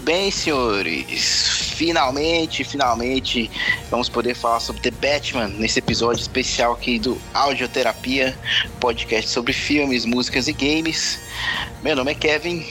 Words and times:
Muito 0.00 0.12
bem, 0.12 0.30
senhores. 0.30 1.72
Finalmente, 1.74 2.64
finalmente, 2.64 3.50
vamos 3.90 4.08
poder 4.08 4.34
falar 4.34 4.58
sobre 4.58 4.80
The 4.80 4.90
Batman 4.92 5.48
nesse 5.48 5.78
episódio 5.78 6.22
especial 6.22 6.72
aqui 6.72 6.98
do 6.98 7.20
Audioterapia, 7.34 8.34
podcast 8.80 9.30
sobre 9.30 9.52
filmes, 9.52 10.06
músicas 10.06 10.48
e 10.48 10.54
games. 10.54 11.20
Meu 11.82 11.94
nome 11.94 12.12
é 12.12 12.14
Kevin. 12.14 12.66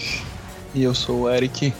E 0.73 0.81
eu 0.81 0.95
sou 0.95 1.21
o 1.21 1.29
Eric. 1.29 1.71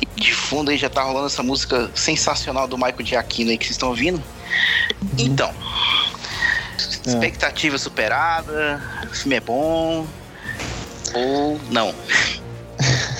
E 0.00 0.06
de 0.18 0.34
fundo 0.34 0.70
aí 0.70 0.78
já 0.78 0.88
tá 0.88 1.02
rolando 1.02 1.26
essa 1.26 1.42
música 1.42 1.90
sensacional 1.94 2.66
do 2.66 2.78
Michael 2.78 3.04
Giacchino 3.04 3.50
aí 3.50 3.58
que 3.58 3.66
vocês 3.66 3.74
estão 3.74 3.90
ouvindo. 3.90 4.22
Uhum. 5.02 5.08
Então, 5.18 5.54
é. 7.06 7.10
expectativa 7.10 7.76
superada, 7.76 8.82
o 9.04 9.14
filme 9.14 9.36
é 9.36 9.40
bom 9.40 10.06
ou 11.12 11.60
não? 11.70 11.94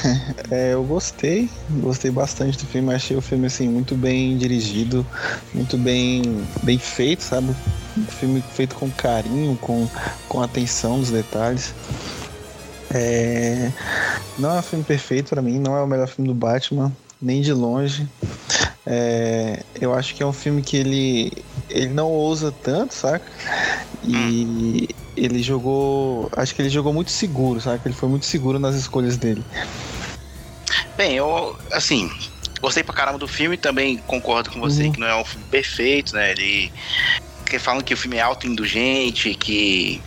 é, 0.50 0.74
eu 0.74 0.84
gostei, 0.84 1.48
gostei 1.80 2.10
bastante 2.10 2.58
do 2.58 2.66
filme, 2.66 2.94
achei 2.94 3.16
o 3.16 3.20
filme 3.20 3.46
assim 3.46 3.68
muito 3.68 3.94
bem 3.94 4.36
dirigido, 4.36 5.06
muito 5.54 5.76
bem, 5.76 6.22
bem 6.62 6.78
feito, 6.78 7.22
sabe? 7.22 7.54
Um 7.96 8.04
filme 8.04 8.42
feito 8.54 8.74
com 8.74 8.90
carinho, 8.90 9.56
com, 9.58 9.88
com 10.28 10.42
atenção 10.42 10.98
nos 10.98 11.10
detalhes. 11.10 11.74
É, 12.92 13.70
não 14.38 14.56
é 14.56 14.58
um 14.58 14.62
filme 14.62 14.84
perfeito 14.84 15.30
para 15.30 15.42
mim, 15.42 15.58
não 15.58 15.76
é 15.76 15.82
o 15.82 15.86
melhor 15.86 16.08
filme 16.08 16.28
do 16.28 16.34
Batman, 16.34 16.92
nem 17.20 17.40
de 17.40 17.52
longe. 17.52 18.08
É, 18.86 19.62
eu 19.80 19.94
acho 19.94 20.14
que 20.14 20.22
é 20.22 20.26
um 20.26 20.32
filme 20.32 20.62
que 20.62 20.76
ele, 20.76 21.32
ele 21.68 21.88
não 21.88 22.08
ousa 22.08 22.52
tanto, 22.62 22.94
saca? 22.94 23.24
E 24.02 24.88
ele 25.24 25.42
jogou. 25.42 26.30
Acho 26.36 26.54
que 26.54 26.62
ele 26.62 26.70
jogou 26.70 26.92
muito 26.92 27.10
seguro, 27.10 27.60
saca? 27.60 27.82
Ele 27.86 27.94
foi 27.94 28.08
muito 28.08 28.26
seguro 28.26 28.58
nas 28.58 28.74
escolhas 28.74 29.16
dele. 29.16 29.44
Bem, 30.96 31.14
eu, 31.14 31.56
assim, 31.72 32.10
gostei 32.60 32.82
pra 32.82 32.94
caramba 32.94 33.18
do 33.18 33.28
filme 33.28 33.56
também 33.56 33.98
concordo 33.98 34.50
com 34.50 34.60
você 34.60 34.84
uhum. 34.84 34.92
que 34.92 35.00
não 35.00 35.06
é 35.06 35.16
um 35.16 35.24
filme 35.24 35.46
perfeito, 35.50 36.14
né? 36.14 36.30
Ele. 36.32 36.72
Que 37.44 37.58
falam 37.58 37.82
que 37.82 37.92
o 37.92 37.96
filme 37.96 38.16
é 38.16 38.20
autoindulgente, 38.20 39.34
que 39.34 40.00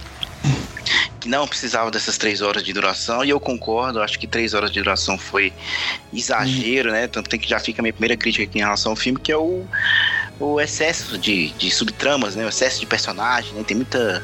que 1.23 1.29
não 1.29 1.47
precisava 1.47 1.89
dessas 1.89 2.17
três 2.17 2.41
horas 2.41 2.61
de 2.63 2.73
duração, 2.73 3.23
e 3.23 3.29
eu 3.29 3.39
concordo, 3.39 4.01
acho 4.01 4.19
que 4.19 4.27
três 4.27 4.53
horas 4.53 4.69
de 4.69 4.81
duração 4.81 5.17
foi 5.17 5.53
exagero, 6.13 6.91
né? 6.91 7.07
Tanto 7.07 7.29
tem 7.29 7.39
que 7.39 7.47
já 7.47 7.59
fica 7.59 7.81
a 7.81 7.83
minha 7.83 7.93
primeira 7.93 8.17
crítica 8.17 8.43
aqui 8.43 8.59
em 8.59 8.61
relação 8.61 8.91
ao 8.91 8.95
filme, 8.97 9.17
que 9.17 9.31
é 9.31 9.37
o, 9.37 9.65
o 10.39 10.59
excesso 10.59 11.17
de, 11.17 11.49
de 11.51 11.71
subtramas, 11.71 12.35
né? 12.35 12.45
O 12.45 12.49
excesso 12.49 12.79
de 12.79 12.85
personagem, 12.85 13.53
né? 13.53 13.63
Tem 13.63 13.77
muita 13.77 14.23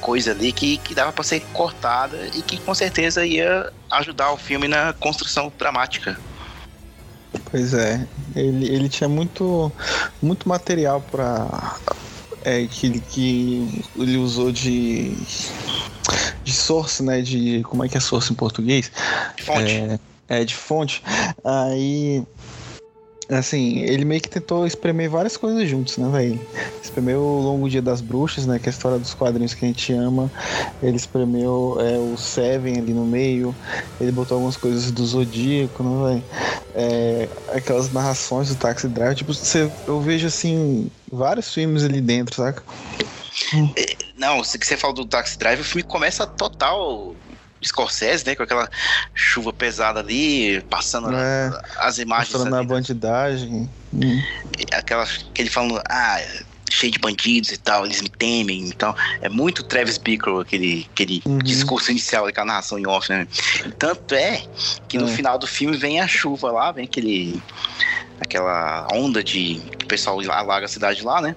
coisa 0.00 0.30
ali 0.30 0.52
que, 0.52 0.78
que 0.78 0.94
dava 0.94 1.12
para 1.12 1.24
ser 1.24 1.40
cortada 1.52 2.16
e 2.34 2.42
que 2.42 2.58
com 2.58 2.74
certeza 2.74 3.26
ia 3.26 3.72
ajudar 3.90 4.32
o 4.32 4.36
filme 4.36 4.68
na 4.68 4.92
construção 4.92 5.52
dramática. 5.58 6.18
Pois 7.50 7.74
é, 7.74 8.06
ele, 8.34 8.66
ele 8.68 8.88
tinha 8.88 9.08
muito, 9.08 9.70
muito 10.22 10.48
material 10.48 11.00
para 11.10 11.76
é, 12.44 12.66
que, 12.66 13.00
que 13.00 13.82
ele 13.96 14.16
usou 14.16 14.50
de 14.50 15.16
de 16.42 16.52
source, 16.52 17.02
né? 17.02 17.20
De 17.20 17.62
como 17.64 17.84
é 17.84 17.88
que 17.88 17.96
é 17.96 18.00
source 18.00 18.32
em 18.32 18.36
português? 18.36 18.90
Fonte. 19.44 19.70
É, 19.70 20.40
é 20.40 20.44
de 20.44 20.54
fonte. 20.54 21.02
Aí 21.44 22.24
assim, 23.28 23.80
ele 23.80 24.04
meio 24.04 24.20
que 24.20 24.28
tentou 24.28 24.66
espremer 24.66 25.10
várias 25.10 25.36
coisas 25.36 25.68
juntos, 25.68 25.98
né, 25.98 26.08
velho? 26.10 26.40
Espremeu 26.82 27.20
o 27.20 27.40
Longo 27.40 27.68
Dia 27.68 27.82
das 27.82 28.00
Bruxas, 28.00 28.46
né, 28.46 28.58
que 28.58 28.66
é 28.66 28.70
a 28.70 28.72
história 28.72 28.98
dos 28.98 29.14
quadrinhos 29.14 29.54
que 29.54 29.64
a 29.64 29.68
gente 29.68 29.92
ama. 29.92 30.30
Ele 30.82 30.96
espremeu 30.96 31.76
é, 31.80 31.98
o 31.98 32.16
Seven 32.16 32.78
ali 32.78 32.92
no 32.92 33.04
meio. 33.04 33.54
Ele 34.00 34.12
botou 34.12 34.36
algumas 34.36 34.56
coisas 34.56 34.90
do 34.90 35.04
Zodíaco, 35.04 35.82
né, 35.82 36.08
velho? 36.08 36.24
É, 36.74 37.28
aquelas 37.52 37.92
narrações 37.92 38.48
do 38.48 38.54
Taxi 38.54 38.88
Drive. 38.88 39.16
Tipo, 39.16 39.34
você, 39.34 39.70
eu 39.86 40.00
vejo, 40.00 40.26
assim, 40.26 40.90
vários 41.10 41.52
filmes 41.52 41.84
ali 41.84 42.00
dentro, 42.00 42.36
saca? 42.36 42.62
Não, 44.16 44.42
se 44.42 44.58
você 44.58 44.76
fala 44.76 44.94
do 44.94 45.04
Taxi 45.04 45.38
Drive, 45.38 45.60
o 45.60 45.64
filme 45.64 45.82
começa 45.82 46.26
total 46.26 47.14
Scorsese, 47.62 48.24
né? 48.26 48.34
Com 48.34 48.42
aquela 48.42 48.68
chuva 49.14 49.52
pesada 49.52 50.00
ali, 50.00 50.60
passando 50.70 51.14
é, 51.14 51.62
as 51.78 51.98
imagens. 51.98 52.34
Mostrando 52.34 52.56
a 52.56 52.62
bandidagem. 52.62 53.68
Hum. 53.92 54.22
Aquela, 54.72 55.04
aquele 55.04 55.50
falando, 55.50 55.80
ah, 55.88 56.20
cheio 56.70 56.92
de 56.92 56.98
bandidos 56.98 57.50
e 57.50 57.56
tal, 57.56 57.84
eles 57.84 58.00
me 58.00 58.08
temem 58.08 58.68
e 58.68 58.72
tal. 58.72 58.96
É 59.20 59.28
muito 59.28 59.62
Travis 59.62 59.98
Bickle, 59.98 60.40
aquele, 60.40 60.86
aquele 60.92 61.22
uhum. 61.24 61.38
discurso 61.38 61.90
inicial, 61.90 62.26
aquela 62.26 62.46
narração 62.46 62.78
em 62.78 62.86
off, 62.86 63.10
né? 63.10 63.26
Tanto 63.78 64.14
é 64.14 64.42
que 64.88 64.98
no 64.98 65.08
é. 65.08 65.12
final 65.12 65.38
do 65.38 65.46
filme 65.46 65.76
vem 65.76 66.00
a 66.00 66.06
chuva 66.06 66.50
lá, 66.50 66.72
vem 66.72 66.84
aquele. 66.84 67.42
aquela 68.20 68.86
onda 68.92 69.22
de. 69.22 69.60
que 69.78 69.84
o 69.84 69.88
pessoal 69.88 70.18
alaga 70.30 70.66
a 70.66 70.68
cidade 70.68 71.02
lá, 71.02 71.20
né? 71.20 71.34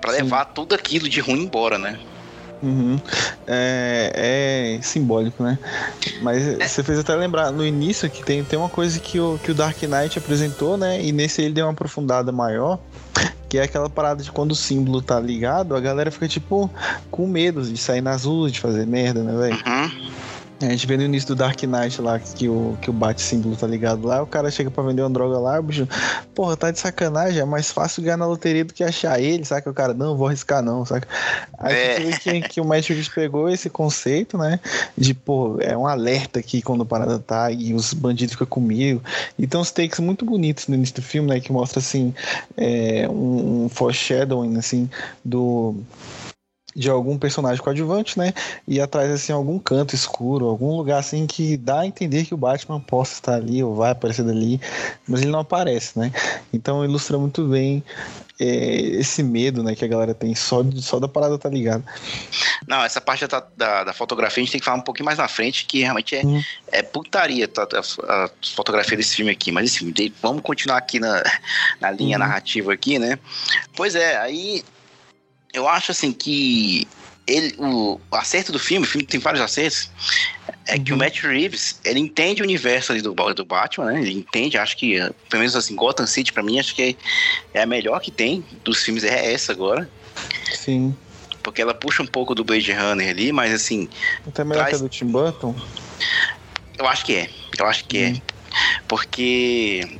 Pra 0.00 0.12
levar 0.12 0.46
Sim. 0.46 0.52
tudo 0.54 0.74
aquilo 0.74 1.08
de 1.08 1.20
ruim 1.20 1.42
embora, 1.42 1.78
né? 1.78 1.98
Uhum. 2.62 3.00
É, 3.46 4.76
é, 4.78 4.82
simbólico, 4.82 5.42
né? 5.42 5.58
Mas 6.22 6.46
é. 6.46 6.68
você 6.68 6.82
fez 6.82 6.98
até 6.98 7.14
lembrar 7.14 7.50
no 7.50 7.64
início 7.66 8.08
que 8.10 8.22
tem, 8.22 8.44
tem 8.44 8.58
uma 8.58 8.68
coisa 8.68 8.98
que 9.00 9.18
o, 9.18 9.38
que 9.42 9.50
o 9.50 9.54
Dark 9.54 9.82
Knight 9.82 10.18
apresentou, 10.18 10.76
né? 10.76 11.02
E 11.02 11.12
nesse 11.12 11.42
ele 11.42 11.54
deu 11.54 11.66
uma 11.66 11.72
aprofundada 11.72 12.30
maior. 12.30 12.78
Que 13.48 13.58
é 13.58 13.62
aquela 13.64 13.90
parada 13.90 14.22
de 14.22 14.30
quando 14.30 14.52
o 14.52 14.54
símbolo 14.54 15.02
tá 15.02 15.18
ligado, 15.18 15.74
a 15.74 15.80
galera 15.80 16.08
fica, 16.12 16.28
tipo, 16.28 16.70
com 17.10 17.26
medo 17.26 17.62
de 17.62 17.76
sair 17.76 18.00
nas 18.00 18.24
ruas, 18.24 18.52
de 18.52 18.60
fazer 18.60 18.86
merda, 18.86 19.24
né, 19.24 19.36
velho? 19.36 19.56
Uhum. 19.66 19.99
A 20.62 20.68
gente 20.68 20.86
vê 20.86 20.96
no 20.96 21.04
início 21.04 21.28
do 21.28 21.36
Dark 21.36 21.62
Knight 21.62 22.02
lá 22.02 22.18
que 22.18 22.46
o, 22.46 22.76
que 22.82 22.90
o 22.90 22.92
bate 22.92 23.22
símbolo 23.22 23.56
tá 23.56 23.66
ligado 23.66 24.06
lá, 24.06 24.22
o 24.22 24.26
cara 24.26 24.50
chega 24.50 24.70
pra 24.70 24.84
vender 24.84 25.00
uma 25.00 25.08
droga 25.08 25.38
lá, 25.38 25.58
o 25.58 25.62
bicho, 25.62 25.88
porra, 26.34 26.54
tá 26.54 26.70
de 26.70 26.78
sacanagem, 26.78 27.40
é 27.40 27.44
mais 27.46 27.70
fácil 27.70 28.02
ganhar 28.02 28.18
na 28.18 28.26
loteria 28.26 28.62
do 28.62 28.74
que 28.74 28.84
achar 28.84 29.18
ele, 29.18 29.42
saca? 29.44 29.70
O 29.70 29.74
cara, 29.74 29.94
não, 29.94 30.18
vou 30.18 30.26
arriscar 30.26 30.62
não, 30.62 30.84
saca? 30.84 31.08
Aí 31.58 31.74
é. 31.74 31.94
você 31.94 32.00
vê 32.02 32.40
que, 32.40 32.48
que 32.48 32.60
o 32.60 32.64
Matrix 32.64 33.08
pegou 33.08 33.48
esse 33.48 33.70
conceito, 33.70 34.36
né? 34.36 34.60
De, 34.96 35.14
pô, 35.14 35.56
é 35.60 35.74
um 35.74 35.86
alerta 35.86 36.40
aqui 36.40 36.60
quando 36.60 36.82
a 36.82 36.86
parada 36.86 37.18
tá 37.18 37.50
e 37.50 37.72
os 37.72 37.94
bandidos 37.94 38.34
ficam 38.34 38.46
comigo. 38.46 39.02
Então, 39.38 39.62
os 39.62 39.70
takes 39.70 39.98
muito 39.98 40.26
bonitos 40.26 40.66
no 40.68 40.74
início 40.74 40.96
do 40.96 41.02
filme, 41.02 41.28
né? 41.30 41.40
Que 41.40 41.52
mostra, 41.52 41.78
assim, 41.78 42.14
é, 42.54 43.08
um, 43.08 43.64
um 43.64 43.68
foreshadowing, 43.70 44.58
assim, 44.58 44.90
do 45.24 45.74
de 46.74 46.88
algum 46.88 47.18
personagem 47.18 47.62
coadjuvante, 47.62 48.18
né? 48.18 48.32
E 48.66 48.80
atrás 48.80 49.10
assim 49.10 49.32
algum 49.32 49.58
canto 49.58 49.94
escuro, 49.94 50.46
algum 50.46 50.76
lugar 50.76 50.98
assim 50.98 51.26
que 51.26 51.56
dá 51.56 51.80
a 51.80 51.86
entender 51.86 52.24
que 52.24 52.34
o 52.34 52.36
Batman 52.36 52.80
possa 52.80 53.14
estar 53.14 53.34
ali 53.34 53.62
ou 53.62 53.74
vai 53.74 53.90
aparecer 53.90 54.24
dali, 54.24 54.60
mas 55.06 55.22
ele 55.22 55.30
não 55.30 55.40
aparece, 55.40 55.98
né? 55.98 56.12
Então 56.52 56.84
ilustra 56.84 57.18
muito 57.18 57.44
bem 57.44 57.82
é, 58.40 58.80
esse 58.98 59.22
medo, 59.22 59.62
né, 59.62 59.74
que 59.74 59.84
a 59.84 59.88
galera 59.88 60.14
tem 60.14 60.34
só, 60.34 60.64
só 60.76 60.98
da 60.98 61.06
parada 61.06 61.36
tá 61.38 61.48
ligada. 61.48 61.84
Não, 62.66 62.82
essa 62.82 63.00
parte 63.00 63.26
da, 63.26 63.44
da, 63.54 63.84
da, 63.84 63.92
fotografia 63.92 64.40
a 64.40 64.44
gente 64.44 64.52
tem 64.52 64.60
que 64.60 64.64
falar 64.64 64.78
um 64.78 64.82
pouquinho 64.82 65.04
mais 65.04 65.18
na 65.18 65.28
frente, 65.28 65.66
que 65.66 65.80
realmente 65.80 66.16
é, 66.16 66.24
hum. 66.24 66.42
é 66.72 66.82
putaria 66.82 67.46
tá, 67.46 67.68
a, 67.70 68.24
a, 68.24 68.30
fotografia 68.54 68.96
desse 68.96 69.16
filme 69.16 69.30
aqui. 69.30 69.52
Mas 69.52 69.74
assim, 69.74 69.92
vamos 70.22 70.42
continuar 70.42 70.78
aqui 70.78 70.98
na, 70.98 71.22
na 71.78 71.90
linha 71.90 72.16
hum. 72.16 72.20
narrativa 72.20 72.72
aqui, 72.72 72.98
né? 72.98 73.18
Pois 73.76 73.94
é, 73.94 74.16
aí 74.16 74.64
eu 75.52 75.68
acho 75.68 75.90
assim 75.92 76.12
que 76.12 76.86
ele, 77.26 77.54
o, 77.58 78.00
acerto 78.10 78.50
do 78.50 78.58
filme, 78.58 78.86
o 78.86 78.88
filme 78.88 79.06
tem 79.06 79.20
vários 79.20 79.40
acertos, 79.40 79.90
é 80.66 80.78
que 80.78 80.90
o 80.90 80.94
uhum. 80.94 80.98
Matt 80.98 81.20
Reeves, 81.22 81.80
ele 81.84 82.00
entende 82.00 82.42
o 82.42 82.44
universo 82.44 82.92
ali 82.92 83.00
do, 83.00 83.12
do 83.12 83.44
Batman, 83.44 83.92
né? 83.92 84.00
Ele 84.00 84.12
entende, 84.12 84.58
acho 84.58 84.76
que, 84.76 84.98
pelo 85.28 85.40
menos 85.40 85.54
assim, 85.54 85.76
Gotham 85.76 86.06
City 86.06 86.32
pra 86.32 86.42
mim, 86.42 86.58
acho 86.58 86.74
que 86.74 86.96
é, 87.54 87.58
é 87.60 87.62
a 87.62 87.66
melhor 87.66 88.00
que 88.00 88.10
tem 88.10 88.44
dos 88.64 88.82
filmes, 88.82 89.04
é 89.04 89.32
essa 89.32 89.52
agora. 89.52 89.88
Sim. 90.52 90.96
Porque 91.42 91.62
ela 91.62 91.72
puxa 91.72 92.02
um 92.02 92.06
pouco 92.06 92.34
do 92.34 92.44
Blade 92.44 92.72
Runner 92.72 93.08
ali, 93.08 93.32
mas 93.32 93.52
assim... 93.52 93.88
Até 94.26 94.44
melhor 94.44 94.62
traz... 94.62 94.78
que 94.78 94.84
a 94.84 94.86
do 94.86 94.88
Tim 94.88 95.06
Burton? 95.06 95.54
Eu 96.78 96.86
acho 96.86 97.04
que 97.04 97.14
é, 97.14 97.30
eu 97.58 97.66
acho 97.66 97.84
que 97.84 97.98
é. 97.98 98.08
Uhum. 98.08 98.20
Porque 98.88 99.98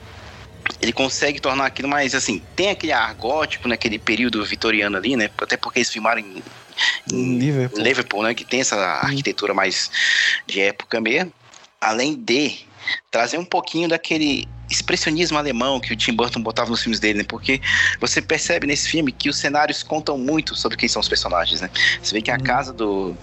ele 0.80 0.92
consegue 0.92 1.40
tornar 1.40 1.66
aquilo 1.66 1.88
mais 1.88 2.14
assim, 2.14 2.42
tem 2.56 2.70
aquele 2.70 2.92
ar 2.92 3.14
gótico 3.14 3.68
naquele 3.68 3.98
período 3.98 4.44
vitoriano 4.44 4.96
ali, 4.96 5.16
né? 5.16 5.30
Até 5.38 5.56
porque 5.56 5.78
eles 5.80 5.90
filmaram 5.90 6.20
em, 6.20 6.42
em 7.12 7.38
Liverpool. 7.38 7.82
Liverpool, 7.82 8.22
né? 8.22 8.34
Que 8.34 8.44
tem 8.44 8.60
essa 8.60 8.76
arquitetura 8.76 9.52
mais 9.52 9.90
de 10.46 10.60
época 10.60 11.00
mesmo. 11.00 11.32
Além 11.80 12.14
de 12.14 12.66
trazer 13.10 13.38
um 13.38 13.44
pouquinho 13.44 13.88
daquele 13.88 14.48
expressionismo 14.70 15.36
alemão 15.36 15.80
que 15.80 15.92
o 15.92 15.96
Tim 15.96 16.14
Burton 16.14 16.40
botava 16.40 16.70
nos 16.70 16.80
filmes 16.80 17.00
dele, 17.00 17.18
né? 17.18 17.24
Porque 17.24 17.60
você 18.00 18.22
percebe 18.22 18.66
nesse 18.66 18.88
filme 18.88 19.12
que 19.12 19.28
os 19.28 19.36
cenários 19.36 19.82
contam 19.82 20.16
muito 20.16 20.54
sobre 20.54 20.76
quem 20.76 20.88
são 20.88 21.00
os 21.00 21.08
personagens, 21.08 21.60
né? 21.60 21.68
Você 22.02 22.14
vê 22.14 22.22
que 22.22 22.30
a 22.30 22.36
uhum. 22.36 22.44
casa 22.44 22.72
do, 22.72 23.16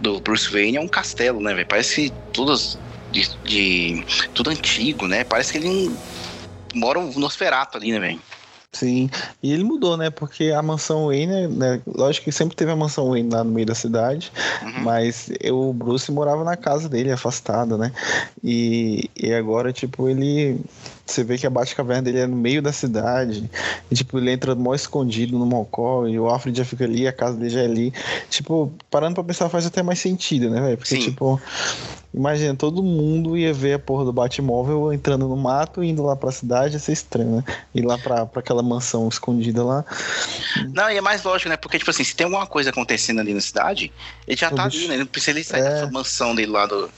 do 0.00 0.18
Bruce 0.20 0.50
Wayne 0.50 0.78
é 0.78 0.80
um 0.80 0.88
castelo, 0.88 1.40
né? 1.40 1.64
Parece 1.64 2.12
tudo 2.32 2.56
de, 3.12 3.28
de, 3.44 4.04
tudo 4.34 4.50
antigo, 4.50 5.06
né? 5.06 5.24
Parece 5.24 5.52
que 5.52 5.58
ele 5.58 5.94
mora 6.78 6.98
um 6.98 7.18
Nosferato 7.18 7.76
ali, 7.76 7.92
né, 7.92 7.98
velho? 7.98 8.20
Sim, 8.72 9.08
e 9.42 9.52
ele 9.52 9.64
mudou, 9.64 9.96
né? 9.96 10.10
Porque 10.10 10.50
a 10.50 10.60
mansão 10.60 11.06
Wayne, 11.06 11.48
né? 11.48 11.80
Lógico 11.86 12.24
que 12.24 12.32
sempre 12.32 12.54
teve 12.54 12.70
a 12.70 12.76
mansão 12.76 13.08
Wayne 13.08 13.30
lá 13.30 13.42
no 13.42 13.50
meio 13.50 13.66
da 13.66 13.74
cidade, 13.74 14.30
uhum. 14.62 14.82
mas 14.82 15.30
o 15.50 15.72
Bruce 15.72 16.12
morava 16.12 16.44
na 16.44 16.54
casa 16.54 16.86
dele, 16.88 17.10
afastado, 17.10 17.78
né? 17.78 17.90
E, 18.44 19.10
e 19.16 19.32
agora, 19.32 19.72
tipo, 19.72 20.08
ele. 20.08 20.60
Você 21.12 21.24
vê 21.24 21.38
que 21.38 21.46
a 21.46 21.50
Batcaverna 21.50 22.02
dele 22.02 22.18
é 22.18 22.26
no 22.26 22.36
meio 22.36 22.60
da 22.60 22.72
cidade. 22.72 23.50
E, 23.90 23.94
tipo, 23.94 24.18
ele 24.18 24.30
entra 24.30 24.54
mó 24.54 24.74
escondido 24.74 25.38
no 25.38 25.46
Mocó 25.46 26.06
e 26.06 26.18
o 26.18 26.28
Alfred 26.28 26.56
já 26.56 26.64
fica 26.64 26.84
ali, 26.84 27.06
a 27.06 27.12
casa 27.12 27.36
dele 27.36 27.50
já 27.50 27.60
é 27.60 27.64
ali. 27.64 27.92
Tipo, 28.28 28.72
parando 28.90 29.14
pra 29.14 29.24
pensar, 29.24 29.48
faz 29.48 29.66
até 29.66 29.82
mais 29.82 29.98
sentido, 29.98 30.50
né, 30.50 30.60
velho? 30.60 30.76
Porque, 30.76 30.96
Sim. 30.96 31.00
tipo, 31.00 31.40
Imagina, 32.12 32.54
todo 32.54 32.82
mundo 32.82 33.36
ia 33.36 33.52
ver 33.52 33.74
a 33.74 33.78
porra 33.78 34.04
do 34.04 34.12
Batmóvel 34.12 34.92
entrando 34.94 35.28
no 35.28 35.36
mato, 35.36 35.84
indo 35.84 36.02
lá 36.02 36.16
pra 36.16 36.32
cidade, 36.32 36.74
ia 36.74 36.78
ser 36.80 36.92
estranho, 36.92 37.36
né? 37.36 37.44
Ir 37.74 37.82
lá 37.82 37.98
pra, 37.98 38.24
pra 38.24 38.40
aquela 38.40 38.62
mansão 38.62 39.06
escondida 39.08 39.62
lá. 39.62 39.84
Não, 40.72 40.90
e 40.90 40.96
é 40.96 41.00
mais 41.02 41.22
lógico, 41.22 41.50
né? 41.50 41.56
Porque, 41.58 41.78
tipo 41.78 41.90
assim, 41.90 42.02
se 42.02 42.16
tem 42.16 42.24
alguma 42.24 42.46
coisa 42.46 42.70
acontecendo 42.70 43.20
ali 43.20 43.34
na 43.34 43.40
cidade, 43.42 43.92
ele 44.26 44.36
já 44.38 44.50
tá 44.50 44.64
ali, 44.64 44.88
né? 44.88 44.94
Ele 44.94 45.04
não 45.04 45.06
precisa 45.06 45.42
sair 45.44 45.60
é... 45.60 45.82
da 45.82 45.90
mansão 45.90 46.34
dele 46.34 46.50
lá 46.50 46.64
do, 46.64 46.90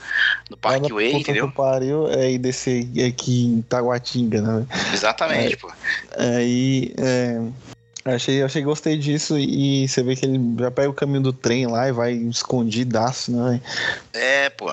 do 0.49 0.57
Parkway, 0.57 1.13
entendeu? 1.13 1.51
pariu, 1.51 2.09
é, 2.09 2.31
e 2.31 2.39
descer 2.39 2.89
aqui 3.05 3.47
em 3.47 3.63
Taguatinga, 4.01 4.41
né? 4.41 4.67
Exatamente, 4.93 5.55
é, 5.55 5.57
pô. 5.57 5.73
Aí, 6.17 6.93
é... 6.99 7.41
Achei, 8.03 8.43
achei 8.43 8.63
gostei 8.63 8.97
disso 8.97 9.39
e 9.39 9.87
você 9.87 10.03
vê 10.03 10.17
que 10.17 10.25
ele 10.25 10.41
já 10.59 10.71
pega 10.71 10.89
o 10.89 10.95
caminho 10.95 11.21
do 11.21 11.35
trem 11.35 11.67
lá 11.67 11.87
e 11.87 11.93
vai 11.93 12.15
escondidaço, 12.15 13.31
né? 13.31 13.61
É, 14.15 14.49
pô. 14.49 14.73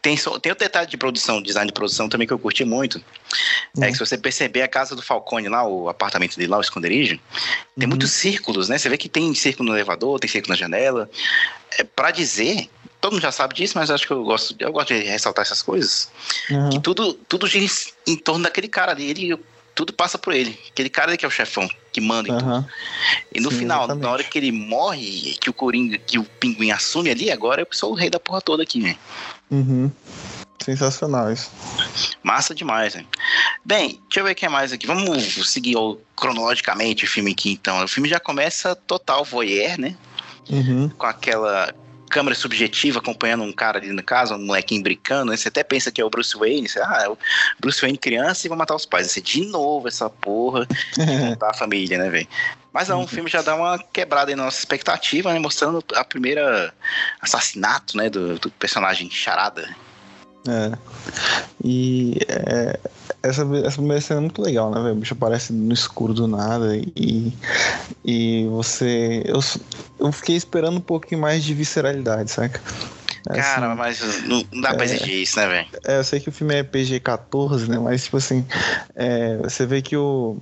Tem, 0.00 0.16
tem 0.40 0.52
o 0.52 0.54
detalhe 0.54 0.86
de 0.88 0.96
produção, 0.96 1.42
design 1.42 1.66
de 1.66 1.72
produção 1.72 2.08
também 2.08 2.24
que 2.24 2.32
eu 2.32 2.38
curti 2.38 2.64
muito. 2.64 3.02
É 3.80 3.88
que 3.88 3.94
se 3.94 3.98
você 3.98 4.16
perceber 4.16 4.62
a 4.62 4.68
casa 4.68 4.94
do 4.94 5.02
Falcone 5.02 5.48
lá, 5.48 5.66
o 5.66 5.88
apartamento 5.88 6.36
dele 6.36 6.48
lá, 6.48 6.58
o 6.58 6.60
esconderijo, 6.60 7.18
tem 7.76 7.86
uhum. 7.86 7.88
muitos 7.88 8.12
círculos, 8.12 8.68
né? 8.68 8.78
Você 8.78 8.88
vê 8.88 8.96
que 8.96 9.08
tem 9.08 9.34
círculo 9.34 9.70
no 9.70 9.74
elevador, 9.74 10.20
tem 10.20 10.30
círculo 10.30 10.52
na 10.52 10.56
janela. 10.56 11.10
É, 11.76 11.82
para 11.82 12.12
dizer 12.12 12.70
todo 13.02 13.14
mundo 13.14 13.22
já 13.22 13.32
sabe 13.32 13.54
disso, 13.54 13.76
mas 13.76 13.90
acho 13.90 14.06
que 14.06 14.12
eu 14.12 14.22
gosto, 14.22 14.54
eu 14.58 14.72
gosto 14.72 14.94
de 14.94 15.00
ressaltar 15.00 15.42
essas 15.42 15.60
coisas. 15.60 16.08
Uhum. 16.48 16.70
Que 16.70 16.80
tudo, 16.80 17.12
tudo 17.28 17.48
gira 17.48 17.66
em 18.06 18.16
torno 18.16 18.44
daquele 18.44 18.68
cara 18.68 18.92
ali. 18.92 19.10
Ele 19.10 19.38
tudo 19.74 19.92
passa 19.92 20.16
por 20.16 20.32
ele. 20.32 20.58
Aquele 20.70 20.88
cara 20.88 21.16
que 21.16 21.24
é 21.24 21.28
o 21.28 21.30
chefão, 21.30 21.68
que 21.92 22.00
manda 22.00 22.28
em 22.28 22.32
uhum. 22.32 22.38
tudo. 22.38 22.68
E 23.34 23.40
no 23.40 23.50
Sim, 23.50 23.58
final, 23.58 23.80
exatamente. 23.80 24.04
na 24.04 24.10
hora 24.10 24.24
que 24.24 24.38
ele 24.38 24.52
morre, 24.52 25.36
que 25.40 25.50
o 25.50 25.52
Coringa, 25.52 25.98
que 25.98 26.18
o 26.18 26.24
Pinguim 26.24 26.70
assume 26.70 27.10
ali, 27.10 27.30
agora 27.30 27.62
eu 27.62 27.66
sou 27.72 27.90
o 27.90 27.94
rei 27.94 28.08
da 28.08 28.20
porra 28.20 28.40
toda 28.40 28.62
aqui, 28.62 28.78
né? 28.78 28.96
Uhum. 29.50 29.90
Sensacional 30.62 31.32
isso. 31.32 31.50
Massa 32.22 32.54
demais, 32.54 32.94
né? 32.94 33.04
Bem, 33.64 34.00
deixa 34.04 34.20
eu 34.20 34.24
ver 34.24 34.32
o 34.32 34.34
que 34.36 34.46
é 34.46 34.48
mais 34.48 34.72
aqui. 34.72 34.86
Vamos 34.86 35.50
seguir 35.50 35.76
ó, 35.76 35.96
cronologicamente 36.14 37.04
o 37.04 37.08
filme 37.08 37.32
aqui, 37.32 37.50
então. 37.50 37.82
O 37.82 37.88
filme 37.88 38.08
já 38.08 38.20
começa 38.20 38.76
total 38.76 39.24
voyeur, 39.24 39.76
né? 39.80 39.96
Uhum. 40.48 40.88
Com 40.90 41.06
aquela 41.06 41.74
câmera 42.12 42.34
subjetiva 42.34 42.98
acompanhando 42.98 43.42
um 43.42 43.52
cara 43.52 43.78
ali 43.78 43.90
na 43.90 44.02
casa, 44.02 44.36
um 44.36 44.44
molequinho 44.44 44.82
brincando, 44.82 45.30
né? 45.30 45.36
Você 45.36 45.48
até 45.48 45.64
pensa 45.64 45.90
que 45.90 46.00
é 46.00 46.04
o 46.04 46.10
Bruce 46.10 46.36
Wayne, 46.36 46.68
você, 46.68 46.78
ah, 46.78 47.00
é 47.04 47.08
o 47.08 47.16
Bruce 47.58 47.80
Wayne 47.80 47.96
criança 47.96 48.46
e 48.46 48.50
vai 48.50 48.58
matar 48.58 48.74
os 48.74 48.84
pais. 48.84 49.10
Você, 49.10 49.22
de 49.22 49.46
novo 49.46 49.88
essa 49.88 50.10
porra 50.10 50.66
de 50.66 51.06
matar 51.30 51.50
a 51.50 51.54
família, 51.54 51.96
né, 51.96 52.10
velho? 52.10 52.28
Mas 52.70 52.88
não, 52.88 53.02
o 53.02 53.06
filme 53.06 53.30
já 53.30 53.40
dá 53.42 53.54
uma 53.54 53.78
quebrada 53.78 54.34
na 54.36 54.44
nossa 54.44 54.58
expectativa, 54.58 55.32
né? 55.32 55.38
Mostrando 55.38 55.82
a 55.94 56.04
primeira 56.04 56.72
assassinato, 57.20 57.96
né, 57.96 58.10
do, 58.10 58.38
do 58.38 58.50
personagem 58.50 59.10
Charada. 59.10 59.74
É. 60.46 60.72
E 61.64 62.18
é, 62.28 62.78
essa, 63.22 63.42
essa 63.64 63.76
primeira 63.76 64.00
cena 64.00 64.20
é 64.20 64.22
muito 64.22 64.42
legal, 64.42 64.70
né, 64.70 64.82
velho? 64.82 64.94
O 64.94 64.98
bicho 64.98 65.14
aparece 65.14 65.52
no 65.52 65.72
escuro 65.72 66.12
do 66.12 66.26
nada 66.26 66.76
e, 66.96 67.32
e 68.04 68.46
você. 68.48 69.22
Eu, 69.24 69.40
eu 69.98 70.12
fiquei 70.12 70.36
esperando 70.36 70.76
um 70.78 70.80
pouquinho 70.80 71.20
mais 71.20 71.44
de 71.44 71.54
visceralidade, 71.54 72.30
saca? 72.30 72.60
É 73.30 73.40
Cara, 73.40 73.68
assim, 73.68 73.76
mas 73.76 74.22
não, 74.24 74.44
não 74.52 74.60
dá 74.60 74.70
é, 74.70 74.74
pra 74.74 74.84
exigir 74.84 75.22
isso, 75.22 75.38
né, 75.38 75.46
velho? 75.46 75.68
É, 75.84 75.98
eu 75.98 76.04
sei 76.04 76.18
que 76.18 76.28
o 76.28 76.32
filme 76.32 76.56
é 76.56 76.64
PG-14, 76.64 77.68
né? 77.68 77.78
Mas, 77.78 78.04
tipo 78.04 78.16
assim, 78.16 78.44
é, 78.96 79.36
você 79.36 79.64
vê 79.64 79.80
que 79.80 79.96
o 79.96 80.36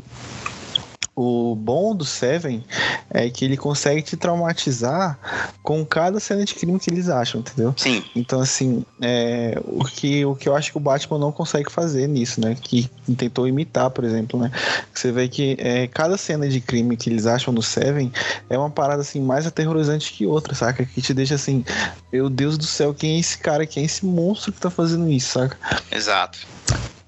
o 1.22 1.54
bom 1.54 1.94
do 1.94 2.02
Seven 2.02 2.64
é 3.10 3.28
que 3.28 3.44
ele 3.44 3.54
consegue 3.54 4.00
te 4.00 4.16
traumatizar 4.16 5.18
com 5.62 5.84
cada 5.84 6.18
cena 6.18 6.42
de 6.46 6.54
crime 6.54 6.80
que 6.80 6.88
eles 6.88 7.10
acham, 7.10 7.40
entendeu? 7.40 7.74
Sim. 7.76 8.02
Então, 8.16 8.40
assim, 8.40 8.82
é, 9.02 9.60
o, 9.66 9.84
que, 9.84 10.24
o 10.24 10.34
que 10.34 10.48
eu 10.48 10.56
acho 10.56 10.72
que 10.72 10.78
o 10.78 10.80
Batman 10.80 11.18
não 11.18 11.30
consegue 11.30 11.70
fazer 11.70 12.06
nisso, 12.06 12.40
né? 12.40 12.56
Que 12.58 12.90
tentou 13.18 13.46
imitar, 13.46 13.90
por 13.90 14.02
exemplo, 14.04 14.40
né? 14.40 14.50
Você 14.94 15.12
vê 15.12 15.28
que 15.28 15.56
é, 15.58 15.86
cada 15.88 16.16
cena 16.16 16.48
de 16.48 16.58
crime 16.58 16.96
que 16.96 17.10
eles 17.10 17.26
acham 17.26 17.52
no 17.52 17.62
Seven 17.62 18.10
é 18.48 18.56
uma 18.56 18.70
parada, 18.70 19.02
assim, 19.02 19.20
mais 19.20 19.46
aterrorizante 19.46 20.14
que 20.14 20.24
outra, 20.24 20.54
saca? 20.54 20.86
Que 20.86 21.02
te 21.02 21.12
deixa 21.12 21.34
assim, 21.34 21.62
meu 22.10 22.30
Deus 22.30 22.56
do 22.56 22.64
céu, 22.64 22.94
quem 22.94 23.16
é 23.16 23.20
esse 23.20 23.36
cara? 23.36 23.66
Quem 23.66 23.82
é 23.82 23.86
esse 23.86 24.06
monstro 24.06 24.52
que 24.52 24.60
tá 24.60 24.70
fazendo 24.70 25.10
isso, 25.10 25.32
saca? 25.32 25.58
Exato 25.92 26.38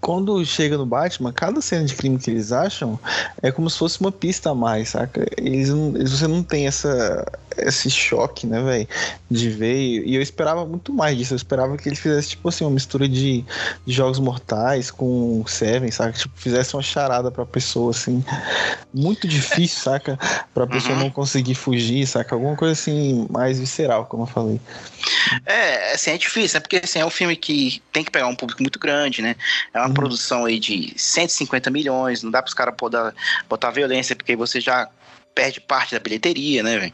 quando 0.02 0.44
chega 0.44 0.76
no 0.76 0.84
Batman, 0.84 1.32
cada 1.32 1.62
cena 1.62 1.84
de 1.84 1.94
crime 1.94 2.18
que 2.18 2.28
eles 2.28 2.50
acham 2.50 2.98
é 3.40 3.52
como 3.52 3.70
se 3.70 3.78
fosse 3.78 4.00
uma 4.00 4.10
pista 4.10 4.50
a 4.50 4.54
mais, 4.54 4.90
saca? 4.90 5.24
Eles 5.38 5.68
não, 5.70 5.92
você 5.92 6.26
não 6.26 6.42
tem 6.42 6.66
essa, 6.66 7.24
esse 7.58 7.90
choque, 7.90 8.46
né, 8.46 8.62
velho? 8.62 8.88
De 9.30 9.50
ver. 9.50 10.04
E 10.06 10.14
eu 10.14 10.22
esperava 10.22 10.64
muito 10.64 10.92
mais 10.92 11.16
disso. 11.16 11.34
Eu 11.34 11.36
esperava 11.36 11.76
que 11.76 11.88
ele 11.88 11.96
fizesse, 11.96 12.30
tipo 12.30 12.48
assim, 12.48 12.64
uma 12.64 12.70
mistura 12.70 13.08
de, 13.08 13.44
de 13.86 13.92
jogos 13.92 14.18
mortais 14.18 14.90
com 14.90 15.44
Seven, 15.46 15.90
saca? 15.90 16.12
Tipo, 16.12 16.34
fizesse 16.36 16.74
uma 16.74 16.82
charada 16.82 17.30
pra 17.30 17.44
pessoa, 17.44 17.90
assim. 17.90 18.24
Muito 18.92 19.26
difícil, 19.26 19.80
saca? 19.82 20.18
Pra 20.54 20.66
pessoa 20.66 20.94
uhum. 20.94 21.00
não 21.04 21.10
conseguir 21.10 21.54
fugir, 21.54 22.06
saca? 22.06 22.34
Alguma 22.34 22.56
coisa 22.56 22.72
assim, 22.72 23.26
mais 23.30 23.58
visceral, 23.58 24.06
como 24.06 24.24
eu 24.24 24.26
falei. 24.26 24.60
É, 25.46 25.92
assim, 25.92 26.10
é 26.10 26.18
difícil, 26.18 26.56
né? 26.56 26.60
Porque 26.60 26.80
assim, 26.82 26.98
é 26.98 27.06
um 27.06 27.10
filme 27.10 27.36
que 27.36 27.82
tem 27.92 28.04
que 28.04 28.10
pegar 28.10 28.26
um 28.26 28.36
público 28.36 28.62
muito 28.62 28.78
grande, 28.78 29.22
né? 29.22 29.36
É 29.72 29.78
uma 29.78 29.88
uhum. 29.88 29.94
produção 29.94 30.44
aí 30.44 30.58
de 30.58 30.92
150 30.96 31.70
milhões, 31.70 32.22
não 32.22 32.30
dá 32.30 32.42
para 32.42 32.48
os 32.48 32.54
caras 32.54 32.74
botar 33.48 33.70
violência, 33.70 34.14
porque 34.16 34.36
você 34.36 34.60
já 34.60 34.88
perde 35.34 35.60
parte 35.60 35.94
da 35.94 36.00
bilheteria, 36.00 36.62
né, 36.62 36.78
velho? 36.78 36.92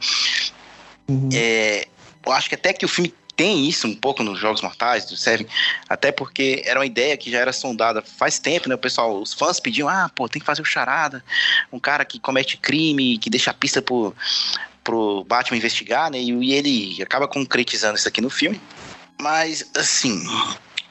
Uhum. 1.08 1.28
É, 1.32 1.86
eu 2.24 2.32
acho 2.32 2.48
que 2.48 2.54
até 2.54 2.72
que 2.72 2.84
o 2.84 2.88
filme 2.88 3.12
tem 3.38 3.68
isso 3.68 3.86
um 3.86 3.94
pouco 3.94 4.24
nos 4.24 4.38
Jogos 4.38 4.60
Mortais 4.62 5.06
do 5.06 5.16
Seven, 5.16 5.46
até 5.88 6.10
porque 6.10 6.60
era 6.66 6.80
uma 6.80 6.86
ideia 6.86 7.16
que 7.16 7.30
já 7.30 7.38
era 7.38 7.52
sondada 7.52 8.02
faz 8.02 8.40
tempo, 8.40 8.68
né? 8.68 8.74
O 8.74 8.78
pessoal, 8.78 9.20
os 9.22 9.32
fãs 9.32 9.60
pediam, 9.60 9.88
ah, 9.88 10.10
pô, 10.12 10.28
tem 10.28 10.40
que 10.40 10.46
fazer 10.46 10.60
o 10.60 10.64
charada, 10.64 11.24
um 11.72 11.78
cara 11.78 12.04
que 12.04 12.18
comete 12.18 12.56
crime, 12.56 13.16
que 13.16 13.30
deixa 13.30 13.52
a 13.52 13.54
pista 13.54 13.80
pro, 13.80 14.12
pro 14.82 15.22
Batman 15.22 15.56
investigar, 15.56 16.10
né? 16.10 16.18
E, 16.20 16.52
ele 16.52 17.00
acaba 17.00 17.28
concretizando 17.28 17.96
isso 17.96 18.08
aqui 18.08 18.20
no 18.20 18.28
filme. 18.28 18.60
Mas, 19.20 19.70
assim, 19.76 20.20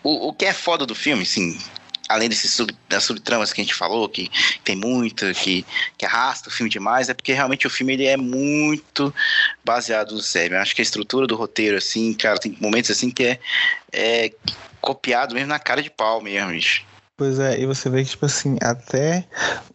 o, 0.02 0.30
o 0.30 0.34
que 0.34 0.46
é 0.46 0.54
foda 0.54 0.86
do 0.86 0.96
filme, 0.96 1.24
assim, 1.24 1.60
além 2.08 2.30
desses 2.30 2.52
sub, 2.52 2.74
das 2.88 3.04
subtramas 3.04 3.52
que 3.52 3.62
a 3.62 3.64
gente 3.64 3.74
falou, 3.74 4.08
que 4.08 4.30
tem 4.64 4.76
muita, 4.76 5.34
que, 5.34 5.66
que 5.98 6.06
arrasta 6.06 6.50
o 6.50 6.52
filme 6.52 6.70
demais, 6.70 7.10
é 7.10 7.14
porque 7.14 7.34
realmente 7.34 7.68
o 7.68 7.70
filme 7.70 7.94
ele 7.94 8.06
é 8.06 8.18
muito 8.18 9.14
baseado 9.64 10.12
no. 10.22 10.56
Eu 10.56 10.62
acho 10.62 10.76
que 10.76 10.82
a 10.82 10.84
estrutura 10.84 11.28
do 11.28 11.36
roteiro, 11.36 11.78
assim, 11.78 12.14
cara, 12.14 12.40
tem 12.40 12.58
momentos 12.60 12.92
assim 12.92 13.10
que 13.10 13.24
é, 13.24 13.40
é 13.92 14.32
copiado 14.80 15.36
mesmo 15.36 15.50
na 15.50 15.60
cara 15.60 15.82
de 15.82 15.90
pau 15.90 16.22
mesmo, 16.22 16.52
bicho. 16.52 16.86
Pois 17.18 17.40
é, 17.40 17.60
e 17.60 17.66
você 17.66 17.90
vê 17.90 18.04
que, 18.04 18.12
tipo 18.12 18.28
assim, 18.28 18.58
até 18.62 19.26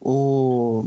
o 0.00 0.86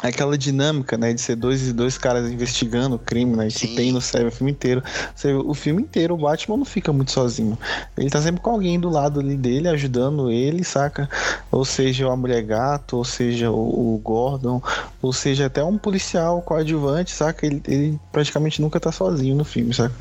aquela 0.00 0.38
dinâmica, 0.38 0.96
né, 0.96 1.12
de 1.12 1.20
ser 1.20 1.36
dois 1.36 1.72
dois 1.72 1.98
caras 1.98 2.30
investigando 2.30 2.96
o 2.96 2.98
crime, 2.98 3.36
né, 3.36 3.48
que 3.48 3.68
tem 3.68 3.92
no 3.92 4.00
sério 4.00 4.28
o 4.28 4.30
filme 4.30 4.52
inteiro. 4.52 4.82
Você, 5.14 5.34
o 5.34 5.52
filme 5.54 5.82
inteiro 5.82 6.14
o 6.14 6.18
Batman 6.18 6.56
não 6.56 6.64
fica 6.64 6.92
muito 6.92 7.12
sozinho. 7.12 7.58
Ele 7.96 8.08
tá 8.08 8.20
sempre 8.22 8.40
com 8.40 8.50
alguém 8.50 8.80
do 8.80 8.88
lado 8.88 9.20
ali 9.20 9.36
dele, 9.36 9.68
ajudando 9.68 10.30
ele, 10.30 10.64
saca? 10.64 11.08
Ou 11.50 11.64
seja, 11.64 12.10
a 12.10 12.16
mulher 12.16 12.42
gato, 12.42 12.96
ou 12.96 13.04
seja, 13.04 13.50
o, 13.50 13.94
o 13.94 13.98
Gordon, 13.98 14.62
ou 15.02 15.12
seja, 15.12 15.46
até 15.46 15.62
um 15.62 15.76
policial 15.76 16.40
coadjuvante, 16.40 17.10
saca? 17.10 17.44
Ele, 17.44 17.62
ele 17.66 18.00
praticamente 18.10 18.62
nunca 18.62 18.80
tá 18.80 18.90
sozinho 18.90 19.34
no 19.34 19.44
filme, 19.44 19.74
saca? 19.74 19.94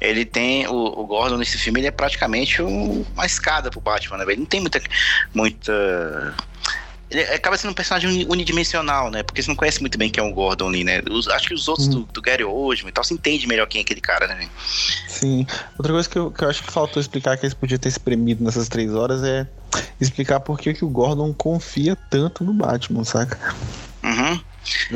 ele 0.00 0.24
tem 0.24 0.66
o, 0.66 1.00
o, 1.00 1.06
Gordon 1.06 1.36
nesse 1.36 1.56
filme 1.56 1.78
ele 1.78 1.86
é 1.86 1.90
praticamente 1.92 2.60
um, 2.60 3.04
uma 3.14 3.24
escada 3.24 3.70
pro 3.70 3.80
Batman 3.80 4.18
né? 4.18 4.24
ele 4.26 4.40
não 4.40 4.46
tem 4.46 4.60
muita 4.60 4.82
muita 5.32 6.34
ele 7.12 7.34
acaba 7.34 7.58
sendo 7.58 7.72
um 7.72 7.74
personagem 7.74 8.26
unidimensional, 8.26 9.10
né? 9.10 9.22
Porque 9.22 9.42
você 9.42 9.48
não 9.48 9.56
conhece 9.56 9.80
muito 9.80 9.98
bem 9.98 10.08
quem 10.08 10.24
é 10.24 10.26
o 10.26 10.32
Gordon 10.32 10.68
ali, 10.68 10.82
né? 10.82 11.02
Os, 11.10 11.28
acho 11.28 11.48
que 11.48 11.54
os 11.54 11.68
outros 11.68 11.88
hum. 11.88 11.90
do, 11.90 12.00
do 12.04 12.22
Gary 12.22 12.42
Oldman 12.42 12.88
e 12.88 12.92
tal, 12.92 13.04
você 13.04 13.12
entende 13.12 13.46
melhor 13.46 13.66
quem 13.66 13.80
é 13.80 13.82
aquele 13.82 14.00
cara, 14.00 14.26
né? 14.26 14.48
Sim. 15.08 15.46
Outra 15.78 15.92
coisa 15.92 16.08
que 16.08 16.18
eu, 16.18 16.30
que 16.30 16.42
eu 16.42 16.48
acho 16.48 16.62
que 16.62 16.72
faltou 16.72 17.00
explicar 17.00 17.36
que 17.36 17.44
eles 17.44 17.54
podiam 17.54 17.78
ter 17.78 17.90
espremido 17.90 18.42
nessas 18.42 18.68
três 18.68 18.94
horas 18.94 19.22
é 19.22 19.46
explicar 20.00 20.40
por 20.40 20.58
que, 20.58 20.72
que 20.72 20.84
o 20.84 20.88
Gordon 20.88 21.34
confia 21.34 21.96
tanto 22.08 22.42
no 22.44 22.54
Batman, 22.54 23.04
saca? 23.04 23.38
Uhum. 24.02 24.40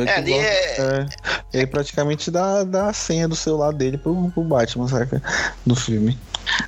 É, 0.07 0.15
ali 0.15 0.33
é... 0.33 0.77
é... 0.79 1.07
Ele 1.53 1.67
praticamente 1.67 2.31
dá, 2.31 2.65
dá 2.65 2.89
a 2.89 2.93
senha 2.93 3.29
do 3.29 3.37
celular 3.37 3.73
dele 3.73 3.99
pro, 3.99 4.31
pro 4.31 4.43
Batman, 4.43 4.89
saca? 4.89 5.23
No 5.67 5.75
filme. 5.75 6.19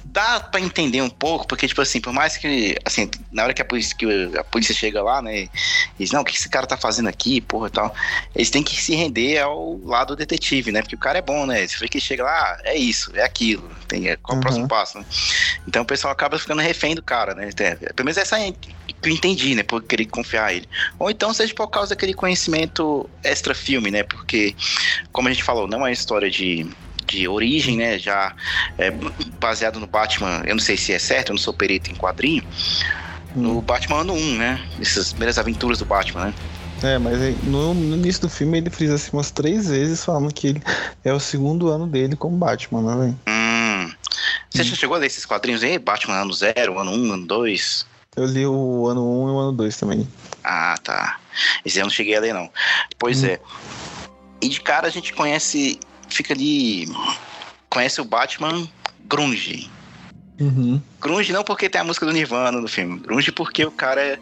Dá 0.04 0.40
pra 0.40 0.60
entender 0.60 1.00
um 1.02 1.10
pouco, 1.10 1.46
porque, 1.46 1.68
tipo 1.68 1.80
assim, 1.80 2.00
por 2.00 2.12
mais 2.12 2.36
que, 2.36 2.76
assim, 2.84 3.10
na 3.32 3.44
hora 3.44 3.54
que 3.54 3.62
a 3.62 3.64
polícia, 3.64 3.96
que 3.96 4.06
a 4.36 4.44
polícia 4.44 4.74
chega 4.74 5.02
lá, 5.02 5.22
né, 5.22 5.48
Eles, 5.98 6.12
não, 6.12 6.22
o 6.22 6.24
que 6.24 6.36
esse 6.36 6.48
cara 6.48 6.66
tá 6.66 6.76
fazendo 6.76 7.08
aqui, 7.08 7.40
porra 7.40 7.68
e 7.68 7.70
tal. 7.70 7.94
Eles 8.34 8.50
têm 8.50 8.62
que 8.62 8.80
se 8.80 8.94
render 8.94 9.38
ao 9.38 9.78
lado 9.84 10.16
detetive, 10.16 10.72
né? 10.72 10.82
Porque 10.82 10.94
o 10.94 10.98
cara 10.98 11.18
é 11.18 11.22
bom, 11.22 11.46
né? 11.46 11.66
Você 11.66 11.78
vê 11.78 11.88
que 11.88 12.00
chega 12.00 12.22
lá, 12.24 12.30
ah, 12.30 12.60
é 12.64 12.76
isso, 12.76 13.12
é 13.14 13.22
aquilo. 13.22 13.68
Tem, 13.86 14.08
é, 14.08 14.16
qual 14.16 14.34
uhum. 14.34 14.40
o 14.40 14.42
próximo 14.42 14.68
passo, 14.68 14.98
né? 14.98 15.04
Então 15.66 15.82
o 15.82 15.86
pessoal 15.86 16.12
acaba 16.12 16.38
ficando 16.38 16.60
refém 16.60 16.94
do 16.94 17.02
cara, 17.02 17.34
né? 17.34 17.50
É, 17.58 17.74
pelo 17.92 18.04
menos 18.04 18.16
essa 18.16 18.38
é 18.38 18.52
que 18.52 18.74
eu 19.02 19.10
entendi, 19.10 19.54
né? 19.54 19.62
Por 19.62 19.82
querer 19.82 20.06
confiar 20.06 20.52
ele. 20.54 20.68
Ou 20.98 21.10
então 21.10 21.32
seja 21.32 21.54
por 21.54 21.68
causa 21.68 21.90
daquele 21.90 22.14
conhecimento 22.14 23.08
extra-filme, 23.22 23.90
né? 23.90 24.02
Porque, 24.02 24.54
como 25.12 25.28
a 25.28 25.32
gente 25.32 25.44
falou, 25.44 25.66
não 25.66 25.78
é 25.78 25.82
uma 25.82 25.92
história 25.92 26.30
de 26.30 26.66
de 27.16 27.28
origem, 27.28 27.76
né? 27.76 27.98
Já 27.98 28.34
é, 28.76 28.90
baseado 29.40 29.80
no 29.80 29.86
Batman, 29.86 30.42
eu 30.46 30.54
não 30.54 30.62
sei 30.62 30.76
se 30.76 30.92
é 30.92 30.98
certo, 30.98 31.30
eu 31.30 31.34
não 31.34 31.40
sou 31.40 31.54
perito 31.54 31.90
em 31.90 31.94
quadrinho. 31.94 32.42
No 33.34 33.58
hum. 33.58 33.60
Batman 33.60 34.00
ano 34.00 34.14
1, 34.14 34.36
né? 34.36 34.60
Essas 34.80 35.10
primeiras 35.10 35.38
aventuras 35.38 35.78
do 35.78 35.84
Batman, 35.84 36.26
né? 36.26 36.34
É, 36.82 36.96
mas 36.96 37.18
no, 37.42 37.74
no, 37.74 37.96
início 37.96 38.22
do 38.22 38.28
filme 38.28 38.58
ele 38.58 38.70
frisa 38.70 38.94
assim 38.94 39.10
umas 39.12 39.32
três 39.32 39.68
vezes 39.68 40.04
falando 40.04 40.32
que 40.32 40.48
ele 40.48 40.62
é 41.04 41.12
o 41.12 41.18
segundo 41.18 41.68
ano 41.68 41.88
dele 41.88 42.14
como 42.14 42.36
Batman, 42.36 42.82
né, 42.82 43.00
velho? 43.00 43.20
Hum. 43.28 43.92
Você 44.50 44.62
hum. 44.62 44.64
já 44.64 44.76
chegou 44.76 44.96
a 44.96 44.98
ler 45.00 45.06
esses 45.06 45.26
quadrinhos 45.26 45.62
aí? 45.64 45.78
Batman 45.78 46.22
ano 46.22 46.32
0, 46.32 46.78
ano 46.78 46.92
1, 46.92 46.94
um, 46.94 47.12
ano 47.12 47.26
2? 47.26 47.86
Eu 48.16 48.26
li 48.26 48.46
o 48.46 48.86
ano 48.86 49.02
1 49.02 49.24
um 49.24 49.28
e 49.28 49.32
o 49.32 49.38
ano 49.38 49.52
2 49.52 49.76
também. 49.76 50.08
Ah, 50.44 50.76
tá. 50.82 51.18
Esse 51.64 51.78
eu 51.78 51.84
não 51.84 51.90
cheguei 51.90 52.16
a 52.16 52.20
ler, 52.20 52.32
não. 52.32 52.50
Pois 52.98 53.22
hum. 53.22 53.26
é. 53.26 53.40
E 54.40 54.48
de 54.48 54.60
cara 54.60 54.86
a 54.86 54.90
gente 54.90 55.12
conhece 55.12 55.80
fica 56.08 56.34
ali. 56.34 56.86
Conhece 57.68 58.00
o 58.00 58.04
Batman 58.04 58.66
Grunge. 59.08 59.70
Uhum. 60.40 60.80
Grunge 61.00 61.32
não 61.32 61.42
porque 61.42 61.68
tem 61.68 61.80
a 61.80 61.84
música 61.84 62.06
do 62.06 62.12
Nirvana 62.12 62.60
no 62.60 62.68
filme. 62.68 63.00
Grunge 63.00 63.32
porque 63.32 63.64
o 63.64 63.70
cara 63.70 64.00
é, 64.00 64.18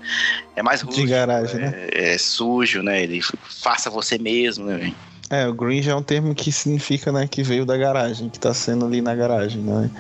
é 0.57 0.63
mais 0.63 0.81
rústico. 0.81 1.07
De 1.07 1.13
garagem, 1.13 1.57
é, 1.57 1.71
né? 1.71 1.89
É 1.93 2.19
sujo, 2.19 2.83
né? 2.83 3.03
Ele 3.03 3.21
faça 3.23 3.91
você 3.91 4.17
mesmo, 4.17 4.65
né? 4.65 4.95
É, 5.29 5.47
o 5.47 5.53
grunge 5.53 5.91
é 5.91 5.95
um 5.95 6.03
termo 6.03 6.35
que 6.35 6.53
significa, 6.53 7.11
né, 7.11 7.27
que 7.27 7.43
veio 7.43 7.67
da 7.67 7.77
garagem, 7.77 8.29
que 8.29 8.39
tá 8.39 8.55
sendo 8.55 8.87
ali 8.87 9.01
na 9.01 9.13
garagem, 9.13 9.61
né? 9.61 9.91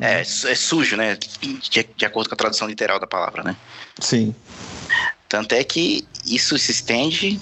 É, 0.00 0.20
é 0.20 0.24
sujo, 0.24 0.96
né? 0.96 1.16
De, 1.70 1.86
de 1.94 2.06
acordo 2.06 2.28
com 2.28 2.34
a 2.34 2.38
tradução 2.38 2.66
literal 2.66 2.98
da 2.98 3.06
palavra, 3.06 3.42
né? 3.42 3.54
Sim. 3.98 4.34
Tanto 5.28 5.54
é 5.54 5.62
que 5.62 6.06
isso 6.26 6.58
se 6.58 6.72
estende 6.72 7.38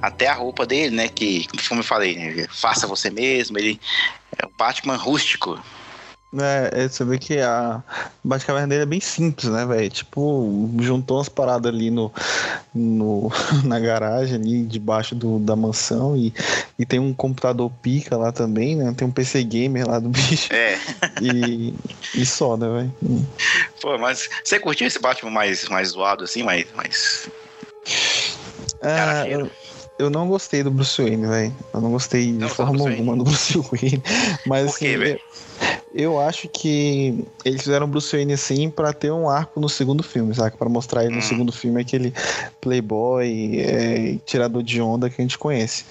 até 0.00 0.28
a 0.28 0.34
roupa 0.34 0.66
dele, 0.66 0.94
né? 0.94 1.08
Que, 1.08 1.46
como 1.68 1.80
eu 1.80 1.84
falei, 1.84 2.16
né, 2.16 2.46
faça 2.48 2.86
você 2.86 3.10
mesmo. 3.10 3.58
Ele 3.58 3.80
é 4.36 4.46
um 4.46 4.50
Batman 4.56 4.96
rústico. 4.96 5.60
É, 6.38 6.84
é, 6.84 6.88
você 6.88 7.04
vê 7.04 7.18
que 7.18 7.40
a 7.40 7.82
Batcaverna 8.22 8.68
dele 8.68 8.82
é 8.82 8.86
bem 8.86 9.00
simples, 9.00 9.50
né, 9.50 9.66
velho? 9.66 9.90
Tipo, 9.90 10.70
juntou 10.78 11.16
umas 11.16 11.28
paradas 11.28 11.72
ali 11.74 11.90
no, 11.90 12.12
no, 12.72 13.32
na 13.64 13.80
garagem, 13.80 14.36
ali 14.36 14.64
debaixo 14.64 15.16
do, 15.16 15.40
da 15.40 15.56
mansão 15.56 16.16
e, 16.16 16.32
e 16.78 16.86
tem 16.86 17.00
um 17.00 17.12
computador 17.12 17.68
pica 17.82 18.16
lá 18.16 18.30
também, 18.30 18.76
né? 18.76 18.94
Tem 18.96 19.08
um 19.08 19.10
PC 19.10 19.42
gamer 19.42 19.88
lá 19.88 19.98
do 19.98 20.08
bicho. 20.10 20.52
É. 20.52 20.78
E, 21.20 21.74
e 22.14 22.24
só, 22.24 22.56
né, 22.56 22.68
velho? 22.68 23.26
Pô, 23.80 23.98
mas 23.98 24.28
você 24.44 24.60
curtiu 24.60 24.86
esse 24.86 25.00
Batman 25.00 25.32
mais, 25.32 25.68
mais 25.68 25.88
zoado, 25.88 26.22
assim, 26.22 26.44
mais... 26.44 26.64
mais... 26.76 27.28
Ah, 28.80 29.26
eu, 29.28 29.50
eu, 29.98 30.10
não 30.10 30.28
gostei 30.28 30.62
do 30.62 30.70
Bruce 30.70 31.00
Wayne, 31.00 31.26
velho. 31.26 31.54
Eu 31.72 31.80
não 31.80 31.90
gostei 31.90 32.32
não, 32.32 32.46
de 32.46 32.54
forma 32.54 32.88
alguma 32.88 33.16
do 33.16 33.24
Bruce 33.24 33.58
Wayne. 33.70 34.02
Mas 34.46 34.76
quê, 34.76 34.86
assim, 34.86 35.04
eu, 35.04 35.20
eu 35.92 36.20
acho 36.20 36.48
que 36.48 37.24
eles 37.44 37.62
fizeram 37.62 37.86
o 37.86 37.88
Bruce 37.88 38.14
Wayne 38.14 38.32
assim 38.32 38.70
pra 38.70 38.92
ter 38.92 39.10
um 39.10 39.28
arco 39.28 39.60
no 39.60 39.68
segundo 39.68 40.02
filme, 40.02 40.34
sabe? 40.34 40.56
Pra 40.56 40.68
mostrar 40.68 41.04
ele 41.04 41.14
hum. 41.14 41.16
no 41.16 41.22
segundo 41.22 41.52
filme 41.52 41.80
aquele 41.80 42.12
playboy, 42.60 43.60
é, 43.60 44.16
tirador 44.24 44.62
de 44.62 44.80
onda 44.80 45.10
que 45.10 45.20
a 45.20 45.22
gente 45.22 45.38
conhece. 45.38 45.84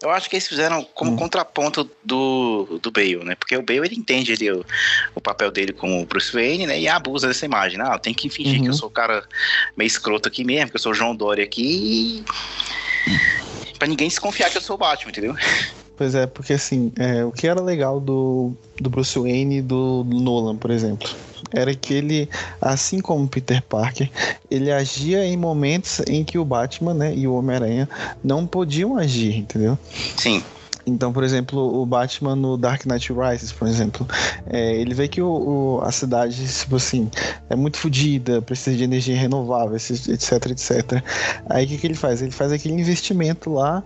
Eu 0.00 0.10
acho 0.10 0.28
que 0.28 0.36
eles 0.36 0.46
fizeram 0.46 0.84
como 0.94 1.12
hum. 1.12 1.16
contraponto 1.16 1.90
do, 2.04 2.78
do 2.82 2.90
Bale, 2.90 3.24
né? 3.24 3.34
Porque 3.34 3.56
o 3.56 3.62
Bale 3.62 3.86
ele 3.86 3.96
entende 3.96 4.32
ele, 4.32 4.50
o, 4.52 4.64
o 5.14 5.20
papel 5.20 5.50
dele 5.50 5.72
como 5.72 6.04
Bruce 6.06 6.32
Wayne, 6.32 6.66
né? 6.66 6.80
E 6.80 6.88
abusa 6.88 7.28
dessa 7.28 7.44
imagem. 7.44 7.78
Não, 7.78 7.98
tem 7.98 8.14
que 8.14 8.28
fingir 8.28 8.54
uhum. 8.54 8.62
que 8.62 8.68
eu 8.68 8.72
uhum. 8.72 8.78
sou 8.78 8.88
o 8.88 8.92
cara 8.92 9.24
meio 9.76 9.86
escroto 9.86 10.28
aqui 10.28 10.44
mesmo, 10.44 10.70
que 10.70 10.76
eu 10.76 10.80
sou 10.80 10.92
o 10.92 10.94
João 10.94 11.14
Dory 11.14 11.42
aqui. 11.42 12.24
E... 13.06 13.74
Pra 13.78 13.88
ninguém 13.88 14.10
se 14.10 14.20
confiar 14.20 14.50
que 14.50 14.56
eu 14.56 14.62
sou 14.62 14.76
o 14.76 14.78
Batman, 14.78 15.10
entendeu? 15.10 15.34
Pois 15.98 16.14
é, 16.14 16.28
porque 16.28 16.52
assim, 16.52 16.92
é, 16.96 17.24
o 17.24 17.32
que 17.32 17.48
era 17.48 17.60
legal 17.60 17.98
do, 17.98 18.52
do 18.80 18.88
Bruce 18.88 19.18
Wayne 19.18 19.58
e 19.58 19.62
do 19.62 20.06
Nolan, 20.08 20.56
por 20.56 20.70
exemplo, 20.70 21.08
era 21.50 21.74
que 21.74 21.92
ele, 21.92 22.28
assim 22.60 23.00
como 23.00 23.26
Peter 23.26 23.60
Parker, 23.64 24.08
ele 24.48 24.70
agia 24.70 25.26
em 25.26 25.36
momentos 25.36 26.00
em 26.06 26.22
que 26.22 26.38
o 26.38 26.44
Batman 26.44 26.94
né, 26.94 27.12
e 27.16 27.26
o 27.26 27.34
Homem-Aranha 27.34 27.88
não 28.22 28.46
podiam 28.46 28.96
agir, 28.96 29.38
entendeu? 29.38 29.76
Sim. 30.16 30.40
Então, 30.88 31.12
por 31.12 31.22
exemplo, 31.22 31.80
o 31.80 31.84
Batman 31.84 32.34
no 32.34 32.56
Dark 32.56 32.86
Knight 32.86 33.12
Rises, 33.12 33.52
por 33.52 33.68
exemplo, 33.68 34.06
é, 34.46 34.76
ele 34.76 34.94
vê 34.94 35.06
que 35.06 35.20
o, 35.20 35.28
o, 35.28 35.80
a 35.82 35.92
cidade, 35.92 36.46
tipo 36.46 36.76
assim, 36.76 37.10
é 37.48 37.56
muito 37.56 37.78
fodida, 37.78 38.40
precisa 38.42 38.76
de 38.76 38.84
energia 38.84 39.16
renovável, 39.16 39.76
etc, 39.76 40.46
etc. 40.50 41.02
Aí 41.48 41.64
o 41.64 41.68
que, 41.68 41.78
que 41.78 41.86
ele 41.86 41.94
faz? 41.94 42.22
Ele 42.22 42.30
faz 42.30 42.52
aquele 42.52 42.74
investimento 42.74 43.52
lá 43.52 43.82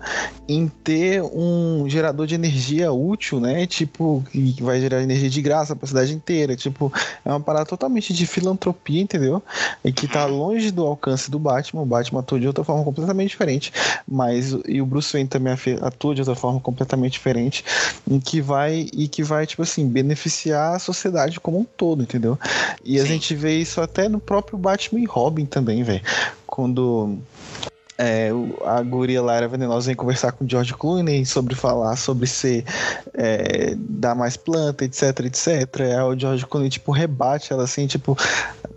em 0.48 0.68
ter 0.68 1.22
um 1.22 1.84
gerador 1.88 2.26
de 2.26 2.34
energia 2.34 2.92
útil, 2.92 3.40
né? 3.40 3.66
Tipo, 3.66 4.22
que 4.30 4.62
vai 4.62 4.80
gerar 4.80 5.02
energia 5.02 5.30
de 5.30 5.42
graça 5.42 5.74
para 5.74 5.84
a 5.84 5.88
cidade 5.88 6.12
inteira. 6.12 6.54
Tipo, 6.54 6.92
é 7.24 7.30
uma 7.30 7.40
parada 7.40 7.66
totalmente 7.66 8.12
de 8.12 8.26
filantropia, 8.26 9.02
entendeu? 9.02 9.42
E 9.84 9.92
que 9.92 10.06
tá 10.06 10.24
longe 10.24 10.70
do 10.70 10.84
alcance 10.84 11.30
do 11.30 11.38
Batman. 11.38 11.82
O 11.82 11.86
Batman 11.86 12.20
atua 12.20 12.38
de 12.38 12.46
outra 12.46 12.64
forma 12.64 12.84
completamente 12.84 13.30
diferente, 13.30 13.72
mas 14.06 14.56
e 14.66 14.80
o 14.80 14.86
Bruce 14.86 15.12
Wayne 15.12 15.28
também 15.28 15.52
atua 15.80 16.14
de 16.14 16.20
outra 16.20 16.34
forma 16.34 16.60
completamente 16.60 16.91
completamente 16.92 17.12
diferente 17.12 17.64
em 18.08 18.20
que 18.20 18.40
vai 18.40 18.88
e 18.92 19.08
que 19.08 19.22
vai 19.22 19.46
tipo 19.46 19.62
assim 19.62 19.88
beneficiar 19.88 20.76
a 20.76 20.78
sociedade 20.78 21.40
como 21.40 21.58
um 21.58 21.64
todo, 21.64 22.02
entendeu? 22.02 22.38
E 22.84 22.98
Sim. 22.98 23.02
a 23.02 23.06
gente 23.06 23.34
vê 23.34 23.56
isso 23.56 23.80
até 23.80 24.08
no 24.08 24.20
próprio 24.20 24.58
Batman 24.58 25.00
e 25.00 25.04
Robin 25.04 25.46
também, 25.46 25.82
velho. 25.82 26.02
Quando 26.46 27.18
é, 27.98 28.30
a 28.64 28.82
guria 28.82 29.22
lá 29.22 29.36
era 29.36 29.48
venenosa 29.48 29.92
em 29.92 29.94
conversar 29.94 30.32
com 30.32 30.44
o 30.44 30.48
George 30.48 30.74
Clooney 30.74 31.24
sobre 31.24 31.54
falar 31.54 31.96
sobre 31.96 32.26
ser 32.26 32.64
é, 33.14 33.74
dar 33.76 34.14
mais 34.14 34.36
planta, 34.36 34.84
etc, 34.84 35.20
etc. 35.20 35.80
Aí 35.80 36.00
o 36.02 36.18
George 36.18 36.46
Clooney 36.46 36.70
tipo 36.70 36.92
rebate 36.92 37.52
ela 37.52 37.64
assim, 37.64 37.86
tipo, 37.86 38.16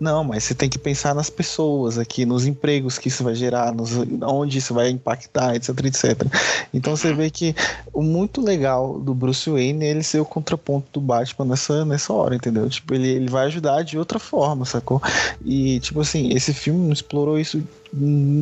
não, 0.00 0.24
mas 0.24 0.44
você 0.44 0.54
tem 0.54 0.68
que 0.68 0.78
pensar 0.78 1.14
nas 1.14 1.30
pessoas 1.30 1.98
aqui, 1.98 2.24
nos 2.24 2.46
empregos 2.46 2.98
que 2.98 3.08
isso 3.08 3.24
vai 3.24 3.34
gerar, 3.34 3.74
nos, 3.74 3.90
onde 4.22 4.58
isso 4.58 4.74
vai 4.74 4.90
impactar, 4.90 5.54
etc, 5.54 5.68
etc. 5.84 6.22
Então 6.72 6.96
você 6.96 7.12
vê 7.14 7.30
que 7.30 7.54
o 7.92 8.02
muito 8.02 8.40
legal 8.40 8.98
do 8.98 9.14
Bruce 9.14 9.48
Wayne 9.48 9.84
é 9.84 9.90
ele 9.90 10.02
ser 10.02 10.20
o 10.20 10.24
contraponto 10.24 10.86
do 10.92 11.00
Batman 11.00 11.46
nessa, 11.46 11.84
nessa 11.84 12.12
hora, 12.12 12.34
entendeu? 12.34 12.68
Tipo, 12.68 12.94
ele, 12.94 13.08
ele 13.08 13.28
vai 13.28 13.46
ajudar 13.46 13.82
de 13.82 13.98
outra 13.98 14.18
forma, 14.18 14.64
sacou? 14.64 15.00
E 15.44 15.80
tipo 15.80 16.00
assim, 16.00 16.32
esse 16.32 16.52
filme 16.52 16.86
não 16.86 16.92
explorou 16.92 17.38
isso 17.38 17.62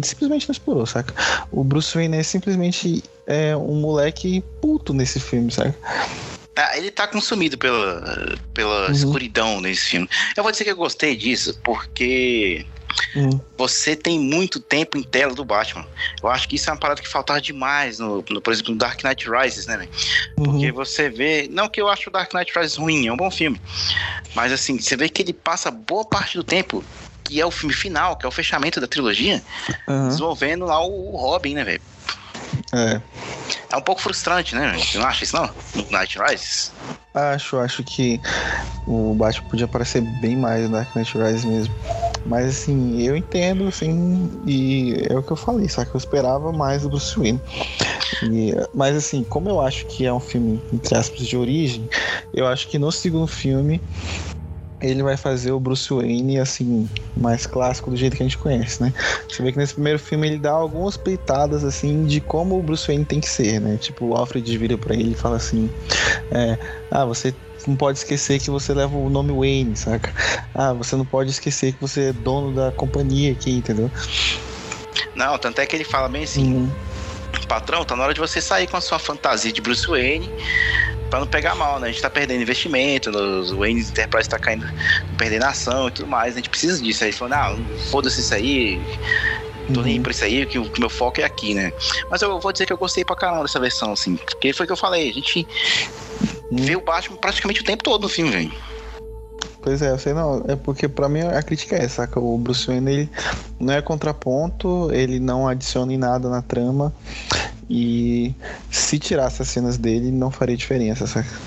simplesmente 0.02 0.48
não 0.48 0.52
explorou, 0.52 0.86
saca? 0.86 1.14
O 1.52 1.62
Bruce 1.62 1.94
Wayne 1.94 2.16
é 2.16 2.22
simplesmente 2.22 3.02
é, 3.26 3.56
um 3.56 3.80
moleque 3.80 4.42
puto 4.60 4.92
nesse 4.92 5.20
filme, 5.20 5.50
saca? 5.50 5.74
Ah, 6.56 6.78
ele 6.78 6.90
tá 6.90 7.06
consumido 7.06 7.58
pela, 7.58 8.36
pela 8.52 8.86
uhum. 8.86 8.92
escuridão 8.92 9.60
nesse 9.60 9.86
filme. 9.86 10.08
Eu 10.36 10.42
vou 10.42 10.52
dizer 10.52 10.64
que 10.64 10.70
eu 10.70 10.76
gostei 10.76 11.16
disso, 11.16 11.58
porque 11.64 12.64
uhum. 13.16 13.40
você 13.58 13.96
tem 13.96 14.20
muito 14.20 14.60
tempo 14.60 14.96
em 14.96 15.02
tela 15.02 15.34
do 15.34 15.44
Batman. 15.44 15.84
Eu 16.22 16.28
acho 16.28 16.48
que 16.48 16.54
isso 16.54 16.70
é 16.70 16.72
uma 16.72 16.78
parada 16.78 17.02
que 17.02 17.08
faltava 17.08 17.40
demais, 17.40 17.98
no, 17.98 18.24
no 18.30 18.40
por 18.40 18.52
exemplo, 18.52 18.72
no 18.72 18.78
Dark 18.78 19.02
Knight 19.02 19.28
Rises, 19.28 19.66
né, 19.66 19.88
uhum. 20.38 20.44
Porque 20.44 20.70
você 20.70 21.10
vê. 21.10 21.48
Não 21.50 21.68
que 21.68 21.80
eu 21.80 21.88
acho 21.88 22.08
o 22.08 22.12
Dark 22.12 22.32
Knight 22.32 22.52
Rises 22.56 22.76
ruim, 22.76 23.08
é 23.08 23.12
um 23.12 23.16
bom 23.16 23.30
filme. 23.30 23.60
Mas 24.34 24.52
assim, 24.52 24.78
você 24.78 24.96
vê 24.96 25.08
que 25.08 25.22
ele 25.22 25.32
passa 25.32 25.70
boa 25.70 26.04
parte 26.04 26.36
do 26.36 26.44
tempo 26.44 26.84
que 27.24 27.40
é 27.40 27.46
o 27.46 27.50
filme 27.50 27.74
final, 27.74 28.16
que 28.16 28.26
é 28.26 28.28
o 28.28 28.32
fechamento 28.32 28.80
da 28.80 28.86
trilogia, 28.86 29.42
uhum. 29.88 30.08
desenvolvendo 30.08 30.66
lá 30.66 30.84
o 30.84 31.16
Robin, 31.16 31.54
né, 31.54 31.64
velho? 31.64 31.80
É. 32.72 33.00
É 33.70 33.76
um 33.76 33.82
pouco 33.82 34.00
frustrante, 34.00 34.54
né? 34.54 34.76
Você 34.78 34.98
não 34.98 35.06
acha 35.06 35.24
isso, 35.24 35.36
não? 35.36 35.50
No 35.74 35.90
Night 35.90 36.18
Rises? 36.18 36.72
Acho, 37.12 37.58
acho 37.58 37.82
que 37.84 38.20
o 38.86 39.14
Batman 39.14 39.48
podia 39.48 39.64
aparecer 39.66 40.00
bem 40.20 40.36
mais 40.36 40.64
no 40.64 40.70
Dark 40.70 40.94
Knight 40.94 41.16
Rises 41.16 41.44
mesmo. 41.44 41.74
Mas 42.26 42.46
assim, 42.46 43.02
eu 43.02 43.16
entendo, 43.16 43.68
assim, 43.68 44.30
e 44.46 45.06
é 45.08 45.16
o 45.16 45.22
que 45.22 45.30
eu 45.30 45.36
falei, 45.36 45.68
só 45.68 45.84
que 45.84 45.94
eu 45.94 45.98
esperava 45.98 46.52
mais 46.52 46.82
do 46.82 46.88
Bruce 46.88 47.18
Wayne. 47.18 47.40
E, 48.22 48.54
mas 48.72 48.96
assim, 48.96 49.22
como 49.22 49.48
eu 49.50 49.60
acho 49.60 49.86
que 49.86 50.06
é 50.06 50.12
um 50.12 50.20
filme, 50.20 50.60
entre 50.72 50.96
aspas, 50.96 51.26
de 51.26 51.36
origem, 51.36 51.88
eu 52.32 52.46
acho 52.46 52.68
que 52.68 52.78
no 52.78 52.90
segundo 52.90 53.26
filme 53.26 53.80
ele 54.84 55.02
vai 55.02 55.16
fazer 55.16 55.50
o 55.50 55.58
Bruce 55.58 55.92
Wayne, 55.92 56.38
assim, 56.38 56.88
mais 57.16 57.46
clássico 57.46 57.90
do 57.90 57.96
jeito 57.96 58.16
que 58.16 58.22
a 58.22 58.26
gente 58.26 58.36
conhece, 58.36 58.82
né? 58.82 58.92
Você 59.26 59.42
vê 59.42 59.50
que 59.50 59.56
nesse 59.56 59.72
primeiro 59.72 59.98
filme 59.98 60.28
ele 60.28 60.38
dá 60.38 60.52
algumas 60.52 60.94
peitadas, 60.94 61.64
assim, 61.64 62.04
de 62.04 62.20
como 62.20 62.58
o 62.58 62.62
Bruce 62.62 62.86
Wayne 62.86 63.04
tem 63.04 63.18
que 63.18 63.28
ser, 63.28 63.60
né? 63.60 63.78
Tipo, 63.78 64.06
o 64.06 64.14
Alfred 64.14 64.58
vira 64.58 64.76
pra 64.76 64.94
ele 64.94 65.12
e 65.12 65.14
fala 65.14 65.36
assim: 65.36 65.70
é, 66.30 66.58
Ah, 66.90 67.06
você 67.06 67.34
não 67.66 67.76
pode 67.76 67.96
esquecer 67.98 68.38
que 68.38 68.50
você 68.50 68.74
leva 68.74 68.94
o 68.94 69.08
nome 69.08 69.32
Wayne, 69.32 69.74
saca? 69.74 70.12
Ah, 70.54 70.74
você 70.74 70.94
não 70.96 71.06
pode 71.06 71.30
esquecer 71.30 71.72
que 71.72 71.80
você 71.80 72.10
é 72.10 72.12
dono 72.12 72.54
da 72.54 72.70
companhia 72.70 73.32
aqui, 73.32 73.52
entendeu? 73.52 73.90
Não, 75.14 75.38
tanto 75.38 75.60
é 75.60 75.66
que 75.66 75.74
ele 75.74 75.84
fala 75.84 76.10
bem 76.10 76.24
assim: 76.24 76.54
uhum. 76.54 76.70
patrão, 77.48 77.84
tá 77.86 77.96
na 77.96 78.04
hora 78.04 78.12
de 78.12 78.20
você 78.20 78.38
sair 78.38 78.66
com 78.66 78.76
a 78.76 78.82
sua 78.82 78.98
fantasia 78.98 79.50
de 79.50 79.62
Bruce 79.62 79.86
Wayne 79.86 80.30
pra 81.14 81.20
não 81.20 81.28
pegar 81.28 81.54
mal, 81.54 81.78
né? 81.78 81.86
A 81.86 81.92
gente 81.92 82.02
tá 82.02 82.10
perdendo 82.10 82.42
investimento, 82.42 83.08
o 83.08 83.58
Wayne 83.58 83.82
Enterprise 83.82 84.28
tá 84.28 84.36
caindo, 84.36 84.66
perdendo 85.16 85.44
ação 85.44 85.86
e 85.86 85.92
tudo 85.92 86.08
mais. 86.08 86.34
A 86.34 86.36
gente 86.38 86.50
precisa 86.50 86.82
disso. 86.82 87.04
Aí 87.04 87.10
ele 87.10 87.16
falou: 87.16 87.36
não, 87.36 87.64
foda-se 87.90 88.20
isso 88.20 88.34
aí. 88.34 88.80
Tô 89.72 89.80
nem 89.80 89.96
uhum. 89.96 90.02
por 90.02 90.10
isso 90.10 90.24
aí, 90.24 90.44
que 90.44 90.58
o 90.58 90.70
meu 90.78 90.90
foco 90.90 91.20
é 91.20 91.24
aqui, 91.24 91.54
né? 91.54 91.72
Mas 92.10 92.20
eu 92.20 92.38
vou 92.40 92.52
dizer 92.52 92.66
que 92.66 92.72
eu 92.72 92.76
gostei 92.76 93.04
pra 93.04 93.14
caramba 93.14 93.42
dessa 93.42 93.60
versão, 93.60 93.92
assim. 93.92 94.16
Porque 94.16 94.52
foi 94.52 94.64
o 94.64 94.66
que 94.66 94.72
eu 94.72 94.76
falei, 94.76 95.08
a 95.08 95.12
gente 95.12 95.46
uhum. 96.50 96.58
vê 96.58 96.74
o 96.74 96.80
Batman 96.80 97.16
praticamente 97.16 97.60
o 97.60 97.64
tempo 97.64 97.84
todo 97.84 98.02
no 98.02 98.08
filme, 98.08 98.32
velho. 98.32 98.52
Pois 99.62 99.80
é, 99.80 99.90
eu 99.90 99.98
sei 99.98 100.12
não. 100.12 100.44
É 100.48 100.56
porque 100.56 100.88
pra 100.88 101.08
mim 101.08 101.20
a 101.20 101.42
crítica 101.42 101.76
é 101.76 101.84
essa, 101.84 102.02
saca? 102.02 102.20
O 102.20 102.36
Bruce 102.36 102.66
Wayne 102.66 102.92
ele 102.92 103.10
não 103.58 103.72
é 103.72 103.80
contraponto, 103.80 104.90
ele 104.92 105.18
não 105.20 105.48
adiciona 105.48 105.92
em 105.92 105.96
nada 105.96 106.28
na 106.28 106.42
trama. 106.42 106.92
E 107.68 108.36
se 108.70 108.98
tirasse 108.98 109.42
as 109.42 109.48
cenas 109.48 109.78
dele, 109.78 110.10
não 110.10 110.30
faria 110.30 110.56
diferença, 110.56 111.06
saca? 111.06 111.42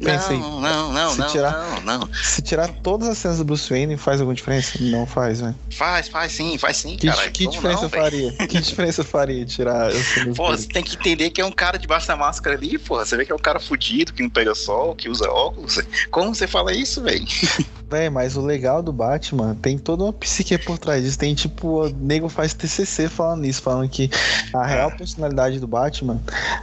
Não, 0.00 0.60
não, 0.60 0.92
não, 0.92 1.12
se 1.12 1.18
não, 1.18 1.28
tirar, 1.28 1.80
não, 1.82 1.98
não. 1.98 2.08
Se 2.14 2.42
tirar 2.42 2.68
todas 2.68 3.08
as 3.08 3.18
cenas 3.18 3.38
do 3.38 3.44
Bruce 3.44 3.68
Wayne, 3.68 3.96
faz 3.96 4.20
alguma 4.20 4.34
diferença? 4.34 4.78
Não 4.80 5.06
faz, 5.06 5.40
velho. 5.40 5.54
Faz, 5.70 6.08
faz 6.08 6.32
sim, 6.32 6.56
faz 6.56 6.78
sim, 6.78 6.96
que, 6.96 7.06
cara. 7.06 7.30
Que 7.30 7.46
diferença 7.46 7.82
não, 7.82 7.90
faria? 7.90 8.32
que 8.32 8.60
diferença 8.60 9.04
faria 9.04 9.44
tirar 9.44 9.90
Pô, 10.34 10.48
você 10.48 10.66
tem 10.66 10.82
que 10.82 10.96
entender 10.96 11.30
que 11.30 11.40
é 11.40 11.44
um 11.44 11.52
cara 11.52 11.78
debaixo 11.78 12.08
da 12.08 12.16
máscara 12.16 12.56
ali, 12.56 12.78
porra. 12.78 13.04
Você 13.04 13.16
vê 13.16 13.24
que 13.24 13.32
é 13.32 13.34
um 13.34 13.38
cara 13.38 13.60
fudido, 13.60 14.12
que 14.12 14.22
não 14.22 14.30
pega 14.30 14.54
sol, 14.54 14.94
que 14.94 15.08
usa 15.08 15.28
óculos. 15.30 15.78
Como 16.10 16.34
você 16.34 16.46
fala 16.46 16.72
isso, 16.72 17.02
velho? 17.02 17.26
Véi, 17.90 18.08
mas 18.08 18.36
o 18.36 18.40
legal 18.40 18.84
do 18.84 18.92
Batman 18.92 19.56
tem 19.60 19.76
toda 19.76 20.04
uma 20.04 20.12
psique 20.12 20.56
por 20.58 20.78
trás 20.78 21.02
disso. 21.02 21.18
Tem 21.18 21.34
tipo, 21.34 21.86
o 21.86 21.88
nego 21.88 22.28
faz 22.28 22.54
TCC 22.54 23.08
falando 23.08 23.40
nisso, 23.40 23.60
falando 23.60 23.88
que 23.88 24.08
a 24.54 24.64
real 24.64 24.92
personalidade 24.92 25.58
do 25.58 25.66
Batman, 25.66 26.20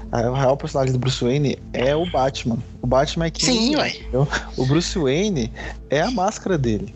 a 0.10 0.22
real 0.22 0.56
personalidade 0.56 0.98
do 0.98 1.00
Bruce 1.00 1.22
Wayne 1.22 1.60
é 1.74 1.94
o 1.94 2.10
Batman. 2.10 2.58
O 2.82 2.88
Batman 2.88 3.26
é 3.26 3.32
que. 3.32 3.46
Sim, 3.46 3.76
ué. 3.76 3.96
O 4.56 4.66
Bruce 4.66 4.98
Wayne 4.98 5.52
é 5.90 6.02
a 6.02 6.12
máscara 6.12 6.58
dele. 6.58 6.94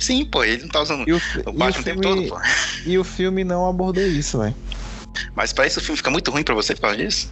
Sim, 0.00 0.24
pô, 0.24 0.44
ele 0.44 0.62
não 0.62 0.68
tá 0.68 0.82
usando 0.82 1.04
o, 1.06 1.50
o 1.50 1.52
Batman 1.52 1.80
o, 1.80 1.84
tempo 1.84 2.00
todo, 2.00 2.28
pô. 2.28 2.40
E 2.86 2.98
o 2.98 3.04
filme 3.04 3.44
não 3.44 3.68
abordou 3.68 4.02
isso, 4.02 4.38
velho. 4.38 4.54
Mas 5.34 5.52
pra 5.52 5.66
isso 5.66 5.80
o 5.80 5.82
filme 5.82 5.96
fica 5.96 6.10
muito 6.10 6.30
ruim 6.30 6.42
pra 6.42 6.54
você 6.54 6.74
por 6.74 6.82
causa 6.82 6.96
disso? 6.96 7.30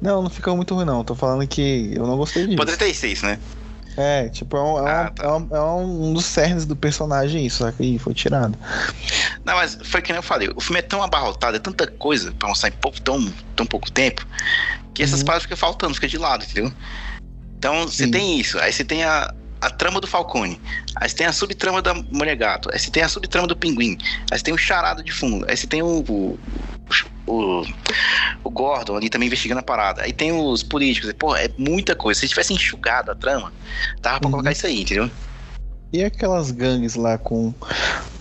Não, 0.00 0.22
não 0.22 0.30
fica 0.30 0.54
muito 0.54 0.74
ruim, 0.74 0.84
não. 0.84 1.04
Tô 1.04 1.14
falando 1.14 1.46
que 1.46 1.92
eu 1.94 2.06
não 2.06 2.16
gostei 2.16 2.44
disso. 2.44 2.56
Poderia 2.56 2.78
ter 2.78 2.94
seis, 2.94 3.22
né? 3.22 3.38
É, 3.96 4.28
tipo, 4.28 4.56
é 4.56 4.62
um, 4.62 4.86
é 4.86 4.90
ah, 4.90 5.10
tá. 5.10 5.24
é, 5.24 5.28
um, 5.28 5.48
é 5.50 5.60
um, 5.60 6.12
dos 6.12 6.26
cernes 6.26 6.66
do 6.66 6.76
personagem 6.76 7.46
isso? 7.46 7.64
E 7.80 7.98
foi 7.98 8.12
tirado. 8.12 8.56
Não, 9.42 9.54
mas 9.54 9.78
foi 9.84 10.02
que 10.02 10.12
nem 10.12 10.18
eu 10.18 10.22
falei, 10.22 10.50
o 10.54 10.60
filme 10.60 10.80
é 10.80 10.82
tão 10.82 11.02
abarrotado, 11.02 11.56
é 11.56 11.60
tanta 11.60 11.86
coisa 11.86 12.30
pra 12.32 12.48
mostrar 12.48 12.68
em 12.68 12.72
pouco, 12.72 13.00
tão, 13.00 13.32
tão 13.54 13.64
pouco 13.64 13.90
tempo, 13.90 14.26
que 14.92 15.02
essas 15.02 15.20
uhum. 15.20 15.26
partes 15.26 15.44
ficam 15.44 15.56
faltando, 15.56 15.94
fica 15.94 16.08
de 16.08 16.18
lado, 16.18 16.44
entendeu? 16.44 16.70
Então 17.58 17.86
você 17.86 18.06
tem 18.06 18.38
isso, 18.38 18.58
aí 18.58 18.72
você 18.72 18.84
tem 18.84 19.02
a, 19.04 19.32
a 19.60 19.70
trama 19.70 20.00
do 20.00 20.06
Falcone, 20.06 20.60
aí 20.96 21.08
você 21.08 21.16
tem 21.16 21.26
a 21.26 21.32
subtrama 21.32 21.80
da 21.80 21.94
Mulher 21.94 22.36
Gato, 22.36 22.70
aí 22.72 22.78
você 22.78 22.90
tem 22.90 23.02
a 23.02 23.08
subtrama 23.08 23.48
do 23.48 23.56
Pinguim, 23.56 23.96
aí 24.30 24.38
você 24.38 24.44
tem 24.44 24.54
o 24.54 24.58
charado 24.58 25.02
de 25.02 25.10
fundo, 25.10 25.46
aí 25.48 25.56
você 25.56 25.66
tem 25.66 25.82
o, 25.82 26.04
o, 26.08 26.38
o, 27.26 27.64
o 28.44 28.50
Gordon 28.50 28.96
ali 28.96 29.10
também 29.10 29.26
investigando 29.26 29.60
a 29.60 29.62
parada. 29.62 30.02
Aí 30.02 30.12
tem 30.12 30.32
os 30.32 30.62
políticos. 30.62 31.12
Pô, 31.18 31.34
é 31.34 31.50
muita 31.58 31.94
coisa. 31.94 32.20
Se 32.20 32.28
tivesse 32.28 32.52
enxugado 32.52 33.10
a 33.10 33.14
trama, 33.14 33.52
dava 34.00 34.20
pra 34.20 34.26
uhum. 34.26 34.32
colocar 34.32 34.52
isso 34.52 34.66
aí, 34.66 34.82
entendeu? 34.82 35.10
E 35.92 36.04
aquelas 36.04 36.50
gangues 36.50 36.94
lá 36.94 37.18
com, 37.18 37.54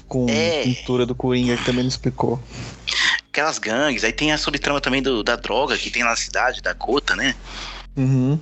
com 0.08 0.28
é... 0.30 0.64
pintura 0.64 1.06
do 1.06 1.16
Coringa 1.16 1.58
que 1.58 1.66
também 1.66 1.84
não 1.84 1.90
explicou. 1.90 2.42
Aquelas 3.30 3.60
gangues, 3.60 4.04
aí 4.04 4.14
tem 4.14 4.32
a 4.32 4.38
subtrama 4.38 4.80
também 4.80 5.02
do, 5.02 5.22
da 5.22 5.36
droga 5.36 5.78
que 5.78 5.92
tem 5.92 6.04
na 6.04 6.16
cidade, 6.16 6.62
da 6.62 6.74
Gota, 6.74 7.16
né? 7.16 7.36
Uhum. 7.98 8.38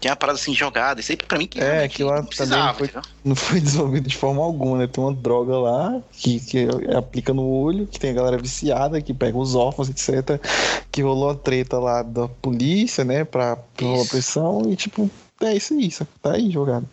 Que 0.00 0.08
é 0.08 0.10
uma 0.10 0.16
parada 0.16 0.38
assim 0.38 0.54
jogada. 0.54 1.00
Isso 1.00 1.12
aí 1.12 1.16
pra 1.16 1.36
mim 1.36 1.46
que 1.46 1.60
é, 1.60 1.86
que 1.88 2.02
lá 2.02 2.22
também 2.22 2.58
não 2.58 2.74
foi, 2.74 2.90
não 3.24 3.36
foi, 3.36 3.60
desenvolvido 3.60 4.08
de 4.08 4.16
forma 4.16 4.42
alguma, 4.42 4.78
né? 4.78 4.86
Tem 4.86 5.02
uma 5.02 5.12
droga 5.12 5.56
lá 5.58 6.00
que, 6.12 6.40
que 6.40 6.66
aplica 6.96 7.34
no 7.34 7.46
olho, 7.46 7.86
que 7.86 7.98
tem 7.98 8.10
a 8.10 8.14
galera 8.14 8.38
viciada, 8.38 9.00
que 9.02 9.12
pega 9.12 9.36
os 9.36 9.54
órfãos, 9.54 9.90
etc. 9.90 10.40
Que 10.90 11.02
rolou 11.02 11.30
a 11.30 11.34
treta 11.34 11.78
lá 11.78 12.02
da 12.02 12.28
polícia, 12.28 13.04
né? 13.04 13.24
Pra, 13.24 13.56
pra 13.56 13.86
pressão 14.08 14.62
e 14.70 14.76
tipo, 14.76 15.10
é 15.40 15.56
isso 15.56 15.74
aí, 15.74 15.90
tá 16.22 16.32
aí 16.32 16.50
jogado. 16.50 16.88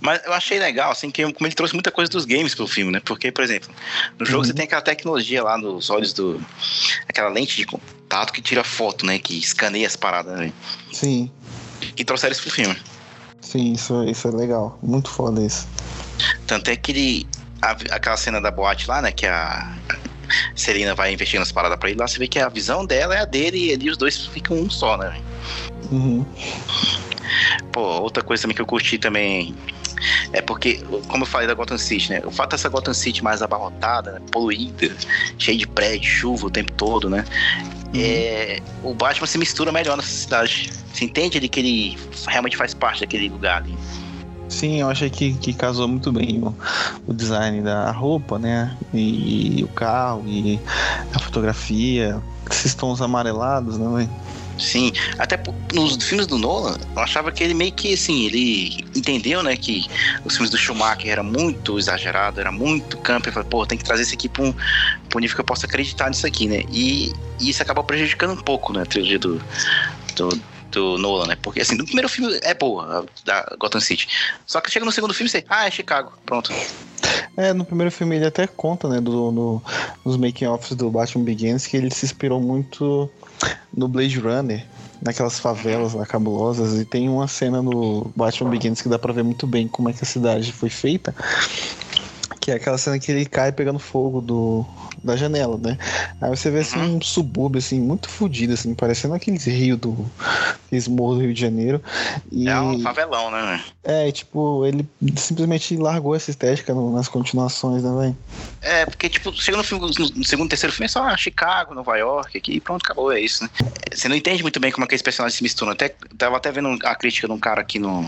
Mas 0.00 0.24
eu 0.24 0.32
achei 0.32 0.58
legal, 0.58 0.90
assim, 0.90 1.10
que 1.10 1.22
como 1.32 1.46
ele 1.46 1.54
trouxe 1.54 1.74
muita 1.74 1.90
coisa 1.90 2.10
dos 2.10 2.24
games 2.24 2.54
pro 2.54 2.66
filme, 2.66 2.92
né? 2.92 3.00
Porque, 3.04 3.32
por 3.32 3.42
exemplo, 3.42 3.70
no 4.18 4.24
jogo 4.24 4.38
uhum. 4.38 4.44
você 4.44 4.54
tem 4.54 4.64
aquela 4.64 4.82
tecnologia 4.82 5.42
lá 5.42 5.58
nos 5.58 5.90
olhos 5.90 6.12
do. 6.12 6.40
aquela 7.08 7.28
lente 7.28 7.56
de 7.56 7.64
contato 7.64 8.32
que 8.32 8.40
tira 8.40 8.62
foto, 8.62 9.04
né? 9.04 9.18
Que 9.18 9.38
escaneia 9.38 9.86
as 9.86 9.96
paradas, 9.96 10.38
né? 10.38 10.52
Sim. 10.92 11.30
Que 11.94 12.04
trouxeram 12.04 12.32
isso 12.32 12.42
pro 12.42 12.50
filme. 12.50 12.76
Sim, 13.40 13.72
isso, 13.72 14.04
isso 14.04 14.28
é 14.28 14.30
legal. 14.30 14.78
Muito 14.82 15.10
foda 15.10 15.42
isso. 15.42 15.66
Tanto 16.46 16.70
é 16.70 16.76
que 16.76 16.92
ele. 16.92 17.26
A, 17.62 17.70
aquela 17.70 18.16
cena 18.16 18.40
da 18.40 18.50
boate 18.50 18.88
lá, 18.88 19.02
né? 19.02 19.12
Que 19.12 19.26
a. 19.26 19.76
Celina 20.56 20.92
vai 20.94 21.12
investigando 21.12 21.44
as 21.44 21.52
paradas 21.52 21.78
pra 21.78 21.88
ele 21.88 22.00
lá, 22.00 22.08
você 22.08 22.18
vê 22.18 22.26
que 22.26 22.40
a 22.40 22.48
visão 22.48 22.84
dela 22.84 23.14
é 23.14 23.20
a 23.20 23.24
dele 23.24 23.66
e 23.66 23.72
ali 23.72 23.88
os 23.88 23.96
dois 23.96 24.26
ficam 24.26 24.56
um 24.56 24.68
só, 24.68 24.96
né? 24.96 25.20
Uhum. 25.92 26.26
Pô, 27.72 27.80
outra 27.80 28.22
coisa 28.22 28.42
também 28.42 28.54
que 28.54 28.62
eu 28.62 28.66
curti 28.66 28.98
também 28.98 29.54
é 30.32 30.40
porque, 30.40 30.82
como 31.08 31.22
eu 31.22 31.26
falei 31.26 31.46
da 31.46 31.54
Gotham 31.54 31.78
City, 31.78 32.10
né? 32.10 32.22
O 32.24 32.30
fato 32.30 32.50
dessa 32.50 32.68
Gotham 32.68 32.94
City 32.94 33.22
mais 33.22 33.42
abarrotada, 33.42 34.12
né? 34.12 34.20
poluída, 34.30 34.94
cheia 35.38 35.56
de 35.56 35.66
prédio, 35.66 36.08
chuva 36.08 36.46
o 36.46 36.50
tempo 36.50 36.72
todo, 36.72 37.08
né? 37.08 37.24
Uhum. 37.94 38.00
É, 38.00 38.60
o 38.82 38.94
Batman 38.94 39.26
se 39.26 39.38
mistura 39.38 39.72
melhor 39.72 39.96
nessa 39.96 40.10
cidade. 40.10 40.70
Você 40.92 41.04
entende 41.04 41.38
ali 41.38 41.48
que 41.48 41.60
ele 41.60 41.98
realmente 42.26 42.56
faz 42.56 42.74
parte 42.74 43.00
daquele 43.00 43.28
lugar 43.28 43.62
ali. 43.62 43.76
Sim, 44.48 44.80
eu 44.80 44.88
achei 44.88 45.10
que, 45.10 45.34
que 45.34 45.52
casou 45.52 45.88
muito 45.88 46.12
bem 46.12 46.40
o, 46.42 46.54
o 47.06 47.12
design 47.12 47.62
da 47.62 47.90
roupa, 47.90 48.38
né? 48.38 48.76
E, 48.94 49.60
e, 49.60 49.64
o 49.64 49.68
carro, 49.68 50.24
e 50.26 50.60
a 51.12 51.18
fotografia, 51.18 52.22
esses 52.50 52.74
tons 52.74 53.00
amarelados, 53.00 53.76
né? 53.76 54.08
Sim, 54.58 54.92
até 55.18 55.38
nos 55.74 56.02
filmes 56.02 56.26
do 56.26 56.38
Nolan, 56.38 56.78
eu 56.94 57.02
achava 57.02 57.30
que 57.30 57.44
ele 57.44 57.54
meio 57.54 57.72
que 57.72 57.92
assim, 57.92 58.24
ele 58.24 58.84
entendeu, 58.94 59.42
né, 59.42 59.56
que 59.56 59.86
os 60.24 60.34
filmes 60.34 60.50
do 60.50 60.56
Schumacher 60.56 61.10
era 61.10 61.22
muito 61.22 61.78
exagerado, 61.78 62.40
era 62.40 62.50
muito 62.50 62.96
campo, 62.98 63.28
e 63.28 63.32
falou, 63.32 63.48
pô, 63.48 63.66
tem 63.66 63.76
que 63.76 63.84
trazer 63.84 64.02
isso 64.02 64.14
aqui 64.14 64.28
pra 64.28 64.44
um, 64.44 64.52
pra 64.52 65.16
um 65.16 65.20
nível 65.20 65.34
que 65.34 65.40
eu 65.40 65.44
possa 65.44 65.66
acreditar 65.66 66.08
nisso 66.08 66.26
aqui, 66.26 66.46
né? 66.46 66.64
E, 66.70 67.12
e 67.38 67.50
isso 67.50 67.62
acabou 67.62 67.84
prejudicando 67.84 68.32
um 68.32 68.42
pouco, 68.42 68.72
né, 68.72 68.82
a 68.82 68.86
trilogia 68.86 69.18
do, 69.18 69.42
do, 70.16 70.40
do 70.70 70.98
Nolan, 70.98 71.26
né? 71.26 71.36
Porque 71.42 71.60
assim, 71.60 71.76
no 71.76 71.84
primeiro 71.84 72.08
filme 72.08 72.38
é 72.42 72.54
boa, 72.54 73.06
da 73.24 73.56
Gotham 73.58 73.80
City. 73.80 74.08
Só 74.46 74.60
que 74.60 74.70
chega 74.70 74.86
no 74.86 74.92
segundo 74.92 75.12
filme 75.12 75.28
e 75.28 75.30
você, 75.30 75.44
ah, 75.48 75.66
é 75.66 75.70
Chicago, 75.70 76.12
pronto. 76.24 76.50
É, 77.36 77.52
no 77.52 77.64
primeiro 77.64 77.90
filme 77.90 78.16
ele 78.16 78.26
até 78.26 78.46
conta, 78.46 78.88
né, 78.88 79.00
do, 79.00 79.30
no, 79.30 79.62
nos 80.04 80.16
making-offs 80.16 80.74
do 80.74 80.90
Batman 80.90 81.24
Begins, 81.24 81.66
que 81.66 81.76
ele 81.76 81.90
se 81.90 82.06
inspirou 82.06 82.40
muito 82.40 83.10
no 83.76 83.88
Blade 83.88 84.18
Runner, 84.18 84.64
naquelas 85.02 85.38
favelas 85.38 85.92
lá 85.92 86.06
cabulosas, 86.06 86.80
e 86.80 86.84
tem 86.84 87.08
uma 87.08 87.28
cena 87.28 87.62
no 87.62 88.10
Batman 88.16 88.50
Begins 88.50 88.80
que 88.80 88.88
dá 88.88 88.98
pra 88.98 89.12
ver 89.12 89.22
muito 89.22 89.46
bem 89.46 89.68
como 89.68 89.88
é 89.88 89.92
que 89.92 90.02
a 90.02 90.06
cidade 90.06 90.52
foi 90.52 90.70
feita. 90.70 91.14
Que 92.40 92.50
é 92.50 92.54
aquela 92.54 92.78
cena 92.78 92.98
que 92.98 93.10
ele 93.10 93.26
cai 93.26 93.52
pegando 93.52 93.78
fogo 93.78 94.20
do, 94.20 94.64
da 95.06 95.16
janela, 95.16 95.58
né? 95.58 95.78
Aí 96.20 96.30
você 96.30 96.50
vê 96.50 96.60
assim 96.60 96.78
um 96.78 97.00
subúrbio 97.00 97.58
assim, 97.58 97.80
muito 97.80 98.08
fodido, 98.08 98.54
assim, 98.54 98.74
parecendo 98.74 99.14
aqueles 99.14 99.44
rios 99.44 99.78
do. 99.78 100.10
aqueles 100.66 100.88
morros 100.88 101.16
do 101.16 101.22
Rio 101.22 101.34
de 101.34 101.40
Janeiro. 101.40 101.82
E, 102.30 102.48
é 102.48 102.60
um 102.60 102.80
favelão, 102.80 103.30
né? 103.30 103.62
É, 103.82 104.10
tipo, 104.10 104.66
ele 104.66 104.86
simplesmente 105.16 105.76
largou 105.76 106.14
essa 106.14 106.30
estética 106.30 106.74
no, 106.74 106.92
nas 106.92 107.08
continuações, 107.08 107.82
né, 107.82 107.90
velho? 108.00 108.16
É, 108.60 108.86
porque, 108.86 109.08
tipo, 109.08 109.32
chega 109.32 109.56
no, 109.56 109.64
filme, 109.64 109.86
no 109.86 110.24
segundo, 110.24 110.48
terceiro 110.48 110.74
filme 110.74 110.86
é 110.86 110.88
só 110.88 111.16
Chicago, 111.16 111.74
Nova 111.74 111.96
York, 111.96 112.36
aqui, 112.36 112.60
pronto, 112.60 112.82
acabou, 112.84 113.12
é 113.12 113.20
isso, 113.20 113.44
né? 113.44 113.50
Você 113.92 114.08
não 114.08 114.16
entende 114.16 114.42
muito 114.42 114.58
bem 114.58 114.72
como 114.72 114.84
é 114.84 114.88
que 114.88 114.94
esse 114.94 115.04
personagem 115.04 115.36
se 115.36 115.42
mistura. 115.42 115.72
Até, 115.72 115.94
tava 116.18 116.36
até 116.36 116.50
vendo 116.50 116.76
a 116.84 116.94
crítica 116.94 117.26
de 117.26 117.32
um 117.32 117.38
cara 117.38 117.60
aqui 117.60 117.78
no 117.78 118.04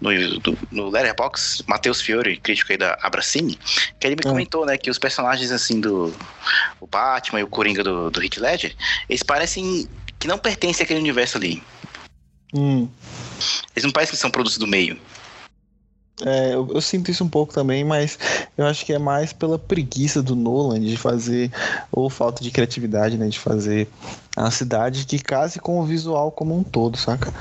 no, 0.00 0.10
no 0.70 0.88
Letterboxd, 0.88 1.64
Matheus 1.66 2.00
Fiore, 2.00 2.36
crítico 2.38 2.72
aí 2.72 2.78
da 2.78 2.98
Abracine, 3.02 3.58
que 3.98 4.06
ele 4.06 4.16
me 4.16 4.22
hum. 4.26 4.30
comentou, 4.30 4.64
né, 4.64 4.78
que 4.78 4.90
os 4.90 4.98
personagens, 4.98 5.50
assim, 5.52 5.80
do 5.80 6.14
o 6.80 6.86
Batman 6.86 7.40
e 7.40 7.42
o 7.42 7.48
Coringa 7.48 7.84
do, 7.84 8.10
do 8.10 8.22
Heath 8.22 8.38
Ledger, 8.38 8.74
eles 9.08 9.22
parecem 9.22 9.88
que 10.18 10.26
não 10.26 10.38
pertencem 10.38 10.84
àquele 10.84 11.00
universo 11.00 11.36
ali. 11.36 11.62
Hum. 12.54 12.88
Eles 13.74 13.84
não 13.84 13.92
parecem 13.92 14.14
que 14.14 14.20
são 14.20 14.30
produtos 14.30 14.58
do 14.58 14.66
meio. 14.66 14.98
É, 16.24 16.54
eu, 16.54 16.68
eu, 16.74 16.80
sinto 16.80 17.10
isso 17.10 17.24
um 17.24 17.28
pouco 17.28 17.52
também, 17.52 17.82
mas 17.82 18.18
eu 18.56 18.66
acho 18.66 18.84
que 18.84 18.92
é 18.92 18.98
mais 18.98 19.32
pela 19.32 19.58
preguiça 19.58 20.22
do 20.22 20.36
Nolan 20.36 20.80
de 20.80 20.96
fazer, 20.96 21.50
ou 21.90 22.10
falta 22.10 22.42
de 22.42 22.50
criatividade, 22.50 23.16
né, 23.16 23.28
de 23.28 23.38
fazer 23.38 23.88
a 24.36 24.50
cidade 24.50 25.04
que 25.04 25.18
case 25.18 25.58
com 25.58 25.80
o 25.80 25.84
visual 25.84 26.30
como 26.30 26.56
um 26.56 26.62
todo, 26.62 26.96
saca? 26.96 27.32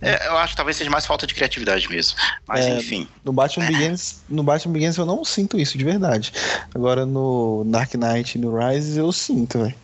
É, 0.00 0.28
eu 0.28 0.36
acho 0.38 0.52
que 0.52 0.56
talvez 0.56 0.76
seja 0.76 0.90
mais 0.90 1.06
falta 1.06 1.26
de 1.26 1.34
criatividade 1.34 1.88
mesmo. 1.88 2.16
Mas 2.46 2.66
é, 2.66 2.78
enfim. 2.78 3.08
No 3.24 3.32
Batman, 3.32 3.64
é. 3.64 3.68
Begins, 3.68 4.22
no 4.28 4.42
Batman 4.42 4.72
Begins 4.72 4.96
eu 4.96 5.06
não 5.06 5.24
sinto 5.24 5.58
isso 5.58 5.76
de 5.76 5.84
verdade. 5.84 6.32
Agora 6.74 7.06
no 7.06 7.64
Dark 7.66 7.94
Knight 7.94 8.36
e 8.36 8.40
no 8.40 8.56
Rise 8.56 8.98
eu 8.98 9.12
sinto, 9.12 9.58
velho. 9.58 9.74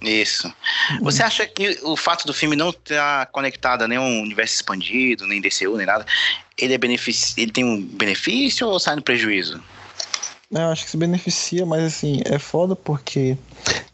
Isso. 0.00 0.52
Você 1.02 1.22
acha 1.22 1.46
que 1.46 1.78
o 1.82 1.96
fato 1.96 2.24
do 2.26 2.32
filme 2.32 2.54
não 2.54 2.70
estar 2.70 3.26
conectado 3.26 3.82
a 3.82 3.88
nenhum 3.88 4.22
universo 4.22 4.54
expandido, 4.54 5.26
nem 5.26 5.40
DCU, 5.40 5.76
nem 5.76 5.86
nada, 5.86 6.06
ele, 6.58 6.74
é 6.74 6.78
benefici 6.78 7.34
ele 7.40 7.52
tem 7.52 7.64
um 7.64 7.80
benefício 7.80 8.66
ou 8.66 8.78
sai 8.78 8.96
no 8.96 9.02
prejuízo? 9.02 9.62
Eu 10.50 10.68
acho 10.68 10.84
que 10.84 10.90
se 10.90 10.96
beneficia, 10.96 11.66
mas 11.66 11.84
assim, 11.84 12.22
é 12.24 12.38
foda 12.38 12.74
porque 12.74 13.36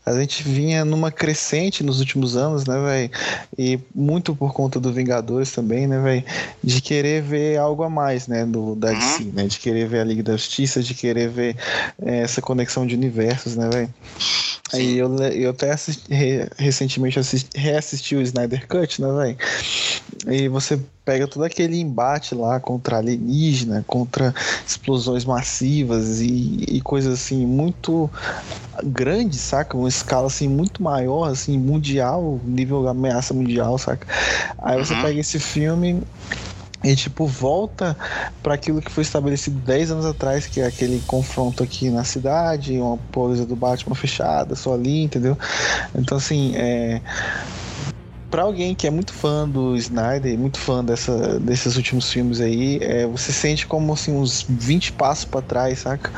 a 0.07 0.13
gente 0.21 0.45
vinha 0.45 0.85
numa 0.85 1.11
crescente 1.11 1.83
nos 1.83 1.99
últimos 1.99 2.37
anos, 2.37 2.65
né, 2.65 2.79
velho? 2.79 3.11
E 3.59 3.81
muito 3.93 4.37
por 4.37 4.53
conta 4.53 4.79
do 4.79 4.93
Vingadores 4.93 5.51
também, 5.51 5.89
né, 5.89 6.01
velho? 6.01 6.23
De 6.63 6.81
querer 6.81 7.23
ver 7.23 7.59
algo 7.59 7.83
a 7.83 7.91
mais, 7.91 8.29
né, 8.29 8.47
do, 8.47 8.77
da 8.77 8.93
DC, 8.93 9.25
uhum. 9.25 9.33
né? 9.33 9.47
De 9.49 9.59
querer 9.59 9.89
ver 9.89 10.01
a 10.01 10.05
Liga 10.05 10.23
da 10.23 10.37
Justiça, 10.37 10.81
de 10.81 10.95
querer 10.95 11.29
ver 11.29 11.57
é, 12.01 12.19
essa 12.19 12.41
conexão 12.41 12.87
de 12.87 12.95
universos, 12.95 13.57
né, 13.57 13.69
velho? 13.69 13.95
Aí 14.75 14.99
eu, 14.99 15.17
eu 15.17 15.51
até 15.51 15.71
assisti, 15.71 16.09
recentemente 16.57 17.19
assisti, 17.19 17.51
reassisti 17.59 18.17
o 18.17 18.23
Snyder 18.23 18.67
Cut, 18.67 19.01
né, 19.01 19.09
velho? 19.13 19.39
E 20.27 20.49
você 20.49 20.79
pega 21.05 21.27
todo 21.29 21.45
aquele 21.45 21.79
embate 21.79 22.35
lá 22.35 22.59
contra 22.59 22.99
alienígena, 22.99 23.85
contra 23.87 24.35
explosões 24.67 25.25
massivas 25.25 26.21
e, 26.21 26.65
e 26.69 26.81
coisas 26.81 27.15
assim 27.15 27.47
muito 27.47 28.11
grandes, 28.83 29.41
saca? 29.41 29.77
Uma 29.77 29.89
escala 29.89 30.27
assim 30.27 30.49
muito 30.49 30.83
maior, 30.83 31.31
assim, 31.31 31.59
mundial, 31.59 32.41
nível 32.45 32.89
ameaça 32.89 33.35
mundial, 33.35 33.79
saca? 33.79 34.07
Aí 34.59 34.79
você 34.79 34.95
uhum. 34.95 35.03
pega 35.03 35.21
esse 35.21 35.39
filme 35.39 36.03
e 36.85 36.95
tipo 36.95 37.27
volta 37.27 37.97
para 38.43 38.55
aquilo 38.55 38.81
que 38.81 38.91
foi 38.91 39.03
estabelecido 39.03 39.59
10 39.61 39.93
anos 39.93 40.07
atrás, 40.07 40.47
que 40.47 40.61
é 40.61 40.67
aquele 40.67 41.01
confronto 41.07 41.63
aqui 41.63 41.91
na 41.91 42.05
cidade, 42.05 42.79
uma 42.79 42.99
pose 43.11 43.45
do 43.47 43.57
Batman 43.57 43.95
fechada, 43.95 44.55
só 44.55 44.75
ali, 44.75 45.03
entendeu? 45.03 45.37
Então 45.95 46.19
assim, 46.19 46.53
é 46.55 47.01
para 48.35 48.43
alguém 48.43 48.75
que 48.75 48.85
é 48.85 48.91
muito 48.91 49.13
fã 49.13 49.49
do 49.49 49.77
Snyder, 49.77 50.37
muito 50.37 50.59
fã 50.59 50.85
dessa, 50.85 51.39
desses 51.39 51.77
últimos 51.77 52.11
filmes 52.11 52.41
aí, 52.41 52.81
é, 52.83 53.07
você 53.07 53.33
sente 53.33 53.65
como 53.65 53.93
assim 53.93 54.13
uns 54.13 54.45
20 54.49 54.91
passos 54.95 55.25
para 55.25 55.41
trás, 55.41 55.79
saca? 55.79 56.11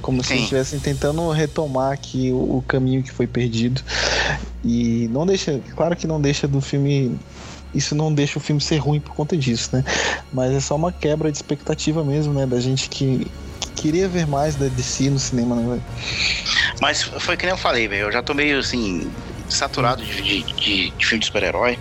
Como 0.00 0.22
Sim. 0.22 0.36
se 0.36 0.42
estivessem 0.42 0.78
tentando 0.78 1.28
retomar 1.30 1.90
aqui 1.90 2.30
o, 2.30 2.58
o, 2.58 2.64
caminho 2.68 3.02
que 3.02 3.10
foi 3.10 3.26
perdido. 3.26 3.82
E 4.62 5.08
não 5.10 5.26
deixa, 5.26 5.60
claro 5.74 5.96
que 5.96 6.06
não 6.06 6.20
deixa 6.20 6.46
do 6.46 6.60
filme 6.60 7.18
isso 7.74 7.94
não 7.94 8.12
deixa 8.12 8.38
o 8.38 8.42
filme 8.42 8.60
ser 8.60 8.76
ruim 8.78 9.00
por 9.00 9.14
conta 9.14 9.36
disso, 9.36 9.70
né? 9.72 9.84
Mas 10.32 10.52
é 10.52 10.60
só 10.60 10.76
uma 10.76 10.92
quebra 10.92 11.30
de 11.30 11.38
expectativa 11.38 12.04
mesmo, 12.04 12.32
né? 12.32 12.46
Da 12.46 12.60
gente 12.60 12.88
que, 12.88 13.26
que 13.60 13.70
queria 13.70 14.08
ver 14.08 14.26
mais 14.26 14.54
da 14.54 14.66
DC 14.68 15.10
no 15.10 15.18
cinema, 15.18 15.56
né? 15.56 15.80
Mas 16.80 17.02
foi 17.02 17.36
que 17.36 17.44
nem 17.44 17.52
eu 17.52 17.58
falei, 17.58 17.88
velho. 17.88 18.04
Eu 18.04 18.12
já 18.12 18.22
tô 18.22 18.34
meio 18.34 18.58
assim, 18.58 19.10
saturado 19.48 20.04
de, 20.04 20.22
de, 20.22 20.42
de, 20.42 20.90
de 20.90 21.06
filme 21.06 21.20
de 21.20 21.26
super-herói. 21.26 21.78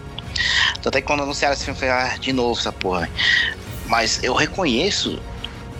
Até 0.85 1.01
que 1.01 1.07
quando 1.07 1.23
anunciaram 1.23 1.53
esse 1.53 1.65
filme, 1.65 1.79
eu 1.79 1.87
falei, 1.87 2.11
ah, 2.11 2.17
de 2.17 2.33
novo 2.33 2.59
essa 2.59 2.71
porra. 2.71 3.09
Mas 3.87 4.23
eu 4.23 4.33
reconheço 4.33 5.19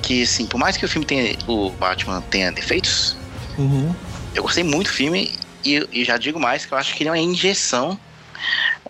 que, 0.01 0.23
assim, 0.23 0.45
por 0.45 0.57
mais 0.57 0.77
que 0.77 0.85
o 0.85 0.89
filme 0.89 1.05
tenha, 1.05 1.35
o 1.47 1.69
Batman 1.71 2.21
tenha 2.29 2.51
defeitos, 2.51 3.17
uhum. 3.57 3.93
eu 4.35 4.43
gostei 4.43 4.63
muito 4.63 4.87
do 4.87 4.93
filme 4.93 5.33
e, 5.63 5.87
e, 5.91 6.03
já 6.03 6.17
digo 6.17 6.39
mais 6.39 6.65
que 6.65 6.73
eu 6.73 6.77
acho 6.77 6.93
que 6.93 7.03
ele 7.03 7.09
é 7.09 7.11
uma 7.13 7.17
injeção 7.17 7.97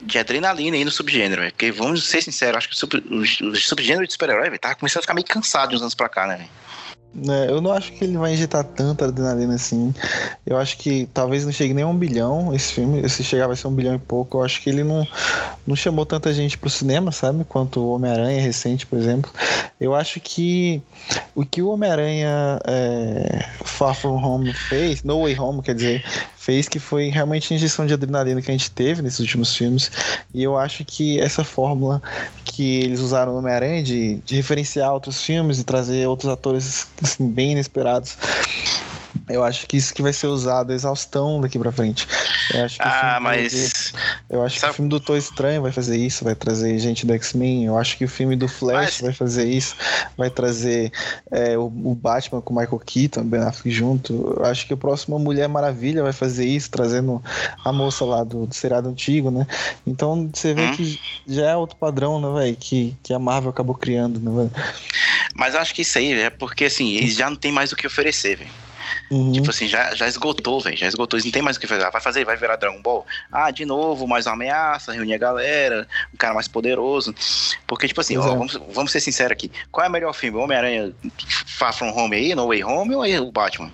de 0.05 0.19
adrenalina 0.19 0.77
aí 0.77 0.85
no 0.85 0.91
subgênero, 0.91 1.41
véio. 1.41 1.51
porque 1.51 1.71
vamos 1.71 2.07
ser 2.07 2.21
sinceros, 2.21 2.57
acho 2.57 2.69
que 2.69 2.75
sub, 2.75 2.97
o, 2.97 3.49
o 3.49 3.55
subgênero 3.55 4.05
de 4.05 4.13
super-herói 4.13 4.57
tá 4.57 4.75
começando 4.75 4.99
a 4.99 5.01
ficar 5.01 5.13
meio 5.13 5.27
cansado 5.27 5.69
de 5.69 5.75
uns 5.75 5.81
anos 5.81 5.95
pra 5.95 6.09
cá, 6.09 6.27
né? 6.27 6.47
É, 7.29 7.51
eu 7.51 7.61
não 7.61 7.71
acho 7.71 7.91
que 7.91 8.03
ele 8.03 8.17
vai 8.17 8.33
injetar 8.33 8.63
tanta 8.63 9.05
adrenalina 9.05 9.53
assim. 9.53 9.93
Eu 10.45 10.57
acho 10.57 10.77
que 10.77 11.07
talvez 11.13 11.45
não 11.45 11.51
chegue 11.51 11.73
nem 11.73 11.83
a 11.83 11.87
um 11.87 11.95
bilhão 11.95 12.53
esse 12.55 12.73
filme. 12.73 13.07
Se 13.07 13.23
chegar 13.23 13.45
vai 13.45 13.55
ser 13.55 13.67
um 13.67 13.75
bilhão 13.75 13.93
e 13.93 13.99
pouco. 13.99 14.37
Eu 14.37 14.43
acho 14.43 14.61
que 14.61 14.69
ele 14.69 14.83
não, 14.83 15.07
não 15.65 15.75
chamou 15.75 16.05
tanta 16.07 16.33
gente 16.33 16.57
pro 16.57 16.71
cinema, 16.71 17.11
sabe? 17.11 17.43
Quanto 17.43 17.79
o 17.79 17.93
Homem-Aranha 17.93 18.41
recente, 18.41 18.87
por 18.87 18.97
exemplo. 18.97 19.31
Eu 19.79 19.93
acho 19.93 20.19
que 20.19 20.81
o 21.35 21.45
que 21.45 21.61
o 21.61 21.69
Homem-Aranha 21.69 22.59
é, 22.65 23.45
Far 23.63 23.93
From 23.93 24.17
Home 24.23 24.51
fez, 24.51 25.03
No 25.03 25.21
Way 25.21 25.37
Home, 25.37 25.61
quer 25.61 25.75
dizer, 25.75 26.03
fez 26.43 26.67
que 26.67 26.77
foi 26.77 27.07
realmente 27.07 27.53
a 27.53 27.55
injeção 27.55 27.85
de 27.85 27.93
adrenalina 27.93 28.41
que 28.41 28.51
a 28.51 28.53
gente 28.53 28.69
teve 28.69 29.01
nesses 29.01 29.19
últimos 29.19 29.55
filmes. 29.55 29.89
E 30.33 30.43
eu 30.43 30.57
acho 30.57 30.83
que 30.83 31.19
essa 31.21 31.43
fórmula 31.43 32.01
que 32.43 32.81
eles 32.81 32.99
usaram 32.99 33.31
no 33.31 33.39
Homem-Aranha 33.39 33.81
de, 33.81 34.15
de 34.25 34.35
referenciar 34.35 34.91
outros 34.91 35.23
filmes 35.23 35.59
e 35.59 35.63
trazer 35.63 36.05
outros 36.05 36.29
atores 36.29 36.87
assim, 37.01 37.29
bem 37.29 37.53
inesperados 37.53 38.17
eu 39.29 39.43
acho 39.43 39.67
que 39.67 39.77
isso 39.77 39.93
que 39.93 40.01
vai 40.01 40.11
ser 40.11 40.27
usado 40.27 40.71
a 40.71 40.75
exaustão 40.75 41.39
daqui 41.39 41.57
pra 41.57 41.71
frente. 41.71 42.07
Eu 42.53 42.65
acho 42.65 42.77
que 42.77 42.87
ah, 42.87 43.19
mas. 43.21 43.93
Eu 44.29 44.43
acho 44.43 44.59
Sabe... 44.59 44.71
que 44.71 44.73
o 44.73 44.75
filme 44.75 44.89
do 44.89 44.99
Tô 44.99 45.15
Estranho 45.15 45.61
vai 45.61 45.71
fazer 45.71 45.97
isso, 45.97 46.23
vai 46.23 46.35
trazer 46.35 46.77
gente 46.79 47.05
do 47.05 47.13
X-Men. 47.13 47.65
Eu 47.65 47.77
acho 47.77 47.97
que 47.97 48.05
o 48.05 48.09
filme 48.09 48.35
do 48.35 48.47
Flash 48.47 49.01
mas... 49.01 49.01
vai 49.01 49.13
fazer 49.13 49.47
isso, 49.47 49.75
vai 50.17 50.29
trazer 50.29 50.91
é, 51.31 51.57
o, 51.57 51.65
o, 51.65 51.95
Batman 51.95 52.41
com 52.41 52.53
o 52.53 52.57
Michael 52.57 52.79
Keaton, 52.79 53.23
Ben 53.23 53.41
Affleck 53.41 53.71
junto. 53.71 54.35
Eu 54.37 54.45
acho 54.45 54.67
que 54.67 54.73
o 54.73 54.77
próximo 54.77 55.17
Mulher 55.19 55.47
Maravilha 55.47 56.03
vai 56.03 56.13
fazer 56.13 56.45
isso, 56.45 56.69
trazendo 56.69 57.23
a 57.63 57.71
moça 57.71 58.03
lá 58.05 58.23
do, 58.23 58.45
do 58.45 58.53
seriado 58.53 58.89
antigo, 58.89 59.29
né? 59.31 59.47
Então 59.85 60.29
você 60.33 60.53
vê 60.53 60.65
hum. 60.65 60.75
que 60.75 60.99
já 61.27 61.51
é 61.51 61.55
outro 61.55 61.77
padrão, 61.77 62.19
né, 62.19 62.41
velho? 62.41 62.55
Que, 62.55 62.95
que 63.03 63.13
a 63.13 63.19
Marvel 63.19 63.51
acabou 63.51 63.75
criando, 63.75 64.19
né, 64.19 64.31
velho? 64.35 64.51
Mas 65.35 65.55
acho 65.55 65.73
que 65.73 65.81
isso 65.81 65.97
aí 65.97 66.13
é 66.13 66.29
porque, 66.29 66.65
assim, 66.65 66.93
eles 66.93 67.15
já 67.15 67.29
não 67.29 67.37
tem 67.37 67.51
mais 67.51 67.71
o 67.71 67.75
que 67.75 67.87
oferecer, 67.87 68.37
velho. 68.37 68.62
Uhum. 69.13 69.31
Tipo 69.31 69.51
assim, 69.51 69.67
já, 69.67 69.93
já 69.93 70.07
esgotou, 70.07 70.59
velho. 70.59 70.75
Já 70.75 70.87
esgotou. 70.87 71.17
Eles 71.17 71.25
não 71.25 71.31
tem 71.31 71.41
mais 71.41 71.55
o 71.55 71.59
que 71.59 71.67
fazer. 71.67 71.87
Vai 71.91 72.01
fazer, 72.01 72.25
vai 72.25 72.35
virar 72.35 72.55
Dragon 72.55 72.81
Ball. 72.81 73.05
Ah, 73.31 73.51
de 73.51 73.63
novo, 73.63 74.07
mais 74.07 74.25
uma 74.25 74.33
ameaça, 74.33 74.91
reunir 74.91 75.13
a 75.13 75.17
galera, 75.19 75.87
um 76.11 76.17
cara 76.17 76.33
mais 76.33 76.47
poderoso. 76.47 77.13
Porque, 77.67 77.87
tipo 77.87 78.01
assim, 78.01 78.17
ó, 78.17 78.21
vamos, 78.21 78.59
vamos 78.73 78.91
ser 78.91 78.99
sinceros 78.99 79.33
aqui. 79.33 79.51
Qual 79.71 79.85
é 79.85 79.89
o 79.89 79.91
melhor 79.91 80.13
filme? 80.13 80.39
Homem-Aranha 80.39 80.91
Far 81.45 81.73
From 81.75 81.91
Home 81.91 82.15
aí, 82.15 82.33
No 82.33 82.47
Way 82.47 82.63
Home 82.63 82.95
ou 82.95 83.05
é 83.05 83.21
o 83.21 83.31
Batman? 83.31 83.71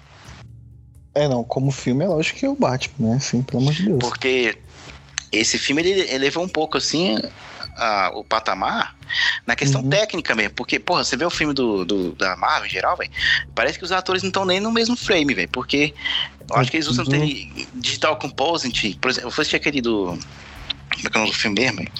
É, 1.15 1.25
não, 1.28 1.41
como 1.41 1.71
filme 1.71 2.04
é 2.04 2.08
lógico 2.08 2.39
que 2.39 2.45
é 2.45 2.49
o 2.49 2.56
Batman, 2.56 3.13
né? 3.13 3.19
Sim, 3.19 3.41
pelo 3.41 3.62
amor 3.62 3.73
de 3.73 3.86
Deus. 3.86 3.99
Porque 3.99 4.58
esse 5.32 5.58
filme 5.58 5.82
ele 5.82 6.13
elevou 6.13 6.43
um 6.43 6.49
pouco 6.49 6.78
assim 6.78 7.17
a, 7.79 8.11
o 8.13 8.23
patamar 8.23 8.95
na 9.45 9.55
questão 9.55 9.81
uhum. 9.81 9.89
técnica 9.89 10.35
mesmo. 10.35 10.53
Porque, 10.53 10.79
porra, 10.79 11.03
você 11.03 11.15
vê 11.17 11.25
o 11.25 11.29
filme 11.29 11.53
do, 11.53 11.85
do 11.85 12.11
da 12.13 12.35
Marvel 12.35 12.67
em 12.67 12.69
geral, 12.69 12.97
velho, 12.97 13.11
parece 13.55 13.77
que 13.77 13.85
os 13.85 13.91
atores 13.91 14.21
não 14.21 14.29
estão 14.29 14.45
nem 14.45 14.59
no 14.59 14.71
mesmo 14.71 14.95
frame, 14.95 15.33
velho. 15.33 15.49
Porque 15.49 15.93
eu 16.49 16.55
acho 16.57 16.69
que 16.69 16.77
eles 16.77 16.87
usam 16.87 17.05
uhum. 17.05 17.67
digital 17.75 18.17
composing. 18.17 18.71
Por 18.95 19.09
exemplo, 19.09 19.29
eu 19.29 19.33
assistir 19.33 19.55
aquele 19.55 19.81
do 19.81 20.17
como 20.89 21.07
é 21.07 21.11
que 21.11 21.17
é 21.17 21.19
o 21.19 21.21
nome 21.21 21.31
do 21.31 21.37
filme 21.37 21.61
mesmo, 21.61 21.77
velho? 21.77 21.91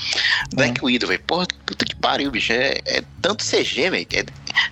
Black 0.53 0.83
Widow, 0.83 1.07
velho. 1.07 1.23
Porra, 1.25 1.47
puta 1.65 1.85
que 1.85 1.95
pariu, 1.95 2.31
bicho. 2.31 2.51
É, 2.51 2.79
é 2.85 3.03
tanto 3.21 3.45
CG, 3.45 3.89
velho. 3.89 4.07
É, 4.13 4.25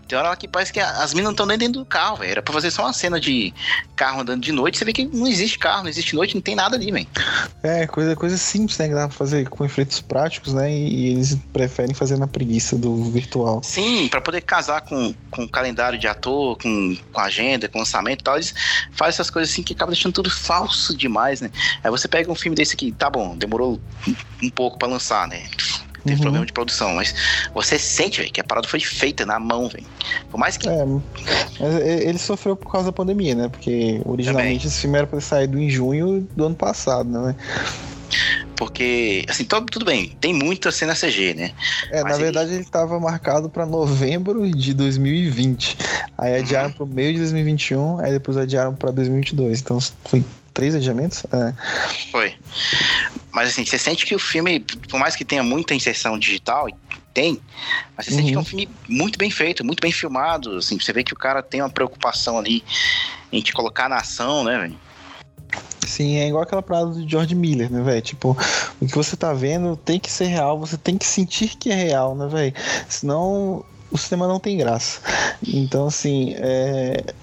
tem 0.08 0.18
hora 0.18 0.36
que 0.36 0.48
parece 0.48 0.72
que 0.72 0.80
as 0.80 1.14
minas 1.14 1.26
não 1.26 1.32
estão 1.32 1.46
nem 1.46 1.58
dentro 1.58 1.82
do 1.82 1.86
carro, 1.86 2.18
velho. 2.18 2.32
Era 2.32 2.42
pra 2.42 2.54
fazer 2.54 2.72
só 2.72 2.84
uma 2.84 2.94
cena 2.94 3.20
de 3.20 3.54
carro 3.96 4.22
andando 4.22 4.42
de 4.42 4.52
noite. 4.52 4.78
Você 4.78 4.86
vê 4.86 4.94
que 4.94 5.06
não 5.06 5.28
existe 5.28 5.60
carro, 5.60 5.84
não 5.84 5.90
existe 5.90 6.16
noite, 6.16 6.36
não 6.36 6.42
tem 6.42 6.56
nada 6.56 6.76
ali, 6.76 6.92
velho. 6.92 7.08
É, 7.64 7.88
coisa, 7.88 8.16
coisa 8.16 8.38
simples, 8.38 8.78
né? 8.78 8.88
Que 8.88 8.94
dá 8.94 9.08
pra 9.08 9.18
fazer 9.18 9.50
com 9.50 9.66
efeitos 9.66 10.00
práticos, 10.00 10.54
né? 10.54 10.72
E, 10.72 11.08
eles 11.12 11.38
preferem 11.52 11.94
fazer 11.94 12.18
na 12.18 12.28
preguiça 12.28 12.78
do 12.78 13.06
virtual. 13.12 13.62
Sim, 13.64 14.08
pra 14.08 14.22
poder 14.22 14.42
casar 14.42 14.82
com, 14.82 15.14
com 15.32 15.44
o 15.44 15.50
calendário 15.50 16.00
de 16.00 16.08
ator, 16.08 16.58
com, 16.58 16.98
com 17.12 17.20
agenda, 17.20 17.68
com 17.68 17.80
lançamento 17.80 18.22
e 18.22 18.24
tal. 18.24 18.36
Eles 18.36 18.54
fazem 18.92 19.10
essas 19.10 19.30
coisas 19.30 19.52
assim 19.52 19.64
que 19.64 19.74
acaba 19.74 19.92
deixando 19.92 20.14
tudo 20.14 20.30
falso 20.30 20.96
demais, 20.96 21.42
né? 21.42 21.52
Aí 21.84 21.92
você 21.92 22.08
pega 22.08 22.32
um 22.32 22.36
filme 22.36 22.56
desse 22.56 22.76
aqui, 22.76 22.92
tá 22.92 23.10
bom, 23.10 23.36
demorou 23.36 23.80
um 24.42 24.50
pouco 24.50 24.78
para 24.78 24.88
lançar, 24.88 25.28
né? 25.28 25.44
Teve 26.08 26.20
uhum. 26.20 26.22
problema 26.22 26.46
de 26.46 26.54
produção, 26.54 26.96
mas 26.96 27.14
você 27.54 27.78
sente, 27.78 28.22
velho, 28.22 28.32
que 28.32 28.42
a 28.42 28.44
parada 28.44 28.68
foi 28.68 28.80
feita 28.80 29.26
na 29.26 29.40
mão, 29.40 29.68
velho. 29.68 29.86
Por 30.32 30.40
mais 30.40 30.58
que. 30.58 30.68
É, 30.70 32.08
ele 32.08 32.18
sofreu 32.18 32.56
por 32.56 32.72
causa 32.72 32.88
da 32.88 32.92
pandemia, 32.92 33.36
né? 33.36 33.50
Porque 33.50 34.02
originalmente 34.06 34.60
Também. 34.60 34.68
esse 34.68 34.82
filme 34.82 34.98
era 34.98 35.08
pra 35.08 35.20
ter 35.20 35.26
saído 35.26 35.60
em 35.60 35.70
junho 35.70 36.28
do 36.36 36.46
ano 36.46 36.56
passado, 36.56 37.10
né? 37.10 37.36
Porque, 38.56 39.24
assim, 39.30 39.44
todo, 39.44 39.68
tudo 39.68 39.86
bem, 39.86 40.18
tem 40.20 40.34
muita 40.34 40.72
cena 40.72 40.96
CG, 40.96 41.36
né? 41.36 41.52
É, 41.92 42.02
Mas 42.02 42.14
na 42.14 42.18
verdade 42.18 42.54
ele 42.54 42.62
estava 42.62 43.00
marcado 43.00 43.50
para 43.50 43.66
novembro 43.66 44.50
de 44.50 44.74
2020. 44.74 45.78
Aí 46.18 46.38
adiaram 46.38 46.70
uhum. 46.70 46.74
pro 46.74 46.88
meio 46.88 47.14
de 47.14 47.20
2021, 47.20 48.00
aí 48.00 48.12
depois 48.12 48.36
adiaram 48.36 48.74
para 48.74 48.90
2022. 48.92 49.62
Então 49.62 49.80
foi 50.06 50.24
três 50.58 50.74
adiamentos? 50.74 51.24
É. 51.32 51.54
Foi. 52.12 52.34
Mas 53.32 53.50
assim, 53.50 53.64
você 53.64 53.78
sente 53.78 54.08
que 54.08 54.16
o 54.16 54.20
filme, 54.20 54.60
por 54.60 55.00
mais 55.00 55.16
que 55.16 55.24
tenha 55.24 55.44
muita 55.44 55.76
inserção 55.76 56.18
digital, 56.18 56.68
tem, 57.14 57.40
mas 57.96 58.08
você 58.08 58.12
uhum. 58.12 58.18
sente 58.18 58.30
que 58.30 58.34
é 58.34 58.38
um 58.38 58.42
uhum. 58.42 58.46
filme 58.46 58.70
muito 58.90 59.20
bem 59.20 59.30
feito, 59.30 59.64
muito 59.64 59.80
bem 59.80 59.92
filmado, 59.92 60.58
assim, 60.58 60.80
você 60.80 60.92
vê 60.92 61.04
que 61.04 61.14
o 61.14 61.16
cara 61.16 61.44
tem 61.44 61.62
uma 61.62 61.70
preocupação 61.70 62.40
ali 62.40 62.64
em 63.32 63.40
te 63.40 63.54
colocar 63.54 63.88
na 63.88 63.98
ação, 63.98 64.44
né, 64.44 64.58
velho? 64.58 64.80
Sim, 65.86 66.18
é 66.18 66.28
igual 66.28 66.42
aquela 66.42 66.64
parada 66.64 66.88
do 66.88 67.08
George 67.08 67.36
Miller, 67.36 67.72
né, 67.72 67.84
velho? 67.84 68.02
Tipo, 68.02 68.36
o 68.82 68.88
que 68.88 68.96
você 68.96 69.16
tá 69.16 69.34
vendo 69.34 69.78
tem 69.78 70.00
que 70.00 70.12
ser 70.12 70.26
real, 70.26 70.60
você 70.60 70.76
tem 70.76 70.98
que 70.98 71.06
sentir 71.06 71.56
que 71.56 71.70
é 71.70 71.76
real, 71.76 72.16
né, 72.16 72.28
velho? 72.28 72.54
Senão 72.90 73.64
o 73.92 73.98
cinema 73.98 74.28
não 74.28 74.40
tem 74.40 74.58
graça. 74.58 75.02
Então, 75.48 75.86
assim, 75.86 76.34
é 76.36 77.14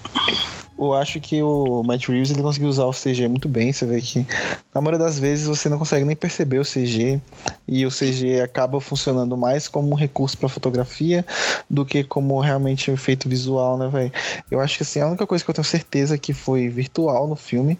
eu 0.77 0.93
acho 0.93 1.19
que 1.21 1.41
o 1.41 1.83
Matt 1.83 2.07
Reeves 2.07 2.31
ele 2.31 2.41
conseguiu 2.41 2.67
usar 2.69 2.85
o 2.85 2.91
CG 2.91 3.27
muito 3.27 3.47
bem. 3.47 3.71
Você 3.71 3.85
vê 3.85 4.01
que 4.01 4.25
na 4.73 4.81
maioria 4.81 4.99
das 4.99 5.17
vezes 5.17 5.47
você 5.47 5.69
não 5.69 5.77
consegue 5.77 6.05
nem 6.05 6.15
perceber 6.15 6.59
o 6.59 6.65
CG 6.65 7.19
e 7.67 7.85
o 7.85 7.89
CG 7.89 8.41
acaba 8.41 8.79
funcionando 8.81 9.37
mais 9.37 9.67
como 9.67 9.91
um 9.91 9.95
recurso 9.95 10.37
para 10.37 10.49
fotografia 10.49 11.25
do 11.69 11.85
que 11.85 12.03
como 12.03 12.39
realmente 12.39 12.91
um 12.91 12.93
efeito 12.93 13.29
visual, 13.29 13.77
né, 13.77 13.87
velho? 13.87 14.11
Eu 14.51 14.59
acho 14.59 14.77
que 14.77 14.83
assim, 14.83 14.99
a 14.99 15.07
única 15.07 15.25
coisa 15.25 15.43
que 15.43 15.49
eu 15.49 15.55
tenho 15.55 15.65
certeza 15.65 16.17
que 16.17 16.33
foi 16.33 16.67
virtual 16.67 17.27
no 17.27 17.35
filme 17.35 17.79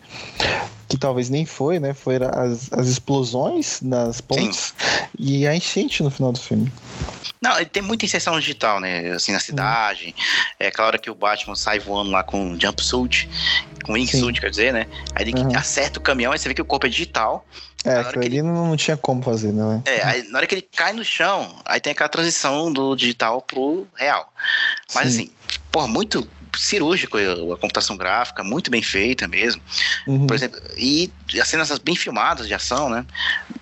que 0.88 0.98
talvez 0.98 1.30
nem 1.30 1.45
foi, 1.45 1.80
né? 1.80 1.93
Foi 1.93 2.15
as, 2.17 2.71
as 2.71 2.88
explosões 2.88 3.82
nas 3.82 4.21
pontes 4.21 4.74
Sim. 4.78 5.08
e 5.17 5.48
a 5.48 5.56
enchente 5.56 6.04
no 6.04 6.12
final 6.12 6.32
do 6.32 6.39
filme. 6.39 6.71
Não, 7.41 7.63
tem 7.65 7.84
muita 7.84 8.06
inserção 8.06 8.39
digital, 8.39 8.80
né? 8.80 9.12
Assim, 9.12 9.32
na 9.32 9.39
cidade. 9.39 10.08
Uhum. 10.08 10.24
É 10.60 10.67
aquela 10.67 10.88
hora 10.88 10.98
que 10.98 11.10
o 11.10 11.15
Batman 11.15 11.56
sai 11.56 11.80
voando 11.80 12.10
lá 12.10 12.24
com 12.24 12.58
jumpsuit, 12.60 13.30
com 13.84 13.93
wingsuit, 13.93 14.41
quer 14.41 14.50
dizer, 14.50 14.74
né? 14.74 14.88
Aí 15.13 15.28
ele 15.28 15.39
uhum. 15.39 15.56
acerta 15.56 16.00
o 16.00 16.02
caminhão, 16.02 16.32
aí 16.32 16.39
você 16.39 16.48
vê 16.48 16.56
que 16.56 16.62
o 16.62 16.65
corpo 16.65 16.88
é 16.88 16.89
digital. 16.89 17.45
É, 17.84 18.00
aquilo 18.00 18.24
ali 18.26 18.38
ele... 18.38 18.41
não 18.41 18.76
tinha 18.76 18.98
como 18.98 19.21
fazer, 19.21 19.54
né? 19.54 19.84
É, 19.86 20.04
aí, 20.04 20.24
na 20.30 20.39
hora 20.39 20.48
que 20.48 20.56
ele 20.56 20.67
cai 20.76 20.91
no 20.91 21.06
chão, 21.06 21.56
aí 21.63 21.80
tem 21.80 21.91
aquela 21.91 22.10
transição 22.10 22.74
do 22.74 22.95
digital 22.95 23.41
pro 23.41 23.88
real. 23.95 24.34
Mas 24.95 25.13
Sim. 25.13 25.21
assim, 25.21 25.32
pô, 25.71 25.88
muito 25.88 26.28
cirúrgico 26.57 27.17
a 27.17 27.57
computação 27.57 27.97
gráfica, 27.97 28.43
muito 28.43 28.69
bem 28.71 28.81
feita 28.81 29.27
mesmo. 29.27 29.61
Uhum. 30.07 30.27
Por 30.27 30.35
exemplo, 30.35 30.59
e 30.77 31.11
as 31.39 31.47
cenas 31.47 31.77
bem 31.79 31.95
filmadas 31.95 32.47
de 32.47 32.53
ação, 32.53 32.89
né? 32.89 33.05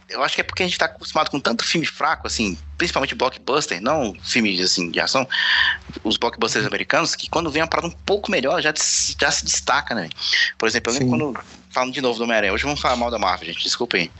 Eu 0.09 0.23
acho 0.23 0.35
que 0.35 0.41
é 0.41 0.43
porque 0.43 0.63
a 0.63 0.65
gente 0.65 0.77
tá 0.77 0.85
acostumado 0.85 1.29
com 1.29 1.39
tanto 1.39 1.63
filme 1.63 1.85
fraco, 1.85 2.27
assim, 2.27 2.57
principalmente 2.77 3.15
blockbuster, 3.15 3.81
não 3.81 4.15
filmes 4.21 4.59
assim, 4.61 4.91
de 4.91 4.99
ação, 4.99 5.27
os 6.03 6.17
blockbusters 6.17 6.65
americanos, 6.65 7.15
que 7.15 7.29
quando 7.29 7.49
vem 7.49 7.61
uma 7.61 7.67
parada 7.67 7.87
um 7.87 7.91
pouco 8.05 8.29
melhor, 8.29 8.61
já, 8.61 8.73
já 8.73 9.31
se 9.31 9.45
destaca, 9.45 9.95
né? 9.95 10.09
Por 10.57 10.67
exemplo, 10.67 10.91
eu 10.91 10.99
lembro 10.99 11.09
quando. 11.09 11.43
Falando 11.69 11.91
de 11.91 12.01
novo 12.01 12.19
do 12.19 12.25
Homem-Aranha, 12.25 12.53
hoje 12.53 12.65
vamos 12.65 12.79
falar 12.79 12.95
mal 12.95 13.09
da 13.09 13.17
Marvel, 13.17 13.47
gente, 13.47 13.63
desculpem. 13.63 14.11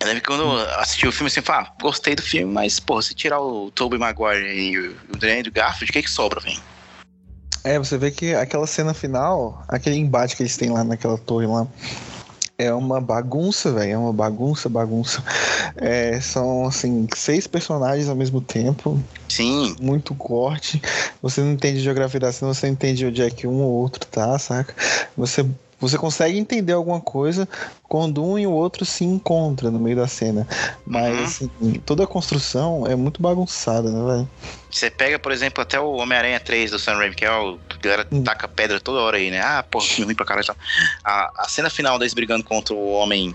Eu 0.00 0.06
lembro 0.06 0.22
que 0.22 0.28
quando 0.28 0.58
assisti 0.78 1.08
o 1.08 1.12
filme, 1.12 1.28
assim, 1.28 1.40
falei, 1.40 1.66
ah, 1.66 1.72
gostei 1.80 2.14
do 2.14 2.22
filme, 2.22 2.52
mas, 2.52 2.78
pô, 2.78 3.00
se 3.00 3.14
tirar 3.14 3.40
o 3.40 3.70
Tobey 3.70 3.98
Maguire 3.98 4.46
e 4.46 4.78
o, 4.78 4.92
o 4.92 5.16
Andrew 5.16 5.52
Garfield, 5.52 5.90
o 5.90 5.92
que 5.92 6.02
que 6.02 6.10
sobra, 6.10 6.38
velho? 6.38 6.60
É, 7.64 7.78
você 7.78 7.98
vê 7.98 8.10
que 8.10 8.34
aquela 8.34 8.66
cena 8.66 8.94
final, 8.94 9.62
aquele 9.68 9.96
embate 9.96 10.36
que 10.36 10.42
eles 10.42 10.56
têm 10.56 10.70
lá 10.70 10.84
naquela 10.84 11.18
torre 11.18 11.46
lá, 11.46 11.66
é 12.58 12.72
uma 12.72 13.00
bagunça, 13.00 13.72
velho. 13.72 13.92
É 13.92 13.96
uma 13.98 14.12
bagunça, 14.12 14.68
bagunça. 14.68 15.22
É, 15.76 16.20
são, 16.20 16.66
assim, 16.66 17.06
seis 17.14 17.46
personagens 17.46 18.08
ao 18.08 18.16
mesmo 18.16 18.40
tempo. 18.40 19.00
Sim. 19.28 19.76
Muito 19.80 20.14
corte. 20.14 20.82
Você 21.22 21.40
não 21.40 21.52
entende 21.52 21.78
geografia 21.78 22.18
da 22.18 22.32
cena, 22.32 22.52
você 22.52 22.66
não 22.66 22.72
entende 22.72 23.06
onde 23.06 23.22
é 23.22 23.30
que 23.30 23.46
um 23.46 23.62
ou 23.62 23.70
outro 23.70 24.04
tá, 24.06 24.36
saca? 24.38 24.74
Você 25.16 25.46
você 25.80 25.96
consegue 25.96 26.38
entender 26.38 26.72
alguma 26.72 27.00
coisa 27.00 27.48
quando 27.84 28.24
um 28.24 28.38
e 28.38 28.46
o 28.46 28.52
outro 28.52 28.84
se 28.84 29.04
encontram 29.04 29.70
no 29.70 29.78
meio 29.78 29.96
da 29.96 30.06
cena. 30.06 30.46
Mas 30.86 31.16
uhum. 31.16 31.24
assim, 31.24 31.72
toda 31.84 32.04
a 32.04 32.06
construção 32.06 32.86
é 32.86 32.96
muito 32.96 33.22
bagunçada, 33.22 33.90
né, 33.90 34.12
velho? 34.12 34.30
Você 34.70 34.90
pega, 34.90 35.18
por 35.18 35.32
exemplo, 35.32 35.62
até 35.62 35.78
o 35.78 35.92
Homem-Aranha 35.92 36.40
3 36.40 36.72
do 36.72 36.78
Sam 36.78 36.96
Raimi, 36.96 37.14
que 37.14 37.24
é 37.24 37.30
o 37.30 37.58
a 37.70 37.76
galera 37.80 38.08
hum. 38.10 38.22
taca 38.22 38.48
pedra 38.48 38.80
toda 38.80 39.00
hora 39.00 39.16
aí, 39.16 39.30
né? 39.30 39.40
Ah, 39.40 39.62
porra, 39.62 39.86
filme 39.86 40.14
pra 40.14 40.26
caralho. 40.26 40.54
A, 41.04 41.44
a 41.44 41.48
cena 41.48 41.70
final 41.70 41.98
deles 41.98 42.14
brigando 42.14 42.44
contra 42.44 42.74
o 42.74 42.90
Homem 42.90 43.34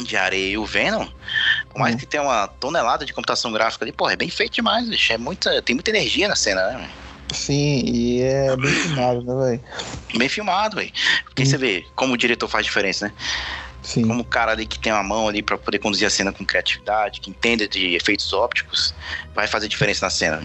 de 0.00 0.16
Areia 0.16 0.52
e 0.52 0.58
o 0.58 0.64
Venom, 0.64 1.06
por 1.70 1.78
mais 1.78 1.94
hum. 1.94 1.98
que 1.98 2.06
tenha 2.06 2.22
uma 2.22 2.48
tonelada 2.48 3.04
de 3.04 3.12
computação 3.12 3.52
gráfica 3.52 3.84
ali, 3.84 3.92
porra, 3.92 4.14
é 4.14 4.16
bem 4.16 4.30
feito 4.30 4.54
demais, 4.54 4.88
bicho. 4.88 5.12
É 5.12 5.18
muita, 5.18 5.62
tem 5.62 5.74
muita 5.74 5.90
energia 5.90 6.28
na 6.28 6.36
cena, 6.36 6.66
né? 6.72 6.90
Sim, 7.32 7.82
e 7.84 8.22
é 8.22 8.56
bem 8.56 8.70
filmado, 8.70 9.22
né, 9.22 9.44
velho? 9.44 9.60
Bem 10.16 10.28
filmado, 10.28 10.76
velho. 10.76 10.92
Porque 11.24 11.42
hum. 11.42 11.46
você 11.46 11.58
vê 11.58 11.86
como 11.94 12.14
o 12.14 12.16
diretor 12.16 12.48
faz 12.48 12.64
diferença, 12.64 13.06
né? 13.06 13.12
Sim. 13.82 14.06
Como 14.06 14.22
o 14.22 14.24
cara 14.24 14.52
ali 14.52 14.64
que 14.64 14.78
tem 14.78 14.92
uma 14.92 15.02
mão 15.02 15.28
ali 15.28 15.42
para 15.42 15.58
poder 15.58 15.78
conduzir 15.78 16.06
a 16.06 16.10
cena 16.10 16.32
com 16.32 16.44
criatividade, 16.44 17.20
que 17.20 17.30
entende 17.30 17.66
de 17.66 17.94
efeitos 17.94 18.32
ópticos, 18.32 18.94
vai 19.34 19.46
fazer 19.46 19.66
diferença 19.66 20.06
na 20.06 20.10
cena. 20.10 20.42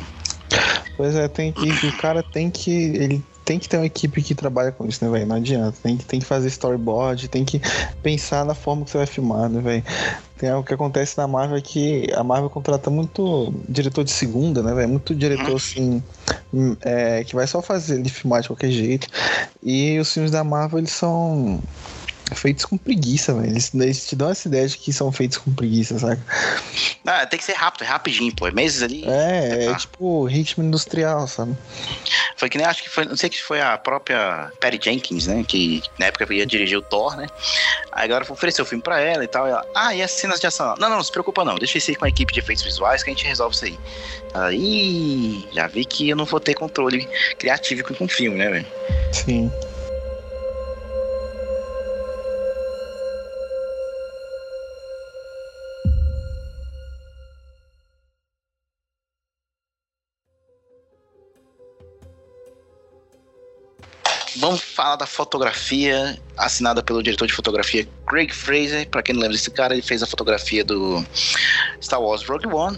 Pois 0.96 1.16
é, 1.16 1.28
tem 1.28 1.54
que. 1.54 1.88
O 1.88 1.98
cara 1.98 2.24
tem 2.24 2.50
que. 2.50 2.72
Ele 2.72 3.24
tem 3.48 3.58
que 3.58 3.70
ter 3.70 3.78
uma 3.78 3.86
equipe 3.86 4.22
que 4.22 4.36
trabalha 4.36 4.74
com 4.74 4.86
isso, 4.86 5.04
né, 5.06 5.10
velho? 5.10 5.26
Não 5.26 5.38
adianta. 5.38 5.78
Tem 5.82 5.96
que, 5.96 6.04
tem 6.04 6.20
que 6.20 6.26
fazer 6.26 6.50
storyboard, 6.50 7.30
tem 7.30 7.46
que 7.46 7.62
pensar 8.04 8.44
na 8.44 8.54
forma 8.54 8.84
que 8.84 8.92
você 8.92 8.98
vai 8.98 9.08
filmar, 9.08 9.48
né, 9.48 9.62
velho? 9.62 9.84
Tem 10.38 10.50
algo 10.50 10.68
que 10.68 10.74
acontece 10.74 11.18
na 11.18 11.26
Marvel 11.30 11.62
que 11.62 12.12
a 12.14 12.26
Marvel 12.26 12.50
contrata 12.50 12.90
muito 12.90 13.54
diretor 13.70 14.04
de 14.04 14.12
segunda, 14.12 14.62
né, 14.62 14.74
velho? 14.74 14.90
Muito 14.90 15.16
diretor, 15.16 15.52
uhum. 15.52 15.56
assim, 15.56 16.04
é, 16.82 17.24
que 17.24 17.36
vai 17.36 17.48
só 17.48 17.62
fazer 17.62 17.96
ele 17.98 18.10
filmar 18.10 18.42
de 18.42 18.50
qualquer 18.50 18.70
jeito. 18.70 19.08
E 19.64 19.98
os 19.98 20.14
filmes 20.14 20.30
da 20.30 20.44
Marvel, 20.44 20.80
eles 20.80 20.92
são 20.92 21.62
feitos 22.36 22.66
com 22.66 22.78
preguiça, 22.78 23.34
velho. 23.34 23.48
Eles, 23.48 23.74
eles, 23.74 24.08
te 24.08 24.16
dão 24.16 24.30
essa 24.30 24.48
ideia 24.48 24.68
de 24.68 24.78
que 24.78 24.92
são 24.92 25.12
feitos 25.12 25.38
com 25.38 25.54
preguiça, 25.54 25.98
sabe? 26.00 26.22
Ah, 27.06 27.26
tem 27.26 27.40
que 27.40 27.46
ser 27.46 27.54
rápido, 27.54 27.84
é 27.84 27.88
rapidinho, 27.88 28.34
pô. 28.36 28.48
É 28.48 28.52
meses 28.52 28.82
ali. 28.82 29.04
É, 29.06 29.66
é, 29.66 29.76
tipo 29.76 30.26
ritmo 30.26 30.64
industrial, 30.64 31.28
sabe? 31.28 31.56
Foi 32.36 32.50
que 32.50 32.58
nem 32.58 32.68
acho 32.68 32.84
que 32.84 32.90
foi, 32.90 33.06
não 33.06 33.16
sei 33.16 33.30
que 33.30 33.42
foi 33.42 33.62
a 33.62 33.78
própria 33.78 34.52
Perry 34.60 34.80
Jenkins, 34.82 35.28
né? 35.28 35.44
Que 35.48 35.82
na 35.98 36.08
época 36.08 36.32
ia 36.34 36.46
dirigir 36.46 36.78
o 36.78 36.82
Thor, 36.82 37.16
né? 37.16 37.28
Aí 37.92 38.06
agora 38.06 38.26
ofereceu 38.32 38.64
o 38.64 38.68
filme 38.68 38.84
pra 38.84 39.00
ela 39.00 39.24
e 39.24 39.28
tal. 39.28 39.48
E 39.48 39.52
ela, 39.52 39.66
ah, 39.76 39.96
e 39.96 40.02
as 40.02 40.12
cenas 40.12 40.40
de 40.40 40.48
ação? 40.48 40.76
Não, 40.78 40.90
não, 40.90 40.98
não 40.98 41.04
se 41.04 41.12
preocupa 41.12 41.44
não. 41.44 41.56
Deixa 41.56 41.78
isso 41.78 41.92
aí 41.92 41.96
com 41.96 42.06
a 42.06 42.10
equipe 42.10 42.34
de 42.34 42.40
efeitos 42.40 42.64
visuais 42.64 43.04
que 43.04 43.10
a 43.10 43.14
gente 43.14 43.26
resolve 43.26 43.56
isso 43.56 43.66
aí. 43.66 43.80
Aí, 44.34 45.48
já 45.54 45.68
vi 45.68 45.86
que 45.86 46.10
eu 46.10 46.16
não 46.16 46.26
vou 46.26 46.40
ter 46.40 46.54
controle 46.54 47.08
criativo 47.40 47.84
com 47.84 48.06
o 48.06 48.08
filme, 48.08 48.38
né, 48.38 48.50
velho? 48.50 48.68
Sim. 49.12 49.52
Vamos 64.38 64.62
falar 64.62 64.98
da 64.98 65.08
fotografia 65.08 66.18
assinada 66.38 66.84
pelo 66.84 67.02
diretor 67.02 67.28
de 67.28 67.34
fotografia 67.34 67.88
Craig 68.06 68.32
Fraser. 68.32 68.88
Para 68.88 69.02
quem 69.02 69.16
não 69.16 69.22
lembra 69.22 69.36
desse 69.36 69.50
cara, 69.50 69.74
ele 69.74 69.82
fez 69.82 70.04
a 70.04 70.08
fotografia 70.08 70.64
do 70.64 71.04
Star 71.82 72.00
Wars 72.00 72.24
Rogue 72.24 72.48
One. 72.48 72.78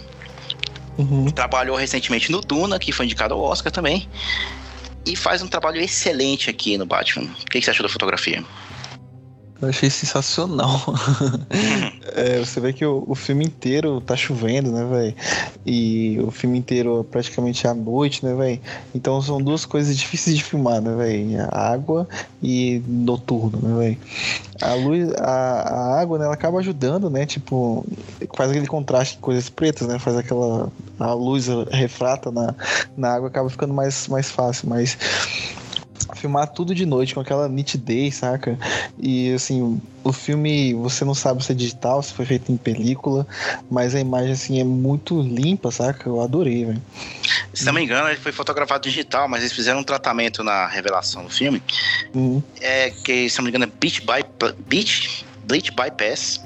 Uhum. 0.96 1.30
Trabalhou 1.30 1.76
recentemente 1.76 2.32
no 2.32 2.40
Duna, 2.40 2.78
que 2.78 2.92
foi 2.92 3.04
indicado 3.04 3.34
ao 3.34 3.40
Oscar 3.40 3.70
também. 3.70 4.08
E 5.04 5.14
faz 5.14 5.42
um 5.42 5.48
trabalho 5.48 5.80
excelente 5.80 6.48
aqui 6.48 6.78
no 6.78 6.86
Batman. 6.86 7.24
O 7.24 7.44
que 7.46 7.60
você 7.60 7.70
achou 7.70 7.82
da 7.82 7.92
fotografia? 7.92 8.42
Eu 9.60 9.68
achei 9.68 9.90
sensacional. 9.90 10.80
é, 12.16 12.38
você 12.38 12.60
vê 12.60 12.72
que 12.72 12.84
o, 12.84 13.04
o, 13.06 13.14
filme 13.14 13.44
inteiro 13.44 14.00
tá 14.00 14.16
chovendo, 14.16 14.72
né, 14.72 14.84
velho? 14.84 15.14
E 15.66 16.18
o 16.20 16.30
filme 16.30 16.58
inteiro 16.58 17.06
praticamente 17.10 17.66
é 17.66 17.70
à 17.70 17.74
noite, 17.74 18.24
né, 18.24 18.34
velho? 18.34 18.58
Então 18.94 19.20
são 19.20 19.40
duas 19.40 19.66
coisas 19.66 19.96
difíceis 19.96 20.36
de 20.36 20.42
filmar, 20.42 20.80
né, 20.80 20.94
velho? 20.94 21.46
Água 21.50 22.08
e 22.42 22.82
noturno, 22.88 23.58
né, 23.62 23.78
velho? 23.78 23.98
A 24.62 24.74
luz, 24.74 25.12
a, 25.18 25.30
a, 25.30 26.00
água, 26.00 26.18
né, 26.18 26.24
ela 26.24 26.34
acaba 26.34 26.58
ajudando, 26.58 27.10
né? 27.10 27.26
Tipo, 27.26 27.84
faz 28.34 28.50
aquele 28.50 28.66
contraste 28.66 29.16
com 29.16 29.22
coisas 29.22 29.50
pretas, 29.50 29.86
né? 29.86 29.98
Faz 29.98 30.16
aquela. 30.16 30.72
A 30.98 31.12
luz 31.12 31.48
refrata 31.70 32.30
na, 32.30 32.54
na 32.96 33.14
água, 33.14 33.28
acaba 33.28 33.48
ficando 33.48 33.72
mais, 33.72 34.06
mais 34.08 34.30
fácil, 34.30 34.68
mas 34.68 34.98
filmar 36.20 36.48
tudo 36.48 36.74
de 36.74 36.84
noite 36.86 37.14
com 37.14 37.20
aquela 37.20 37.48
nitidez, 37.48 38.16
saca? 38.16 38.58
E 38.98 39.32
assim, 39.32 39.80
o 40.04 40.12
filme 40.12 40.74
você 40.74 41.04
não 41.04 41.14
sabe 41.14 41.44
se 41.44 41.52
é 41.52 41.54
digital, 41.54 42.02
se 42.02 42.12
foi 42.12 42.26
feito 42.26 42.52
em 42.52 42.56
película, 42.56 43.26
mas 43.70 43.94
a 43.94 44.00
imagem 44.00 44.32
assim 44.32 44.60
é 44.60 44.64
muito 44.64 45.20
limpa, 45.20 45.70
saca? 45.70 46.08
Eu 46.08 46.20
adorei, 46.20 46.64
velho. 46.64 46.82
Se 47.54 47.64
não 47.64 47.72
me 47.72 47.82
engano, 47.82 48.08
ele 48.08 48.18
foi 48.18 48.32
fotografado 48.32 48.88
digital, 48.88 49.28
mas 49.28 49.40
eles 49.40 49.52
fizeram 49.52 49.80
um 49.80 49.84
tratamento 49.84 50.44
na 50.44 50.66
revelação 50.66 51.24
do 51.24 51.30
filme. 51.30 51.62
Uhum. 52.14 52.42
É 52.60 52.90
que, 52.90 53.28
se 53.28 53.38
não 53.38 53.44
me 53.44 53.50
engano, 53.50 53.64
é 53.64 53.68
Beach, 53.80 54.00
by, 54.00 54.24
Beach, 54.66 55.24
Bleach 55.44 55.72
Bypass. 55.72 56.40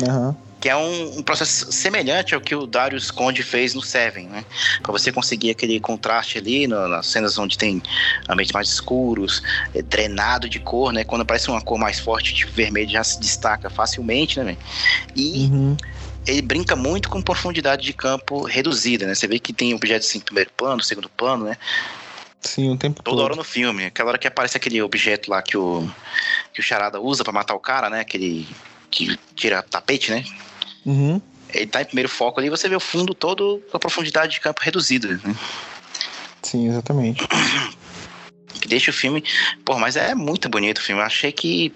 Uhum 0.00 0.45
que 0.66 0.70
é 0.70 0.74
um, 0.74 1.18
um, 1.18 1.22
processo 1.22 1.70
semelhante 1.70 2.34
ao 2.34 2.40
que 2.40 2.52
o 2.52 2.66
Darius 2.66 3.08
Conde 3.08 3.44
fez 3.44 3.72
no 3.72 3.80
Seven, 3.80 4.26
né? 4.26 4.44
Para 4.82 4.90
você 4.90 5.12
conseguir 5.12 5.50
aquele 5.50 5.78
contraste 5.78 6.38
ali 6.38 6.66
no, 6.66 6.88
nas 6.88 7.06
cenas 7.06 7.38
onde 7.38 7.56
tem 7.56 7.80
ambientes 8.28 8.52
mais 8.52 8.68
escuros, 8.68 9.44
é, 9.72 9.80
drenado 9.80 10.48
de 10.48 10.58
cor, 10.58 10.92
né? 10.92 11.04
Quando 11.04 11.22
aparece 11.22 11.48
uma 11.48 11.60
cor 11.60 11.78
mais 11.78 12.00
forte, 12.00 12.34
tipo 12.34 12.50
vermelho, 12.50 12.90
já 12.90 13.04
se 13.04 13.20
destaca 13.20 13.70
facilmente, 13.70 14.40
né? 14.40 14.56
E 15.14 15.48
uhum. 15.52 15.76
ele 16.26 16.42
brinca 16.42 16.74
muito 16.74 17.08
com 17.10 17.22
profundidade 17.22 17.84
de 17.84 17.92
campo 17.92 18.42
reduzida, 18.42 19.06
né? 19.06 19.14
Você 19.14 19.28
vê 19.28 19.38
que 19.38 19.52
tem 19.52 19.72
objetos 19.72 20.12
em 20.16 20.18
primeiro 20.18 20.50
plano, 20.56 20.82
segundo 20.82 21.08
plano, 21.08 21.44
né? 21.44 21.56
Sim, 22.40 22.72
o 22.72 22.76
tempo 22.76 23.04
Toda 23.04 23.18
todo. 23.18 23.24
hora 23.24 23.36
no 23.36 23.44
filme. 23.44 23.84
Aquela 23.84 24.08
hora 24.08 24.18
que 24.18 24.26
aparece 24.26 24.56
aquele 24.56 24.82
objeto 24.82 25.30
lá 25.30 25.40
que 25.42 25.56
o, 25.56 25.88
que 26.52 26.58
o 26.58 26.64
Charada 26.64 27.00
usa 27.00 27.22
pra 27.22 27.32
matar 27.32 27.54
o 27.54 27.60
cara, 27.60 27.88
né? 27.88 28.00
Aquele 28.00 28.48
que 28.90 29.16
tira 29.36 29.62
tapete, 29.62 30.10
né? 30.10 30.24
Uhum. 30.86 31.20
Ele 31.52 31.66
tá 31.66 31.82
em 31.82 31.84
primeiro 31.84 32.08
foco 32.08 32.40
ali, 32.40 32.48
você 32.48 32.68
vê 32.68 32.76
o 32.76 32.80
fundo 32.80 33.12
todo 33.14 33.62
com 33.70 33.76
a 33.76 33.80
profundidade 33.80 34.32
de 34.32 34.40
campo 34.40 34.60
reduzida, 34.62 35.08
né? 35.08 35.34
Sim, 36.42 36.68
exatamente. 36.68 37.22
Que 38.58 38.68
deixa 38.68 38.90
o 38.90 38.94
filme. 38.94 39.22
Pô, 39.66 39.78
mas 39.78 39.96
é 39.96 40.14
muito 40.14 40.48
bonito 40.48 40.78
o 40.78 40.80
filme. 40.80 41.02
Eu 41.02 41.04
achei 41.06 41.30
que. 41.30 41.74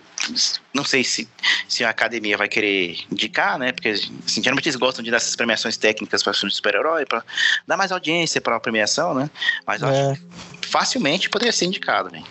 Não 0.73 0.83
sei 0.83 1.05
se, 1.05 1.29
se 1.69 1.85
a 1.85 1.91
academia 1.91 2.39
vai 2.39 2.49
querer 2.49 2.97
indicar, 3.13 3.59
né? 3.59 3.71
Porque 3.71 3.89
assim, 3.91 4.43
geralmente 4.43 4.67
eles 4.67 4.77
gostam 4.77 5.05
de 5.05 5.11
dar 5.11 5.19
essas 5.19 5.37
premiações 5.37 5.77
técnicas 5.77 6.23
para 6.23 6.33
filmes 6.33 6.55
de 6.55 6.57
super-herói, 6.57 7.05
pra 7.05 7.23
dar 7.67 7.77
mais 7.77 7.93
audiência 7.93 8.41
pra 8.41 8.59
premiação, 8.59 9.13
né? 9.13 9.29
Mas 9.67 9.83
eu 9.83 9.89
É. 9.89 10.11
acho 10.11 10.21
que 10.63 10.69
facilmente 10.69 11.29
poderia 11.29 11.53
ser 11.53 11.67
indicado, 11.67 12.09
velho. 12.11 12.25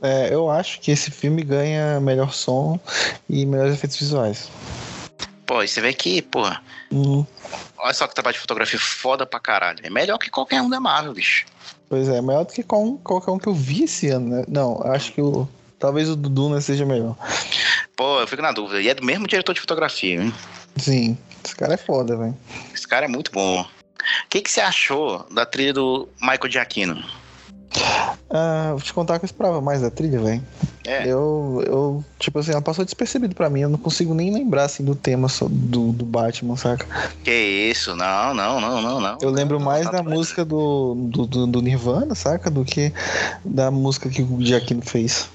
É, 0.00 0.34
eu 0.34 0.50
acho 0.50 0.80
que 0.80 0.90
esse 0.90 1.10
filme 1.10 1.42
ganha 1.42 2.00
melhor 2.00 2.32
som 2.32 2.80
e 3.28 3.44
melhores 3.44 3.74
efeitos 3.74 3.98
visuais. 3.98 4.48
Pô, 5.52 5.62
e 5.62 5.68
você 5.68 5.82
vê 5.82 5.92
que, 5.92 6.22
porra, 6.22 6.62
Uhum. 6.90 7.26
olha 7.76 7.92
só 7.92 8.06
que 8.08 8.14
trabalho 8.14 8.32
de 8.32 8.40
fotografia 8.40 8.78
foda 8.80 9.26
pra 9.26 9.38
caralho. 9.38 9.80
É 9.82 9.90
melhor 9.90 10.16
que 10.16 10.30
qualquer 10.30 10.62
um 10.62 10.70
da 10.70 10.80
Marvel, 10.80 11.12
bicho. 11.12 11.44
Pois 11.90 12.08
é, 12.08 12.22
melhor 12.22 12.46
do 12.46 12.54
que 12.54 12.62
qual- 12.62 12.98
qualquer 13.04 13.32
um 13.32 13.38
que 13.38 13.48
eu 13.48 13.54
vi 13.54 13.84
esse 13.84 14.08
ano, 14.08 14.30
né? 14.34 14.44
Não, 14.48 14.80
acho 14.90 15.12
que 15.12 15.20
o. 15.20 15.46
Talvez 15.78 16.08
o 16.08 16.16
do 16.16 16.30
Duna 16.30 16.58
seja 16.62 16.86
melhor. 16.86 17.14
Pô, 17.94 18.18
eu 18.20 18.26
fico 18.26 18.40
na 18.40 18.50
dúvida. 18.50 18.80
E 18.80 18.88
é 18.88 18.94
do 18.94 19.04
mesmo 19.04 19.26
diretor 19.26 19.52
de 19.52 19.60
fotografia, 19.60 20.22
hein? 20.22 20.32
Sim, 20.78 21.18
esse 21.44 21.54
cara 21.54 21.74
é 21.74 21.76
foda, 21.76 22.16
velho. 22.16 22.34
Esse 22.72 22.88
cara 22.88 23.04
é 23.04 23.08
muito 23.08 23.30
bom. 23.30 23.60
O 23.60 23.66
que, 24.30 24.40
que 24.40 24.50
você 24.50 24.62
achou 24.62 25.26
da 25.30 25.44
trilha 25.44 25.74
do 25.74 26.08
Michael 26.18 26.50
Giacchino? 26.50 27.04
Ah, 28.30 28.68
vou 28.70 28.80
te 28.80 28.92
contar 28.94 29.18
que 29.18 29.24
eu 29.24 29.26
esperava 29.26 29.60
mais 29.60 29.82
da 29.82 29.90
trilha, 29.90 30.18
velho. 30.20 30.42
É. 30.86 31.06
Eu, 31.06 31.62
eu, 31.66 32.04
tipo 32.18 32.38
assim, 32.38 32.50
ela 32.52 32.62
passou 32.62 32.84
despercebido 32.84 33.34
pra 33.34 33.50
mim. 33.50 33.60
Eu 33.60 33.68
não 33.68 33.78
consigo 33.78 34.14
nem 34.14 34.32
lembrar, 34.32 34.64
assim, 34.64 34.82
do 34.84 34.94
tema 34.94 35.28
do, 35.50 35.92
do 35.92 36.04
Batman, 36.04 36.56
saca? 36.56 36.86
Que 37.22 37.30
isso? 37.70 37.94
Não, 37.94 38.32
não, 38.34 38.60
não, 38.60 38.80
não, 38.82 39.00
não. 39.00 39.18
Eu 39.20 39.30
lembro 39.30 39.60
mais 39.60 39.84
Tá 39.84 39.92
da 39.92 40.00
doido. 40.02 40.16
música 40.16 40.44
do, 40.44 40.94
do, 40.96 41.26
do- 41.26 41.46
do 41.46 41.62
Nirvana, 41.62 42.14
saca? 42.14 42.50
Do 42.50 42.64
que 42.64 42.92
da 43.44 43.70
música 43.70 44.08
que 44.08 44.22
o 44.22 44.38
Giacchino 44.40 44.82
fez. 44.82 45.28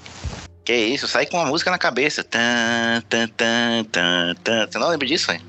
Que 0.64 0.74
isso? 0.74 1.08
Sai 1.08 1.24
com 1.24 1.38
uma 1.38 1.46
música 1.46 1.70
na 1.70 1.78
cabeça. 1.78 2.22
Tan, 2.24 3.00
tan, 3.08 3.28
tan, 3.28 3.84
tan, 3.90 4.34
tan. 4.44 4.66
Você 4.70 4.78
não 4.78 4.88
lembra 4.88 5.06
disso, 5.06 5.28
velho? 5.28 5.40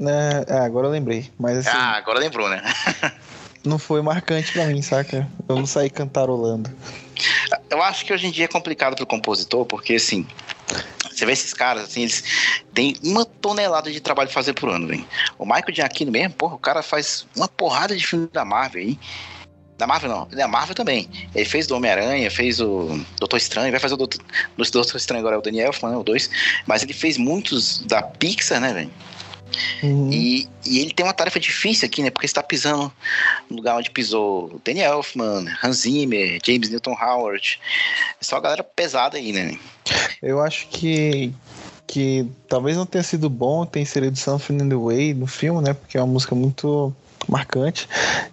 É, 0.00 0.44
é, 0.54 0.58
agora 0.60 0.86
eu 0.86 0.90
lembrei. 0.92 1.30
Mas 1.38 1.58
assim, 1.58 1.76
Ah, 1.76 1.96
agora 1.96 2.18
lembrou, 2.20 2.48
né? 2.48 2.62
não 3.64 3.78
foi 3.78 4.02
marcante 4.02 4.52
pra 4.52 4.66
mim, 4.66 4.82
saca? 4.82 5.28
Eu 5.48 5.56
não 5.56 5.66
saí 5.66 5.90
cantarolando. 5.90 6.70
Eu 7.70 7.82
acho 7.82 8.04
que 8.04 8.12
hoje 8.12 8.26
em 8.26 8.30
dia 8.30 8.46
é 8.46 8.48
complicado 8.48 8.96
pro 8.96 9.06
compositor, 9.06 9.64
porque 9.64 9.94
assim. 9.94 10.26
Você 11.10 11.26
vê 11.26 11.32
esses 11.32 11.52
caras, 11.52 11.84
assim, 11.84 12.02
eles 12.02 12.24
têm 12.72 12.96
uma 13.04 13.24
tonelada 13.26 13.92
de 13.92 14.00
trabalho 14.00 14.28
pra 14.28 14.34
fazer 14.34 14.54
por 14.54 14.70
ano, 14.70 14.88
velho. 14.88 15.04
O 15.38 15.44
Michael 15.44 15.74
Giacchino 15.74 16.10
mesmo, 16.10 16.34
porra, 16.34 16.54
o 16.54 16.58
cara 16.58 16.82
faz 16.82 17.26
uma 17.36 17.46
porrada 17.46 17.94
de 17.94 18.06
filme 18.06 18.28
da 18.32 18.44
Marvel 18.44 18.82
aí. 18.82 18.98
Da 19.76 19.86
Marvel 19.86 20.10
não, 20.10 20.26
da 20.26 20.48
Marvel 20.48 20.74
também. 20.74 21.10
Ele 21.34 21.44
fez 21.44 21.66
do 21.66 21.76
Homem-Aranha, 21.76 22.30
fez 22.30 22.60
o 22.60 22.98
Doutor 23.18 23.36
Estranho, 23.36 23.70
vai 23.70 23.80
fazer 23.80 23.94
o 23.94 23.96
Doutor, 23.98 24.22
do 24.56 24.70
Doutor 24.70 24.96
Estranho 24.96 25.20
agora 25.20 25.36
é 25.36 25.38
o 25.38 25.42
Daniel 25.42 25.72
né, 25.82 25.96
o 25.96 26.02
2. 26.02 26.30
Mas 26.66 26.82
ele 26.82 26.94
fez 26.94 27.18
muitos 27.18 27.80
da 27.80 28.02
Pixar, 28.02 28.60
né, 28.60 28.72
velho? 28.72 28.90
Uhum. 29.82 30.12
E, 30.12 30.48
e 30.64 30.78
ele 30.78 30.92
tem 30.92 31.04
uma 31.04 31.12
tarefa 31.12 31.38
difícil 31.40 31.86
aqui, 31.86 32.02
né? 32.02 32.10
Porque 32.10 32.26
você 32.26 32.34
tá 32.34 32.42
pisando 32.42 32.92
no 33.50 33.56
lugar 33.56 33.76
onde 33.76 33.90
pisou 33.90 34.60
Danny 34.64 34.80
Elfman, 34.80 35.46
Hans 35.62 35.78
Zimmer, 35.78 36.38
James 36.44 36.70
Newton 36.70 36.96
Howard. 37.00 37.60
É 38.20 38.24
só 38.24 38.36
a 38.36 38.40
galera 38.40 38.62
pesada 38.62 39.16
aí, 39.16 39.32
né? 39.32 39.58
Eu 40.22 40.40
acho 40.40 40.68
que 40.68 41.32
que 41.86 42.26
talvez 42.48 42.74
não 42.74 42.86
tenha 42.86 43.04
sido 43.04 43.28
bom 43.28 43.66
ter 43.66 43.80
inserido 43.80 44.16
Something 44.16 44.62
in 44.62 44.68
the 44.70 44.74
Way 44.74 45.12
no 45.12 45.26
filme, 45.26 45.60
né? 45.60 45.74
Porque 45.74 45.98
é 45.98 46.00
uma 46.00 46.10
música 46.10 46.34
muito 46.34 46.94
marcante. 47.28 47.86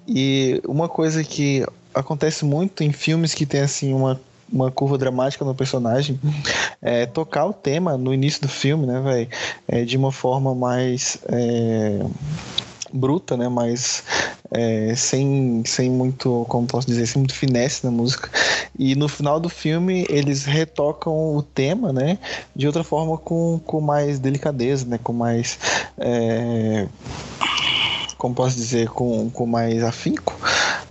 E 0.07 0.61
uma 0.65 0.87
coisa 0.87 1.23
que 1.25 1.65
acontece 1.93 2.45
muito 2.45 2.83
em 2.83 2.93
filmes 2.93 3.33
que 3.33 3.45
tem 3.45 3.59
assim 3.59 3.93
uma 3.93 4.19
uma 4.51 4.71
curva 4.71 4.97
dramática 4.97 5.45
no 5.45 5.55
personagem, 5.55 6.19
é 6.81 7.05
tocar 7.05 7.45
o 7.45 7.53
tema 7.53 7.97
no 7.97 8.13
início 8.13 8.41
do 8.41 8.47
filme, 8.47 8.85
né, 8.85 8.99
velho? 9.01 9.27
É, 9.67 9.85
de 9.85 9.97
uma 9.97 10.11
forma 10.11 10.55
mais 10.55 11.19
é, 11.27 11.99
bruta, 12.93 13.37
né? 13.37 13.47
Mais 13.47 14.03
é, 14.51 14.93
sem, 14.95 15.63
sem 15.65 15.89
muito, 15.89 16.45
como 16.49 16.67
posso 16.67 16.87
dizer, 16.87 17.05
sem 17.07 17.19
muito 17.19 17.35
finesse 17.35 17.85
na 17.85 17.91
música. 17.91 18.29
E 18.77 18.95
no 18.95 19.07
final 19.07 19.39
do 19.39 19.49
filme 19.49 20.05
eles 20.09 20.45
retocam 20.45 21.35
o 21.35 21.43
tema, 21.43 21.93
né? 21.93 22.17
De 22.55 22.65
outra 22.67 22.83
forma 22.83 23.17
com, 23.17 23.59
com 23.65 23.81
mais 23.81 24.19
delicadeza, 24.19 24.85
né? 24.85 24.99
Com 25.01 25.13
mais. 25.13 25.59
é, 25.97 26.87
como 28.17 28.35
posso 28.35 28.57
dizer, 28.57 28.89
com, 28.89 29.29
com 29.29 29.45
mais 29.45 29.81
afinco. 29.81 30.37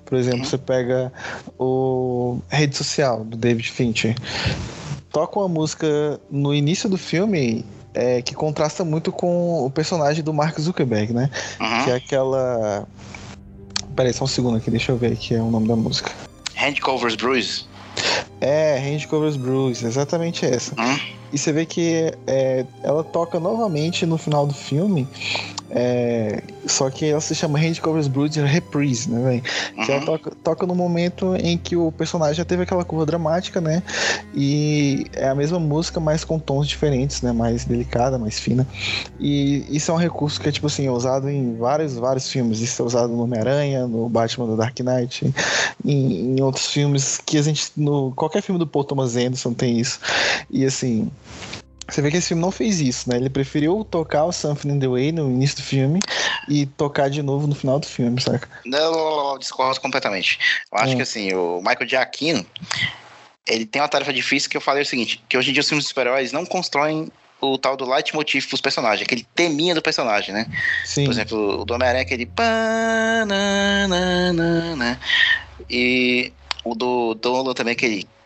Por 0.08 0.16
exemplo, 0.16 0.46
você 0.46 0.56
pega 0.56 1.12
o 1.58 2.38
Rede 2.48 2.74
Social, 2.74 3.24
do 3.24 3.36
David 3.36 3.70
Fincher. 3.70 4.16
Toca 5.10 5.38
uma 5.38 5.48
música 5.48 6.18
no 6.30 6.54
início 6.54 6.88
do 6.88 6.96
filme 6.96 7.62
é, 7.92 8.22
que 8.22 8.34
contrasta 8.34 8.84
muito 8.84 9.12
com 9.12 9.66
o 9.66 9.70
personagem 9.70 10.24
do 10.24 10.32
Mark 10.32 10.58
Zuckerberg, 10.58 11.12
né? 11.12 11.30
Uhum. 11.60 11.84
Que 11.84 11.90
é 11.90 11.94
aquela. 11.96 12.88
Peraí, 13.94 14.14
só 14.14 14.24
um 14.24 14.28
segundo 14.28 14.56
aqui, 14.56 14.70
deixa 14.70 14.92
eu 14.92 14.96
ver 14.96 15.12
aqui 15.12 15.34
é 15.34 15.42
o 15.42 15.50
nome 15.50 15.68
da 15.68 15.76
música. 15.76 16.10
Hand 16.56 16.80
Covers 16.80 17.14
Bruise. 17.14 17.66
É, 18.40 18.78
Range 18.78 19.06
Covers 19.08 19.36
Blues, 19.36 19.82
exatamente 19.82 20.46
essa. 20.46 20.74
Hum? 20.80 20.98
E 21.32 21.36
você 21.36 21.52
vê 21.52 21.66
que 21.66 22.14
é, 22.26 22.64
ela 22.82 23.04
toca 23.04 23.38
novamente 23.38 24.06
no 24.06 24.16
final 24.16 24.46
do 24.46 24.54
filme, 24.54 25.06
é, 25.70 26.42
só 26.66 26.88
que 26.90 27.06
ela 27.06 27.20
se 27.20 27.34
chama 27.34 27.58
Range 27.58 27.80
Covers 27.80 28.08
Blues 28.08 28.34
Reprise, 28.36 29.10
né? 29.10 29.42
Que 29.84 29.92
ela 29.92 30.00
Uhum. 30.00 30.06
toca, 30.06 30.32
toca 30.42 30.66
no 30.66 30.74
momento 30.74 31.34
em 31.36 31.58
que 31.58 31.76
o 31.76 31.92
personagem 31.92 32.34
já 32.36 32.44
teve 32.44 32.62
aquela 32.62 32.84
curva 32.84 33.04
dramática, 33.04 33.60
né? 33.60 33.82
E 34.34 35.06
é 35.12 35.28
a 35.28 35.34
mesma 35.34 35.58
música, 35.58 36.00
mas 36.00 36.24
com 36.24 36.38
tons 36.38 36.66
diferentes, 36.68 37.22
né? 37.22 37.32
Mais 37.32 37.64
delicada, 37.64 38.18
mais 38.18 38.38
fina. 38.38 38.66
E 39.20 39.64
isso 39.68 39.90
é 39.90 39.94
um 39.94 39.98
recurso 39.98 40.40
que 40.40 40.48
é, 40.48 40.52
tipo 40.52 40.66
assim, 40.66 40.86
é 40.86 40.90
usado 40.90 41.28
em 41.28 41.56
vários, 41.56 41.94
vários 41.94 42.30
filmes. 42.30 42.60
Isso 42.60 42.80
é 42.82 42.84
usado 42.84 43.12
no 43.12 43.22
Homem-Aranha, 43.24 43.86
no 43.86 44.08
Batman 44.08 44.46
do 44.46 44.56
Dark 44.56 44.78
Knight, 44.80 45.32
em, 45.84 46.36
em 46.38 46.42
outros 46.42 46.66
filmes 46.66 47.20
que 47.24 47.36
a 47.38 47.42
gente. 47.42 47.70
No, 47.76 48.12
qualquer 48.12 48.42
filme 48.42 48.58
do 48.58 48.66
Paul 48.66 48.84
Thomas 48.84 49.16
Anderson 49.16 49.52
tem 49.52 49.78
isso. 49.78 49.98
E 50.50 50.64
assim. 50.64 51.10
Você 51.88 52.02
vê 52.02 52.10
que 52.10 52.18
esse 52.18 52.28
filme 52.28 52.42
não 52.42 52.50
fez 52.50 52.80
isso, 52.80 53.08
né? 53.08 53.16
Ele 53.16 53.30
preferiu 53.30 53.82
tocar 53.82 54.24
o 54.24 54.32
Something 54.32 54.72
in 54.72 54.78
the 54.78 54.86
Way 54.86 55.12
no 55.12 55.30
início 55.30 55.56
do 55.56 55.62
filme 55.62 56.00
e 56.46 56.66
tocar 56.66 57.08
de 57.08 57.22
novo 57.22 57.46
no 57.46 57.54
final 57.54 57.80
do 57.80 57.86
filme, 57.86 58.20
saca? 58.20 58.46
Não, 58.66 58.92
não, 58.92 59.38
discordo 59.38 59.80
completamente. 59.80 60.38
Eu 60.70 60.78
acho 60.78 60.92
Hum. 60.92 60.96
que 60.96 61.02
assim, 61.02 61.32
o 61.32 61.58
Michael 61.58 61.88
Giacchino, 61.88 62.46
ele 63.46 63.64
tem 63.64 63.80
uma 63.80 63.88
tarefa 63.88 64.12
difícil 64.12 64.50
que 64.50 64.56
eu 64.56 64.60
falei 64.60 64.82
o 64.82 64.86
seguinte, 64.86 65.22
que 65.28 65.38
hoje 65.38 65.48
em 65.50 65.52
dia 65.54 65.60
os 65.62 65.68
filmes 65.68 65.84
de 65.84 65.88
super-heróis 65.88 66.30
não 66.30 66.44
constroem 66.44 67.10
o 67.40 67.56
tal 67.56 67.76
do 67.76 67.88
leitmotiv 67.88 68.46
pros 68.48 68.60
personagens, 68.60 69.02
aquele 69.06 69.26
teminha 69.34 69.74
do 69.74 69.80
personagem, 69.80 70.34
né? 70.34 70.46
Sim. 70.84 71.04
Por 71.04 71.12
exemplo, 71.12 71.60
o 71.60 71.64
do 71.64 71.72
Homem-Aranha 71.72 72.02
é 72.02 72.04
aquele 72.04 72.28
na. 74.76 74.98
E 75.70 76.32
o 76.64 76.74
do 76.74 77.14
Dolan 77.14 77.54
também 77.54 77.72
é 77.72 77.76
aquele 77.76 78.04
né? 78.04 78.17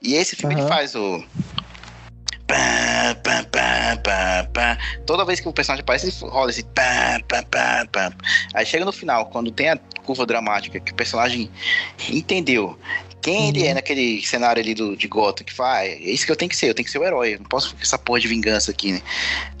E 0.00 0.14
esse 0.14 0.36
filme 0.36 0.54
ele 0.54 0.62
Aham. 0.62 0.68
faz 0.68 0.94
o. 0.94 1.24
Toda 5.06 5.24
vez 5.24 5.40
que 5.40 5.48
o 5.48 5.52
personagem 5.52 5.82
aparece, 5.82 6.06
ele 6.08 6.30
rola 6.30 6.50
esse. 6.50 6.64
Aí 8.54 8.66
chega 8.66 8.84
no 8.84 8.92
final, 8.92 9.26
quando 9.26 9.50
tem 9.50 9.70
a 9.70 9.76
curva 10.04 10.26
dramática, 10.26 10.78
que 10.80 10.92
o 10.92 10.94
personagem 10.94 11.50
entendeu 12.10 12.78
quem 13.22 13.48
ele 13.48 13.60
Uhum. 13.60 13.68
é 13.68 13.74
naquele 13.74 14.20
cenário 14.26 14.60
ali 14.60 14.74
do, 14.74 14.96
de 14.96 15.06
Gotham, 15.06 15.44
que 15.46 15.52
faz, 15.52 15.92
é 15.92 15.96
isso 15.96 16.26
que 16.26 16.32
eu 16.32 16.36
tenho 16.36 16.48
que 16.48 16.56
ser, 16.56 16.70
eu 16.70 16.74
tenho 16.74 16.84
que 16.84 16.90
ser 16.90 16.98
o 16.98 17.04
herói, 17.04 17.34
eu 17.34 17.38
não 17.38 17.46
posso 17.46 17.68
ficar 17.68 17.78
com 17.78 17.84
essa 17.84 17.98
porra 17.98 18.18
de 18.20 18.26
vingança 18.26 18.72
aqui, 18.72 18.92
né? 18.92 19.00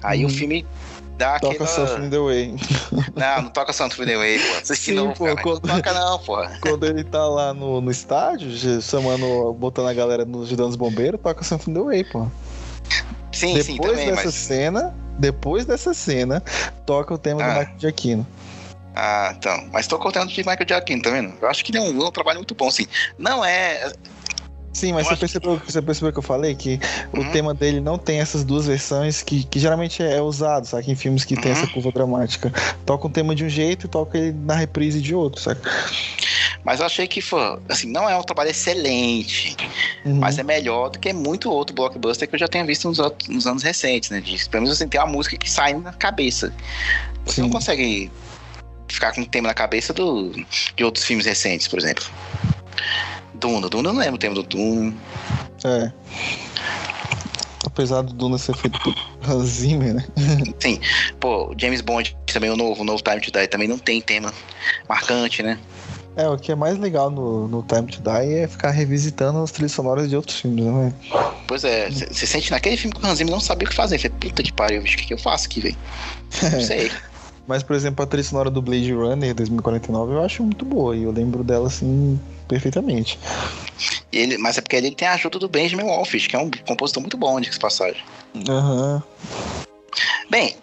Aí 0.02 0.22
Uhum. 0.22 0.26
o 0.26 0.28
filme 0.28 0.66
dá 1.16 1.38
Toca 1.38 1.54
aquela... 1.64 1.68
Something 1.68 2.06
in 2.06 2.10
the 2.10 2.18
Way. 2.18 2.56
Não, 3.14 3.42
não 3.42 3.50
toca 3.50 3.72
Santo 3.72 3.94
Freeway, 3.96 4.38
pô. 4.38 4.58
Assisti 4.58 4.90
Sim, 4.90 4.96
novo, 4.96 5.14
pô, 5.14 5.24
cara. 5.26 5.42
quando- 5.42 5.66
Não 5.66 5.76
toca 5.76 5.92
não, 5.92 6.18
porra. 6.18 6.58
Quando 6.60 6.86
ele 6.86 7.04
tá 7.04 7.26
lá 7.26 7.52
no, 7.54 7.80
no 7.80 7.90
estádio, 7.90 8.50
chamando, 8.82 9.52
botando 9.54 9.88
a 9.88 9.94
galera 9.94 10.24
nos 10.24 10.46
ajudando 10.48 10.70
os 10.70 10.76
bombeiros, 10.76 11.20
toca 11.20 11.42
Something 11.44 11.70
in 11.70 11.74
the 11.74 11.80
Way, 11.80 12.04
pô. 12.04 12.26
Sim, 13.32 13.60
sim, 13.62 13.72
Depois 13.76 13.92
também, 13.92 14.10
dessa 14.10 14.24
mas... 14.26 14.34
cena, 14.34 14.94
depois 15.18 15.64
dessa 15.64 15.94
cena, 15.94 16.42
toca 16.84 17.14
o 17.14 17.18
tema 17.18 17.42
Ah. 17.42 17.46
do 17.54 17.58
Michael 17.60 17.78
Giacchino. 17.78 18.26
Ah, 18.94 19.32
então. 19.36 19.68
Mas 19.72 19.86
tô 19.86 19.98
contando 19.98 20.28
de 20.28 20.36
Michael 20.38 20.66
Giacchino, 20.68 21.02
tá 21.02 21.10
vendo? 21.10 21.34
Eu 21.40 21.48
acho 21.48 21.64
que 21.64 21.70
ele 21.72 21.78
é 21.78 21.80
um, 21.80 22.06
um 22.06 22.10
trabalho 22.10 22.38
muito 22.40 22.54
bom, 22.54 22.70
sim. 22.70 22.86
Não 23.18 23.42
é... 23.44 23.90
Sim, 24.72 24.92
mas 24.92 25.06
você 25.06 25.16
percebeu, 25.16 25.60
que... 25.60 25.70
você 25.70 25.82
percebeu 25.82 26.12
que 26.12 26.18
eu 26.18 26.22
falei 26.22 26.54
que 26.54 26.80
uhum. 27.12 27.28
o 27.28 27.32
tema 27.32 27.52
dele 27.52 27.80
não 27.80 27.98
tem 27.98 28.20
essas 28.20 28.42
duas 28.42 28.66
versões 28.66 29.22
que, 29.22 29.44
que 29.44 29.58
geralmente 29.58 30.02
é 30.02 30.20
usado, 30.20 30.66
sabe? 30.66 30.90
Em 30.90 30.94
filmes 30.94 31.24
que 31.24 31.34
uhum. 31.34 31.40
tem 31.40 31.52
essa 31.52 31.66
curva 31.66 31.92
dramática. 31.92 32.52
Toca 32.86 33.06
um 33.06 33.10
tema 33.10 33.34
de 33.34 33.44
um 33.44 33.48
jeito 33.48 33.86
e 33.86 33.88
toca 33.88 34.16
ele 34.16 34.32
na 34.32 34.54
reprise 34.54 35.00
de 35.00 35.14
outro, 35.14 35.40
sabe? 35.40 35.60
Mas 36.64 36.80
eu 36.80 36.86
achei 36.86 37.06
que 37.06 37.20
foi, 37.20 37.58
assim, 37.68 37.90
não 37.90 38.08
é 38.08 38.16
um 38.16 38.22
trabalho 38.22 38.50
excelente, 38.50 39.56
uhum. 40.04 40.14
mas 40.16 40.38
é 40.38 40.42
melhor 40.42 40.90
do 40.90 40.98
que 40.98 41.12
muito 41.12 41.50
outro 41.50 41.74
blockbuster 41.74 42.28
que 42.28 42.34
eu 42.34 42.38
já 42.38 42.48
tenho 42.48 42.64
visto 42.64 42.88
nos, 42.88 42.98
outros, 42.98 43.28
nos 43.28 43.46
anos 43.46 43.62
recentes, 43.62 44.10
né? 44.10 44.20
De, 44.20 44.48
pelo 44.48 44.62
menos 44.62 44.78
assim, 44.78 44.88
tem 44.88 45.00
uma 45.00 45.06
música 45.06 45.36
que 45.36 45.50
sai 45.50 45.74
na 45.74 45.92
cabeça. 45.92 46.52
Você 47.26 47.36
Sim. 47.36 47.42
não 47.42 47.50
consegue 47.50 48.10
ficar 48.88 49.12
com 49.12 49.22
o 49.22 49.26
tema 49.26 49.48
na 49.48 49.54
cabeça 49.54 49.92
do, 49.92 50.32
de 50.76 50.84
outros 50.84 51.04
filmes 51.04 51.26
recentes, 51.26 51.66
por 51.66 51.78
exemplo. 51.78 52.04
Duna, 53.42 53.68
Duna 53.68 53.88
eu 53.88 53.92
não 53.92 54.00
lembro 54.00 54.14
o 54.14 54.18
tema 54.18 54.34
do 54.36 54.42
Duna. 54.44 54.94
É. 55.64 55.92
Apesar 57.66 58.02
do 58.02 58.12
Duna 58.12 58.38
ser 58.38 58.56
feito 58.56 58.78
por 58.80 58.94
Hans 59.28 59.48
Zimmer, 59.58 59.94
né? 59.94 60.04
Sim. 60.60 60.80
Pô, 61.18 61.52
James 61.58 61.80
Bond 61.80 62.16
também, 62.32 62.50
o 62.50 62.56
novo, 62.56 62.82
o 62.82 62.84
novo 62.84 63.02
Time 63.02 63.20
to 63.20 63.32
Die, 63.32 63.48
também 63.48 63.66
não 63.66 63.78
tem 63.78 64.00
tema 64.00 64.32
marcante, 64.88 65.42
né? 65.42 65.58
É, 66.14 66.28
o 66.28 66.36
que 66.36 66.52
é 66.52 66.54
mais 66.54 66.78
legal 66.78 67.10
no, 67.10 67.48
no 67.48 67.62
Time 67.62 67.86
to 67.90 68.00
Die 68.00 68.34
é 68.34 68.46
ficar 68.46 68.70
revisitando 68.70 69.42
as 69.42 69.50
trilhas 69.50 69.72
sonoras 69.72 70.08
de 70.08 70.14
outros 70.14 70.38
filmes, 70.38 70.64
né? 70.64 70.92
Pois 71.48 71.64
é, 71.64 71.90
você 71.90 72.26
sente 72.26 72.50
naquele 72.50 72.76
filme 72.76 72.94
que 72.94 73.04
o 73.04 73.08
Hans 73.08 73.18
Zimmer 73.18 73.32
não 73.32 73.40
sabia 73.40 73.66
o 73.66 73.70
que 73.70 73.76
fazer. 73.76 73.98
Você, 73.98 74.08
puta 74.08 74.42
que 74.42 74.52
pariu, 74.52 74.82
bicho, 74.82 74.94
o 74.94 74.98
que, 74.98 75.06
que 75.06 75.14
eu 75.14 75.18
faço 75.18 75.46
aqui, 75.46 75.60
velho? 75.60 75.76
Não 76.52 76.60
sei. 76.60 76.90
Mas, 77.46 77.62
por 77.62 77.74
exemplo, 77.74 78.04
a 78.04 78.06
trilha 78.06 78.24
sonora 78.24 78.50
do 78.50 78.62
Blade 78.62 78.92
Runner 78.92 79.34
2049 79.34 80.12
eu 80.12 80.22
acho 80.22 80.42
muito 80.42 80.64
boa 80.64 80.96
e 80.96 81.02
eu 81.02 81.10
lembro 81.10 81.42
dela 81.42 81.66
assim 81.66 82.20
perfeitamente. 82.48 83.18
Ele, 84.12 84.38
mas 84.38 84.58
é 84.58 84.60
porque 84.60 84.76
ele 84.76 84.94
tem 84.94 85.08
a 85.08 85.14
ajuda 85.14 85.38
do 85.38 85.48
Benjamin 85.48 85.84
Wolfish, 85.84 86.26
que 86.26 86.36
é 86.36 86.38
um 86.38 86.50
compositor 86.66 87.02
muito 87.02 87.16
bom, 87.16 87.40
de 87.40 87.58
passagem. 87.58 88.02
Aham. 88.48 88.96
Uhum. 88.96 89.64
Bem, 90.30 90.56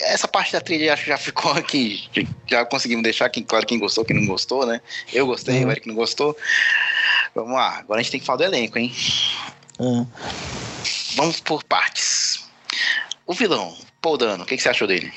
essa 0.00 0.26
parte 0.26 0.52
da 0.52 0.60
trilha 0.60 0.92
acho 0.92 1.04
que 1.04 1.10
já 1.10 1.18
ficou 1.18 1.52
aqui. 1.52 2.08
Já 2.46 2.64
conseguimos 2.64 3.02
deixar 3.02 3.26
aqui 3.26 3.42
claro 3.42 3.66
quem 3.66 3.78
gostou, 3.78 4.04
quem 4.04 4.16
não 4.16 4.26
gostou, 4.26 4.66
né? 4.66 4.80
Eu 5.12 5.26
gostei, 5.26 5.62
uhum. 5.62 5.68
o 5.68 5.70
Eric 5.72 5.86
não 5.86 5.94
gostou. 5.94 6.36
Vamos 7.34 7.52
lá, 7.52 7.78
agora 7.78 8.00
a 8.00 8.02
gente 8.02 8.12
tem 8.12 8.20
que 8.20 8.26
falar 8.26 8.38
do 8.38 8.44
elenco, 8.44 8.78
hein? 8.78 8.94
Uhum. 9.78 10.06
Vamos 11.16 11.40
por 11.40 11.62
partes. 11.64 12.44
O 13.26 13.34
vilão, 13.34 13.76
Paul 14.00 14.16
Dano, 14.16 14.44
o 14.44 14.46
que, 14.46 14.56
que 14.56 14.62
você 14.62 14.68
achou 14.68 14.86
dele? 14.86 15.12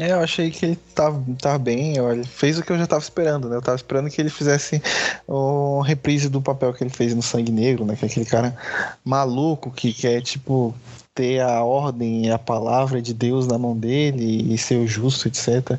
É, 0.00 0.12
eu 0.12 0.20
achei 0.20 0.50
que 0.50 0.64
ele 0.64 0.76
tava, 0.94 1.22
tava 1.42 1.58
bem, 1.58 2.00
olha, 2.00 2.24
fez 2.24 2.58
o 2.58 2.62
que 2.62 2.72
eu 2.72 2.78
já 2.78 2.86
tava 2.86 3.02
esperando, 3.02 3.50
né? 3.50 3.56
Eu 3.56 3.60
tava 3.60 3.76
esperando 3.76 4.08
que 4.08 4.18
ele 4.18 4.30
fizesse 4.30 4.82
o 5.28 5.82
reprise 5.82 6.30
do 6.30 6.40
papel 6.40 6.72
que 6.72 6.82
ele 6.82 6.88
fez 6.88 7.14
no 7.14 7.22
Sangue 7.22 7.52
Negro, 7.52 7.84
né? 7.84 7.94
Que 7.94 8.06
é 8.06 8.08
aquele 8.08 8.24
cara 8.24 8.56
maluco 9.04 9.70
que 9.70 9.92
quer, 9.92 10.22
tipo, 10.22 10.74
ter 11.14 11.40
a 11.40 11.62
ordem 11.62 12.24
e 12.24 12.30
a 12.30 12.38
palavra 12.38 13.02
de 13.02 13.12
Deus 13.12 13.46
na 13.46 13.58
mão 13.58 13.76
dele 13.76 14.54
e 14.54 14.56
ser 14.56 14.76
o 14.76 14.86
justo, 14.86 15.28
etc. 15.28 15.78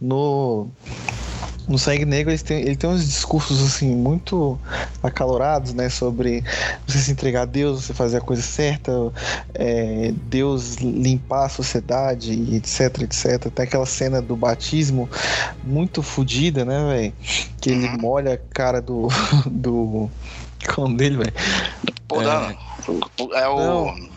No 0.00 0.66
no 1.70 1.78
Sangue 1.78 2.04
Negro 2.04 2.32
ele 2.32 2.38
tem, 2.38 2.62
ele 2.62 2.74
tem 2.74 2.90
uns 2.90 3.06
discursos 3.06 3.62
assim 3.62 3.94
muito 3.94 4.58
acalorados, 5.00 5.72
né, 5.72 5.88
sobre 5.88 6.42
você 6.84 6.98
se 6.98 7.12
entregar 7.12 7.42
a 7.42 7.44
Deus, 7.44 7.84
você 7.84 7.94
fazer 7.94 8.16
a 8.16 8.20
coisa 8.20 8.42
certa, 8.42 8.92
é, 9.54 10.12
Deus 10.26 10.74
limpar 10.76 11.46
a 11.46 11.48
sociedade, 11.48 12.32
etc, 12.56 13.02
etc. 13.02 13.50
Tem 13.54 13.64
aquela 13.64 13.86
cena 13.86 14.20
do 14.20 14.34
batismo 14.34 15.08
muito 15.62 16.02
fodida, 16.02 16.64
né, 16.64 16.84
velho, 16.92 17.12
que 17.60 17.70
ele 17.70 17.86
uhum. 17.86 17.98
molha 17.98 18.34
a 18.34 18.38
cara 18.52 18.82
do 18.82 19.06
do 19.46 20.10
com 20.66 20.94
dele, 20.94 21.16
velho. 21.18 21.32
Pô, 22.06 22.20
é, 22.22 22.56
é 23.40 23.48
o 23.48 23.56
Não. 23.56 24.10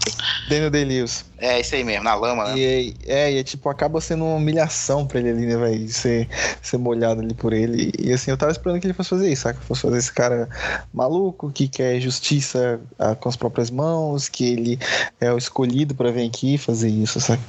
Daniel 0.49 0.69
Day-Lewis. 0.69 1.25
É, 1.37 1.59
isso 1.59 1.75
aí 1.75 1.83
mesmo, 1.83 2.03
na 2.03 2.15
lama, 2.15 2.45
né? 2.45 2.57
E, 2.57 2.95
é, 3.05 3.31
e 3.31 3.37
é 3.37 3.43
tipo, 3.43 3.69
acaba 3.69 4.01
sendo 4.01 4.25
uma 4.25 4.35
humilhação 4.35 5.05
pra 5.05 5.19
ele 5.19 5.29
ali, 5.29 5.45
né, 5.45 5.57
velho? 5.57 5.89
Ser, 5.89 6.27
ser 6.61 6.77
molhado 6.77 7.21
ali 7.21 7.33
por 7.33 7.53
ele. 7.53 7.91
E 7.99 8.11
assim, 8.11 8.31
eu 8.31 8.37
tava 8.37 8.51
esperando 8.51 8.79
que 8.79 8.87
ele 8.87 8.93
fosse 8.93 9.09
fazer 9.11 9.31
isso, 9.31 9.43
saca? 9.43 9.59
Fosse 9.61 9.81
fazer 9.81 9.97
esse 9.97 10.11
cara 10.11 10.49
maluco 10.93 11.51
que 11.51 11.67
quer 11.67 11.99
justiça 11.99 12.79
ah, 12.97 13.15
com 13.15 13.29
as 13.29 13.35
próprias 13.35 13.69
mãos, 13.69 14.27
que 14.27 14.45
ele 14.45 14.79
é 15.19 15.31
o 15.31 15.37
escolhido 15.37 15.95
para 15.95 16.11
vir 16.11 16.27
aqui 16.27 16.57
fazer 16.57 16.89
isso, 16.89 17.19
saca? 17.19 17.43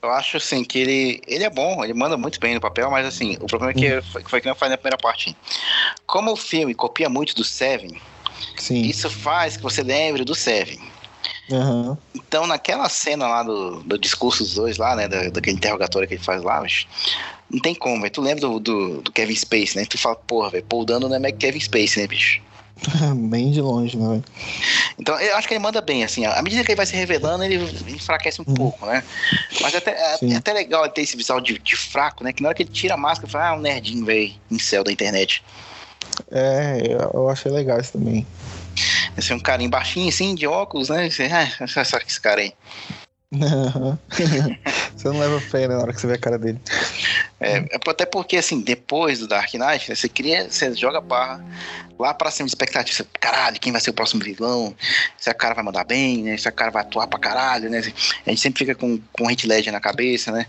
Eu 0.00 0.10
acho 0.10 0.36
assim 0.36 0.62
que 0.62 0.78
ele, 0.78 1.20
ele 1.26 1.44
é 1.44 1.50
bom, 1.50 1.84
ele 1.84 1.92
manda 1.92 2.16
muito 2.16 2.38
bem 2.38 2.54
no 2.54 2.60
papel, 2.60 2.88
mas 2.90 3.06
assim, 3.06 3.36
o 3.40 3.46
problema 3.46 3.72
é 3.72 3.74
que 3.74 3.94
uhum. 3.94 4.02
foi, 4.02 4.22
foi 4.22 4.40
que 4.40 4.48
eu 4.48 4.54
falei 4.54 4.70
na 4.70 4.78
primeira 4.78 4.96
parte. 4.96 5.36
Como 6.06 6.32
o 6.32 6.36
filme 6.36 6.72
copia 6.72 7.08
muito 7.08 7.34
do 7.34 7.42
Seven, 7.42 8.00
Sim. 8.56 8.82
isso 8.82 9.10
faz 9.10 9.56
que 9.56 9.62
você 9.62 9.82
lembre 9.82 10.24
do 10.24 10.36
Seven. 10.36 10.78
Uhum. 11.50 11.96
Então, 12.14 12.46
naquela 12.46 12.88
cena 12.88 13.26
lá 13.26 13.42
do, 13.42 13.82
do 13.82 13.98
discurso 13.98 14.44
dos 14.44 14.54
dois 14.54 14.76
lá, 14.76 14.94
né, 14.94 15.08
da, 15.08 15.30
daquele 15.30 15.56
interrogatório 15.56 16.06
que 16.06 16.14
ele 16.14 16.22
faz 16.22 16.42
lá, 16.42 16.60
mas 16.60 16.86
não 17.50 17.58
tem 17.58 17.74
como, 17.74 18.00
velho. 18.02 18.12
Tu 18.12 18.20
lembra 18.20 18.40
do, 18.42 18.60
do, 18.60 19.00
do, 19.02 19.12
Kevin 19.12 19.34
Space, 19.34 19.76
né? 19.76 19.84
Tu 19.84 19.98
fala, 19.98 20.14
porra, 20.14 20.50
velho, 20.50 20.64
Paul 20.64 20.84
Dano 20.84 21.08
não 21.08 21.16
é 21.16 21.18
mais 21.18 21.34
Kevin 21.36 21.60
Space, 21.60 21.98
né, 21.98 22.06
bicho? 22.06 22.40
Bem 23.28 23.50
de 23.50 23.60
longe, 23.60 23.96
né? 23.96 24.22
Então, 24.98 25.18
eu 25.20 25.36
acho 25.36 25.46
que 25.46 25.54
ele 25.54 25.62
manda 25.62 25.80
bem, 25.80 26.04
assim. 26.04 26.24
À 26.26 26.42
medida 26.42 26.64
que 26.64 26.70
ele 26.70 26.76
vai 26.76 26.86
se 26.86 26.96
revelando, 26.96 27.44
ele 27.44 27.56
enfraquece 27.88 28.40
um 28.40 28.44
uhum. 28.46 28.54
pouco, 28.54 28.86
né? 28.86 29.02
Mas 29.60 29.74
até, 29.74 29.92
é, 29.92 30.18
é 30.22 30.36
até 30.36 30.52
legal 30.52 30.84
ele 30.84 30.92
ter 30.92 31.02
esse 31.02 31.16
visual 31.16 31.40
de, 31.40 31.58
de, 31.58 31.76
fraco, 31.76 32.24
né? 32.24 32.32
Que 32.32 32.42
na 32.42 32.48
hora 32.48 32.56
que 32.56 32.62
ele 32.62 32.70
tira 32.70 32.94
a 32.94 32.96
máscara, 32.96 33.30
fala, 33.30 33.48
ah, 33.48 33.54
um 33.54 33.60
nerdinho, 33.60 34.04
velho, 34.04 34.32
em 34.50 34.58
céu 34.58 34.82
da 34.82 34.92
internet. 34.92 35.42
É, 36.30 36.82
eu 37.12 37.28
achei 37.28 37.50
legal 37.50 37.80
isso 37.80 37.92
também. 37.92 38.26
Esse 39.16 39.32
é 39.32 39.36
um 39.36 39.40
carinho 39.40 39.70
baixinho, 39.70 40.08
assim, 40.08 40.34
de 40.34 40.46
óculos, 40.46 40.88
né? 40.88 41.08
Você, 41.08 41.24
ah, 41.24 41.48
esse 42.06 42.20
cara 42.20 42.40
aí. 42.40 42.52
você 44.96 45.08
não 45.08 45.18
leva 45.18 45.38
fé 45.40 45.68
né, 45.68 45.74
na 45.74 45.82
hora 45.82 45.92
que 45.92 46.00
você 46.00 46.06
vê 46.06 46.14
a 46.14 46.18
cara 46.18 46.38
dele. 46.38 46.58
É, 47.38 47.64
até 47.86 48.06
porque, 48.06 48.38
assim, 48.38 48.60
depois 48.60 49.18
do 49.18 49.28
Dark 49.28 49.52
Knight, 49.52 49.88
né, 49.88 49.94
você 49.94 50.08
cria, 50.08 50.50
você 50.50 50.74
joga 50.74 51.00
barra 51.00 51.44
lá 51.98 52.14
pra 52.14 52.30
cima 52.30 52.46
de 52.46 52.52
expectativa. 52.52 53.06
caralho, 53.20 53.60
quem 53.60 53.72
vai 53.72 53.80
ser 53.80 53.90
o 53.90 53.94
próximo 53.94 54.22
vilão? 54.22 54.74
Se 55.18 55.28
a 55.28 55.34
cara 55.34 55.54
vai 55.54 55.64
mandar 55.64 55.84
bem, 55.84 56.22
né? 56.22 56.36
Se 56.38 56.48
a 56.48 56.52
cara 56.52 56.70
vai 56.70 56.82
atuar 56.82 57.06
pra 57.06 57.18
caralho, 57.18 57.68
né? 57.68 57.82
A 58.26 58.30
gente 58.30 58.40
sempre 58.40 58.60
fica 58.60 58.74
com, 58.74 58.98
com 59.12 59.26
Hit 59.26 59.46
Ledger 59.46 59.72
na 59.72 59.80
cabeça, 59.80 60.32
né? 60.32 60.46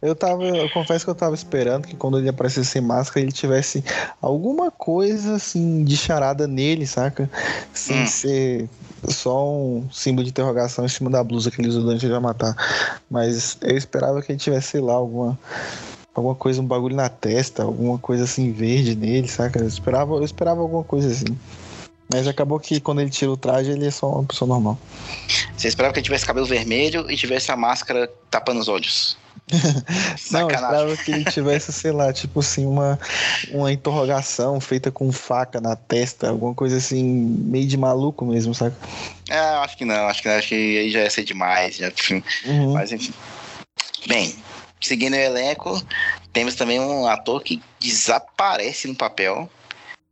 Eu 0.00 0.16
tava, 0.16 0.44
eu 0.44 0.70
confesso 0.70 1.04
que 1.04 1.10
eu 1.10 1.14
tava 1.14 1.34
esperando 1.34 1.86
que 1.86 1.94
quando 1.94 2.18
ele 2.18 2.28
aparecesse 2.28 2.70
sem 2.70 2.82
máscara, 2.82 3.20
ele 3.20 3.32
tivesse 3.32 3.84
alguma 4.20 4.70
coisa, 4.70 5.36
assim, 5.36 5.84
de 5.84 5.96
charada 5.96 6.46
nele, 6.46 6.86
saca? 6.86 7.30
Sem 7.72 8.02
hum. 8.02 8.06
ser 8.06 8.68
só 9.08 9.48
um 9.48 9.88
símbolo 9.92 10.24
de 10.24 10.30
interrogação 10.30 10.84
em 10.84 10.88
cima 10.88 11.10
da 11.10 11.22
blusa 11.22 11.50
que 11.50 11.60
ele 11.60 11.68
usou 11.68 11.88
antes 11.88 12.08
de 12.08 12.18
matar. 12.18 12.54
Mas 13.10 13.56
eu 13.60 13.76
esperava 13.76 14.20
que 14.22 14.32
ele 14.32 14.38
tivesse, 14.38 14.68
sei 14.68 14.80
lá, 14.80 14.94
alguma 14.94 15.38
alguma 16.14 16.34
coisa, 16.34 16.60
um 16.60 16.66
bagulho 16.66 16.96
na 16.96 17.08
testa, 17.08 17.62
alguma 17.62 17.98
coisa 17.98 18.24
assim 18.24 18.52
verde 18.52 18.94
nele, 18.94 19.28
saca? 19.28 19.60
Eu 19.60 19.68
esperava, 19.68 20.14
eu 20.14 20.24
esperava 20.24 20.60
alguma 20.60 20.84
coisa 20.84 21.08
assim. 21.08 21.38
Mas 22.12 22.26
acabou 22.26 22.58
que 22.58 22.80
quando 22.80 23.00
ele 23.00 23.10
tira 23.10 23.30
o 23.30 23.36
traje, 23.36 23.70
ele 23.70 23.86
é 23.86 23.90
só 23.90 24.10
uma 24.10 24.24
pessoa 24.24 24.48
normal. 24.48 24.78
Você 25.56 25.68
esperava 25.68 25.92
que 25.92 26.00
ele 26.00 26.04
tivesse 26.04 26.26
cabelo 26.26 26.46
vermelho 26.46 27.10
e 27.10 27.16
tivesse 27.16 27.52
a 27.52 27.56
máscara 27.56 28.10
tapando 28.30 28.60
os 28.60 28.68
olhos. 28.68 29.16
Não, 30.30 30.42
eu 30.42 30.54
esperava 30.54 30.96
que 30.96 31.10
ele 31.10 31.24
tivesse, 31.24 31.72
sei 31.72 31.92
lá, 31.92 32.12
tipo 32.12 32.40
assim, 32.40 32.66
uma, 32.66 32.98
uma 33.50 33.72
interrogação 33.72 34.60
feita 34.60 34.90
com 34.90 35.10
faca 35.10 35.60
na 35.60 35.74
testa, 35.74 36.28
alguma 36.28 36.54
coisa 36.54 36.76
assim, 36.76 37.02
meio 37.02 37.66
de 37.66 37.76
maluco 37.76 38.24
mesmo, 38.24 38.54
saca? 38.54 38.76
É, 39.28 39.38
acho 39.38 39.76
que 39.76 39.84
não, 39.84 40.06
acho 40.06 40.22
que, 40.22 40.28
acho 40.28 40.48
que 40.48 40.54
aí 40.54 40.90
já 40.90 41.00
ia 41.00 41.10
ser 41.10 41.24
demais, 41.24 41.76
já, 41.76 41.90
uhum. 42.46 42.72
mas 42.72 42.92
enfim. 42.92 43.12
Bem, 44.06 44.34
seguindo 44.80 45.14
o 45.14 45.16
elenco, 45.16 45.82
temos 46.32 46.54
também 46.54 46.80
um 46.80 47.06
ator 47.06 47.42
que 47.42 47.62
desaparece 47.80 48.88
no 48.88 48.94
papel. 48.94 49.50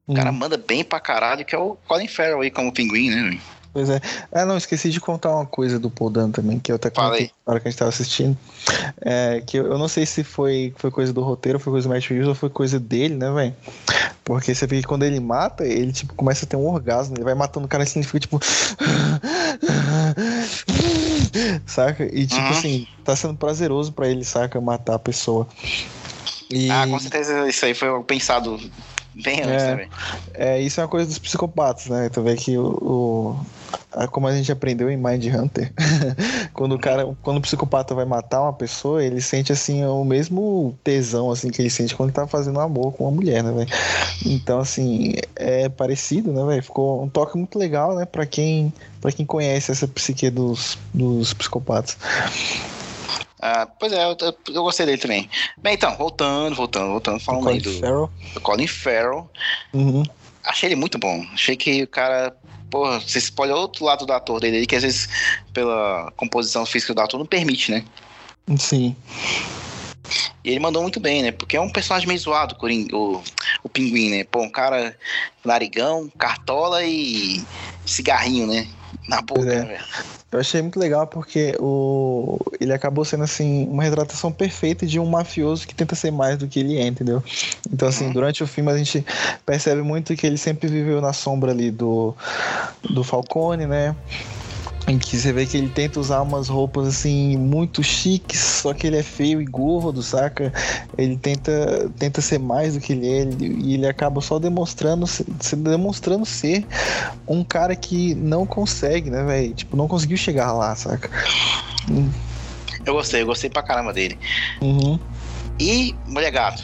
O 0.07 0.15
cara 0.15 0.31
uhum. 0.31 0.37
manda 0.37 0.57
bem 0.57 0.85
pra 0.85 1.01
caralho, 1.01 1.45
que 1.45 1.55
é 1.55 1.59
o 1.59 1.77
Colin 1.87 2.07
Farrell 2.07 2.41
aí 2.41 2.51
como 2.51 2.73
pinguim, 2.73 3.11
né? 3.11 3.41
Pois 3.77 3.91
é. 3.91 4.01
Ah, 4.33 4.47
não, 4.47 4.57
esqueci 4.57 4.89
de 4.89 4.99
contar 4.99 5.35
uma 5.35 5.45
coisa 5.45 5.79
do 5.79 5.91
Paul 5.91 6.09
Dano 6.09 6.33
também, 6.33 6.59
que 6.59 6.73
eu 6.73 6.77
até 6.77 6.89
contei 6.89 7.31
na 7.47 7.53
hora 7.53 7.61
que 7.61 7.69
a 7.69 7.71
gente 7.71 7.79
tava 7.79 7.91
assistindo. 7.91 8.35
É, 9.03 9.43
que 9.47 9.59
eu, 9.59 9.67
eu, 9.67 9.77
não 9.77 9.87
sei 9.87 10.07
se 10.07 10.25
foi, 10.25 10.73
foi 10.79 10.91
coisa 10.91 11.13
do 11.13 11.21
roteiro, 11.21 11.61
foi 11.61 11.75
coisa 11.75 11.87
do 11.87 11.93
Matt 11.93 12.09
Reeves 12.09 12.27
ou 12.27 12.35
foi 12.35 12.49
coisa 12.49 12.81
dele, 12.81 13.17
né, 13.17 13.31
velho? 13.31 13.55
Porque 14.25 14.55
você 14.55 14.67
vê 14.67 14.81
que 14.81 14.87
quando 14.87 15.03
ele 15.03 15.21
mata, 15.21 15.63
ele, 15.63 15.93
tipo, 15.93 16.15
começa 16.15 16.47
a 16.47 16.49
ter 16.49 16.57
um 16.57 16.67
orgasmo. 16.67 17.19
Ele 17.19 17.25
vai 17.25 17.35
matando 17.35 17.67
o 17.67 17.69
cara 17.69 17.83
assim, 17.83 17.99
ele 17.99 18.07
fica, 18.07 18.21
tipo... 18.21 18.41
saca? 21.67 22.05
E, 22.05 22.27
tipo 22.27 22.41
uhum. 22.41 22.49
assim, 22.49 22.89
tá 23.05 23.15
sendo 23.15 23.35
prazeroso 23.35 23.93
para 23.93 24.09
ele, 24.09 24.25
saca? 24.25 24.59
Matar 24.59 24.95
a 24.95 24.99
pessoa. 24.99 25.47
E... 26.51 26.71
Ah, 26.71 26.87
com 26.89 26.99
certeza 26.99 27.47
isso 27.47 27.67
aí 27.67 27.75
foi 27.75 28.03
pensado 28.05 28.59
Bem 29.23 29.41
antes 29.41 29.63
é, 29.63 29.71
também. 29.71 29.89
É, 30.35 30.61
isso 30.61 30.79
é 30.79 30.83
uma 30.83 30.89
coisa 30.89 31.07
dos 31.07 31.19
psicopatas, 31.19 31.87
né? 31.87 32.11
Tu 32.11 32.23
vê 32.23 32.37
que 32.37 32.59
o, 32.59 32.67
o, 32.67 33.47
como 34.11 34.27
a 34.27 34.35
gente 34.35 34.53
aprendeu 34.53 34.91
em 34.91 34.97
Mind 34.97 35.25
Hunter, 35.27 35.73
quando 36.53 36.75
o 36.75 36.79
cara, 36.79 37.07
quando 37.23 37.39
o 37.39 37.41
psicopata 37.41 37.95
vai 37.95 38.05
matar 38.05 38.43
uma 38.43 38.53
pessoa, 38.53 39.03
ele 39.03 39.21
sente 39.21 39.53
assim 39.53 39.85
o 39.85 40.05
mesmo 40.05 40.79
tesão 40.85 41.31
assim 41.31 41.51
que 41.51 41.63
ele 41.63 41.71
sente 41.71 41.95
quando 41.95 42.13
tá 42.13 42.27
fazendo 42.27 42.61
amor 42.61 42.93
com 42.93 43.05
uma 43.05 43.11
mulher, 43.11 43.43
né, 43.43 43.53
velho? 43.53 43.71
Então 44.25 44.59
assim, 44.59 45.15
é 45.35 45.69
parecido, 45.69 46.33
né, 46.33 46.45
velho? 46.45 46.63
Ficou 46.63 47.03
um 47.03 47.09
toque 47.09 47.37
muito 47.39 47.59
legal, 47.59 47.95
né, 47.95 48.05
para 48.05 48.27
quem 48.27 48.73
para 49.01 49.13
quem 49.13 49.25
conhece 49.25 49.71
essa 49.71 49.87
psique 49.87 50.29
dos, 50.31 50.77
dos 50.93 51.33
psicopatas. 51.33 51.97
Ah, 53.41 53.67
pois 53.79 53.93
é, 53.93 54.05
eu, 54.05 54.17
eu, 54.53 54.63
gostei 54.63 54.87
dele 54.87 54.99
também. 54.99 55.29
Bem, 55.59 55.75
então, 55.75 55.95
voltando, 55.97 56.57
voltando, 56.57 56.91
voltando, 56.91 57.21
falando 57.21 57.49
aí 57.49 57.61
do, 57.61 57.73
Farrell. 57.75 58.11
do 58.35 58.41
Colin 58.41 58.67
Farrell. 58.67 59.31
Uhum. 59.73 60.03
Achei 60.43 60.69
ele 60.69 60.77
muito 60.77 60.99
bom. 60.99 61.25
Achei 61.33 61.55
que 61.55 61.83
o 61.83 61.87
cara 61.87 62.35
porra, 62.71 63.01
você 63.01 63.19
escolhe 63.19 63.53
outro 63.53 63.85
lado 63.85 64.07
do 64.07 64.13
ator 64.13 64.41
dele, 64.41 64.67
que 64.67 64.77
às 64.77 64.83
vezes, 64.83 65.09
pela 65.53 66.13
composição 66.17 66.67
física 66.67 66.95
do 66.95 67.01
ator, 67.01 67.19
não 67.19 67.27
permite, 67.27 67.71
né? 67.71 67.85
Sim. 68.59 68.95
E 70.45 70.51
ele 70.51 70.61
mandou 70.61 70.83
muito 70.83 71.01
bem, 71.01 71.23
né? 71.23 71.33
Porque 71.33 71.57
é 71.57 71.61
um 71.61 71.71
personagem 71.71 72.07
meio 72.07 72.21
zoado, 72.21 72.57
o, 72.93 73.23
o 73.63 73.69
pinguim, 73.69 74.11
né? 74.11 74.25
Pô, 74.25 74.43
um 74.43 74.49
cara 74.49 74.97
narigão, 75.45 76.11
cartola 76.17 76.85
e 76.85 77.45
cigarrinho, 77.85 78.47
né? 78.47 78.69
Na 79.09 79.23
boca, 79.23 79.53
é. 79.53 79.65
né, 79.65 79.79
Eu 80.33 80.41
achei 80.41 80.61
muito 80.61 80.79
legal 80.79 81.07
porque 81.07 81.57
o... 81.61 82.39
ele 82.61 82.73
acabou 82.73 83.05
sendo 83.05 83.25
assim 83.25 83.67
uma 83.69 83.83
retratação 83.83 84.33
perfeita 84.33 84.87
de 84.87 84.99
um 84.99 85.07
mafioso 85.07 85.67
que 85.67 85.75
tenta 85.75 85.95
ser 85.95 86.11
mais 86.11 86.37
do 86.37 86.49
que 86.49 86.61
ele 86.61 86.79
é, 86.79 86.87
entendeu? 86.87 87.23
Então 87.73 87.89
assim, 87.89 88.07
uhum. 88.07 88.13
durante 88.13 88.43
o 88.43 88.47
filme 88.47 88.71
a 88.71 88.77
gente 88.77 89.05
percebe 89.45 89.83
muito 89.83 90.17
que 90.17 90.27
ele 90.27 90.39
sempre 90.39 90.69
viveu 90.69 91.01
na 91.01 91.13
sombra 91.13 91.53
ali 91.53 91.71
do 91.71 92.15
do 92.91 93.05
Falcone, 93.05 93.67
né? 93.67 93.95
Em 94.87 94.99
que 94.99 95.17
você 95.17 95.33
vê 95.33 95.45
que 95.45 95.57
ele 95.57 95.69
tenta 95.69 95.99
usar 95.99 96.23
umas 96.23 96.49
roupas 96.49 96.87
assim 96.87 97.37
muito 97.37 97.83
chiques, 97.83 98.39
só 98.39 98.73
que 98.73 98.87
ele 98.87 98.97
é 98.97 99.03
feio 99.03 99.41
e 99.41 99.45
gordo, 99.45 100.03
saca? 100.03 100.53
Ele 100.97 101.17
tenta, 101.17 101.91
tenta 101.99 102.21
ser 102.21 102.39
mais 102.39 102.75
do 102.75 102.81
que 102.81 102.93
ele 102.93 103.09
é 103.09 103.29
e 103.41 103.75
ele 103.75 103.87
acaba 103.87 104.21
só 104.21 104.39
demonstrando, 104.39 105.07
demonstrando 105.57 106.25
ser 106.25 106.65
um 107.27 107.43
cara 107.43 107.75
que 107.75 108.15
não 108.15 108.47
consegue, 108.47 109.11
né, 109.11 109.25
velho? 109.25 109.55
Tipo, 109.55 109.77
não 109.77 109.89
conseguiu 109.89 110.17
chegar 110.17 110.53
lá, 110.53 110.75
saca? 110.77 111.11
Eu 112.85 112.95
gostei, 112.95 113.23
eu 113.23 113.27
gostei 113.27 113.51
pra 113.51 113.63
caramba 113.63 113.93
dele. 113.93 114.17
Uhum. 114.61 114.99
E 115.59 115.97
Mulher 116.07 116.31
Gato, 116.31 116.63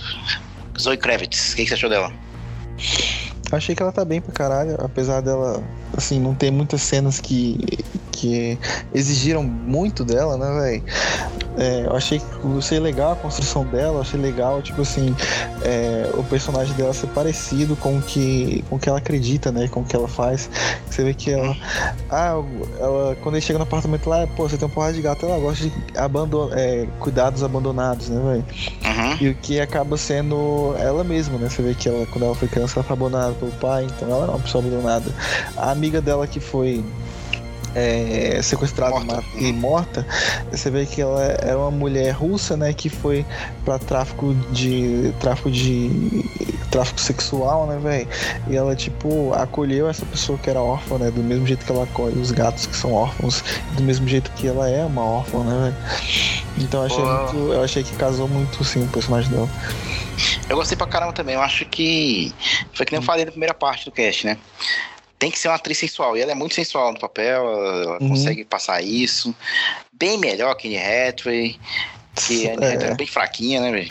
Zoe 0.78 0.96
Kravitz, 0.96 1.52
o 1.52 1.56
que, 1.56 1.62
que 1.64 1.68
você 1.68 1.74
achou 1.74 1.90
dela? 1.90 2.12
Achei 3.50 3.74
que 3.74 3.82
ela 3.82 3.92
tá 3.92 4.04
bem 4.04 4.20
pra 4.20 4.32
caralho, 4.32 4.76
apesar 4.78 5.20
dela, 5.20 5.62
assim, 5.96 6.20
não 6.20 6.34
ter 6.34 6.50
muitas 6.50 6.82
cenas 6.82 7.20
que, 7.20 7.58
que 8.10 8.58
exigiram 8.94 9.42
muito 9.42 10.04
dela, 10.04 10.36
né, 10.36 10.60
velho? 10.60 10.82
É, 11.56 11.84
eu 11.86 11.94
achei 11.94 12.18
que 12.18 12.24
eu 12.44 12.58
achei 12.58 12.80
legal 12.80 13.12
a 13.12 13.16
construção 13.16 13.64
dela, 13.66 14.00
achei 14.00 14.18
legal, 14.18 14.62
tipo 14.62 14.80
assim, 14.80 15.14
é, 15.62 16.10
o 16.14 16.24
personagem 16.24 16.74
dela 16.74 16.94
ser 16.94 17.08
parecido 17.08 17.76
com 17.76 17.98
o 17.98 18.02
que, 18.02 18.64
com 18.70 18.76
o 18.76 18.78
que 18.78 18.88
ela 18.88 18.98
acredita, 18.98 19.52
né? 19.52 19.68
Com 19.68 19.80
o 19.80 19.84
que 19.84 19.94
ela 19.94 20.08
faz. 20.08 20.48
Você 20.88 21.04
vê 21.04 21.14
que 21.14 21.30
ela. 21.30 21.54
Ah, 22.10 22.34
ela, 22.78 23.16
quando 23.22 23.34
ele 23.34 23.42
chega 23.42 23.58
no 23.58 23.64
apartamento 23.64 24.08
lá, 24.08 24.26
pô, 24.26 24.48
você 24.48 24.56
tem 24.56 24.66
um 24.66 24.70
porrada 24.70 24.94
de 24.94 25.02
gato, 25.02 25.26
ela 25.26 25.38
gosta 25.38 25.64
de 25.64 25.72
abandon, 25.96 26.50
é, 26.52 26.86
cuidados 26.98 27.42
abandonados, 27.42 28.08
né, 28.08 28.20
velho? 28.20 28.44
Uhum. 28.84 29.16
E 29.20 29.28
o 29.28 29.34
que 29.34 29.60
acaba 29.60 29.96
sendo 29.96 30.74
ela 30.78 31.04
mesma, 31.04 31.38
né? 31.38 31.48
Você 31.48 31.62
vê 31.62 31.74
que 31.74 31.88
ela, 31.88 32.06
quando 32.06 32.24
ela 32.24 32.34
foi 32.34 32.48
criança, 32.48 32.78
ela 32.78 32.84
foi 32.84 32.96
abandonada 32.96 33.34
pelo 33.34 33.52
pai, 33.52 33.84
então 33.84 34.08
ela 34.08 34.26
não 34.26 34.34
é 34.34 34.36
uma 34.36 34.42
pessoa 34.42 34.64
abandonada. 34.64 35.10
A 35.56 35.74
amiga 35.82 36.00
dela 36.00 36.28
que 36.28 36.38
foi 36.38 36.84
é, 37.74 38.38
sequestrada 38.40 39.00
morta. 39.00 39.24
e 39.36 39.52
morta, 39.52 40.06
você 40.48 40.70
vê 40.70 40.86
que 40.86 41.00
ela 41.00 41.20
é 41.24 41.56
uma 41.56 41.72
mulher 41.72 42.12
russa, 42.12 42.56
né, 42.56 42.72
que 42.72 42.88
foi 42.88 43.26
para 43.64 43.80
tráfico 43.80 44.32
de 44.52 45.12
tráfico 45.18 45.50
de 45.50 45.90
tráfico 46.70 47.00
sexual, 47.00 47.66
né, 47.66 47.78
velho? 47.82 48.08
E 48.48 48.54
ela 48.54 48.76
tipo 48.76 49.32
acolheu 49.34 49.88
essa 49.88 50.06
pessoa 50.06 50.38
que 50.38 50.48
era 50.48 50.60
órfã, 50.60 50.98
né, 50.98 51.10
do 51.10 51.20
mesmo 51.20 51.46
jeito 51.48 51.64
que 51.64 51.72
ela 51.72 51.82
acolhe 51.82 52.16
os 52.16 52.30
gatos 52.30 52.66
que 52.66 52.76
são 52.76 52.92
órfãos, 52.92 53.42
do 53.74 53.82
mesmo 53.82 54.06
jeito 54.06 54.30
que 54.32 54.46
ela 54.46 54.68
é 54.68 54.84
uma 54.84 55.04
órfã, 55.04 55.42
né, 55.42 55.64
velho? 55.64 55.76
Então 56.58 56.80
eu 56.80 56.86
achei 56.86 57.04
muito, 57.04 57.52
eu 57.54 57.64
achei 57.64 57.82
que 57.82 57.96
casou 57.96 58.28
muito 58.28 58.62
sim 58.62 58.84
o 58.84 58.88
personagem 58.88 59.32
dela. 59.32 59.48
Eu 60.48 60.56
gostei 60.56 60.76
pra 60.76 60.86
caramba 60.86 61.12
também. 61.12 61.34
Eu 61.34 61.40
acho 61.40 61.64
que 61.64 62.32
foi 62.74 62.84
que 62.84 62.92
nem 62.92 63.00
eu 63.00 63.04
falei 63.04 63.24
na 63.24 63.30
primeira 63.30 63.54
parte 63.54 63.86
do 63.86 63.90
cast, 63.90 64.26
né? 64.26 64.38
Tem 65.22 65.30
que 65.30 65.38
ser 65.38 65.46
uma 65.46 65.54
atriz 65.54 65.78
sensual. 65.78 66.16
E 66.16 66.20
ela 66.20 66.32
é 66.32 66.34
muito 66.34 66.56
sensual 66.56 66.92
no 66.92 66.98
papel, 66.98 67.48
ela 67.48 68.02
uhum. 68.02 68.08
consegue 68.08 68.44
passar 68.44 68.82
isso. 68.82 69.32
Bem 69.92 70.18
melhor 70.18 70.52
que 70.56 70.66
Anne 70.66 70.78
Hathaway. 70.78 71.60
Que 72.16 72.48
Anne 72.48 72.66
Hathaway 72.66 72.90
é 72.90 72.94
bem 72.96 73.06
fraquinha, 73.06 73.60
né, 73.60 73.70
velho? 73.70 73.88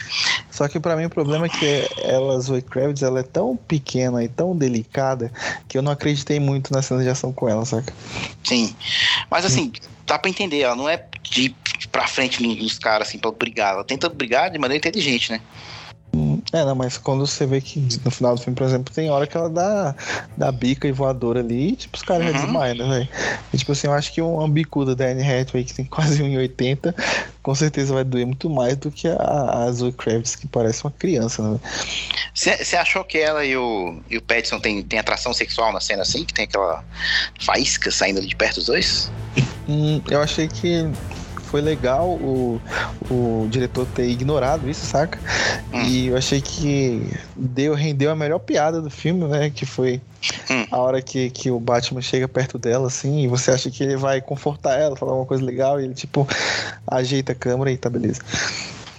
Só 0.52 0.68
que 0.68 0.78
para 0.78 0.98
mim 0.98 1.06
o 1.06 1.10
problema 1.10 1.46
é 1.46 1.50
que 1.50 1.88
ela, 2.04 2.38
Zoe 2.42 2.62
Kravitz, 2.62 3.02
ela 3.02 3.22
é 3.22 3.24
tão 3.24 3.56
pequena 3.56 4.22
e 4.22 4.28
tão 4.28 4.58
delicada 4.58 5.32
que 5.70 5.78
eu 5.78 5.82
não 5.82 5.94
acreditei 5.94 6.38
muito 6.38 6.74
na 6.74 6.82
cena 6.82 7.02
de 7.02 7.08
ação 7.08 7.32
com 7.32 7.48
ela, 7.48 7.64
saca? 7.64 7.94
Sim. 8.44 8.76
Mas 9.30 9.46
assim, 9.46 9.72
dá 10.06 10.20
pra 10.20 10.30
entender, 10.30 10.60
ela 10.60 10.76
não 10.76 10.90
é 10.90 11.02
de 11.24 11.44
ir 11.44 11.56
pra 11.94 12.08
frente 12.08 12.44
nos 12.44 12.78
caras, 12.78 13.08
assim, 13.08 13.18
pra 13.18 13.32
brigar. 13.32 13.76
Ela 13.76 13.86
tenta 13.86 14.10
brigar 14.10 14.52
de 14.52 14.60
maneira 14.60 14.86
inteligente, 14.86 15.32
né? 15.32 15.40
É, 16.54 16.66
não, 16.66 16.76
mas 16.76 16.98
quando 16.98 17.26
você 17.26 17.46
vê 17.46 17.62
que 17.62 17.80
no 18.04 18.12
final 18.12 18.36
do 18.36 18.42
filme, 18.42 18.56
por 18.56 18.66
exemplo, 18.66 18.94
tem 18.94 19.10
hora 19.10 19.26
que 19.26 19.38
ela 19.38 19.50
dá, 19.50 19.96
dá 20.36 20.52
bica 20.52 20.88
e 20.88 20.92
voadora 20.92 21.40
ali, 21.40 21.70
e, 21.70 21.76
tipo, 21.76 21.96
os 21.96 22.04
caras 22.04 22.26
uhum. 22.26 22.34
já 22.34 22.40
desmaiam, 22.40 22.76
né, 22.76 22.90
velho? 22.90 23.10
E, 23.54 23.58
tipo 23.58 23.72
assim, 23.72 23.88
eu 23.88 23.94
acho 23.94 24.12
que 24.14 24.22
uma 24.22 24.48
bicuda 24.50 24.96
da 24.96 25.06
Anne 25.06 25.24
Hathaway, 25.24 25.64
que 25.64 25.74
tem 25.74 25.86
quase 25.92 26.22
1,80, 26.22 26.94
com 27.42 27.56
certeza 27.56 27.94
vai 27.94 28.04
doer 28.04 28.26
muito 28.26 28.50
mais 28.50 28.76
do 28.78 28.92
que 28.92 29.08
a, 29.08 29.64
a 29.66 29.72
Zoe 29.72 29.94
Kravitz, 29.94 30.36
que 30.36 30.48
parece 30.48 30.84
uma 30.84 30.92
criança, 30.92 31.42
né? 31.42 31.60
Você 32.34 32.76
achou 32.76 33.04
que 33.04 33.18
ela 33.18 33.46
e 33.46 33.56
o, 33.56 34.00
e 34.10 34.18
o 34.18 34.22
Pattinson 34.22 34.60
tem, 34.60 34.82
tem 34.84 35.00
atração 35.00 35.34
sexual 35.34 35.72
na 35.72 35.80
cena 35.80 36.02
assim? 36.02 36.24
Que 36.24 36.34
tem 36.34 36.46
aquela 36.46 36.84
faísca 37.40 37.92
saindo 37.92 38.26
de 38.26 38.36
perto 38.36 38.56
dos 38.56 38.66
dois? 38.66 39.12
Hum, 39.68 40.02
eu 40.10 40.22
achei 40.22 40.48
que 40.48 40.90
foi 41.52 41.60
legal 41.60 42.08
o, 42.08 42.62
o 43.10 43.46
diretor 43.50 43.86
ter 43.86 44.08
ignorado 44.10 44.70
isso, 44.70 44.86
saca? 44.86 45.20
Hum. 45.74 45.84
E 45.84 46.08
eu 46.08 46.18
achei 46.18 46.40
que 46.40 47.12
deu, 47.36 47.74
rendeu 47.74 48.10
a 48.10 48.16
melhor 48.16 48.40
piada 48.40 48.82
do 48.82 48.90
filme, 48.90 49.26
né? 49.26 49.50
Que 49.50 49.66
foi 49.66 50.00
hum. 50.50 50.66
a 50.72 50.78
hora 50.78 51.02
que, 51.02 51.30
que 51.30 51.52
o 51.52 51.60
Batman 51.60 52.02
chega 52.02 52.26
perto 52.26 52.58
dela, 52.58 52.88
assim, 52.88 53.24
e 53.24 53.28
você 53.28 53.52
acha 53.52 53.70
que 53.70 53.84
ele 53.84 53.98
vai 53.98 54.22
confortar 54.22 54.80
ela, 54.80 54.96
falar 54.96 55.14
uma 55.14 55.26
coisa 55.26 55.44
legal, 55.44 55.80
e 55.82 55.84
ele, 55.84 55.94
tipo, 55.94 56.26
ajeita 56.88 57.34
a 57.34 57.36
câmera 57.36 57.70
e 57.70 57.78
tá 57.78 57.90
beleza. 57.90 58.22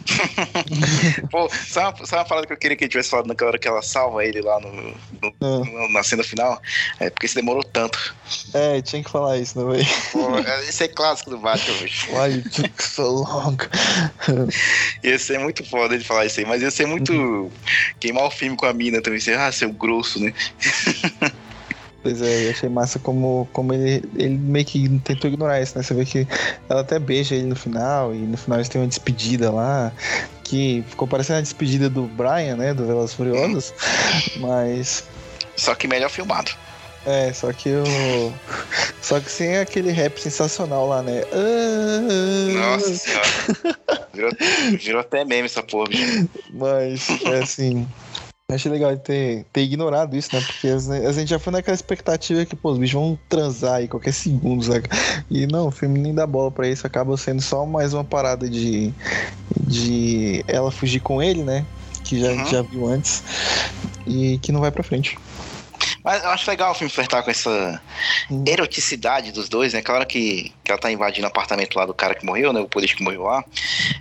Pô, 1.31 1.49
sabe 1.49 1.99
uma, 1.99 2.07
sabe 2.07 2.23
uma 2.23 2.29
parada 2.29 2.47
que 2.47 2.53
eu 2.53 2.57
queria 2.57 2.77
que 2.77 2.85
ele 2.85 2.91
tivesse 2.91 3.11
falado 3.11 3.27
naquela 3.27 3.51
hora 3.51 3.59
que 3.59 3.69
ela 3.69 3.83
salva 3.83 4.25
ele 4.25 4.41
lá 4.41 4.61
no, 4.61 4.73
no, 4.73 5.35
ah. 5.41 5.89
na 5.91 6.03
cena 6.03 6.23
final? 6.23 6.61
É 7.01 7.11
porque 7.11 7.27
isso 7.27 7.35
demorou 7.35 7.63
tanto. 7.63 8.15
É, 8.55 8.81
tinha 8.83 9.03
que 9.03 9.11
falar 9.11 9.39
isso, 9.39 9.59
não 9.59 9.75
é? 9.75 9.79
Pô, 10.13 10.39
esse 10.69 10.85
é 10.85 10.89
clássico 10.89 11.31
do 11.31 11.39
Batman, 11.39 11.77
bicho. 11.79 12.11
Why 12.15 12.37
you 12.37 12.51
took 12.51 12.83
so 12.83 13.11
long? 13.11 13.57
ia 15.03 15.19
ser 15.19 15.39
muito 15.39 15.65
foda 15.65 15.95
ele 15.95 16.05
falar 16.05 16.27
isso 16.27 16.41
aí, 16.41 16.47
mas 16.47 16.63
ia 16.63 16.71
ser 16.71 16.87
muito. 16.87 17.13
Uhum. 17.13 17.51
queimar 18.01 18.25
o 18.25 18.31
filme 18.31 18.57
com 18.57 18.67
a 18.67 18.73
mina 18.73 19.01
também. 19.01 19.21
Ser, 19.21 19.39
ah, 19.39 19.53
seu 19.53 19.73
grosso, 19.73 20.21
né? 20.21 20.33
Pois 22.03 22.21
é, 22.21 22.47
eu 22.47 22.51
achei 22.51 22.69
massa 22.69 22.99
como, 22.99 23.49
como 23.53 23.73
ele, 23.73 24.03
ele 24.17 24.37
meio 24.37 24.65
que 24.65 24.89
tentou 25.01 25.31
ignorar 25.31 25.61
isso, 25.61 25.79
né? 25.79 25.85
Você 25.85 25.95
vê 25.95 26.05
que 26.05 26.27
ela 26.69 26.81
até 26.81 26.99
beija 26.99 27.35
ele 27.35 27.47
no 27.47 27.55
final, 27.55 28.13
e 28.13 28.19
no 28.19 28.37
final 28.37 28.59
eles 28.59 28.69
têm 28.69 28.81
uma 28.81 28.89
despedida 28.89 29.53
lá, 29.53 29.93
que 30.43 30.85
ficou 30.89 31.07
parecendo 31.07 31.39
a 31.39 31.43
despedida 31.43 31.89
do 31.89 32.03
Brian, 32.03 32.57
né? 32.57 32.75
Do 32.75 32.85
Velas 32.87 33.15
Furiosos, 33.15 33.73
mas. 34.39 35.05
Só 35.57 35.75
que 35.77 35.87
melhor 35.87 36.11
filmado. 36.11 36.51
É, 37.07 37.33
só 37.33 37.53
que 37.53 37.69
o. 37.69 38.33
Só 39.01 39.21
que 39.21 39.31
sem 39.31 39.59
aquele 39.59 39.91
rap 39.91 40.21
sensacional 40.21 40.89
lá, 40.89 41.03
né? 41.03 41.23
Ah... 41.33 42.53
Nossa 42.53 42.95
senhora. 42.95 43.27
Virou, 44.13 44.31
virou 44.79 45.01
até 45.01 45.25
meme 45.25 45.47
essa 45.47 45.63
porra, 45.63 45.89
bicho. 45.89 46.29
Mas, 46.53 47.09
é 47.25 47.39
assim. 47.43 47.89
Achei 48.55 48.71
legal 48.71 48.97
ter, 48.97 49.45
ter 49.53 49.63
ignorado 49.63 50.17
isso, 50.17 50.35
né? 50.35 50.43
Porque 50.45 50.69
a 50.69 51.13
gente 51.13 51.29
já 51.29 51.39
foi 51.39 51.53
naquela 51.53 51.75
expectativa 51.75 52.45
que, 52.45 52.57
pô, 52.57 52.71
os 52.71 52.79
bichos 52.79 53.01
vão 53.01 53.19
transar 53.29 53.75
aí 53.75 53.89
qualquer 53.89 54.13
segundo, 54.13 54.65
sabe? 54.65 54.89
E 55.31 55.47
não, 55.47 55.69
o 55.69 55.71
filme 55.71 55.99
nem 55.99 56.15
dá 56.15 56.27
bola 56.27 56.51
pra 56.51 56.69
isso, 56.69 56.87
acaba 56.87 57.17
sendo 57.17 57.41
só 57.41 57.65
mais 57.65 57.95
uma 57.95 58.05
parada 58.05 58.49
de, 58.49 58.93
de 59.61 60.45
ela 60.47 60.71
fugir 60.71 61.01
com 61.01 61.23
ele, 61.23 61.43
né? 61.43 61.65
Que 62.05 62.21
já, 62.21 62.33
uhum. 62.33 62.47
já 62.47 62.63
viu 62.63 62.87
antes. 62.87 63.23
E 64.07 64.39
que 64.39 64.53
não 64.53 64.61
vai 64.61 64.71
pra 64.71 64.83
frente. 64.83 65.17
Mas 66.05 66.23
eu 66.23 66.31
acho 66.31 66.51
legal 66.51 66.73
o 66.73 66.75
filme 66.75 66.91
flertar 66.91 67.23
com 67.23 67.31
essa 67.31 67.81
hum. 68.31 68.45
eroticidade 68.47 69.31
dos 69.31 69.49
dois, 69.49 69.73
né? 69.73 69.79
Aquela 69.79 69.99
hora 69.99 70.07
que, 70.07 70.53
que 70.65 70.71
ela 70.71 70.81
tá 70.81 70.91
invadindo 70.91 71.27
o 71.27 71.31
apartamento 71.31 71.77
lá 71.77 71.87
do 71.87 71.95
cara 71.95 72.15
que 72.15 72.27
morreu, 72.27 72.53
né? 72.53 72.61
O 72.61 72.69
político 72.69 72.99
que 72.99 73.05
morreu 73.05 73.23
lá. 73.23 73.45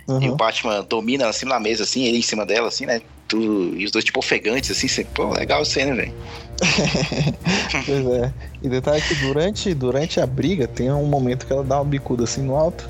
Uhum. 0.08 0.22
E 0.22 0.28
o 0.28 0.34
Batman 0.34 0.82
domina 0.82 1.24
ela 1.24 1.30
assim 1.30 1.46
na 1.46 1.60
mesa, 1.60 1.84
assim, 1.84 2.04
ele 2.04 2.18
em 2.18 2.22
cima 2.22 2.44
dela, 2.44 2.68
assim, 2.68 2.86
né? 2.86 3.00
Tudo, 3.32 3.74
e 3.78 3.86
os 3.86 3.90
dois, 3.90 4.04
tipo, 4.04 4.18
ofegantes, 4.18 4.70
assim, 4.70 4.86
assim 4.86 5.04
pô, 5.04 5.32
legal 5.32 5.62
a 5.62 5.64
cena, 5.64 5.94
velho. 5.94 6.12
pois 7.86 8.06
é. 8.06 8.32
E 8.62 8.68
detalhe 8.68 9.00
que 9.00 9.14
durante, 9.14 9.72
durante 9.72 10.20
a 10.20 10.26
briga 10.26 10.68
tem 10.68 10.92
um 10.92 11.06
momento 11.06 11.46
que 11.46 11.52
ela 11.52 11.64
dá 11.64 11.76
uma 11.76 11.84
bicuda 11.86 12.24
assim 12.24 12.42
no 12.42 12.54
alto 12.54 12.86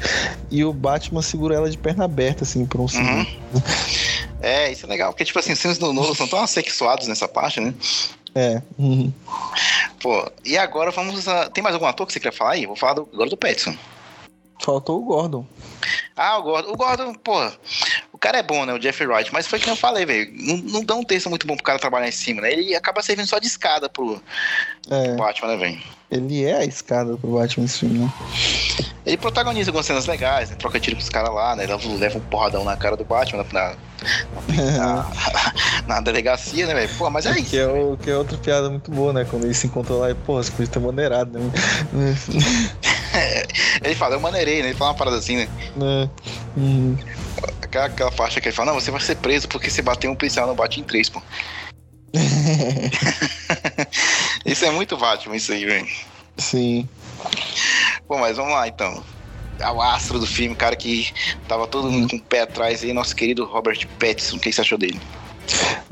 e 0.50 0.64
o 0.64 0.72
Batman 0.72 1.22
segura 1.22 1.54
ela 1.54 1.70
de 1.70 1.78
perna 1.78 2.06
aberta, 2.06 2.42
assim, 2.42 2.66
por 2.66 2.80
um 2.80 2.88
segundo. 2.88 3.18
Uhum. 3.54 3.62
É, 4.44 4.72
isso 4.72 4.86
é 4.86 4.88
legal, 4.88 5.12
porque, 5.12 5.24
tipo 5.24 5.38
assim, 5.38 5.52
os 5.52 5.60
filmes 5.60 5.78
do 5.78 5.92
Nolan 5.92 6.16
são 6.16 6.26
tão 6.26 6.40
assexuados 6.40 7.06
nessa 7.06 7.28
parte, 7.28 7.60
né? 7.60 7.72
É. 8.34 8.60
Uhum. 8.76 9.12
Pô, 10.02 10.28
e 10.44 10.58
agora 10.58 10.90
vamos 10.90 11.28
a... 11.28 11.48
Tem 11.48 11.62
mais 11.62 11.76
algum 11.76 11.86
ator 11.86 12.08
que 12.08 12.12
você 12.12 12.18
quer 12.18 12.32
falar 12.32 12.54
aí? 12.54 12.66
Vou 12.66 12.74
falar 12.74 12.94
do, 12.94 13.08
agora 13.12 13.30
do 13.30 13.36
Petson. 13.36 13.72
Faltou 14.60 15.00
o 15.00 15.04
Gordon. 15.04 15.46
Ah, 16.16 16.38
o 16.38 16.42
Gordon. 16.42 16.72
O 16.72 16.76
Gordon, 16.76 17.14
pô, 17.14 17.52
cara 18.22 18.38
é 18.38 18.42
bom, 18.42 18.64
né? 18.64 18.72
O 18.72 18.80
Jeffrey 18.80 19.08
Wright, 19.08 19.32
mas 19.32 19.48
foi 19.48 19.58
que 19.58 19.68
eu 19.68 19.74
falei, 19.74 20.06
velho. 20.06 20.30
Não, 20.32 20.56
não 20.58 20.84
dá 20.84 20.94
um 20.94 21.02
texto 21.02 21.28
muito 21.28 21.44
bom 21.44 21.56
pro 21.56 21.64
cara 21.64 21.78
trabalhar 21.78 22.08
em 22.08 22.12
cima, 22.12 22.40
né? 22.40 22.52
Ele 22.52 22.74
acaba 22.74 23.02
servindo 23.02 23.26
só 23.26 23.40
de 23.40 23.48
escada 23.48 23.88
pro, 23.88 24.22
é. 24.88 25.08
pro 25.08 25.16
Batman, 25.16 25.48
né, 25.48 25.56
velho? 25.56 25.82
Ele 26.08 26.44
é 26.44 26.58
a 26.58 26.64
escada 26.64 27.16
pro 27.16 27.32
Batman 27.32 27.64
nesse 27.64 27.80
filme, 27.80 27.98
né? 27.98 28.12
Ele 29.04 29.16
protagoniza 29.16 29.70
algumas 29.70 29.86
cenas 29.86 30.06
legais, 30.06 30.50
né? 30.50 30.56
Troca 30.56 30.78
tiro 30.78 30.94
com 30.94 31.02
os 31.02 31.08
caras 31.08 31.34
lá, 31.34 31.56
né? 31.56 31.66
Leva, 31.66 31.88
leva 31.98 32.18
um 32.18 32.20
porradão 32.20 32.64
na 32.64 32.76
cara 32.76 32.96
do 32.96 33.04
Batman 33.04 33.44
na, 33.52 33.74
na, 34.48 34.76
na, 34.78 35.12
na 35.88 36.00
delegacia, 36.00 36.64
né, 36.66 36.74
velho? 36.74 36.90
Pô, 36.96 37.10
mas 37.10 37.26
é 37.26 37.32
isso. 37.32 37.50
Que 37.50 37.58
é, 37.58 37.66
o, 37.66 37.96
que 37.96 38.08
é 38.08 38.16
outra 38.16 38.38
piada 38.38 38.70
muito 38.70 38.88
boa, 38.92 39.12
né? 39.12 39.26
Quando 39.28 39.44
ele 39.44 39.54
se 39.54 39.66
encontrou 39.66 39.98
lá 39.98 40.10
e, 40.10 40.14
pô, 40.14 40.40
você 40.40 40.52
podia 40.52 40.68
ter 40.68 40.78
maneirado, 40.78 41.36
né? 41.36 41.50
ele 43.82 43.94
fala, 43.94 44.16
eu 44.16 44.20
maneirei, 44.20 44.62
né? 44.62 44.68
Ele 44.68 44.76
fala 44.76 44.90
uma 44.90 44.96
parada 44.96 45.18
assim, 45.18 45.36
né? 45.36 45.48
É. 45.80 46.08
Hum. 46.56 46.96
Aquela, 47.60 47.86
aquela 47.86 48.10
faixa 48.10 48.40
que 48.40 48.48
ele 48.48 48.56
fala, 48.56 48.72
não, 48.72 48.80
você 48.80 48.90
vai 48.90 49.00
ser 49.00 49.16
preso 49.16 49.48
porque 49.48 49.70
você 49.70 49.82
bateu 49.82 50.10
um 50.10 50.14
policial, 50.14 50.46
não 50.46 50.54
bate 50.54 50.80
em 50.80 50.84
três, 50.84 51.08
pô. 51.08 51.22
isso 54.44 54.64
é 54.64 54.70
muito 54.70 54.96
Batman, 54.96 55.36
isso 55.36 55.52
aí, 55.52 55.64
velho. 55.64 55.88
Sim. 56.36 56.88
Bom, 58.08 58.18
mas 58.18 58.36
vamos 58.36 58.52
lá 58.52 58.68
então. 58.68 59.02
É 59.58 59.70
o 59.70 59.80
astro 59.80 60.18
do 60.18 60.26
filme, 60.26 60.54
cara 60.54 60.74
que 60.74 61.12
tava 61.46 61.66
todo 61.66 61.90
mundo 61.90 62.10
com 62.10 62.16
o 62.16 62.22
pé 62.22 62.42
atrás 62.42 62.82
aí, 62.82 62.92
nosso 62.92 63.14
querido 63.14 63.44
Robert 63.44 63.86
Pattinson. 63.98 64.36
O 64.36 64.40
que 64.40 64.52
você 64.52 64.60
achou 64.60 64.78
dele? 64.78 65.00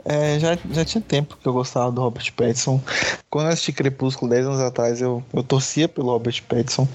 É, 0.05 0.39
já, 0.39 0.59
já 0.71 0.85
tinha 0.85 1.03
tempo 1.03 1.37
que 1.41 1.47
eu 1.47 1.53
gostava 1.53 1.93
do 1.93 2.01
Robert 2.01 2.33
Pattinson. 2.35 2.81
Quando 3.29 3.47
eu 3.47 3.53
assisti 3.53 3.73
Crepúsculo 3.73 4.31
10 4.31 4.47
anos 4.47 4.61
atrás, 4.61 5.01
eu, 5.01 5.23
eu 5.33 5.43
torcia 5.43 5.89
pelo 5.89 6.09
Robert 6.09 6.43
Pattinson. 6.49 6.89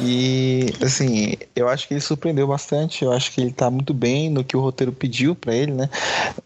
E, 0.00 0.72
assim, 0.82 1.34
eu 1.54 1.68
acho 1.68 1.86
que 1.86 1.94
ele 1.94 2.00
surpreendeu 2.00 2.46
bastante. 2.46 3.04
Eu 3.04 3.12
acho 3.12 3.30
que 3.30 3.40
ele 3.40 3.52
tá 3.52 3.70
muito 3.70 3.94
bem 3.94 4.28
no 4.28 4.44
que 4.44 4.56
o 4.56 4.60
roteiro 4.60 4.92
pediu 4.92 5.34
para 5.34 5.54
ele, 5.54 5.72
né? 5.72 5.88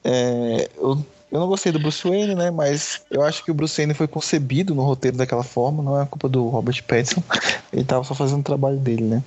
É, 0.05 0.69
eu 0.77 1.03
eu 1.31 1.41
não 1.41 1.47
gostei 1.47 1.71
do 1.71 1.79
Bruce 1.79 2.09
Wayne, 2.09 2.35
né? 2.35 2.51
Mas 2.51 3.03
eu 3.11 3.23
acho 3.23 3.45
que 3.45 3.51
o 3.51 3.55
Bruce 3.55 3.77
Wayne 3.77 3.93
foi 3.93 4.09
concebido 4.09 4.75
no 4.75 4.83
roteiro 4.83 5.17
daquela 5.17 5.45
forma, 5.45 5.83
não 5.83 6.01
é 6.01 6.07
culpa 6.07 6.29
do 6.29 6.49
Robert 6.49 6.83
Pattinson. 6.85 7.23
Ele 7.71 7.85
tava 7.85 8.03
só 8.05 8.15
fazendo 8.15 8.41
o 8.41 8.45
trabalho 8.45 8.79
dele, 8.79 9.05
né? 9.05 9.23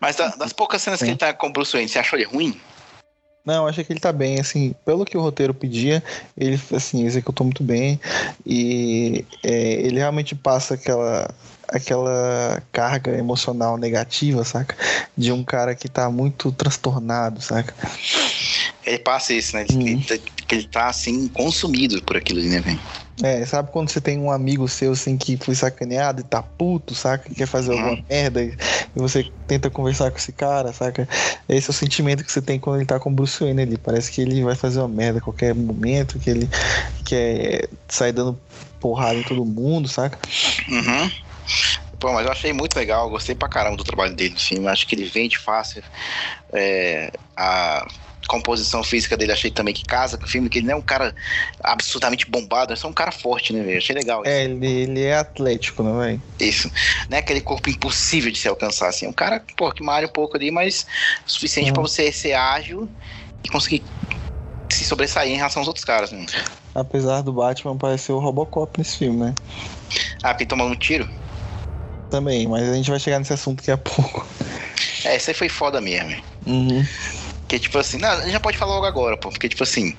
Mas 0.00 0.16
das 0.16 0.52
poucas 0.52 0.80
cenas 0.80 1.00
Sim. 1.00 1.06
que 1.06 1.10
ele 1.10 1.18
tá 1.18 1.32
com 1.34 1.48
o 1.48 1.52
Bruce 1.52 1.72
Wayne, 1.72 1.88
você 1.88 1.98
achou 1.98 2.18
ele 2.18 2.28
ruim? 2.28 2.60
Não, 3.44 3.66
achei 3.66 3.82
que 3.82 3.92
ele 3.92 4.00
tá 4.00 4.12
bem, 4.12 4.38
assim, 4.38 4.74
pelo 4.84 5.04
que 5.04 5.16
o 5.16 5.20
roteiro 5.20 5.54
pedia, 5.54 6.02
ele, 6.36 6.60
assim, 6.74 7.04
executou 7.04 7.44
muito 7.44 7.62
bem 7.62 7.98
e 8.44 9.24
é, 9.42 9.72
ele 9.72 9.98
realmente 9.98 10.34
passa 10.34 10.74
aquela 10.74 11.34
aquela 11.72 12.60
carga 12.72 13.16
emocional 13.16 13.76
negativa, 13.76 14.44
saca? 14.44 14.76
De 15.16 15.30
um 15.30 15.44
cara 15.44 15.74
que 15.74 15.88
tá 15.88 16.10
muito 16.10 16.50
transtornado, 16.50 17.40
saca? 17.40 17.72
Ele 18.84 18.98
passa 18.98 19.32
isso, 19.32 19.56
né? 19.56 19.66
Hum. 19.72 19.86
Ele, 19.86 20.22
tá, 20.50 20.56
ele 20.56 20.68
tá, 20.68 20.88
assim, 20.88 21.28
consumido 21.28 22.02
por 22.02 22.16
aquilo, 22.16 22.42
né, 22.42 22.60
velho? 22.60 22.80
É, 23.22 23.44
sabe 23.44 23.70
quando 23.70 23.90
você 23.90 24.00
tem 24.00 24.18
um 24.18 24.30
amigo 24.30 24.66
seu 24.66 24.92
assim 24.92 25.18
que 25.18 25.36
foi 25.36 25.54
sacaneado 25.54 26.22
e 26.22 26.24
tá 26.24 26.42
puto, 26.42 26.94
saca? 26.94 27.28
Que 27.28 27.34
quer 27.34 27.46
fazer 27.46 27.72
alguma 27.72 27.90
uhum. 27.90 28.04
merda 28.08 28.42
e, 28.42 28.56
você 28.94 29.30
tenta 29.46 29.68
conversar 29.68 30.10
com 30.10 30.16
esse 30.16 30.32
cara, 30.32 30.72
saca? 30.72 31.06
Esse 31.48 31.68
é 31.68 31.70
o 31.70 31.74
sentimento 31.74 32.24
que 32.24 32.32
você 32.32 32.40
tem 32.40 32.58
quando 32.58 32.76
ele 32.76 32.86
tá 32.86 32.98
com 32.98 33.10
o 33.10 33.12
Bruce 33.12 33.38
Wayne 33.38 33.62
ali. 33.62 33.76
Parece 33.76 34.10
que 34.10 34.22
ele 34.22 34.42
vai 34.42 34.54
fazer 34.54 34.78
uma 34.80 34.88
merda 34.88 35.18
a 35.18 35.22
qualquer 35.22 35.54
momento, 35.54 36.18
que 36.18 36.30
ele 36.30 36.48
quer 37.04 37.68
sair 37.88 38.12
dando 38.12 38.40
porrada 38.80 39.18
em 39.18 39.22
todo 39.22 39.44
mundo, 39.44 39.86
saca? 39.86 40.18
Uhum. 40.68 41.10
Pô, 41.98 42.12
mas 42.14 42.24
eu 42.24 42.32
achei 42.32 42.52
muito 42.54 42.74
legal, 42.76 43.10
gostei 43.10 43.34
pra 43.34 43.48
caramba 43.48 43.76
do 43.76 43.84
trabalho 43.84 44.14
dele 44.14 44.32
no 44.32 44.40
filme. 44.40 44.66
Acho 44.66 44.86
que 44.86 44.94
ele 44.94 45.04
vende 45.04 45.36
fácil. 45.36 45.82
É, 46.52 47.12
a 47.36 47.86
composição 48.30 48.84
física 48.84 49.16
dele 49.16 49.32
achei 49.32 49.50
também 49.50 49.74
que 49.74 49.84
casa 49.84 50.16
com 50.16 50.24
o 50.24 50.28
filme, 50.28 50.48
que 50.48 50.60
ele 50.60 50.68
não 50.68 50.74
é 50.74 50.76
um 50.76 50.82
cara 50.82 51.12
absolutamente 51.64 52.30
bombado, 52.30 52.72
é 52.72 52.76
só 52.76 52.86
um 52.86 52.92
cara 52.92 53.10
forte, 53.10 53.52
né, 53.52 53.60
velho? 53.64 53.78
Achei 53.78 53.92
legal. 53.92 54.22
É, 54.24 54.44
ele, 54.44 54.64
ele 54.64 55.02
é 55.02 55.16
atlético, 55.16 55.82
não 55.82 56.00
é? 56.00 56.16
Isso. 56.38 56.70
Não 57.08 57.16
é 57.16 57.20
aquele 57.20 57.40
corpo 57.40 57.68
impossível 57.68 58.30
de 58.30 58.38
se 58.38 58.46
alcançar, 58.46 58.88
assim. 58.88 59.06
É 59.06 59.08
um 59.08 59.12
cara, 59.12 59.44
pô, 59.56 59.72
que 59.72 59.82
malha 59.82 60.06
um 60.06 60.10
pouco 60.10 60.36
ali, 60.36 60.52
mas 60.52 60.86
suficiente 61.26 61.70
hum. 61.70 61.74
para 61.74 61.82
você 61.82 62.12
ser 62.12 62.34
ágil 62.34 62.88
e 63.42 63.48
conseguir 63.48 63.82
se 64.68 64.84
sobressair 64.84 65.32
em 65.32 65.36
relação 65.36 65.62
aos 65.62 65.66
outros 65.66 65.84
caras, 65.84 66.12
né? 66.12 66.24
Apesar 66.72 67.22
do 67.22 67.32
Batman 67.32 67.76
parecer 67.76 68.12
o 68.12 68.20
Robocop 68.20 68.78
nesse 68.78 68.98
filme, 68.98 69.16
né? 69.18 69.34
Ah, 70.22 70.32
porque 70.32 70.46
tomando 70.46 70.70
um 70.70 70.76
tiro? 70.76 71.08
Também, 72.08 72.46
mas 72.46 72.68
a 72.68 72.74
gente 72.74 72.90
vai 72.90 73.00
chegar 73.00 73.18
nesse 73.18 73.32
assunto 73.32 73.56
daqui 73.56 73.72
a 73.72 73.76
pouco. 73.76 74.24
É, 75.04 75.16
esse 75.16 75.30
aí 75.30 75.34
foi 75.34 75.48
foda 75.48 75.80
mesmo. 75.80 76.14
Uhum. 76.46 76.86
Que 77.50 77.58
tipo 77.58 77.76
assim, 77.78 77.98
não, 77.98 78.08
a 78.08 78.20
gente 78.20 78.30
já 78.30 78.38
pode 78.38 78.56
falar 78.56 78.74
logo 78.74 78.86
agora, 78.86 79.16
pô, 79.16 79.28
porque 79.28 79.48
tipo 79.48 79.64
assim, 79.64 79.96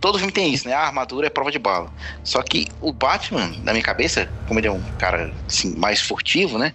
todo 0.00 0.18
filme 0.18 0.32
tem 0.32 0.54
isso, 0.54 0.68
né? 0.68 0.72
A 0.72 0.82
armadura 0.82 1.26
é 1.26 1.30
prova 1.30 1.50
de 1.50 1.58
bala. 1.58 1.90
Só 2.22 2.40
que 2.44 2.68
o 2.80 2.92
Batman, 2.92 3.52
na 3.64 3.72
minha 3.72 3.82
cabeça, 3.82 4.30
como 4.46 4.60
ele 4.60 4.68
é 4.68 4.70
um 4.70 4.80
cara 4.96 5.34
assim, 5.48 5.74
mais 5.76 6.00
furtivo, 6.00 6.58
né? 6.58 6.72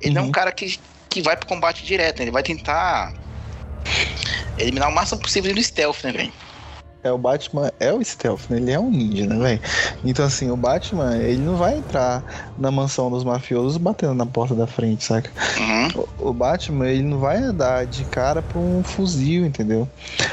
Ele 0.00 0.12
uhum. 0.12 0.18
é 0.18 0.20
um 0.20 0.26
uhum. 0.26 0.30
cara 0.30 0.52
que, 0.52 0.78
que 1.08 1.20
vai 1.20 1.36
pro 1.36 1.48
combate 1.48 1.84
direto, 1.84 2.18
né? 2.18 2.26
Ele 2.26 2.30
vai 2.30 2.44
tentar 2.44 3.12
eliminar 4.56 4.88
o 4.88 4.94
máximo 4.94 5.20
possível 5.20 5.52
no 5.52 5.60
stealth, 5.60 6.04
né, 6.04 6.12
velho? 6.12 6.32
É, 7.02 7.10
o 7.10 7.16
Batman 7.16 7.72
é 7.80 7.90
o 7.90 8.04
stealth, 8.04 8.42
né? 8.50 8.58
Ele 8.58 8.70
é 8.72 8.78
um 8.78 8.90
ninja, 8.90 9.26
né, 9.26 9.38
velho? 9.38 9.60
Então, 10.04 10.24
assim, 10.24 10.50
o 10.50 10.56
Batman, 10.56 11.16
ele 11.16 11.38
não 11.38 11.56
vai 11.56 11.78
entrar 11.78 12.22
na 12.58 12.70
mansão 12.70 13.10
dos 13.10 13.24
mafiosos 13.24 13.78
batendo 13.78 14.12
na 14.12 14.26
porta 14.26 14.54
da 14.54 14.66
frente, 14.66 15.04
saca? 15.04 15.30
Uhum. 15.58 16.06
O, 16.18 16.28
o, 16.28 16.32
Batman, 16.34 16.88
ele 16.88 17.02
não 17.02 17.18
vai 17.18 17.38
andar 17.38 17.86
de 17.86 18.04
cara 18.04 18.42
pra 18.42 18.58
um 18.58 18.82
fuzil, 18.84 19.46
entendeu? 19.46 19.88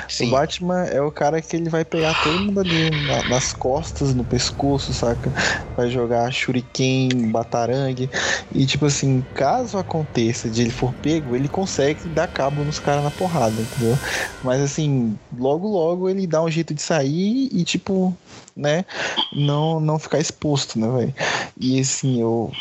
Sim. 0.09 0.27
O 0.27 0.31
Batman 0.31 0.83
é 0.83 1.01
o 1.01 1.09
cara 1.09 1.41
que 1.41 1.55
ele 1.55 1.69
vai 1.69 1.85
pegar 1.85 2.21
todo 2.21 2.37
mundo 2.37 2.59
ali 2.59 2.91
na, 3.07 3.29
nas 3.29 3.53
costas, 3.53 4.13
no 4.13 4.25
pescoço, 4.25 4.93
saca? 4.93 5.31
Vai 5.77 5.89
jogar 5.89 6.29
shuriken, 6.33 7.31
batarangue. 7.31 8.09
E, 8.53 8.65
tipo 8.65 8.87
assim, 8.87 9.23
caso 9.33 9.77
aconteça 9.77 10.49
de 10.49 10.63
ele 10.63 10.71
for 10.71 10.93
pego, 11.01 11.33
ele 11.33 11.47
consegue 11.47 12.09
dar 12.09 12.27
cabo 12.27 12.61
nos 12.65 12.77
caras 12.77 13.05
na 13.05 13.11
porrada, 13.11 13.55
entendeu? 13.55 13.97
Mas, 14.43 14.61
assim, 14.61 15.17
logo, 15.37 15.65
logo 15.69 16.09
ele 16.09 16.27
dá 16.27 16.41
um 16.41 16.56
jeito 16.57 16.73
de 16.73 16.81
sair 16.81 17.49
e, 17.51 17.63
tipo, 17.63 18.15
né, 18.55 18.85
não, 19.31 19.79
não 19.79 19.99
ficar 19.99 20.19
exposto, 20.19 20.79
né, 20.79 20.87
velho? 20.89 21.15
E 21.59 21.79
assim, 21.79 22.21
eu. 22.21 22.51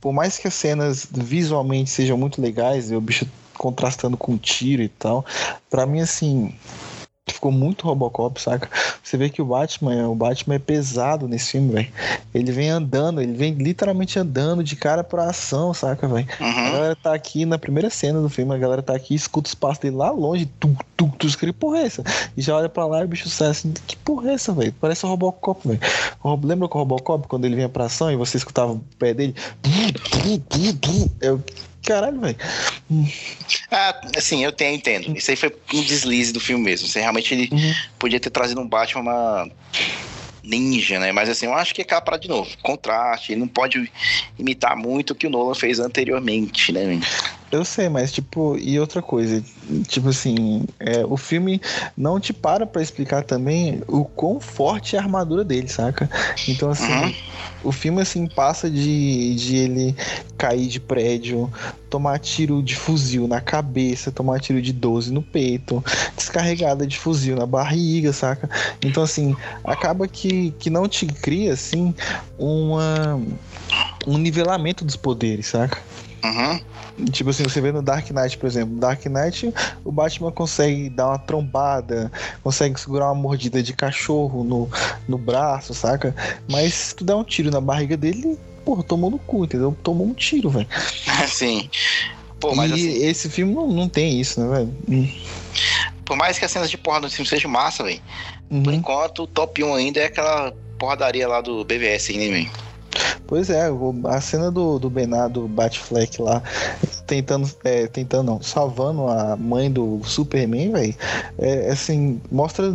Por 0.00 0.12
mais 0.12 0.38
que 0.38 0.46
as 0.46 0.54
cenas 0.54 1.08
visualmente 1.10 1.90
sejam 1.90 2.16
muito 2.16 2.40
legais, 2.40 2.92
o 2.92 3.00
bicho 3.00 3.26
contrastando 3.54 4.16
com 4.16 4.38
tiro 4.38 4.82
e 4.82 4.88
tal, 4.88 5.26
para 5.68 5.84
mim, 5.84 6.00
assim, 6.00 6.54
ficou 7.34 7.50
muito 7.50 7.86
Robocop, 7.86 8.40
saca? 8.40 8.68
Você 9.02 9.16
vê 9.16 9.28
que 9.28 9.40
o 9.40 9.44
Batman, 9.44 10.08
o 10.08 10.14
Batman 10.14 10.56
é 10.56 10.58
pesado 10.58 11.28
nesse 11.28 11.52
filme, 11.52 11.72
velho. 11.72 11.88
Ele 12.34 12.52
vem 12.52 12.70
andando, 12.70 13.20
ele 13.20 13.32
vem 13.32 13.54
literalmente 13.54 14.18
andando 14.18 14.62
de 14.62 14.76
cara 14.76 15.02
pra 15.02 15.24
ação, 15.24 15.72
saca, 15.72 16.06
velho? 16.06 16.26
Uhum. 16.40 16.46
A 16.46 16.70
galera 16.70 16.96
tá 16.96 17.14
aqui 17.14 17.44
na 17.44 17.58
primeira 17.58 17.90
cena 17.90 18.20
do 18.20 18.28
filme, 18.28 18.54
a 18.54 18.58
galera 18.58 18.82
tá 18.82 18.94
aqui, 18.94 19.14
escuta 19.14 19.48
os 19.48 19.54
passos 19.54 19.78
dele 19.78 19.96
lá 19.96 20.10
longe, 20.10 20.46
tu, 20.58 20.76
tu, 20.96 21.12
tu, 21.18 21.38
que 21.38 21.52
porra 21.52 21.78
é 21.78 21.86
essa? 21.86 22.02
E 22.36 22.42
já 22.42 22.56
olha 22.56 22.68
pra 22.68 22.86
lá 22.86 23.02
e 23.02 23.04
o 23.04 23.08
bicho 23.08 23.28
sai 23.28 23.48
assim, 23.48 23.72
que 23.86 23.96
porra 23.96 24.30
é 24.30 24.34
essa, 24.34 24.52
velho? 24.52 24.74
Parece 24.80 25.04
o 25.04 25.08
Robocop, 25.08 25.66
velho. 25.66 25.80
Lembra 26.42 26.68
com 26.68 26.78
o 26.78 26.82
Robocop, 26.82 27.26
quando 27.28 27.44
ele 27.44 27.56
vinha 27.56 27.68
pra 27.68 27.84
ação 27.84 28.10
e 28.10 28.16
você 28.16 28.36
escutava 28.36 28.72
o 28.72 28.80
pé 28.98 29.14
dele? 29.14 29.34
Eu, 31.20 31.42
caralho, 31.88 32.20
velho. 32.20 32.36
Ah, 33.70 33.98
assim, 34.14 34.44
eu 34.44 34.52
tenho, 34.52 34.76
entendo. 34.76 35.16
Isso 35.16 35.30
aí 35.30 35.36
foi 35.36 35.50
um 35.72 35.82
deslize 35.82 36.32
do 36.32 36.40
filme 36.40 36.62
mesmo. 36.62 36.86
Você 36.86 37.00
realmente 37.00 37.32
ele 37.32 37.48
uhum. 37.50 37.74
podia 37.98 38.20
ter 38.20 38.28
trazido 38.28 38.60
um 38.60 38.68
Batman 38.68 39.50
ninja, 40.44 40.98
né? 40.98 41.12
Mas 41.12 41.30
assim, 41.30 41.46
eu 41.46 41.54
acho 41.54 41.74
que 41.74 41.80
é 41.80 41.84
parada 41.84 42.18
de 42.18 42.28
novo. 42.28 42.50
Contraste, 42.62 43.32
ele 43.32 43.40
não 43.40 43.48
pode 43.48 43.90
imitar 44.38 44.76
muito 44.76 45.12
o 45.12 45.14
que 45.14 45.26
o 45.26 45.30
Nolan 45.30 45.54
fez 45.54 45.80
anteriormente, 45.80 46.72
né? 46.72 47.00
Eu 47.50 47.64
sei, 47.64 47.88
mas 47.88 48.12
tipo, 48.12 48.58
e 48.58 48.78
outra 48.78 49.00
coisa, 49.00 49.42
tipo 49.86 50.10
assim, 50.10 50.64
é, 50.78 51.04
o 51.06 51.16
filme 51.16 51.60
não 51.96 52.20
te 52.20 52.32
para 52.32 52.66
pra 52.66 52.82
explicar 52.82 53.22
também 53.22 53.82
o 53.88 54.04
quão 54.04 54.38
forte 54.38 54.96
é 54.96 54.98
a 54.98 55.02
armadura 55.02 55.42
dele, 55.42 55.66
saca? 55.66 56.10
Então, 56.46 56.70
assim, 56.70 56.92
uhum. 56.92 57.14
o 57.64 57.72
filme 57.72 58.02
assim 58.02 58.26
passa 58.26 58.70
de, 58.70 59.34
de 59.34 59.56
ele 59.56 59.96
cair 60.36 60.66
de 60.66 60.78
prédio, 60.78 61.50
tomar 61.88 62.18
tiro 62.18 62.62
de 62.62 62.76
fuzil 62.76 63.26
na 63.26 63.40
cabeça, 63.40 64.12
tomar 64.12 64.40
tiro 64.40 64.60
de 64.60 64.72
12 64.72 65.10
no 65.10 65.22
peito, 65.22 65.82
descarregada 66.16 66.86
de 66.86 66.98
fuzil 66.98 67.34
na 67.34 67.46
barriga, 67.46 68.12
saca? 68.12 68.48
Então, 68.82 69.02
assim, 69.02 69.34
acaba 69.64 70.06
que, 70.06 70.50
que 70.58 70.68
não 70.68 70.86
te 70.86 71.06
cria, 71.06 71.54
assim, 71.54 71.94
uma, 72.38 73.18
um 74.06 74.18
nivelamento 74.18 74.84
dos 74.84 74.96
poderes, 74.96 75.46
saca? 75.46 75.78
Uhum. 76.24 77.06
Tipo 77.10 77.30
assim, 77.30 77.44
você 77.44 77.60
vê 77.60 77.70
no 77.70 77.80
Dark 77.80 78.10
Knight, 78.10 78.36
por 78.36 78.46
exemplo. 78.46 78.74
No 78.74 78.80
Dark 78.80 79.04
Knight, 79.06 79.52
o 79.84 79.92
Batman 79.92 80.32
consegue 80.32 80.90
dar 80.90 81.08
uma 81.08 81.18
trombada, 81.18 82.10
consegue 82.42 82.78
segurar 82.78 83.06
uma 83.06 83.14
mordida 83.14 83.62
de 83.62 83.72
cachorro 83.72 84.42
no, 84.42 84.68
no 85.06 85.16
braço, 85.16 85.72
saca? 85.74 86.14
Mas 86.48 86.74
se 86.74 86.96
tu 86.96 87.04
der 87.04 87.14
um 87.14 87.24
tiro 87.24 87.50
na 87.50 87.60
barriga 87.60 87.96
dele, 87.96 88.38
porra, 88.64 88.82
tomou 88.82 89.10
no 89.10 89.18
cu, 89.18 89.44
entendeu? 89.44 89.76
Tomou 89.82 90.06
um 90.06 90.14
tiro, 90.14 90.50
velho. 90.50 90.68
Sim. 91.28 91.70
Pô, 92.40 92.54
mas 92.54 92.70
e 92.70 92.74
assim... 92.74 93.06
esse 93.06 93.28
filme 93.30 93.54
não, 93.54 93.68
não 93.68 93.88
tem 93.88 94.20
isso, 94.20 94.40
né, 94.40 94.56
velho? 94.56 94.76
Hum. 94.88 95.08
Por 96.04 96.16
mais 96.16 96.38
que 96.38 96.44
as 96.44 96.50
cenas 96.50 96.70
de 96.70 96.78
porra 96.78 97.00
do 97.00 97.10
filme 97.10 97.28
sejam 97.28 97.50
massa, 97.50 97.84
velho. 97.84 98.00
Uhum. 98.50 98.62
Por 98.62 98.72
enquanto, 98.72 99.22
o 99.22 99.26
top 99.26 99.62
1 99.62 99.74
ainda 99.74 100.00
é 100.00 100.06
aquela 100.06 100.52
porradaria 100.78 101.28
lá 101.28 101.40
do 101.40 101.64
BVS, 101.64 102.08
né, 102.10 102.28
velho? 102.28 102.50
Pois 103.26 103.50
é, 103.50 103.68
a 104.04 104.20
cena 104.20 104.50
do, 104.50 104.78
do 104.78 104.88
Benado 104.88 105.46
Batfleck 105.48 106.20
lá, 106.22 106.42
tentando, 107.06 107.50
é, 107.62 107.86
tentando 107.86 108.24
não, 108.24 108.42
salvando 108.42 109.06
a 109.08 109.36
mãe 109.36 109.70
do 109.70 110.00
Superman, 110.04 110.72
velho, 110.72 110.94
é, 111.38 111.70
assim, 111.70 112.20
mostra 112.30 112.74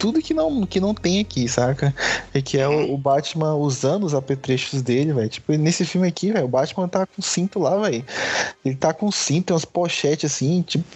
tudo 0.00 0.22
que 0.22 0.32
não, 0.32 0.64
que 0.64 0.80
não 0.80 0.94
tem 0.94 1.20
aqui, 1.20 1.46
saca? 1.46 1.94
É 2.32 2.40
que 2.40 2.58
é 2.58 2.66
o, 2.66 2.94
o 2.94 2.96
Batman 2.96 3.54
usando 3.54 4.04
os 4.04 4.14
apetrechos 4.14 4.80
dele, 4.80 5.12
velho. 5.12 5.28
Tipo, 5.28 5.52
nesse 5.52 5.84
filme 5.84 6.08
aqui, 6.08 6.32
velho, 6.32 6.46
o 6.46 6.48
Batman 6.48 6.88
tá 6.88 7.06
com 7.06 7.20
cinto 7.20 7.58
lá, 7.58 7.76
velho. 7.76 8.02
Ele 8.64 8.74
tá 8.74 8.94
com 8.94 9.12
cinto, 9.12 9.48
tem 9.48 9.54
umas 9.54 9.66
pochetes 9.66 10.32
assim, 10.32 10.62
tipo, 10.62 10.86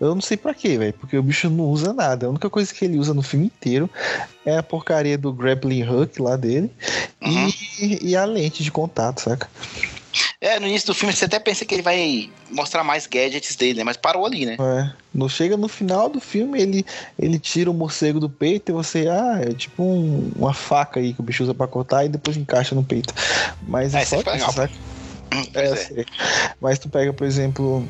eu 0.00 0.14
não 0.14 0.22
sei 0.22 0.38
pra 0.38 0.54
quê, 0.54 0.78
velho, 0.78 0.94
porque 0.94 1.18
o 1.18 1.22
bicho 1.22 1.50
não 1.50 1.64
usa 1.64 1.92
nada. 1.92 2.26
A 2.26 2.30
única 2.30 2.48
coisa 2.48 2.72
que 2.72 2.82
ele 2.82 2.98
usa 2.98 3.12
no 3.12 3.22
filme 3.22 3.46
inteiro 3.46 3.90
é 4.44 4.56
a 4.56 4.62
porcaria 4.62 5.18
do 5.18 5.34
grappling 5.34 5.86
hook 5.86 6.20
lá 6.22 6.34
dele 6.36 6.70
uhum. 7.22 7.48
e, 7.78 8.10
e 8.10 8.16
a 8.16 8.24
lente 8.24 8.64
de 8.64 8.70
contato, 8.70 9.20
saca? 9.20 9.50
É, 10.46 10.60
no 10.60 10.68
início 10.68 10.86
do 10.86 10.94
filme 10.94 11.12
você 11.12 11.24
até 11.24 11.40
pensa 11.40 11.64
que 11.64 11.74
ele 11.74 11.82
vai 11.82 12.30
mostrar 12.52 12.84
mais 12.84 13.04
gadgets 13.04 13.56
dele, 13.56 13.78
né? 13.78 13.84
Mas 13.84 13.96
parou 13.96 14.24
ali, 14.24 14.46
né? 14.46 14.56
É. 14.60 14.92
No, 15.12 15.28
chega 15.28 15.56
no 15.56 15.66
final 15.66 16.08
do 16.08 16.20
filme, 16.20 16.62
ele, 16.62 16.86
ele 17.18 17.36
tira 17.36 17.68
o 17.68 17.74
morcego 17.74 18.20
do 18.20 18.30
peito 18.30 18.70
e 18.70 18.72
você, 18.72 19.08
ah, 19.08 19.40
é 19.42 19.52
tipo 19.52 19.82
um, 19.82 20.30
uma 20.36 20.54
faca 20.54 21.00
aí 21.00 21.12
que 21.12 21.20
o 21.20 21.24
bicho 21.24 21.42
usa 21.42 21.52
pra 21.52 21.66
cortar 21.66 22.04
e 22.04 22.08
depois 22.08 22.36
encaixa 22.36 22.76
no 22.76 22.84
peito. 22.84 23.12
Mas 23.66 23.92
é, 23.92 24.02
é 24.02 24.04
só 24.04 24.20
isso, 24.20 24.52
sabe? 24.52 24.72
É, 25.52 26.00
é. 26.00 26.04
Mas 26.60 26.78
tu 26.78 26.88
pega, 26.88 27.12
por 27.12 27.26
exemplo, 27.26 27.84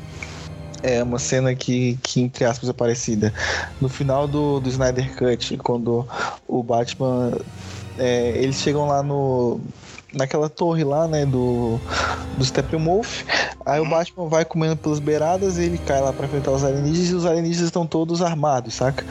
é 0.81 1.03
uma 1.03 1.19
cena 1.19 1.53
que, 1.53 1.99
que 2.01 2.21
entre 2.21 2.43
aspas, 2.43 2.67
é 2.67 2.73
parecida. 2.73 3.31
No 3.79 3.87
final 3.87 4.27
do, 4.27 4.59
do 4.59 4.67
Snyder 4.67 5.15
Cut, 5.15 5.57
quando 5.57 6.07
o 6.47 6.63
Batman. 6.63 7.33
É, 7.99 8.29
eles 8.37 8.57
chegam 8.57 8.87
lá 8.87 9.01
no, 9.01 9.59
naquela 10.13 10.49
torre 10.49 10.83
lá, 10.83 11.07
né, 11.07 11.25
do, 11.25 11.79
do 12.37 12.45
Steppenwolf. 12.45 13.23
Aí 13.65 13.79
o 13.79 13.83
uhum. 13.83 13.89
Batman 13.89 14.27
vai 14.29 14.45
comendo 14.45 14.77
pelas 14.77 14.99
beiradas 14.99 15.57
e 15.57 15.63
ele 15.63 15.77
cai 15.77 15.99
lá 16.01 16.13
pra 16.13 16.25
enfrentar 16.25 16.51
os 16.51 16.63
alienígenas 16.63 17.09
e 17.09 17.15
os 17.15 17.25
alienígenas 17.25 17.67
estão 17.67 17.85
todos 17.85 18.21
armados, 18.21 18.75
saca? 18.75 19.05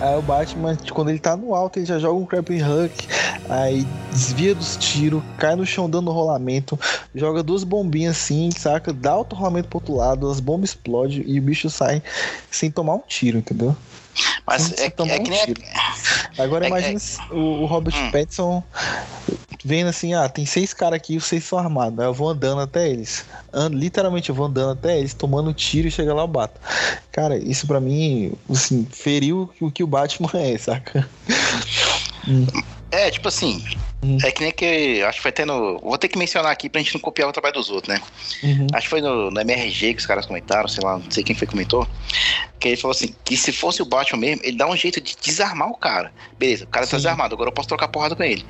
Aí 0.00 0.16
o 0.16 0.22
Batman, 0.22 0.78
quando 0.94 1.10
ele 1.10 1.18
tá 1.18 1.36
no 1.36 1.54
alto, 1.54 1.78
ele 1.78 1.84
já 1.84 1.98
joga 1.98 2.18
um 2.18 2.24
grappling 2.24 2.62
hook, 2.62 3.06
aí 3.50 3.86
desvia 4.10 4.54
dos 4.54 4.76
tiros, 4.78 5.22
cai 5.36 5.54
no 5.54 5.66
chão 5.66 5.90
dando 5.90 6.10
rolamento, 6.10 6.78
joga 7.14 7.42
duas 7.42 7.64
bombinhas 7.64 8.16
assim, 8.16 8.50
saca? 8.50 8.94
Dá 8.94 9.14
outro 9.14 9.36
rolamento 9.36 9.68
pro 9.68 9.76
outro 9.76 9.94
lado, 9.94 10.30
as 10.30 10.40
bombas 10.40 10.70
explodem 10.70 11.22
e 11.26 11.38
o 11.38 11.42
bicho 11.42 11.68
sai 11.68 12.02
sem 12.50 12.70
tomar 12.70 12.94
um 12.94 13.02
tiro, 13.06 13.36
entendeu? 13.36 13.76
Mas 14.46 14.72
é, 14.78 14.86
é, 14.86 14.90
que 14.90 15.30
nem. 15.30 15.54
Agora 16.38 16.64
é, 16.64 16.68
imagina 16.68 16.98
é, 16.98 17.34
o, 17.34 17.62
o, 17.62 17.66
Robert 17.66 17.94
hum. 17.94 18.10
Pattinson 18.10 18.64
vendo 19.64 19.88
assim, 19.88 20.14
ah, 20.14 20.28
tem 20.28 20.46
seis 20.46 20.72
caras 20.72 20.96
aqui 20.96 21.14
e 21.14 21.16
os 21.16 21.24
seis 21.24 21.44
são 21.44 21.58
armados. 21.58 21.98
Aí 21.98 22.06
eu 22.06 22.14
vou 22.14 22.30
andando 22.30 22.60
até 22.60 22.88
eles. 22.88 23.24
Ando, 23.52 23.76
literalmente 23.76 24.30
eu 24.30 24.34
vou 24.34 24.46
andando 24.46 24.72
até 24.72 24.98
eles, 24.98 25.14
tomando 25.14 25.52
tiro 25.52 25.88
e 25.88 25.90
chega 25.90 26.14
lá 26.14 26.22
eu 26.22 26.28
bato. 26.28 26.58
Cara, 27.12 27.36
isso 27.36 27.66
para 27.66 27.80
mim, 27.80 28.32
assim, 28.48 28.86
feriu 28.90 29.50
o 29.60 29.70
que 29.70 29.84
o 29.84 29.86
Batman 29.86 30.30
é, 30.34 30.56
saca? 30.56 31.08
É, 32.90 33.10
tipo 33.10 33.28
assim, 33.28 33.62
uhum. 34.02 34.18
é 34.22 34.30
que 34.30 34.42
nem 34.42 34.52
que. 34.52 35.02
Acho 35.02 35.18
que 35.18 35.22
foi 35.22 35.30
até 35.30 35.44
no. 35.44 35.78
Vou 35.78 35.98
ter 35.98 36.08
que 36.08 36.18
mencionar 36.18 36.52
aqui 36.52 36.68
pra 36.68 36.80
gente 36.80 36.94
não 36.94 37.00
copiar 37.00 37.28
o 37.28 37.32
trabalho 37.32 37.54
dos 37.54 37.70
outros, 37.70 37.94
né? 37.94 38.00
Uhum. 38.42 38.66
Acho 38.72 38.84
que 38.84 38.90
foi 38.90 39.00
no, 39.00 39.30
no, 39.30 39.40
MRG 39.40 39.94
que 39.94 40.00
os 40.00 40.06
caras 40.06 40.26
comentaram, 40.26 40.68
sei 40.68 40.84
lá, 40.84 40.98
não 40.98 41.10
sei 41.10 41.22
quem 41.22 41.34
foi 41.34 41.46
que 41.46 41.52
comentou. 41.52 41.86
Que 42.58 42.68
ele 42.68 42.76
falou 42.76 42.92
assim: 42.92 43.14
que 43.24 43.36
se 43.36 43.52
fosse 43.52 43.82
o 43.82 43.84
Batman 43.84 44.20
mesmo, 44.20 44.42
ele 44.44 44.56
dá 44.56 44.68
um 44.68 44.76
jeito 44.76 45.00
de 45.00 45.16
desarmar 45.22 45.68
o 45.68 45.76
cara. 45.76 46.12
Beleza, 46.38 46.64
o 46.64 46.68
cara 46.68 46.86
tá 46.86 46.90
Sim. 46.90 46.90
tá 46.92 46.96
desarmado, 46.98 47.34
agora 47.34 47.48
eu 47.48 47.54
posso 47.54 47.68
trocar 47.68 47.88
porrada 47.88 48.14
com 48.16 48.22
ele. 48.22 48.44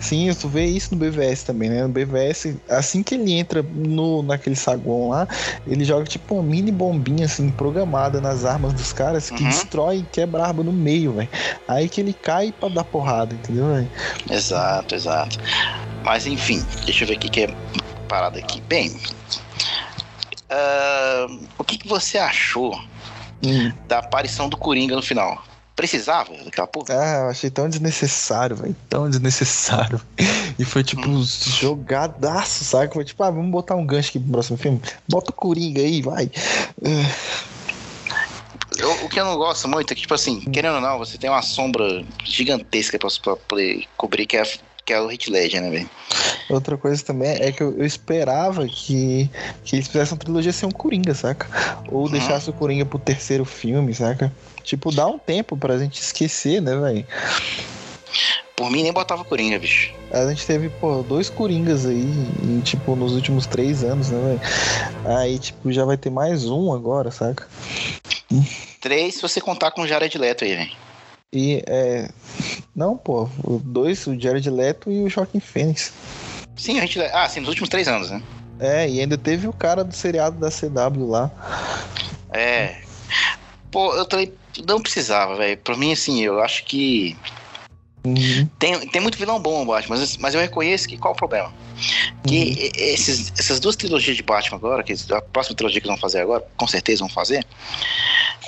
Sim, 0.00 0.28
tu 0.34 0.48
vê 0.48 0.64
isso 0.66 0.94
no 0.94 1.00
BVS 1.00 1.44
também, 1.44 1.70
né? 1.70 1.82
No 1.82 1.88
BVS, 1.88 2.56
assim 2.68 3.02
que 3.02 3.14
ele 3.14 3.32
entra 3.32 3.62
no, 3.62 4.22
naquele 4.22 4.56
saguão 4.56 5.10
lá, 5.10 5.28
ele 5.66 5.84
joga 5.84 6.04
tipo 6.04 6.34
uma 6.34 6.42
mini 6.42 6.72
bombinha 6.72 7.26
assim, 7.26 7.48
programada 7.50 8.20
nas 8.20 8.44
armas 8.44 8.72
dos 8.72 8.92
caras 8.92 9.30
que 9.30 9.42
uhum. 9.42 9.48
destrói 9.48 9.98
e 9.98 10.02
quebra 10.02 10.42
a 10.42 10.48
arma 10.48 10.64
no 10.64 10.72
meio, 10.72 11.12
velho. 11.12 11.28
Aí 11.68 11.88
que 11.88 12.00
ele 12.00 12.12
cai 12.12 12.52
pra 12.58 12.68
dar 12.68 12.84
porrada, 12.84 13.34
entendeu, 13.34 13.66
velho? 13.72 13.88
Exato, 14.28 14.71
exato. 14.92 15.38
Mas 16.04 16.26
enfim, 16.26 16.64
deixa 16.84 17.04
eu 17.04 17.08
ver 17.08 17.16
o 17.16 17.18
que 17.18 17.42
é 17.42 17.54
parada 18.08 18.38
aqui. 18.38 18.60
Bem, 18.62 18.90
uh, 20.50 21.38
o 21.58 21.64
que, 21.64 21.78
que 21.78 21.88
você 21.88 22.18
achou 22.18 22.78
hum. 23.44 23.72
da 23.86 23.98
aparição 23.98 24.48
do 24.48 24.56
Coringa 24.56 24.96
no 24.96 25.02
final? 25.02 25.42
Precisava 25.74 26.32
daquela 26.44 26.66
porra? 26.66 26.86
Ah, 26.90 27.18
eu 27.24 27.28
achei 27.30 27.50
tão 27.50 27.68
desnecessário, 27.68 28.56
velho. 28.56 28.76
Tão 28.88 29.08
desnecessário. 29.08 30.00
E 30.58 30.66
foi 30.66 30.84
tipo 30.84 31.08
hum. 31.08 31.24
jogadaço, 31.24 32.62
sabe? 32.62 32.92
Foi 32.92 33.02
tipo, 33.02 33.22
ah, 33.22 33.30
vamos 33.30 33.50
botar 33.50 33.74
um 33.74 33.86
gancho 33.86 34.10
aqui 34.10 34.20
pro 34.20 34.32
próximo 34.32 34.58
filme. 34.58 34.82
Bota 35.08 35.30
o 35.30 35.32
Coringa 35.32 35.80
aí, 35.80 36.02
vai. 36.02 36.30
Eu, 38.82 38.90
o 39.04 39.08
que 39.08 39.20
eu 39.20 39.24
não 39.24 39.36
gosto 39.36 39.68
muito 39.68 39.92
é 39.92 39.94
que, 39.94 40.00
tipo 40.00 40.12
assim, 40.12 40.40
querendo 40.40 40.74
ou 40.74 40.80
não, 40.80 40.98
você 40.98 41.16
tem 41.16 41.30
uma 41.30 41.40
sombra 41.40 42.04
gigantesca 42.24 42.98
pra, 42.98 43.08
pra 43.22 43.36
poder 43.36 43.84
cobrir, 43.96 44.26
que 44.26 44.36
é, 44.36 44.42
que 44.84 44.92
é 44.92 45.00
o 45.00 45.06
Hit 45.06 45.30
Ledger, 45.30 45.62
né, 45.62 45.70
velho? 45.70 45.90
Outra 46.50 46.76
coisa 46.76 47.00
também 47.04 47.30
é 47.30 47.52
que 47.52 47.62
eu, 47.62 47.78
eu, 47.78 47.86
esperava 47.86 48.66
que, 48.66 49.30
que 49.62 49.76
eles 49.76 49.86
fizessem 49.86 50.14
uma 50.14 50.18
trilogia 50.18 50.52
sem 50.52 50.68
um 50.68 50.72
Coringa, 50.72 51.14
saca? 51.14 51.46
Ou 51.92 52.06
uhum. 52.06 52.10
deixasse 52.10 52.50
o 52.50 52.52
Coringa 52.52 52.84
pro 52.84 52.98
terceiro 52.98 53.44
filme, 53.44 53.94
saca? 53.94 54.32
Tipo, 54.64 54.92
dá 54.92 55.06
um 55.06 55.16
tempo 55.16 55.56
pra 55.56 55.78
gente 55.78 56.00
esquecer, 56.00 56.60
né, 56.60 56.74
velho? 56.74 57.06
Por 58.56 58.68
mim, 58.68 58.82
nem 58.82 58.92
botava 58.92 59.24
Coringa, 59.24 59.60
bicho. 59.60 59.94
A 60.10 60.28
gente 60.28 60.44
teve, 60.44 60.68
pô, 60.68 61.04
dois 61.04 61.30
Coringas 61.30 61.86
aí, 61.86 62.04
tipo, 62.64 62.96
nos 62.96 63.12
últimos 63.12 63.46
três 63.46 63.84
anos, 63.84 64.10
né, 64.10 64.20
velho? 64.20 65.18
Aí, 65.18 65.38
tipo, 65.38 65.70
já 65.70 65.84
vai 65.84 65.96
ter 65.96 66.10
mais 66.10 66.46
um 66.46 66.72
agora, 66.72 67.12
saca? 67.12 67.46
Três 68.82 69.14
se 69.14 69.22
você 69.22 69.40
contar 69.40 69.70
com 69.70 69.80
o 69.82 69.86
Jared 69.86 70.18
Leto 70.18 70.44
aí, 70.44 70.56
velho. 70.56 70.72
E, 71.32 71.62
é... 71.66 72.10
Não, 72.76 72.96
pô, 72.96 73.30
dois, 73.64 74.06
o 74.06 74.20
Jared 74.20 74.50
Leto 74.50 74.90
e 74.90 75.02
o 75.02 75.08
Joaquim 75.08 75.40
Fênix. 75.40 75.92
Sim, 76.56 76.78
a 76.78 76.82
gente... 76.82 77.00
Ah, 77.00 77.26
sim, 77.28 77.40
nos 77.40 77.48
últimos 77.48 77.70
três 77.70 77.88
anos, 77.88 78.10
né? 78.10 78.20
É, 78.58 78.88
e 78.88 79.00
ainda 79.00 79.16
teve 79.16 79.48
o 79.48 79.52
cara 79.52 79.82
do 79.82 79.94
seriado 79.94 80.38
da 80.38 80.50
CW 80.50 81.08
lá. 81.08 81.30
É. 82.32 82.82
Pô, 83.70 83.94
eu 83.94 84.04
também 84.04 84.32
não 84.66 84.80
precisava, 84.80 85.36
velho. 85.36 85.56
Pra 85.58 85.76
mim, 85.76 85.92
assim, 85.92 86.20
eu 86.22 86.40
acho 86.40 86.64
que. 86.64 87.16
Uhum. 88.04 88.48
Tem, 88.58 88.88
tem 88.88 89.00
muito 89.00 89.16
vilão 89.16 89.40
bom 89.40 89.64
Batman, 89.64 89.96
mas, 89.96 90.16
mas 90.16 90.34
eu 90.34 90.40
reconheço 90.40 90.88
que 90.88 90.98
qual 90.98 91.14
o 91.14 91.16
problema? 91.16 91.52
Que 92.26 92.42
uhum. 92.42 92.70
esses, 92.74 93.32
essas 93.38 93.60
duas 93.60 93.76
trilogias 93.76 94.16
de 94.16 94.22
Batman 94.22 94.56
agora, 94.56 94.82
que 94.82 94.92
a 95.10 95.20
próxima 95.20 95.56
trilogia 95.56 95.80
que 95.80 95.86
eles 95.86 95.96
vão 95.96 96.00
fazer 96.00 96.20
agora, 96.20 96.44
com 96.56 96.66
certeza 96.66 97.00
vão 97.00 97.08
fazer, 97.08 97.46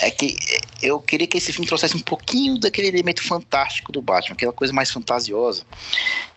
é 0.01 0.11
que 0.11 0.37
eu 0.83 1.01
queria 1.01 1.27
que 1.27 1.39
esse 1.39 1.53
filme 1.53 1.67
trouxesse 1.67 1.97
um 1.97 2.01
pouquinho 2.01 2.59
daquele 2.59 2.89
elemento 2.89 3.23
fantástico 3.23 3.93
do 3.93 4.03
Batman, 4.03 4.35
aquela 4.35 4.53
coisa 4.53 4.73
mais 4.73 4.91
fantasiosa, 4.91 5.63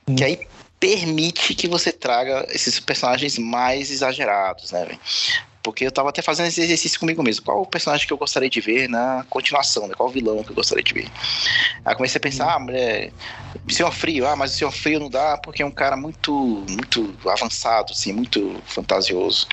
uhum. 0.08 0.16
que 0.16 0.24
aí 0.24 0.48
permite 0.80 1.56
que 1.56 1.68
você 1.68 1.92
traga 1.92 2.46
esses 2.50 2.80
personagens 2.80 3.38
mais 3.40 3.90
exagerados, 3.90 4.72
né, 4.72 4.86
véio? 4.86 5.00
Porque 5.68 5.86
eu 5.86 5.92
tava 5.92 6.08
até 6.08 6.22
fazendo 6.22 6.48
esse 6.48 6.62
exercício 6.62 6.98
comigo 6.98 7.22
mesmo. 7.22 7.44
Qual 7.44 7.62
o 7.62 7.66
personagem 7.66 8.08
que 8.08 8.14
eu 8.14 8.18
gostaria 8.18 8.50
de 8.50 8.62
ver 8.62 8.88
na 8.88 9.26
continuação, 9.30 9.86
né? 9.86 9.94
Qual 9.94 10.08
o 10.08 10.12
vilão 10.12 10.42
que 10.42 10.52
eu 10.52 10.56
gostaria 10.56 10.82
de 10.82 10.94
ver? 10.94 11.10
Aí 11.84 11.94
comecei 11.94 12.18
a 12.18 12.22
pensar, 12.22 12.54
ah, 12.54 12.58
mulher, 12.58 13.12
Senhor 13.68 13.92
Frio, 13.92 14.26
ah, 14.26 14.34
mas 14.34 14.54
o 14.54 14.58
Senhor 14.58 14.72
Frio 14.72 14.98
não 14.98 15.10
dá 15.10 15.36
porque 15.36 15.62
é 15.62 15.66
um 15.66 15.72
cara 15.72 15.98
muito, 15.98 16.64
muito 16.70 17.14
avançado, 17.28 17.92
assim, 17.92 18.14
muito 18.14 18.62
fantasioso. 18.66 19.46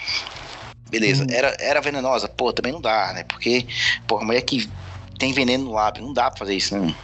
Beleza. 0.88 1.24
Uhum. 1.24 1.34
Era, 1.34 1.56
era 1.58 1.80
venenosa? 1.80 2.28
Pô, 2.28 2.52
também 2.52 2.70
não 2.70 2.80
dá, 2.80 3.12
né? 3.12 3.24
Porque, 3.24 3.66
pô, 4.06 4.18
a 4.18 4.24
mulher 4.24 4.42
que 4.42 4.70
tem 5.18 5.32
veneno 5.32 5.64
no 5.64 5.72
lábio, 5.72 6.04
não 6.04 6.12
dá 6.12 6.30
pra 6.30 6.38
fazer 6.38 6.54
isso, 6.54 6.78
né? 6.78 6.94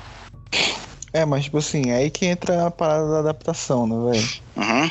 É, 1.13 1.25
mas 1.25 1.47
tipo 1.47 1.59
assim, 1.59 1.91
aí 1.91 2.11
que 2.11 2.27
entra 2.27 2.69
a 2.69 2.71
parada 2.71 3.11
da 3.11 3.19
adaptação, 3.19 3.89
né, 3.89 4.13
velho? 4.13 4.29
Uhum. 4.57 4.91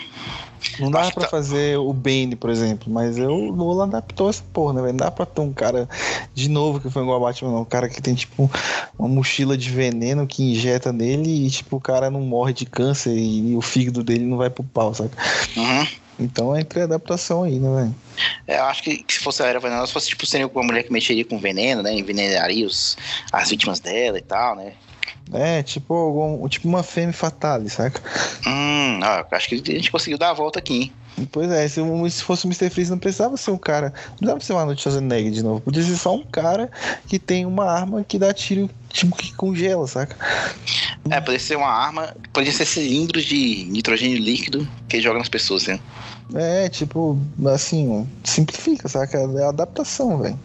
Não 0.80 0.92
dá 0.92 1.12
pra 1.12 1.24
tá... 1.24 1.30
fazer 1.30 1.78
o 1.78 1.94
Bane, 1.94 2.36
por 2.36 2.50
exemplo, 2.50 2.92
mas 2.92 3.18
eu, 3.18 3.30
o 3.32 3.56
Nolan 3.56 3.86
adaptou 3.86 4.30
essa 4.30 4.44
porra, 4.54 4.74
né, 4.74 4.82
velho? 4.82 4.94
Não 4.94 5.06
dá 5.06 5.12
pra 5.12 5.26
ter 5.26 5.42
um 5.42 5.54
cara 5.54 5.88
de 6.34 6.50
novo 6.50 6.80
que 6.80 6.90
foi 6.90 7.02
igual 7.02 7.18
a 7.18 7.28
Batman, 7.28 7.52
não. 7.52 7.62
Um 7.62 7.66
cara 7.66 7.90
que 7.90 8.02
tem, 8.02 8.16
tipo, 8.16 8.50
uma 8.98 9.08
mochila 9.08 9.58
de 9.58 9.70
veneno 9.70 10.28
que 10.28 10.44
injeta 10.44 10.92
nele 10.92 11.46
e, 11.46 11.50
tipo, 11.50 11.78
o 11.78 11.82
cara 11.82 12.10
não 12.10 12.22
morre 12.22 12.54
de 12.54 12.66
câncer 12.66 13.16
e, 13.16 13.52
e 13.52 13.56
o 13.56 13.62
fígado 13.62 14.04
dele 14.04 14.26
não 14.26 14.38
vai 14.38 14.50
pro 14.50 14.64
pau, 14.64 14.94
sabe? 14.94 15.12
Uhum. 15.56 15.88
Então 16.20 16.54
é 16.54 16.60
entre 16.60 16.82
adaptação 16.82 17.44
aí, 17.44 17.58
né, 17.60 17.70
velho? 17.74 17.96
É, 18.46 18.60
eu 18.60 18.66
acho 18.66 18.84
que, 18.84 19.06
se 19.08 19.20
fosse 19.20 19.42
a 19.42 19.48
era 19.48 19.60
venenosa, 19.60 19.92
fosse 19.92 20.10
tipo 20.10 20.26
seria 20.26 20.48
uma 20.48 20.64
mulher 20.64 20.84
que 20.84 20.92
mexeria 20.92 21.24
com 21.24 21.40
veneno, 21.40 21.82
né? 21.82 21.94
Envenenaria 21.94 22.68
os, 22.68 22.98
as 23.32 23.50
vítimas 23.50 23.80
dela 23.80 24.18
e 24.18 24.22
tal, 24.22 24.56
né? 24.56 24.74
É, 25.34 25.62
tipo, 25.62 25.94
algum, 25.94 26.48
tipo 26.48 26.68
uma 26.68 26.84
fêmea 26.84 27.14
fatale, 27.14 27.70
saca? 27.70 28.02
Hum, 28.46 29.00
ó, 29.04 29.36
acho 29.36 29.50
que 29.50 29.56
a 29.56 29.58
gente 29.58 29.92
conseguiu 29.92 30.18
dar 30.18 30.32
a 30.32 30.34
volta 30.34 30.60
aqui, 30.60 30.74
hein? 30.74 30.94
Pois 31.32 31.52
é, 31.52 31.68
se, 31.68 31.82
se 32.10 32.24
fosse 32.24 32.46
o 32.46 32.48
Mr. 32.48 32.70
Freeze, 32.70 32.92
não 32.92 32.98
precisava 32.98 33.36
ser 33.36 33.52
um 33.52 33.58
cara. 33.58 33.94
Não 34.22 34.36
precisava 34.36 34.40
ser 34.42 34.54
uma 34.54 34.66
noite 34.66 34.82
Schwarzenegger 34.82 35.32
de 35.32 35.44
novo. 35.44 35.62
Podia 35.62 35.84
ser 35.84 35.98
só 35.98 36.16
um 36.16 36.24
cara 36.24 36.72
que 37.08 37.20
tem 37.20 37.46
uma 37.46 37.66
arma 37.66 38.04
que 38.04 38.18
dá 38.18 38.34
tiro, 38.34 38.70
tipo, 38.90 39.16
que 39.16 39.34
congela, 39.34 39.86
saca? 39.88 40.16
É, 41.10 41.20
poderia 41.20 41.40
ser 41.40 41.58
uma 41.58 41.70
arma. 41.70 42.16
Podia 42.32 42.52
ser 42.52 42.66
cilindros 42.66 43.26
de 43.26 43.66
nitrogênio 43.70 44.18
líquido 44.18 44.68
que 44.88 45.02
joga 45.02 45.20
nas 45.20 45.30
pessoas, 45.30 45.68
né? 45.68 45.80
É, 46.36 46.70
tipo, 46.70 47.18
assim, 47.54 48.08
simplifica, 48.24 48.88
saca? 48.88 49.18
É 49.18 49.44
adaptação, 49.46 50.20
velho. 50.20 50.40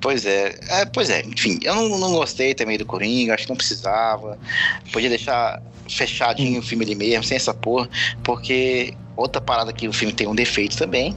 Pois 0.00 0.26
é. 0.26 0.58
é, 0.68 0.84
pois 0.84 1.10
é, 1.10 1.22
enfim, 1.22 1.60
eu 1.62 1.76
não, 1.76 1.98
não 1.98 2.12
gostei 2.12 2.54
também 2.54 2.76
do 2.76 2.84
Coringa, 2.84 3.34
acho 3.34 3.44
que 3.44 3.50
não 3.50 3.56
precisava. 3.56 4.36
Podia 4.92 5.08
deixar 5.08 5.62
fechadinho 5.88 6.60
o 6.60 6.62
filme 6.62 6.84
ali 6.84 6.94
mesmo, 6.94 7.22
sem 7.22 7.36
essa 7.36 7.54
porra, 7.54 7.88
porque 8.24 8.94
outra 9.16 9.40
parada 9.40 9.72
que 9.72 9.86
o 9.86 9.92
filme 9.92 10.12
tem 10.12 10.26
um 10.26 10.34
defeito 10.34 10.76
também. 10.76 11.16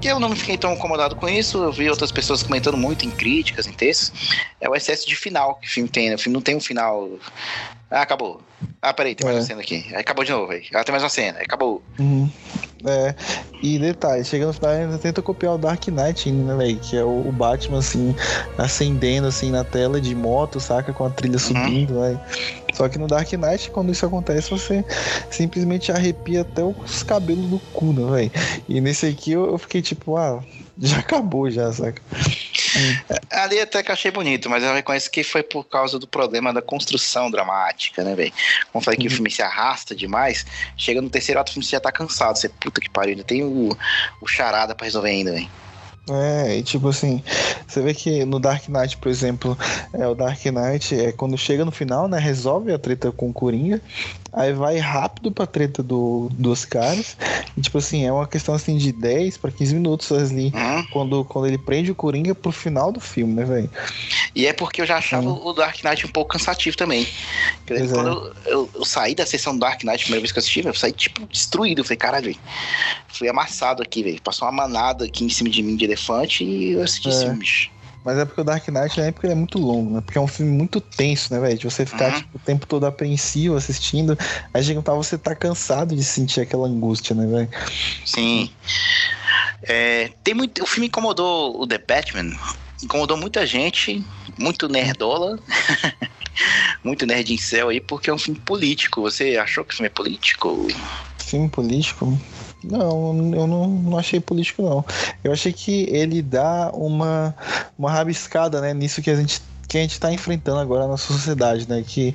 Que 0.00 0.08
eu 0.08 0.20
não 0.20 0.34
fiquei 0.34 0.56
tão 0.56 0.72
incomodado 0.72 1.16
com 1.16 1.28
isso, 1.28 1.58
eu 1.58 1.72
vi 1.72 1.90
outras 1.90 2.12
pessoas 2.12 2.42
comentando 2.42 2.76
muito 2.76 3.04
em 3.04 3.10
críticas, 3.10 3.66
em 3.66 3.72
textos. 3.72 4.12
É 4.60 4.68
o 4.68 4.74
excesso 4.74 5.06
de 5.06 5.16
final 5.16 5.56
que 5.56 5.66
o 5.66 5.70
filme 5.70 5.88
tem, 5.88 6.08
né? 6.08 6.14
O 6.14 6.18
filme 6.18 6.34
não 6.34 6.40
tem 6.40 6.56
um 6.56 6.60
final. 6.60 7.10
Ah, 7.90 8.02
acabou. 8.02 8.40
Ah, 8.80 8.94
peraí, 8.94 9.14
tem 9.14 9.24
mais 9.24 9.36
é. 9.36 9.40
uma 9.40 9.46
cena 9.46 9.60
aqui. 9.62 9.84
Aí 9.88 10.00
acabou 10.00 10.24
de 10.24 10.30
novo, 10.30 10.52
aí. 10.52 10.62
Ah, 10.72 10.84
tem 10.84 10.92
mais 10.92 11.02
uma 11.02 11.08
cena, 11.08 11.38
aí 11.38 11.44
acabou. 11.44 11.82
Uhum. 11.98 12.30
É, 12.86 13.14
e 13.62 13.78
detalhe, 13.78 14.24
chega 14.24 14.46
no 14.46 14.54
final 14.54 14.70
ainda 14.70 14.96
tenta 14.96 15.20
copiar 15.20 15.54
o 15.54 15.58
Dark 15.58 15.86
Knight, 15.88 16.30
né, 16.30 16.54
véio? 16.56 16.78
Que 16.78 16.96
é 16.96 17.04
o, 17.04 17.30
Batman, 17.30 17.78
assim, 17.78 18.14
acendendo, 18.56 19.26
assim, 19.26 19.50
na 19.50 19.64
tela 19.64 20.00
de 20.00 20.14
moto, 20.14 20.58
saca? 20.60 20.92
Com 20.92 21.04
a 21.04 21.10
trilha 21.10 21.34
uhum. 21.34 21.38
subindo, 21.38 22.00
né? 22.00 22.18
Só 22.72 22.88
que 22.88 22.98
no 22.98 23.06
Dark 23.06 23.30
Knight, 23.32 23.70
quando 23.70 23.92
isso 23.92 24.06
acontece, 24.06 24.50
você 24.50 24.84
simplesmente 25.30 25.92
arrepia 25.92 26.40
até 26.42 26.62
os 26.62 27.02
cabelos 27.02 27.46
do 27.46 27.58
cu, 27.72 27.92
né, 27.92 28.10
velho? 28.10 28.32
E 28.68 28.80
nesse 28.80 29.06
aqui 29.06 29.32
eu, 29.32 29.50
eu 29.50 29.58
fiquei 29.58 29.82
tipo, 29.82 30.16
ah, 30.16 30.42
já 30.78 31.00
acabou 31.00 31.50
já, 31.50 31.70
saca? 31.72 32.00
É, 33.08 33.42
ali 33.42 33.60
até 33.60 33.82
que 33.82 33.92
achei 33.92 34.10
bonito, 34.10 34.48
mas 34.48 34.62
eu 34.62 34.74
reconheço 34.74 35.10
que 35.10 35.22
foi 35.22 35.42
por 35.42 35.64
causa 35.64 35.98
do 35.98 36.06
problema 36.06 36.52
da 36.52 36.62
construção 36.62 37.30
dramática, 37.30 38.02
né, 38.02 38.14
velho? 38.14 38.32
Como 38.72 38.84
falei 38.84 38.98
que 38.98 39.06
uhum. 39.06 39.12
o 39.12 39.14
filme 39.16 39.30
se 39.30 39.42
arrasta 39.42 39.94
demais, 39.94 40.46
chega 40.76 41.00
no 41.00 41.10
terceiro 41.10 41.40
ato 41.40 41.50
o 41.50 41.54
filme 41.54 41.66
já 41.66 41.80
tá 41.80 41.92
cansado. 41.92 42.36
Você, 42.36 42.48
puta 42.48 42.80
que 42.80 42.90
pariu, 42.90 43.12
ainda 43.12 43.24
tem 43.24 43.42
o, 43.42 43.76
o 44.20 44.26
charada 44.26 44.74
pra 44.74 44.84
resolver 44.84 45.10
ainda, 45.10 45.32
velho. 45.32 45.48
É, 46.08 46.56
e 46.56 46.62
tipo 46.62 46.88
assim, 46.88 47.22
você 47.66 47.80
vê 47.82 47.94
que 47.94 48.24
no 48.24 48.40
Dark 48.40 48.68
Knight, 48.68 48.96
por 48.96 49.08
exemplo, 49.08 49.56
é, 49.92 50.06
o 50.08 50.14
Dark 50.14 50.44
Knight 50.44 50.98
é 50.98 51.12
quando 51.12 51.38
chega 51.38 51.64
no 51.64 51.70
final, 51.70 52.08
né? 52.08 52.18
Resolve 52.18 52.72
a 52.72 52.78
treta 52.78 53.12
com 53.12 53.30
o 53.30 53.32
Coringa, 53.32 53.80
aí 54.32 54.52
vai 54.52 54.78
rápido 54.78 55.30
pra 55.30 55.46
treta 55.46 55.82
do, 55.82 56.28
dos 56.32 56.64
caras. 56.64 57.16
E, 57.56 57.60
tipo 57.60 57.78
assim, 57.78 58.04
é 58.04 58.12
uma 58.12 58.26
questão 58.26 58.54
assim 58.54 58.76
de 58.76 58.92
10 58.92 59.36
para 59.36 59.50
15 59.50 59.74
minutos 59.74 60.12
ali, 60.12 60.52
uhum. 60.54 60.86
quando, 60.92 61.24
quando 61.24 61.46
ele 61.46 61.58
prende 61.58 61.90
o 61.90 61.94
Coringa 61.94 62.34
pro 62.34 62.52
final 62.52 62.92
do 62.92 63.00
filme, 63.00 63.34
né, 63.34 63.44
velho? 63.44 63.70
E 64.34 64.46
é 64.46 64.52
porque 64.52 64.80
eu 64.80 64.86
já 64.86 64.98
achava 64.98 65.28
uhum. 65.28 65.46
o 65.46 65.52
Dark 65.52 65.82
Knight 65.82 66.06
um 66.06 66.10
pouco 66.10 66.32
cansativo 66.32 66.76
também. 66.76 67.06
Dizer, 67.66 67.94
quando 67.94 68.08
é. 68.08 68.12
eu, 68.12 68.52
eu, 68.52 68.70
eu, 68.74 68.84
saí 68.84 69.14
da 69.14 69.26
sessão 69.26 69.54
do 69.54 69.60
Dark 69.60 69.82
Knight, 69.82 70.02
a 70.02 70.04
primeira 70.04 70.20
vez 70.20 70.32
que 70.32 70.38
eu 70.38 70.40
assisti, 70.40 70.64
eu 70.64 70.74
saí 70.74 70.92
tipo 70.92 71.26
destruído. 71.26 71.80
Eu 71.80 71.84
falei, 71.84 71.96
caralho, 71.96 72.24
véio, 72.24 72.38
fui 73.08 73.28
amassado 73.28 73.82
aqui, 73.82 74.02
velho. 74.02 74.22
Passou 74.22 74.46
uma 74.46 74.52
manada 74.52 75.04
aqui 75.04 75.24
em 75.24 75.28
cima 75.28 75.50
de 75.50 75.62
mim 75.62 75.76
de 75.76 75.84
elefante 75.84 76.44
e 76.44 76.72
eu 76.72 76.82
assisti 76.82 77.08
é. 77.08 77.10
esse 77.10 77.24
filme. 77.24 77.70
Mas 78.04 78.18
é 78.18 78.24
porque 78.24 78.40
o 78.40 78.44
Dark 78.44 78.66
Knight 78.68 79.00
é 79.00 79.12
porque 79.12 79.26
ele 79.26 79.34
é 79.34 79.36
muito 79.36 79.58
longo, 79.58 79.94
né? 79.94 80.00
Porque 80.00 80.16
é 80.16 80.20
um 80.20 80.26
filme 80.26 80.52
muito 80.52 80.80
tenso, 80.80 81.32
né, 81.32 81.40
velho? 81.40 81.58
De 81.58 81.64
você 81.64 81.84
ficar 81.84 82.12
uhum. 82.12 82.18
tipo, 82.18 82.36
o 82.36 82.40
tempo 82.40 82.66
todo 82.66 82.86
apreensivo 82.86 83.56
assistindo. 83.56 84.18
Aí 84.54 84.62
chega 84.62 84.80
um 84.80 84.82
tal 84.82 85.02
você 85.02 85.18
tá 85.18 85.34
cansado 85.34 85.94
de 85.94 86.02
sentir 86.02 86.40
aquela 86.40 86.66
angústia, 86.66 87.14
né, 87.14 87.26
velho? 87.26 87.48
Sim. 88.04 88.50
É, 89.62 90.10
tem 90.24 90.32
muito, 90.32 90.62
o 90.62 90.66
filme 90.66 90.86
incomodou 90.86 91.60
o 91.60 91.66
The 91.66 91.78
Batman, 91.78 92.34
incomodou 92.82 93.16
muita 93.16 93.46
gente, 93.46 94.02
muito 94.38 94.68
nerdola, 94.68 95.38
muito 96.82 97.04
nerd 97.04 97.34
em 97.34 97.38
céu 97.38 97.68
aí, 97.68 97.80
porque 97.80 98.08
é 98.08 98.14
um 98.14 98.18
filme 98.18 98.40
político. 98.40 99.02
Você 99.02 99.36
achou 99.36 99.64
que 99.64 99.74
o 99.74 99.76
filme 99.76 99.88
é 99.88 99.90
político? 99.90 100.68
Filme 101.18 101.48
político? 101.48 102.18
Não, 102.62 103.32
eu 103.34 103.46
não, 103.46 103.68
não 103.68 103.98
achei 103.98 104.20
político, 104.20 104.62
não. 104.62 104.84
Eu 105.24 105.32
achei 105.32 105.52
que 105.52 105.88
ele 105.90 106.20
dá 106.20 106.70
uma, 106.74 107.34
uma 107.78 107.90
rabiscada 107.90 108.60
né, 108.60 108.74
nisso 108.74 109.00
que 109.00 109.10
a 109.10 109.16
gente 109.16 109.42
que 109.70 109.78
a 109.78 109.82
gente 109.82 109.92
está 109.92 110.12
enfrentando 110.12 110.58
agora 110.58 110.88
na 110.88 110.96
sociedade, 110.96 111.68
né? 111.68 111.84
Que 111.86 112.12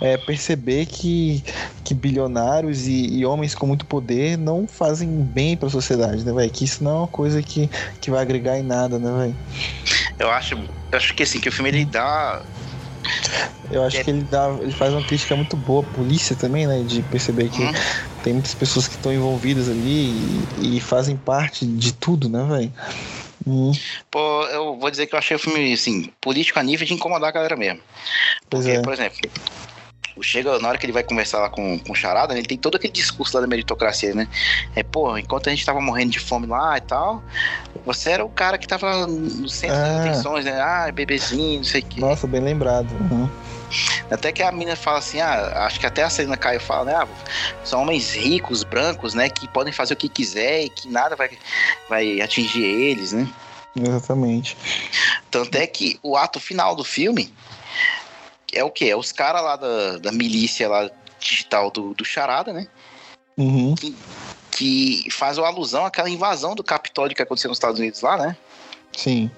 é 0.00 0.16
perceber 0.16 0.86
que, 0.86 1.44
que 1.84 1.92
bilionários 1.92 2.86
e, 2.86 3.18
e 3.18 3.26
homens 3.26 3.54
com 3.54 3.66
muito 3.66 3.84
poder 3.84 4.38
não 4.38 4.66
fazem 4.66 5.06
bem 5.06 5.54
para 5.54 5.68
a 5.68 5.70
sociedade, 5.70 6.24
né, 6.24 6.32
velho? 6.32 6.50
Que 6.50 6.64
isso 6.64 6.82
não 6.82 6.90
é 6.90 6.98
uma 7.00 7.06
coisa 7.06 7.42
que, 7.42 7.68
que 8.00 8.10
vai 8.10 8.22
agregar 8.22 8.58
em 8.58 8.62
nada, 8.62 8.98
né, 8.98 9.10
velho? 9.18 9.36
Eu 10.18 10.30
acho, 10.30 10.54
eu 10.54 10.96
acho 10.96 11.14
que 11.14 11.22
assim, 11.22 11.38
que 11.40 11.50
o 11.50 11.52
filme 11.52 11.68
ele 11.68 11.84
dá 11.84 12.42
eu 13.70 13.84
acho 13.84 14.02
que 14.02 14.10
ele 14.10 14.22
dá, 14.30 14.48
ele 14.60 14.72
faz 14.72 14.92
uma 14.92 15.04
crítica 15.04 15.36
muito 15.36 15.56
boa 15.56 15.82
à 15.82 15.94
polícia 15.94 16.34
também, 16.34 16.66
né? 16.66 16.82
De 16.86 17.02
perceber 17.02 17.50
que 17.50 17.62
uhum. 17.62 17.72
Tem 18.28 18.34
muitas 18.34 18.54
pessoas 18.54 18.86
que 18.86 18.94
estão 18.94 19.10
envolvidas 19.10 19.70
ali 19.70 20.12
e, 20.58 20.76
e, 20.76 20.80
fazem 20.80 21.16
parte 21.16 21.64
de 21.64 21.94
tudo, 21.94 22.28
né, 22.28 22.44
velho? 22.46 22.72
Uhum. 23.46 23.72
Pô, 24.10 24.42
eu 24.48 24.78
vou 24.78 24.90
dizer 24.90 25.06
que 25.06 25.14
eu 25.14 25.18
achei 25.18 25.34
o 25.34 25.40
filme, 25.40 25.72
assim, 25.72 26.12
político 26.20 26.58
a 26.58 26.62
nível 26.62 26.86
de 26.86 26.92
incomodar 26.92 27.30
a 27.30 27.32
galera 27.32 27.56
mesmo. 27.56 27.80
Porque, 28.50 28.72
é. 28.72 28.82
por 28.82 28.92
exemplo, 28.92 29.16
chega 30.20 30.58
na 30.58 30.68
hora 30.68 30.76
que 30.76 30.84
ele 30.84 30.92
vai 30.92 31.02
conversar 31.02 31.38
lá 31.38 31.48
com, 31.48 31.78
com 31.78 31.92
o 31.92 31.94
Charada, 31.94 32.34
né, 32.34 32.40
ele 32.40 32.48
tem 32.48 32.58
todo 32.58 32.74
aquele 32.74 32.92
discurso 32.92 33.34
lá 33.34 33.40
da 33.40 33.46
meritocracia, 33.46 34.14
né? 34.14 34.28
É, 34.76 34.82
pô, 34.82 35.16
enquanto 35.16 35.46
a 35.46 35.50
gente 35.50 35.64
tava 35.64 35.80
morrendo 35.80 36.10
de 36.10 36.20
fome 36.20 36.46
lá 36.46 36.76
e 36.76 36.82
tal, 36.82 37.22
você 37.86 38.10
era 38.10 38.22
o 38.22 38.28
cara 38.28 38.58
que 38.58 38.68
tava 38.68 39.06
no 39.06 39.48
centro 39.48 39.74
das 39.74 39.88
ah. 39.88 40.00
atenções, 40.02 40.44
né? 40.44 40.60
Ah, 40.60 40.92
bebezinho, 40.92 41.56
não 41.56 41.64
sei 41.64 41.80
o 41.80 41.84
quê. 41.86 41.98
Nossa, 41.98 42.26
bem 42.26 42.42
lembrado. 42.42 42.90
Uhum. 43.10 43.26
Até 44.10 44.32
que 44.32 44.42
a 44.42 44.50
mina 44.50 44.76
fala 44.76 44.98
assim, 44.98 45.20
ah, 45.20 45.66
acho 45.66 45.78
que 45.78 45.86
até 45.86 46.02
a 46.02 46.10
Celina 46.10 46.36
Caio 46.36 46.60
fala, 46.60 46.84
né? 46.84 46.94
Ah, 46.94 47.08
são 47.64 47.82
homens 47.82 48.14
ricos, 48.14 48.64
brancos, 48.64 49.14
né? 49.14 49.28
Que 49.28 49.46
podem 49.48 49.72
fazer 49.72 49.94
o 49.94 49.96
que 49.96 50.08
quiser 50.08 50.64
e 50.64 50.70
que 50.70 50.88
nada 50.88 51.16
vai, 51.16 51.30
vai 51.88 52.20
atingir 52.20 52.64
eles, 52.64 53.12
né? 53.12 53.28
Exatamente. 53.76 54.56
Tanto 55.30 55.56
é 55.56 55.66
que 55.66 55.98
o 56.02 56.16
ato 56.16 56.40
final 56.40 56.74
do 56.74 56.84
filme 56.84 57.32
é 58.52 58.64
o 58.64 58.70
que? 58.70 58.90
É 58.90 58.96
os 58.96 59.12
caras 59.12 59.42
lá 59.42 59.56
da, 59.56 59.98
da 59.98 60.12
milícia 60.12 60.68
lá 60.68 60.90
digital 61.18 61.70
do, 61.70 61.94
do 61.94 62.04
Charada, 62.04 62.52
né? 62.52 62.66
Uhum. 63.36 63.74
Que, 63.74 63.96
que 64.50 65.10
faz 65.10 65.38
uma 65.38 65.46
alusão 65.46 65.84
àquela 65.84 66.08
invasão 66.08 66.54
do 66.54 66.64
Capitólio 66.64 67.14
que 67.14 67.22
aconteceu 67.22 67.48
nos 67.48 67.58
Estados 67.58 67.78
Unidos 67.78 68.00
lá, 68.00 68.16
né? 68.16 68.36
Sim. 68.96 69.30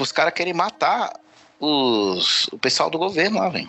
Os 0.00 0.12
caras 0.12 0.32
querem 0.32 0.54
matar 0.54 1.12
os, 1.60 2.48
o 2.52 2.58
pessoal 2.58 2.90
do 2.90 2.98
governo 2.98 3.38
lá, 3.38 3.48
velho. 3.48 3.68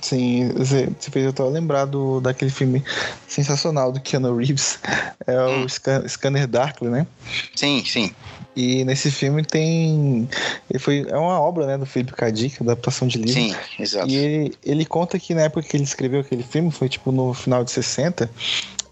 Sim, 0.00 0.48
você 0.56 0.88
fez 1.10 1.26
eu 1.26 1.32
tava 1.32 1.50
lembrado 1.50 2.20
daquele 2.20 2.50
filme 2.50 2.82
sensacional 3.28 3.92
do 3.92 4.00
Keanu 4.00 4.34
Reeves, 4.36 4.78
é 5.26 5.38
o 5.40 5.64
hum. 5.64 5.66
Scanner 6.08 6.46
Darkly, 6.46 6.88
né? 6.88 7.06
Sim, 7.54 7.84
sim. 7.84 8.14
E 8.56 8.84
nesse 8.84 9.10
filme 9.10 9.44
tem. 9.44 10.28
Ele 10.70 10.78
foi, 10.78 11.06
é 11.08 11.16
uma 11.16 11.38
obra 11.40 11.66
né, 11.66 11.78
do 11.78 11.86
Felipe 11.86 12.12
Cadic, 12.12 12.62
adaptação 12.62 13.06
de 13.06 13.18
livro. 13.18 13.34
Sim, 13.34 13.54
exato. 13.78 14.08
E 14.08 14.16
ele, 14.16 14.54
ele 14.64 14.84
conta 14.84 15.18
que 15.18 15.34
na 15.34 15.42
época 15.42 15.68
que 15.68 15.76
ele 15.76 15.84
escreveu 15.84 16.20
aquele 16.20 16.42
filme, 16.42 16.70
foi 16.70 16.88
tipo 16.88 17.12
no 17.12 17.32
final 17.34 17.62
de 17.62 17.70
60, 17.70 18.30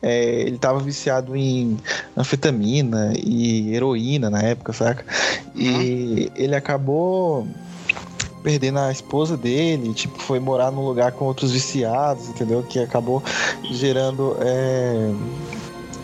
é, 0.00 0.42
ele 0.42 0.58
tava 0.58 0.78
viciado 0.78 1.34
em 1.34 1.76
anfetamina 2.16 3.12
e 3.16 3.74
heroína 3.74 4.30
na 4.30 4.42
época, 4.42 4.72
saca? 4.72 5.04
E 5.54 5.68
uhum. 5.68 6.30
ele 6.36 6.54
acabou 6.54 7.48
perdendo 8.48 8.78
a 8.78 8.90
esposa 8.90 9.36
dele, 9.36 9.92
tipo, 9.92 10.18
foi 10.22 10.40
morar 10.40 10.70
num 10.70 10.82
lugar 10.82 11.12
com 11.12 11.26
outros 11.26 11.52
viciados, 11.52 12.30
entendeu? 12.30 12.62
Que 12.62 12.78
acabou 12.78 13.22
gerando. 13.70 14.38
É 14.40 15.12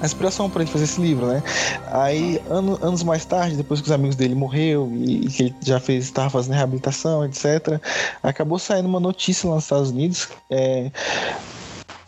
a 0.02 0.04
inspiração 0.04 0.50
para 0.50 0.60
ele 0.60 0.70
fazer 0.70 0.84
esse 0.84 1.00
livro, 1.00 1.24
né? 1.24 1.42
Aí, 1.86 2.38
ano, 2.50 2.78
anos 2.82 3.02
mais 3.02 3.24
tarde, 3.24 3.56
depois 3.56 3.80
que 3.80 3.86
os 3.86 3.92
amigos 3.92 4.14
dele 4.14 4.34
morreu 4.34 4.90
e, 4.92 5.24
e 5.24 5.28
que 5.28 5.42
ele 5.44 5.54
já 5.62 5.80
fez, 5.80 6.04
estava 6.04 6.28
fazendo 6.28 6.54
reabilitação, 6.54 7.24
etc., 7.24 7.80
acabou 8.22 8.58
saindo 8.58 8.86
uma 8.86 9.00
notícia 9.00 9.48
lá 9.48 9.54
nos 9.54 9.64
Estados 9.64 9.88
Unidos 9.88 10.28
é, 10.50 10.90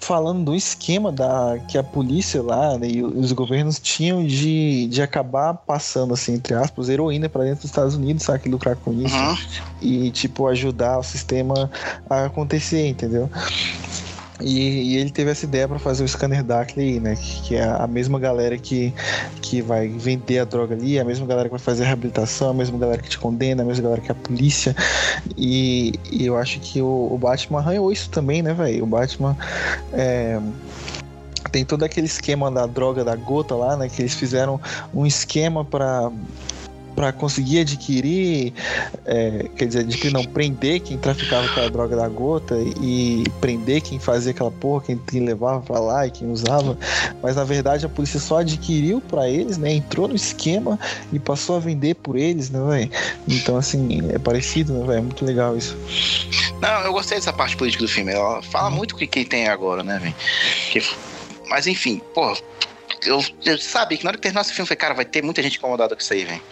falando 0.07 0.45
do 0.45 0.55
esquema 0.55 1.11
da 1.11 1.59
que 1.67 1.77
a 1.77 1.83
polícia 1.83 2.41
lá 2.41 2.79
né, 2.79 2.89
e 2.89 3.03
os 3.03 3.33
governos 3.33 3.81
tinham 3.81 4.25
de, 4.25 4.87
de 4.87 5.03
acabar 5.03 5.53
passando, 5.55 6.15
assim, 6.15 6.35
entre 6.35 6.55
aspas, 6.55 6.89
heroína 6.89 7.29
para 7.29 7.43
dentro 7.43 7.63
dos 7.63 7.71
Estados 7.71 7.97
Unidos, 7.97 8.23
sabe? 8.23 8.39
Que 8.39 8.49
lucrar 8.49 8.77
com 8.77 8.93
isso. 8.93 9.17
Uhum. 9.17 9.37
E, 9.83 10.11
tipo, 10.13 10.47
ajudar 10.47 10.99
o 10.99 11.03
sistema 11.03 11.69
a 12.09 12.27
acontecer, 12.27 12.87
entendeu? 12.87 13.29
E, 14.41 14.93
e, 14.93 14.97
ele 14.97 15.11
teve 15.11 15.31
essa 15.31 15.47
ideia 15.47 15.67
para 15.67 15.79
fazer 15.79 16.05
o 16.05 16.09
scanner 16.09 16.45
Darkly, 16.45 17.01
né? 17.01 17.17
Que, 17.17 17.43
que, 17.43 17.57
é 17.57 17.65
a 17.65 17.87
mesma 17.87 18.19
galera 18.19 18.59
que, 18.59 18.93
que 19.41 19.63
vai 19.63 19.89
vender 19.89 20.41
a 20.41 20.45
droga 20.45 20.75
ali, 20.75 20.99
a 20.99 21.05
mesma 21.05 21.27
galera 21.27 21.49
que 21.49 21.53
vai 21.55 21.61
fazer 21.61 21.85
a 21.85 21.87
reabilitação, 21.87 22.51
a 22.51 22.55
mesma 22.55 22.79
galera 22.79 23.01
que 23.01 23.09
te 23.09 23.19
condena, 23.19 23.63
a 23.63 23.67
mesma 23.67 23.83
galera 23.83 24.01
que 24.03 24.09
é 24.09 24.13
a 24.13 24.15
polícia. 24.15 24.77
E, 25.37 25.95
e 26.11 26.27
eu 26.27 26.37
acho 26.37 26.61
que 26.61 26.83
o, 26.83 27.09
o, 27.11 27.19
Batman 27.19 27.61
arranhou 27.61 27.91
isso 27.91 28.11
também, 28.11 28.43
né, 28.43 28.53
velho? 28.53 28.85
O 28.85 28.87
Batman. 28.87 29.37
É, 29.93 30.39
tem 31.51 31.65
todo 31.65 31.85
aquele 31.85 32.07
esquema 32.07 32.51
da 32.51 32.67
droga 32.67 33.03
da 33.03 33.17
gota 33.17 33.55
lá, 33.55 33.77
né? 33.77 33.89
Que 33.89 34.03
eles 34.03 34.15
fizeram 34.15 34.61
um 34.93 35.07
esquema 35.07 35.65
para 35.65 36.11
para 36.97 37.13
conseguir 37.13 37.61
adquirir, 37.61 38.55
é, 39.05 39.47
quer 39.55 39.67
dizer, 39.67 39.81
adquirir 39.81 40.13
não, 40.15 40.25
prender 40.25 40.81
quem 40.81 40.97
traficava 40.97 41.47
com 41.49 41.61
a 41.61 41.69
droga 41.69 41.95
da 41.95 42.09
gota 42.09 42.57
e 42.81 43.23
prender 43.39 43.83
quem 43.83 43.99
fazia 43.99 44.33
aquela 44.33 44.51
porra, 44.51 44.85
quem, 44.87 44.97
quem 44.97 45.21
levava 45.21 45.61
para 45.61 45.79
lá 45.79 46.07
e 46.07 46.11
quem 46.11 46.31
usava. 46.31 46.77
Mas 47.23 47.37
na 47.37 47.45
verdade 47.45 47.85
a 47.85 47.89
polícia 47.89 48.19
só 48.19 48.39
adquiriu 48.39 49.01
para 49.03 49.29
eles, 49.29 49.59
né? 49.59 49.73
Entrou 49.73 50.09
no 50.09 50.17
esquema 50.17 50.81
e 51.13 51.19
passou 51.19 51.57
a 51.57 51.61
vender 51.61 51.95
por 51.97 52.17
eles, 52.17 52.49
né, 52.49 52.61
velho? 52.67 52.91
Então, 53.29 53.57
assim, 53.59 54.01
é 54.11 54.19
parecido, 54.19 54.73
né, 54.73 54.87
velho? 54.87 54.99
É 54.99 55.03
muito 55.03 55.25
legal 55.25 55.57
isso. 55.57 55.77
Não, 56.61 56.81
eu 56.81 56.93
gostei 56.93 57.19
dessa 57.19 57.33
parte 57.33 57.57
política 57.57 57.85
do 57.85 57.89
filme. 57.89 58.13
Ela 58.13 58.41
fala 58.43 58.71
muito 58.71 58.93
o 58.93 58.97
que, 58.97 59.07
que 59.07 59.25
tem 59.27 59.49
agora, 59.49 59.83
né, 59.83 59.99
velho? 59.99 60.15
Mas 61.49 61.67
enfim, 61.67 62.01
pô, 62.15 62.37
eu, 63.07 63.25
eu 63.45 63.59
sabia 63.59 63.97
que 63.97 64.05
na 64.05 64.11
hora 64.11 64.17
que 64.17 64.23
terminasse 64.23 64.51
o 64.51 64.55
filme, 64.55 64.65
eu 64.65 64.69
falei, 64.69 64.79
cara, 64.79 64.95
vai 64.95 65.05
ter 65.05 65.23
muita 65.23 65.43
gente 65.43 65.59
incomodada 65.59 65.95
com 65.95 66.01
isso 66.01 66.13
aí, 66.13 66.25
velho. 66.25 66.43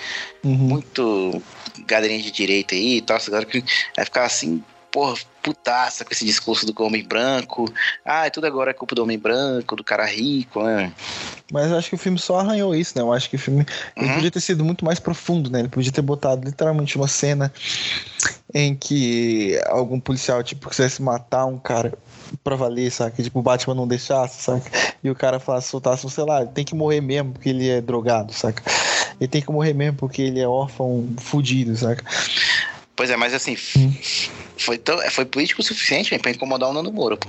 Uhum. 0.43 0.55
Muito 0.55 1.43
galerinha 1.87 2.23
de 2.23 2.31
direita 2.31 2.75
aí 2.75 2.99
e 2.99 3.03
tal, 3.03 3.19
agora 3.27 3.45
que 3.45 3.65
vai 3.97 4.05
ficar 4.05 4.25
assim, 4.25 4.63
porra, 4.95 5.17
putaça 5.43 6.05
com 6.05 6.13
esse 6.13 6.25
discurso 6.25 6.65
do 6.65 6.83
homem 6.83 7.03
branco. 7.03 7.71
Ah, 8.05 8.31
tudo 8.31 8.47
agora 8.47 8.71
é 8.71 8.75
culpa 8.75 8.95
do 8.95 9.03
homem 9.03 9.19
branco, 9.19 9.75
do 9.75 9.83
cara 9.83 10.07
rico, 10.07 10.63
né? 10.63 10.93
Mas 11.53 11.71
eu 11.71 11.77
acho 11.77 11.89
que 11.89 11.97
o 11.97 11.99
filme 11.99 12.19
só 12.19 12.39
arranhou 12.39 12.75
isso, 12.75 12.93
né? 12.97 13.03
Eu 13.03 13.13
acho 13.13 13.29
que 13.29 13.37
o 13.37 13.39
filme 13.39 13.67
uhum. 13.97 14.15
podia 14.15 14.31
ter 14.31 14.41
sido 14.41 14.65
muito 14.65 14.85
mais 14.85 15.01
profundo, 15.01 15.51
né? 15.51 15.59
Ele 15.59 15.69
podia 15.69 15.91
ter 15.91 16.01
botado 16.01 16.47
literalmente 16.47 16.97
uma 16.97 17.09
cena 17.09 17.53
em 18.55 18.75
que 18.75 19.61
algum 19.67 19.99
policial, 19.99 20.43
tipo, 20.45 20.71
quisesse 20.71 21.03
matar 21.03 21.45
um 21.47 21.59
cara 21.59 21.93
pra 22.43 22.57
valer, 22.57 22.91
sabe? 22.91 23.23
Tipo, 23.23 23.39
o 23.39 23.43
Batman 23.43 23.75
não 23.75 23.87
deixasse, 23.87 24.43
sabe? 24.43 24.63
E 25.03 25.11
o 25.11 25.15
cara 25.15 25.39
falasse, 25.39 25.69
soltasse, 25.69 26.09
sei 26.11 26.25
lá, 26.25 26.45
tem 26.47 26.65
que 26.65 26.75
morrer 26.75 27.01
mesmo 27.01 27.33
porque 27.33 27.49
ele 27.49 27.69
é 27.69 27.81
drogado, 27.81 28.33
saca? 28.33 28.63
Ele 29.21 29.29
tem 29.29 29.43
que 29.43 29.53
morrer 29.53 29.75
mesmo 29.75 29.97
porque 29.97 30.23
ele 30.23 30.41
é 30.41 30.49
órfão 30.49 31.09
fudido, 31.19 31.77
saca? 31.77 32.05
Pois 32.97 33.11
é, 33.11 33.17
mas 33.17 33.35
assim, 33.35 33.57
hum. 33.77 33.93
foi, 34.57 34.79
tão, 34.79 34.99
foi 35.11 35.25
político 35.25 35.61
o 35.61 35.65
suficiente 35.65 36.17
pra 36.19 36.31
incomodar 36.31 36.71
o 36.71 36.73
Nando 36.73 36.93
Moura, 36.93 37.17
pô. 37.17 37.29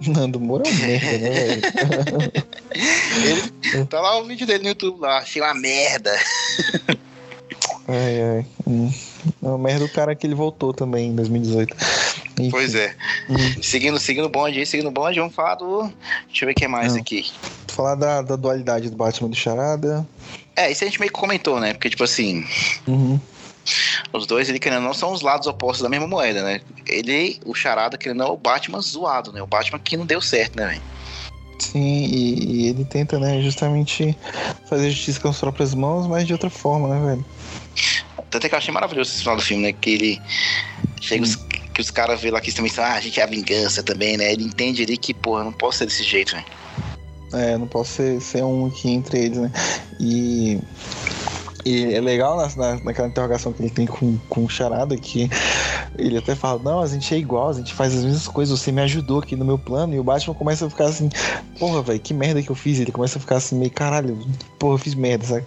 Nando 0.06 0.38
Moura 0.38 0.64
é 0.66 0.70
um 0.70 0.74
merda, 0.76 1.18
né, 1.18 1.30
ele, 3.72 3.86
Tá 3.86 4.00
lá 4.00 4.18
o 4.18 4.24
vídeo 4.24 4.46
dele 4.46 4.62
no 4.62 4.68
YouTube 4.68 5.00
lá, 5.00 5.18
achei 5.18 5.42
uma 5.42 5.54
merda. 5.54 6.14
Ai, 7.88 8.22
ai. 8.22 8.46
Hum. 8.66 8.92
É 9.42 9.46
uma 9.46 9.58
merda 9.58 9.84
o 9.84 9.88
cara 9.88 10.14
que 10.14 10.26
ele 10.26 10.34
voltou 10.34 10.72
também 10.72 11.10
em 11.10 11.14
2018. 11.14 11.76
Enfim. 12.38 12.50
Pois 12.50 12.74
é. 12.74 12.94
Hum. 13.28 13.62
Seguindo, 13.62 13.98
seguindo 13.98 14.26
o 14.26 14.28
bonde 14.28 14.58
aí, 14.58 14.66
seguindo 14.66 14.88
o 14.88 14.92
bonde, 14.92 15.18
vamos 15.18 15.34
falar 15.34 15.56
do. 15.56 15.92
Deixa 16.26 16.44
eu 16.44 16.46
ver 16.46 16.52
o 16.52 16.54
que 16.54 16.68
mais 16.68 16.94
Não. 16.94 17.00
aqui. 17.00 17.30
Falar 17.68 17.94
da, 17.94 18.22
da 18.22 18.36
dualidade 18.36 18.90
do 18.90 18.96
Batman 18.96 19.28
do 19.28 19.36
Charada. 19.36 20.06
É, 20.56 20.70
isso 20.70 20.84
a 20.84 20.86
gente 20.86 20.98
meio 20.98 21.12
que 21.12 21.18
comentou, 21.18 21.60
né? 21.60 21.72
Porque, 21.72 21.90
tipo 21.90 22.04
assim. 22.04 22.44
Uhum. 22.86 23.18
Os 24.12 24.26
dois, 24.26 24.48
ele 24.48 24.58
querendo 24.58 24.82
não, 24.82 24.94
são 24.94 25.12
os 25.12 25.20
lados 25.20 25.46
opostos 25.46 25.82
da 25.82 25.88
mesma 25.88 26.06
moeda, 26.06 26.42
né? 26.42 26.60
Ele, 26.86 27.38
o 27.44 27.54
Charada, 27.54 27.98
querendo 27.98 28.18
não, 28.18 28.26
é 28.28 28.30
o 28.30 28.36
Batman 28.36 28.80
zoado, 28.80 29.32
né? 29.32 29.42
O 29.42 29.46
Batman 29.46 29.78
que 29.78 29.96
não 29.96 30.06
deu 30.06 30.20
certo, 30.20 30.56
né, 30.56 30.66
velho? 30.68 30.82
Sim, 31.58 32.04
e, 32.04 32.44
e, 32.44 32.68
ele 32.68 32.84
tenta, 32.84 33.18
né, 33.18 33.42
justamente 33.42 34.16
fazer 34.68 34.90
justiça 34.90 35.20
com 35.20 35.28
as 35.28 35.38
próprias 35.38 35.74
mãos, 35.74 36.06
mas 36.06 36.26
de 36.26 36.32
outra 36.32 36.48
forma, 36.48 36.88
né, 36.88 37.06
velho? 37.06 37.24
Tanto 38.30 38.46
é 38.46 38.48
que 38.48 38.54
eu 38.54 38.58
achei 38.58 38.72
maravilhoso 38.72 39.10
esse 39.10 39.20
final 39.20 39.36
do 39.36 39.42
filme, 39.42 39.62
né? 39.62 39.72
Que 39.72 39.90
ele 39.90 40.22
chega 41.00 41.24
os, 41.24 41.36
que 41.36 41.80
os 41.80 41.90
caras 41.90 42.20
vê 42.20 42.30
lá 42.30 42.40
que 42.40 42.52
também 42.52 42.70
são, 42.70 42.84
ah, 42.84 42.94
a 42.94 43.00
gente 43.00 43.20
é 43.20 43.22
a 43.22 43.26
vingança 43.26 43.82
também, 43.82 44.16
né? 44.16 44.32
Ele 44.32 44.44
entende 44.44 44.82
ali 44.82 44.96
que, 44.96 45.14
porra, 45.14 45.44
não 45.44 45.52
posso 45.52 45.78
ser 45.78 45.86
desse 45.86 46.02
jeito, 46.02 46.32
velho. 46.34 46.46
É, 47.32 47.58
não 47.58 47.66
posso 47.66 47.92
ser, 47.92 48.20
ser 48.20 48.42
um 48.42 48.66
aqui 48.66 48.90
entre 48.90 49.18
eles, 49.18 49.38
né? 49.38 49.52
E 50.00 50.58
e 51.68 51.94
é 51.94 52.00
legal 52.00 52.36
na, 52.36 52.48
na, 52.56 52.80
naquela 52.82 53.08
interrogação 53.08 53.52
que 53.52 53.60
ele 53.60 53.70
tem 53.70 53.86
com, 53.86 54.16
com 54.28 54.44
o 54.44 54.48
Charada, 54.48 54.96
que 54.96 55.28
ele 55.98 56.16
até 56.16 56.34
fala, 56.34 56.60
não, 56.62 56.80
a 56.80 56.86
gente 56.86 57.14
é 57.14 57.18
igual, 57.18 57.50
a 57.50 57.52
gente 57.52 57.74
faz 57.74 57.94
as 57.94 58.04
mesmas 58.04 58.26
coisas, 58.26 58.58
você 58.58 58.72
me 58.72 58.80
ajudou 58.82 59.18
aqui 59.18 59.36
no 59.36 59.44
meu 59.44 59.58
plano, 59.58 59.94
e 59.94 59.98
o 59.98 60.04
Batman 60.04 60.34
começa 60.34 60.66
a 60.66 60.70
ficar 60.70 60.86
assim, 60.86 61.10
porra, 61.58 61.82
velho, 61.82 62.00
que 62.00 62.14
merda 62.14 62.42
que 62.42 62.50
eu 62.50 62.54
fiz, 62.54 62.80
ele 62.80 62.90
começa 62.90 63.18
a 63.18 63.20
ficar 63.20 63.36
assim, 63.36 63.56
meio, 63.56 63.70
caralho, 63.70 64.18
porra, 64.58 64.74
eu 64.74 64.78
fiz 64.78 64.94
merda, 64.94 65.26
sabe? 65.26 65.44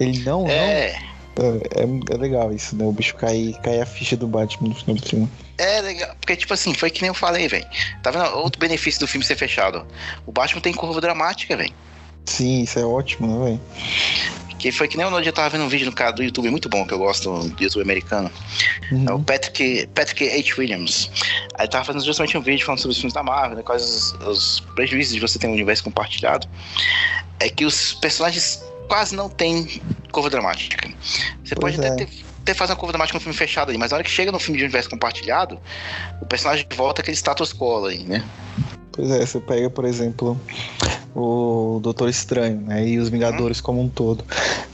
Ele, 0.00 0.18
não, 0.24 0.46
é... 0.48 0.92
não... 0.92 1.10
É, 1.40 2.14
é, 2.14 2.16
legal 2.16 2.52
isso, 2.52 2.76
né? 2.76 2.84
O 2.84 2.92
bicho 2.92 3.16
cair, 3.16 3.54
cair 3.62 3.80
a 3.80 3.86
ficha 3.86 4.16
do 4.16 4.28
Batman 4.28 4.68
no 4.68 4.74
final 4.74 4.96
do 4.96 5.08
filme. 5.08 5.28
É 5.56 5.80
legal, 5.80 6.14
porque, 6.20 6.36
tipo 6.36 6.52
assim, 6.52 6.74
foi 6.74 6.90
que 6.90 7.00
nem 7.00 7.08
eu 7.08 7.14
falei, 7.14 7.48
velho. 7.48 7.66
Tá 8.02 8.10
vendo 8.10 8.24
outro 8.36 8.60
benefício 8.60 9.00
do 9.00 9.06
filme 9.06 9.24
ser 9.24 9.36
fechado? 9.36 9.86
O 10.26 10.32
Batman 10.32 10.60
tem 10.60 10.74
curva 10.74 11.00
dramática, 11.00 11.56
velho. 11.56 11.72
Sim, 12.26 12.62
isso 12.62 12.78
é 12.78 12.84
ótimo, 12.84 13.26
né, 13.26 13.44
velho? 13.44 13.60
Que 14.58 14.70
foi 14.70 14.86
que 14.86 14.98
nem 14.98 15.06
eu 15.06 15.32
tava 15.32 15.48
vendo 15.48 15.64
um 15.64 15.68
vídeo 15.68 15.86
no 15.86 15.92
canal 15.92 16.12
do 16.12 16.22
YouTube 16.22 16.50
muito 16.50 16.68
bom, 16.68 16.86
que 16.86 16.92
eu 16.92 16.98
gosto 16.98 17.48
do 17.48 17.62
YouTube 17.62 17.82
americano. 17.82 18.30
Uhum. 18.92 19.06
É 19.08 19.12
o 19.14 19.18
Patrick, 19.18 19.86
Patrick 19.94 20.28
H. 20.28 20.54
Williams. 20.58 21.10
Aí 21.54 21.66
tava 21.66 21.86
fazendo 21.86 22.04
justamente 22.04 22.36
um 22.36 22.42
vídeo 22.42 22.66
falando 22.66 22.80
sobre 22.80 22.92
os 22.92 22.98
filmes 22.98 23.14
da 23.14 23.22
Marvel, 23.22 23.56
né, 23.56 23.62
quais 23.62 23.82
os, 23.82 24.12
os 24.26 24.60
prejuízos 24.74 25.14
de 25.14 25.20
você 25.20 25.38
ter 25.38 25.46
um 25.46 25.52
universo 25.52 25.84
compartilhado. 25.84 26.46
É 27.38 27.48
que 27.48 27.64
os 27.64 27.94
personagens 27.94 28.62
quase 28.90 29.14
não 29.14 29.28
têm 29.28 29.80
curva 30.10 30.28
dramática. 30.28 30.90
Você 31.44 31.54
pois 31.54 31.76
pode 31.76 31.86
é. 31.86 31.92
até 31.92 32.08
ter, 32.44 32.54
fazer 32.54 32.72
uma 32.72 32.76
curva 32.76 32.92
dramática 32.92 33.16
no 33.16 33.22
filme 33.22 33.38
fechado 33.38 33.68
ali, 33.68 33.78
mas 33.78 33.92
na 33.92 33.98
hora 33.98 34.04
que 34.04 34.10
chega 34.10 34.32
no 34.32 34.40
filme 34.40 34.58
de 34.58 34.64
universo 34.64 34.90
compartilhado, 34.90 35.60
o 36.20 36.26
personagem 36.26 36.66
volta 36.74 37.00
aquele 37.00 37.16
status 37.16 37.52
quo 37.52 37.86
aí, 37.86 38.02
né? 38.02 38.24
Pois 39.00 39.12
é, 39.12 39.24
você 39.24 39.40
pega, 39.40 39.70
por 39.70 39.86
exemplo, 39.86 40.38
o 41.14 41.80
Doutor 41.82 42.10
Estranho, 42.10 42.60
né? 42.60 42.86
E 42.86 42.98
os 42.98 43.08
Vingadores 43.08 43.56
uhum. 43.56 43.64
como 43.64 43.80
um 43.80 43.88
todo. 43.88 44.22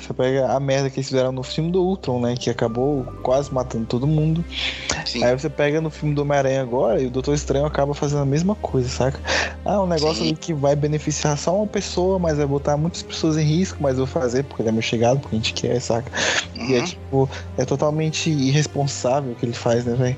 Você 0.01 0.13
pega 0.13 0.51
a 0.51 0.59
merda 0.59 0.91
que 0.91 0.99
eles 0.99 1.09
fizeram 1.09 1.31
no 1.31 1.45
filme 1.45 1.71
do 1.71 1.81
Ultron, 1.81 2.21
né? 2.21 2.35
Que 2.37 2.51
acabou 2.51 3.05
quase 3.23 3.55
matando 3.55 3.87
todo 3.87 4.05
mundo. 4.05 4.45
Sim. 5.05 5.23
Aí 5.23 5.33
você 5.33 5.49
pega 5.49 5.81
no 5.81 5.91
filme 5.91 6.13
do 6.13 6.23
Homem-Aranha 6.23 6.61
agora 6.61 7.01
e 7.01 7.07
o 7.07 7.11
Doutor 7.11 7.35
Estranho 7.35 7.67
acaba 7.67 7.95
fazendo 7.95 8.23
a 8.23 8.27
mesma 8.27 8.57
coisa, 8.57 8.89
saca? 8.89 9.21
Ah, 9.65 9.81
um 9.81 9.87
negócio 9.87 10.25
ali 10.25 10.35
que 10.35 10.53
vai 10.53 10.75
beneficiar 10.75 11.39
só 11.39 11.57
uma 11.57 11.67
pessoa, 11.69 12.19
mas 12.19 12.37
vai 12.37 12.47
botar 12.47 12.77
muitas 12.77 13.05
pessoas 13.05 13.37
em 13.37 13.45
risco, 13.45 13.79
mas 13.81 13.93
eu 13.97 14.07
vou 14.07 14.23
fazer 14.23 14.43
porque 14.43 14.63
ele 14.63 14.71
é 14.71 14.73
meu 14.73 14.83
chegado, 14.83 15.21
porque 15.21 15.37
a 15.37 15.39
gente 15.39 15.55
quer, 15.55 15.81
saca? 15.81 16.11
Uhum. 16.57 16.67
E 16.67 16.75
é 16.75 16.79
uhum. 16.81 16.85
tipo, 16.85 17.31
é 17.57 17.65
totalmente 17.65 18.29
irresponsável 18.29 19.31
o 19.31 19.35
que 19.37 19.47
ele 19.47 19.53
faz, 19.55 19.85
né, 19.85 19.95
velho? 19.95 20.17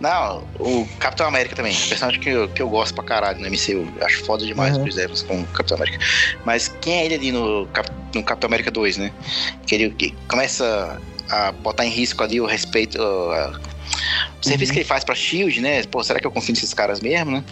Não, 0.00 0.44
o 0.58 0.86
Capitão 0.98 1.26
América 1.26 1.56
também. 1.56 1.74
Personagem 1.74 2.20
que 2.20 2.28
eu, 2.28 2.48
que 2.48 2.62
eu 2.62 2.68
gosto 2.68 2.94
pra 2.94 3.04
caralho 3.04 3.40
no 3.40 3.48
MCU. 3.48 3.88
Acho 4.02 4.24
foda 4.24 4.44
demais 4.44 4.74
uhum. 4.74 4.80
o 4.80 4.84
Chris 4.84 4.96
Evans 4.96 5.22
com 5.22 5.40
o 5.40 5.46
Capitão 5.48 5.76
América. 5.76 6.04
Mas 6.44 6.68
quem 6.80 6.94
é 6.94 7.04
ele 7.04 7.14
ali 7.14 7.32
no, 7.32 7.60
no 8.14 8.22
Capitão 8.24 8.48
América 8.48 8.70
2, 8.70 8.98
né? 8.98 9.12
Que 9.66 9.74
ele 9.74 9.90
que 9.90 10.14
começa 10.28 11.00
a 11.30 11.52
botar 11.52 11.86
em 11.86 11.90
risco 11.90 12.22
ali 12.22 12.40
o 12.40 12.46
respeito. 12.46 12.98
Uh, 13.00 13.74
o 14.40 14.44
serviço 14.44 14.70
uhum. 14.70 14.74
que 14.74 14.78
ele 14.80 14.88
faz 14.88 15.04
pra 15.04 15.14
Shield, 15.14 15.60
né? 15.60 15.82
Pô, 15.84 16.02
será 16.02 16.20
que 16.20 16.26
eu 16.26 16.30
confio 16.30 16.54
nesses 16.54 16.74
caras 16.74 17.00
mesmo, 17.00 17.30
né? 17.30 17.44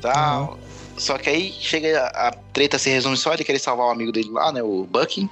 Tá. 0.00 0.40
Uhum. 0.40 0.64
Só 0.96 1.18
que 1.18 1.28
aí 1.28 1.52
chega 1.58 2.00
a, 2.00 2.28
a 2.28 2.32
treta 2.52 2.78
se 2.78 2.88
resume 2.88 3.16
só 3.16 3.34
ele 3.34 3.44
querer 3.44 3.58
salvar 3.58 3.86
o 3.86 3.90
amigo 3.90 4.12
dele 4.12 4.30
lá, 4.30 4.52
né? 4.52 4.62
O 4.62 4.84
Bucky. 4.84 5.28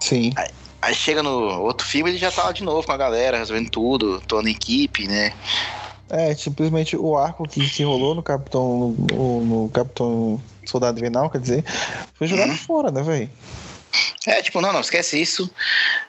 Sim. 0.00 0.32
Aí, 0.36 0.48
aí 0.84 0.94
chega 0.94 1.22
no 1.22 1.62
outro 1.62 1.86
filme 1.86 2.10
ele 2.10 2.18
já 2.18 2.30
tá 2.30 2.44
lá 2.44 2.52
de 2.52 2.62
novo 2.62 2.86
com 2.86 2.92
a 2.92 2.96
galera, 2.96 3.38
resolvendo 3.38 3.70
tudo, 3.70 4.20
toda 4.20 4.48
a 4.48 4.50
equipe, 4.50 5.06
né? 5.08 5.32
É, 6.10 6.34
simplesmente 6.34 6.96
o 6.96 7.16
arco 7.16 7.48
que, 7.48 7.68
que 7.68 7.82
rolou 7.82 8.14
no 8.14 8.22
Capitão. 8.22 8.94
No, 9.12 9.44
no 9.44 9.68
Capitão 9.70 10.40
Soldado 10.64 10.98
Invernal, 10.98 11.30
quer 11.30 11.40
dizer, 11.40 11.64
foi 12.14 12.26
jogado 12.26 12.52
hum. 12.52 12.56
fora, 12.56 12.90
né, 12.90 13.02
velho? 13.02 13.30
É, 14.26 14.42
tipo, 14.42 14.60
não, 14.60 14.72
não, 14.72 14.80
esquece 14.80 15.20
isso. 15.20 15.50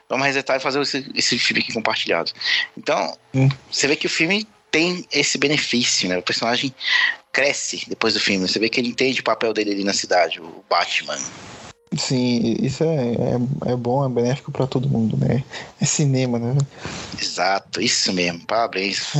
Vamos 0.08 0.26
resetar 0.26 0.56
e 0.56 0.60
fazer 0.60 0.80
esse, 0.80 1.10
esse 1.14 1.38
filme 1.38 1.62
aqui 1.62 1.72
compartilhado. 1.72 2.32
Então, 2.76 3.16
hum. 3.34 3.48
você 3.70 3.86
vê 3.86 3.96
que 3.96 4.06
o 4.06 4.10
filme 4.10 4.46
tem 4.70 5.06
esse 5.12 5.38
benefício, 5.38 6.08
né? 6.08 6.18
O 6.18 6.22
personagem 6.22 6.74
cresce 7.32 7.84
depois 7.88 8.14
do 8.14 8.20
filme. 8.20 8.46
Você 8.46 8.58
vê 8.58 8.68
que 8.68 8.80
ele 8.80 8.88
entende 8.88 9.20
o 9.20 9.24
papel 9.24 9.52
dele 9.52 9.72
ali 9.72 9.84
na 9.84 9.92
cidade, 9.92 10.40
o 10.40 10.64
Batman. 10.68 11.18
Sim, 11.94 12.56
isso 12.60 12.82
é, 12.82 13.12
é, 13.14 13.72
é 13.72 13.76
bom, 13.76 14.04
é 14.04 14.08
benéfico 14.08 14.50
para 14.50 14.66
todo 14.66 14.88
mundo, 14.88 15.16
né? 15.16 15.44
É 15.80 15.84
cinema, 15.84 16.38
né? 16.38 16.56
Exato, 17.20 17.80
isso 17.80 18.12
mesmo, 18.12 18.44
parabéns. 18.46 19.12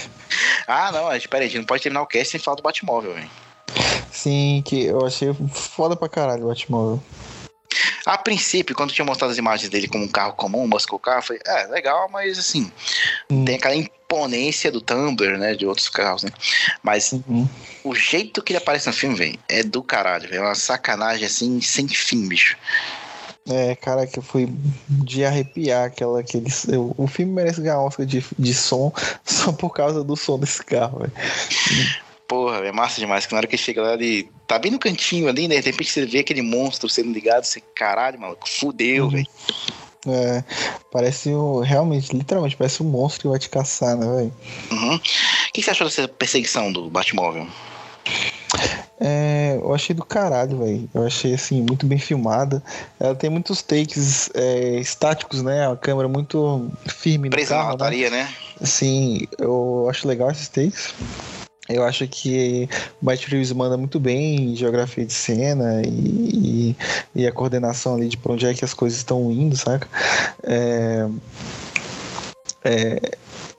ah, 0.66 0.90
não, 0.92 1.14
espera 1.14 1.44
aí, 1.44 1.48
a 1.48 1.50
gente 1.50 1.60
não 1.60 1.66
pode 1.66 1.82
terminar 1.82 2.02
o 2.02 2.06
cast 2.06 2.32
sem 2.32 2.40
falar 2.40 2.56
do 2.56 2.62
Batmóvel, 2.62 3.14
velho. 3.14 3.30
Sim, 4.10 4.62
que 4.64 4.86
eu 4.86 5.04
achei 5.04 5.28
foda 5.52 5.94
pra 5.94 6.08
caralho 6.08 6.44
o 6.44 6.48
Batmóvel. 6.48 7.02
A 8.04 8.16
princípio, 8.16 8.74
quando 8.74 8.92
tinha 8.92 9.04
mostrado 9.04 9.32
as 9.32 9.38
imagens 9.38 9.68
dele 9.68 9.88
como 9.88 10.04
um 10.04 10.08
carro 10.08 10.32
comum, 10.34 10.62
um 10.62 10.68
muscle 10.68 10.98
car, 10.98 11.22
foi, 11.22 11.38
é, 11.44 11.66
legal, 11.66 12.08
mas 12.10 12.38
assim, 12.38 12.70
hum. 13.30 13.44
tem 13.44 13.56
aquela 13.56 13.74
imponência 13.74 14.70
do 14.70 14.80
Tumblr, 14.80 15.36
né, 15.36 15.54
de 15.54 15.66
outros 15.66 15.88
carros, 15.88 16.22
né? 16.22 16.30
Mas 16.82 17.12
uhum. 17.12 17.48
o 17.82 17.94
jeito 17.94 18.42
que 18.42 18.52
ele 18.52 18.58
aparece 18.58 18.86
no 18.86 18.92
filme, 18.92 19.16
velho, 19.16 19.38
é 19.48 19.62
do 19.62 19.82
caralho, 19.82 20.28
velho, 20.28 20.42
é 20.42 20.46
uma 20.46 20.54
sacanagem, 20.54 21.26
assim, 21.26 21.60
sem 21.60 21.88
fim, 21.88 22.28
bicho. 22.28 22.56
É, 23.48 23.76
cara, 23.76 24.06
que 24.06 24.20
foi 24.20 24.48
de 24.88 25.24
arrepiar 25.24 25.84
aquela 25.84 26.18
aquele. 26.18 26.46
O 26.96 27.06
filme 27.06 27.32
merece 27.32 27.60
ganhar 27.60 27.80
Oscar 27.80 28.04
de, 28.04 28.24
de 28.36 28.54
som 28.54 28.92
só 29.24 29.52
por 29.52 29.70
causa 29.70 30.02
do 30.02 30.16
som 30.16 30.36
desse 30.36 30.64
carro, 30.64 30.98
velho. 30.98 31.12
Porra, 32.28 32.58
é 32.58 32.72
massa 32.72 33.00
demais. 33.00 33.26
Que 33.26 33.32
na 33.32 33.38
hora 33.38 33.46
que 33.46 33.56
chega 33.56 33.82
lá, 33.82 33.94
ele 33.94 34.28
tá 34.46 34.58
bem 34.58 34.70
no 34.70 34.78
cantinho 34.78 35.28
ali, 35.28 35.46
né? 35.48 35.60
De 35.60 35.70
repente 35.70 35.90
você 35.90 36.04
vê 36.04 36.18
aquele 36.18 36.42
monstro 36.42 36.88
sendo 36.88 37.12
ligado, 37.12 37.44
você, 37.44 37.60
caralho, 37.60 38.20
maluco, 38.20 38.48
fudeu, 38.48 39.04
uhum. 39.04 39.10
velho. 39.10 39.26
É, 40.08 40.44
parece 40.92 41.30
o, 41.30 41.60
realmente, 41.60 42.14
literalmente, 42.14 42.56
parece 42.56 42.82
um 42.82 42.86
monstro 42.86 43.22
que 43.22 43.28
vai 43.28 43.38
te 43.38 43.48
caçar, 43.48 43.96
né, 43.96 44.06
velho? 44.06 44.34
Uhum. 44.70 44.96
O 44.96 45.00
que 45.52 45.62
você 45.62 45.70
achou 45.70 45.86
dessa 45.86 46.06
perseguição 46.06 46.72
do 46.72 46.88
Batmóvel? 46.88 47.46
É, 49.00 49.58
eu 49.60 49.74
achei 49.74 49.94
do 49.94 50.04
caralho, 50.04 50.58
velho. 50.58 50.88
Eu 50.94 51.06
achei, 51.06 51.34
assim, 51.34 51.60
muito 51.60 51.86
bem 51.86 51.98
filmada. 51.98 52.62
Ela 52.98 53.14
tem 53.14 53.28
muitos 53.28 53.62
takes 53.62 54.30
é, 54.34 54.78
estáticos, 54.78 55.42
né? 55.42 55.70
A 55.70 55.76
câmera 55.76 56.08
muito 56.08 56.70
firme 56.86 57.28
Presa 57.28 57.54
no 57.54 57.60
carro, 57.60 57.76
na 57.76 57.84
lataria, 57.84 58.10
né? 58.10 58.22
né? 58.24 58.66
Sim, 58.66 59.26
eu 59.38 59.86
acho 59.90 60.08
legal 60.08 60.30
esses 60.30 60.48
takes. 60.48 60.94
Eu 61.68 61.84
acho 61.84 62.06
que 62.06 62.68
o 63.02 63.04
Matt 63.04 63.26
Reeves 63.26 63.52
manda 63.52 63.76
muito 63.76 63.98
bem 63.98 64.52
em 64.52 64.56
geografia 64.56 65.04
de 65.04 65.12
cena 65.12 65.82
e, 65.84 65.88
e, 65.88 66.76
e, 67.22 67.26
a 67.26 67.32
coordenação 67.32 67.96
ali 67.96 68.08
de 68.08 68.16
pra 68.16 68.32
onde 68.32 68.46
é 68.46 68.54
que 68.54 68.64
as 68.64 68.72
coisas 68.72 68.98
estão 68.98 69.30
indo, 69.32 69.56
saca? 69.56 69.88
É, 70.44 71.08
é, 72.64 73.00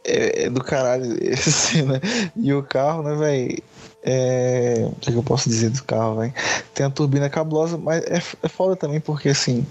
é, 0.05 0.43
é 0.45 0.49
do 0.49 0.63
caralho 0.63 1.17
essa 1.29 1.51
cena. 1.51 2.01
E 2.35 2.53
o 2.53 2.63
carro, 2.63 3.03
né, 3.03 3.15
velho? 3.15 3.63
É, 4.03 4.87
o 4.89 4.95
que 5.01 5.11
eu 5.11 5.23
posso 5.23 5.49
dizer 5.49 5.69
do 5.69 5.83
carro, 5.83 6.19
velho? 6.19 6.33
Tem 6.73 6.85
a 6.85 6.89
turbina 6.89 7.29
cabulosa, 7.29 7.77
mas 7.77 8.03
é, 8.05 8.21
é 8.41 8.47
foda 8.47 8.75
também 8.75 9.01
porque 9.01 9.29
assim 9.29 9.65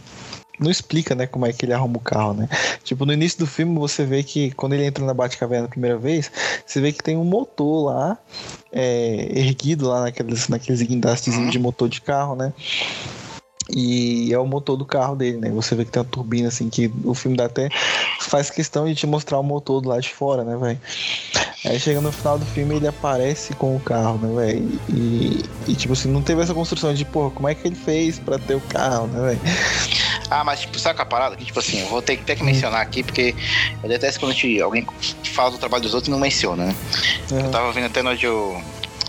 não 0.58 0.70
explica, 0.70 1.14
né, 1.14 1.26
como 1.26 1.46
é 1.46 1.52
que 1.52 1.64
ele 1.64 1.72
arruma 1.72 1.96
o 1.96 2.00
carro, 2.00 2.34
né? 2.34 2.48
Tipo, 2.82 3.04
no 3.04 3.12
início 3.12 3.38
do 3.38 3.46
filme 3.46 3.78
você 3.78 4.04
vê 4.04 4.22
que 4.22 4.50
quando 4.52 4.74
ele 4.74 4.84
entra 4.84 5.04
na 5.04 5.14
Batcaverna 5.14 5.66
a 5.66 5.70
primeira 5.70 5.98
vez, 5.98 6.30
você 6.64 6.80
vê 6.80 6.92
que 6.92 7.02
tem 7.02 7.16
um 7.16 7.24
motor 7.24 7.86
lá, 7.86 8.18
é, 8.72 9.28
erguido 9.38 9.88
lá 9.88 10.02
naqueles, 10.02 10.48
naqueles 10.48 10.82
guindastes 10.82 11.34
uhum. 11.34 11.48
de 11.48 11.58
motor 11.58 11.88
de 11.88 12.00
carro, 12.00 12.34
né? 12.34 12.52
E 13.68 14.32
é 14.32 14.38
o 14.38 14.46
motor 14.46 14.76
do 14.76 14.84
carro 14.84 15.16
dele, 15.16 15.38
né? 15.38 15.50
Você 15.50 15.74
vê 15.74 15.84
que 15.84 15.90
tem 15.90 16.00
uma 16.00 16.08
turbina, 16.08 16.48
assim, 16.48 16.68
que 16.70 16.90
o 17.04 17.14
filme 17.14 17.36
dá 17.36 17.46
até 17.46 17.68
faz 18.20 18.48
questão 18.48 18.86
de 18.86 18.94
te 18.94 19.06
mostrar 19.06 19.40
o 19.40 19.42
motor 19.42 19.80
do 19.80 19.88
lado 19.88 20.02
de 20.02 20.14
fora, 20.14 20.44
né, 20.44 20.56
velho? 20.56 20.80
Aí 21.64 21.80
chega 21.80 22.00
no 22.00 22.12
final 22.12 22.38
do 22.38 22.46
filme 22.46 22.76
ele 22.76 22.86
aparece 22.86 23.54
com 23.54 23.74
o 23.74 23.80
carro, 23.80 24.18
né, 24.18 24.46
velho? 24.46 24.80
E, 24.88 25.44
e, 25.66 25.74
tipo 25.74 25.94
assim, 25.94 26.08
não 26.08 26.22
teve 26.22 26.42
essa 26.42 26.54
construção 26.54 26.92
de, 26.92 27.04
pô, 27.04 27.30
como 27.30 27.48
é 27.48 27.54
que 27.54 27.66
ele 27.66 27.74
fez 27.74 28.18
pra 28.18 28.38
ter 28.38 28.54
o 28.54 28.60
carro, 28.60 29.06
né, 29.08 29.28
velho? 29.28 29.40
Ah, 30.30 30.42
mas 30.42 30.60
tipo, 30.60 30.78
sabe 30.78 31.00
a 31.00 31.04
parada? 31.04 31.36
Que, 31.36 31.44
tipo 31.44 31.58
assim, 31.58 31.80
eu 31.80 31.86
vou 31.86 32.02
ter, 32.02 32.18
ter 32.18 32.36
que 32.36 32.42
mencionar 32.42 32.80
aqui, 32.80 33.02
porque 33.02 33.34
eu 33.82 33.88
detesto 33.88 34.18
quando 34.18 34.32
gente, 34.32 34.60
alguém 34.60 34.84
fala 35.22 35.52
do 35.52 35.58
trabalho 35.58 35.82
dos 35.82 35.94
outros 35.94 36.08
e 36.08 36.10
não 36.10 36.18
menciona, 36.18 36.66
né? 36.66 36.76
Uhum. 37.30 37.40
Eu 37.40 37.50
tava 37.50 37.72
vendo 37.72 37.86
até 37.86 38.02
no 38.02 38.16
de 38.16 38.26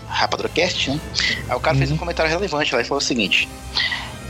Rapadrocast, 0.06 0.90
né? 0.90 1.00
Aí 1.48 1.56
o 1.56 1.60
cara 1.60 1.74
uhum. 1.74 1.78
fez 1.78 1.90
um 1.90 1.94
uhum. 1.94 1.98
comentário 1.98 2.30
relevante 2.30 2.74
lá 2.74 2.80
e 2.80 2.84
falou 2.84 2.98
o 2.98 3.04
seguinte: 3.04 3.48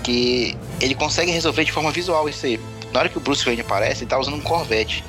que 0.03 0.57
ele 0.81 0.95
consegue 0.95 1.31
resolver 1.31 1.65
de 1.65 1.73
forma 1.73 1.91
visual 1.91 2.29
isso 2.29 2.47
aí. 2.47 2.59
Na 2.93 3.01
hora 3.01 3.09
que 3.09 3.19
o 3.19 3.21
Bruce 3.21 3.45
Wayne 3.45 3.61
aparece, 3.61 4.05
ele 4.05 4.11
tá 4.11 4.19
usando 4.19 4.37
um 4.37 4.41
Corvette. 4.41 5.05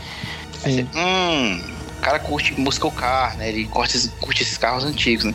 Aí 0.64 0.74
você, 0.74 0.88
hum, 0.94 1.62
o 2.00 2.02
cara 2.02 2.18
curte 2.18 2.60
muscle 2.60 2.90
car, 2.92 3.38
né? 3.38 3.50
Ele 3.50 3.66
curte, 3.66 4.10
curte 4.22 4.42
esses 4.42 4.58
carros 4.58 4.84
antigos, 4.84 5.26
né? 5.26 5.34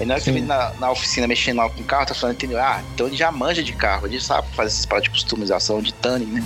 E 0.00 0.04
na 0.04 0.14
hora 0.14 0.22
que 0.22 0.30
ele 0.30 0.40
na, 0.40 0.72
na 0.80 0.90
oficina 0.90 1.26
mexendo 1.26 1.58
lá 1.58 1.68
com 1.68 1.82
o 1.82 1.84
carro, 1.84 2.06
tá 2.06 2.14
falando, 2.14 2.36
entendeu? 2.36 2.58
Ah, 2.58 2.82
então 2.94 3.06
ele 3.06 3.16
já 3.16 3.30
manja 3.30 3.62
de 3.62 3.72
carro, 3.72 4.06
ele 4.06 4.20
sabe 4.20 4.48
fazer 4.54 4.68
essas 4.68 4.86
paradas 4.86 5.04
de 5.04 5.10
customização, 5.10 5.82
de 5.82 5.92
tuning, 5.92 6.26
né? 6.26 6.44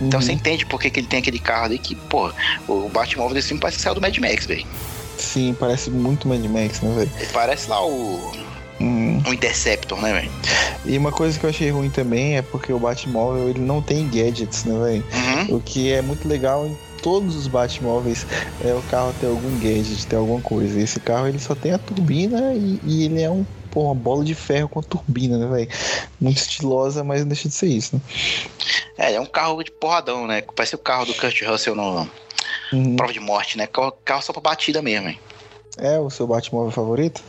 Então 0.00 0.18
uhum. 0.18 0.26
você 0.26 0.32
entende 0.32 0.64
por 0.64 0.80
que, 0.80 0.90
que 0.90 1.00
ele 1.00 1.06
tem 1.06 1.18
aquele 1.18 1.38
carro 1.38 1.66
ali 1.66 1.78
que, 1.78 1.94
pô, 1.94 2.32
o 2.66 2.88
Batmóvel 2.88 3.34
desse 3.34 3.48
filme 3.48 3.60
parece 3.60 3.76
que 3.76 3.82
saiu 3.82 3.94
do 3.94 4.00
Mad 4.00 4.16
Max, 4.18 4.46
velho. 4.46 4.66
Sim, 5.18 5.54
parece 5.58 5.90
muito 5.90 6.26
Mad 6.26 6.44
Max, 6.44 6.80
né, 6.80 6.94
velho? 6.94 7.10
Parece 7.32 7.68
lá 7.68 7.84
o. 7.84 8.32
Hum. 8.80 9.22
O 9.26 9.32
Interceptor, 9.32 10.00
né, 10.00 10.12
velho? 10.12 10.30
E 10.84 10.96
uma 10.96 11.10
coisa 11.10 11.38
que 11.38 11.44
eu 11.44 11.50
achei 11.50 11.70
ruim 11.70 11.90
também 11.90 12.36
é 12.36 12.42
porque 12.42 12.72
o 12.72 12.78
Batmóvel 12.78 13.48
ele 13.48 13.60
não 13.60 13.80
tem 13.80 14.06
gadgets, 14.08 14.64
né, 14.64 14.78
velho? 14.78 15.04
Uhum. 15.12 15.56
O 15.56 15.60
que 15.60 15.92
é 15.92 16.02
muito 16.02 16.26
legal 16.28 16.66
em 16.66 16.76
todos 17.06 17.36
os 17.36 17.46
Batmóveis 17.46 18.26
é 18.60 18.74
o 18.74 18.82
carro 18.82 19.14
ter 19.20 19.26
algum 19.26 19.56
gadget, 19.60 20.04
ter 20.08 20.16
alguma 20.16 20.40
coisa. 20.40 20.80
Esse 20.80 20.98
carro 20.98 21.28
ele 21.28 21.38
só 21.38 21.54
tem 21.54 21.70
a 21.70 21.78
turbina 21.78 22.52
e, 22.52 22.80
e 22.82 23.04
ele 23.04 23.22
é 23.22 23.30
um 23.30 23.46
pô, 23.70 23.84
uma 23.84 23.94
bola 23.94 24.24
de 24.24 24.34
ferro 24.34 24.68
com 24.68 24.82
turbina, 24.82 25.38
né, 25.38 25.46
velho? 25.46 25.70
Muito 26.20 26.38
estilosa, 26.38 27.04
mas 27.04 27.20
não 27.20 27.28
deixa 27.28 27.48
de 27.48 27.54
ser 27.54 27.68
isso, 27.68 27.94
né? 27.94 28.02
É, 28.98 29.14
é 29.14 29.20
um 29.20 29.26
carro 29.26 29.62
de 29.62 29.70
porradão, 29.70 30.26
né? 30.26 30.42
Parece 30.56 30.74
o 30.74 30.78
carro 30.78 31.06
do 31.06 31.14
Kurt 31.14 31.40
Russell 31.42 31.76
no 31.76 32.10
uhum. 32.72 32.96
Prova 32.96 33.12
de 33.12 33.20
Morte, 33.20 33.56
né? 33.56 33.68
Carro 34.04 34.22
só 34.22 34.32
pra 34.32 34.42
batida 34.42 34.82
mesmo, 34.82 35.08
hein? 35.08 35.20
É 35.78 36.00
o 36.00 36.10
seu 36.10 36.26
Batmóvel 36.26 36.72
favorito? 36.72 37.22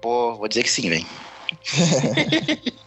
Pô, 0.00 0.34
vou 0.34 0.48
dizer 0.48 0.62
que 0.62 0.70
sim, 0.70 0.88
velho. 0.88 1.06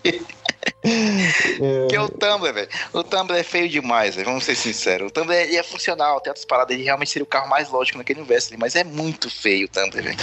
que 0.82 1.96
é 1.96 2.02
o 2.02 2.10
Tumblr, 2.10 2.54
velho. 2.54 2.70
O 2.94 3.04
Tumblr 3.04 3.38
é 3.38 3.44
feio 3.44 3.70
demais, 3.70 4.16
véio, 4.16 4.26
vamos 4.28 4.44
ser 4.44 4.56
sinceros. 4.56 5.10
O 5.10 5.12
Tumblr 5.12 5.34
é, 5.34 5.56
é 5.56 5.64
funcional, 5.64 6.20
tem 6.20 6.30
outras 6.32 6.46
paradas, 6.46 6.76
ele 6.76 6.84
realmente 6.84 7.12
seria 7.12 7.24
o 7.24 7.28
carro 7.28 7.50
mais 7.50 7.70
lógico 7.70 7.98
naquele 7.98 8.20
universo 8.20 8.50
ali, 8.50 8.58
mas 8.60 8.76
é 8.76 8.84
muito 8.84 9.30
feio 9.30 9.66
o 9.66 9.70
Tumblr, 9.70 10.04
velho. 10.04 10.18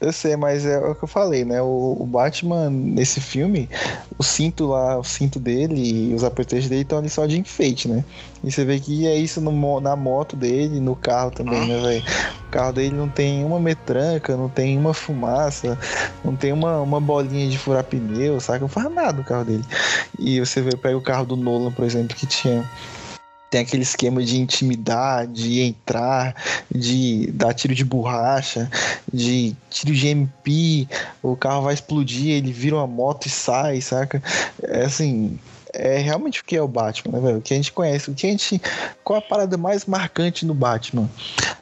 Eu 0.00 0.12
sei, 0.12 0.36
mas 0.36 0.66
é 0.66 0.78
o 0.78 0.94
que 0.94 1.04
eu 1.04 1.08
falei, 1.08 1.44
né? 1.44 1.62
O, 1.62 1.96
o, 1.98 2.04
Batman, 2.04 2.68
nesse 2.68 3.20
filme, 3.20 3.70
o 4.18 4.22
cinto 4.22 4.66
lá, 4.66 4.98
o 4.98 5.04
cinto 5.04 5.40
dele 5.40 6.10
e 6.10 6.14
os 6.14 6.22
apertejos 6.22 6.68
dele 6.68 6.82
estão 6.82 6.98
ali 6.98 7.08
só 7.08 7.24
de 7.24 7.38
enfeite, 7.38 7.88
né? 7.88 8.04
E 8.42 8.52
você 8.52 8.64
vê 8.64 8.78
que 8.78 9.06
é 9.06 9.16
isso 9.16 9.40
no, 9.40 9.80
na 9.80 9.96
moto 9.96 10.36
dele, 10.36 10.78
no 10.78 10.94
carro 10.94 11.30
também, 11.30 11.66
né, 11.66 11.80
velho? 11.80 12.04
O 12.46 12.50
carro 12.50 12.72
dele 12.72 12.94
não 12.94 13.08
tem 13.08 13.42
uma 13.44 13.58
metranca, 13.58 14.36
não 14.36 14.48
tem 14.48 14.76
uma 14.76 14.92
fumaça, 14.92 15.78
não 16.22 16.36
tem 16.36 16.52
uma, 16.52 16.80
uma 16.82 17.00
bolinha 17.00 17.48
de 17.48 17.56
furar 17.56 17.82
pneu, 17.84 18.38
sabe? 18.40 18.60
Não 18.60 18.68
faz 18.68 18.92
nada 18.92 19.22
o 19.22 19.24
carro 19.24 19.46
dele. 19.46 19.64
E 20.18 20.40
você 20.40 20.60
vê, 20.60 20.76
pega 20.76 20.96
o 20.96 21.02
carro 21.02 21.26
do 21.26 21.36
Nolan, 21.36 21.72
por 21.72 21.84
exemplo, 21.84 22.16
que 22.16 22.26
tinha 22.26 22.64
tem 23.54 23.60
aquele 23.60 23.84
esquema 23.84 24.20
de 24.20 24.36
intimidar, 24.36 25.28
de 25.28 25.60
entrar, 25.60 26.34
de 26.68 27.30
dar 27.30 27.54
tiro 27.54 27.72
de 27.72 27.84
borracha, 27.84 28.68
de 29.12 29.54
tiro 29.70 29.94
de 29.94 30.08
MP, 30.08 30.88
o 31.22 31.36
carro 31.36 31.62
vai 31.62 31.72
explodir, 31.72 32.32
ele 32.32 32.52
vira 32.52 32.74
uma 32.74 32.86
moto 32.88 33.26
e 33.26 33.30
sai, 33.30 33.80
saca? 33.80 34.20
É 34.60 34.86
assim, 34.86 35.38
é 35.72 35.98
realmente 35.98 36.40
o 36.40 36.44
que 36.44 36.56
é 36.56 36.62
o 36.62 36.66
Batman, 36.66 37.16
né, 37.16 37.24
velho? 37.24 37.38
O 37.38 37.42
que 37.42 37.54
a 37.54 37.56
gente 37.56 37.70
conhece, 37.70 38.10
o 38.10 38.14
que 38.14 38.26
a 38.26 38.30
gente. 38.30 38.60
Qual 39.04 39.20
a 39.20 39.22
parada 39.22 39.56
mais 39.56 39.86
marcante 39.86 40.44
no 40.44 40.54
Batman? 40.54 41.08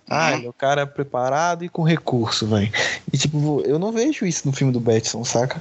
Ah, 0.08 0.32
ele 0.32 0.46
é 0.46 0.48
o 0.48 0.52
cara 0.52 0.86
preparado 0.86 1.64
e 1.64 1.68
com 1.68 1.82
recurso, 1.82 2.46
velho. 2.46 2.70
E 3.12 3.18
tipo, 3.18 3.62
eu 3.66 3.78
não 3.78 3.92
vejo 3.92 4.24
isso 4.24 4.46
no 4.46 4.52
filme 4.52 4.72
do 4.72 4.80
Batman, 4.80 5.24
saca? 5.24 5.60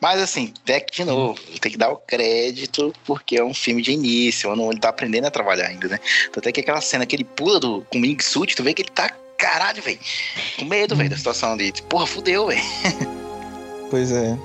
Mas 0.00 0.20
assim, 0.20 0.52
que, 0.80 0.92
de 0.92 1.04
novo, 1.04 1.40
tem 1.60 1.72
que 1.72 1.78
dar 1.78 1.90
o 1.90 1.96
crédito, 1.96 2.92
porque 3.04 3.36
é 3.36 3.44
um 3.44 3.54
filme 3.54 3.82
de 3.82 3.92
início, 3.92 4.50
ele 4.70 4.80
tá 4.80 4.88
aprendendo 4.88 5.26
a 5.26 5.30
trabalhar 5.30 5.68
ainda, 5.68 5.88
né? 5.88 5.98
Tanto 6.32 6.48
é 6.48 6.52
que 6.52 6.60
aquela 6.60 6.80
cena 6.80 7.06
que 7.06 7.16
ele 7.16 7.24
pula 7.24 7.58
do, 7.58 7.82
com 7.90 7.98
o 7.98 8.00
Ming 8.00 8.22
Suit, 8.22 8.54
tu 8.54 8.62
vê 8.62 8.74
que 8.74 8.82
ele 8.82 8.90
tá, 8.90 9.10
caralho, 9.38 9.82
velho, 9.82 9.98
com 10.58 10.64
medo, 10.64 10.96
velho, 10.96 11.10
da 11.10 11.16
situação 11.16 11.52
ali. 11.52 11.72
Porra, 11.88 12.06
fudeu, 12.06 12.46
velho. 12.46 12.62
Pois 13.88 14.10
é. 14.10 14.36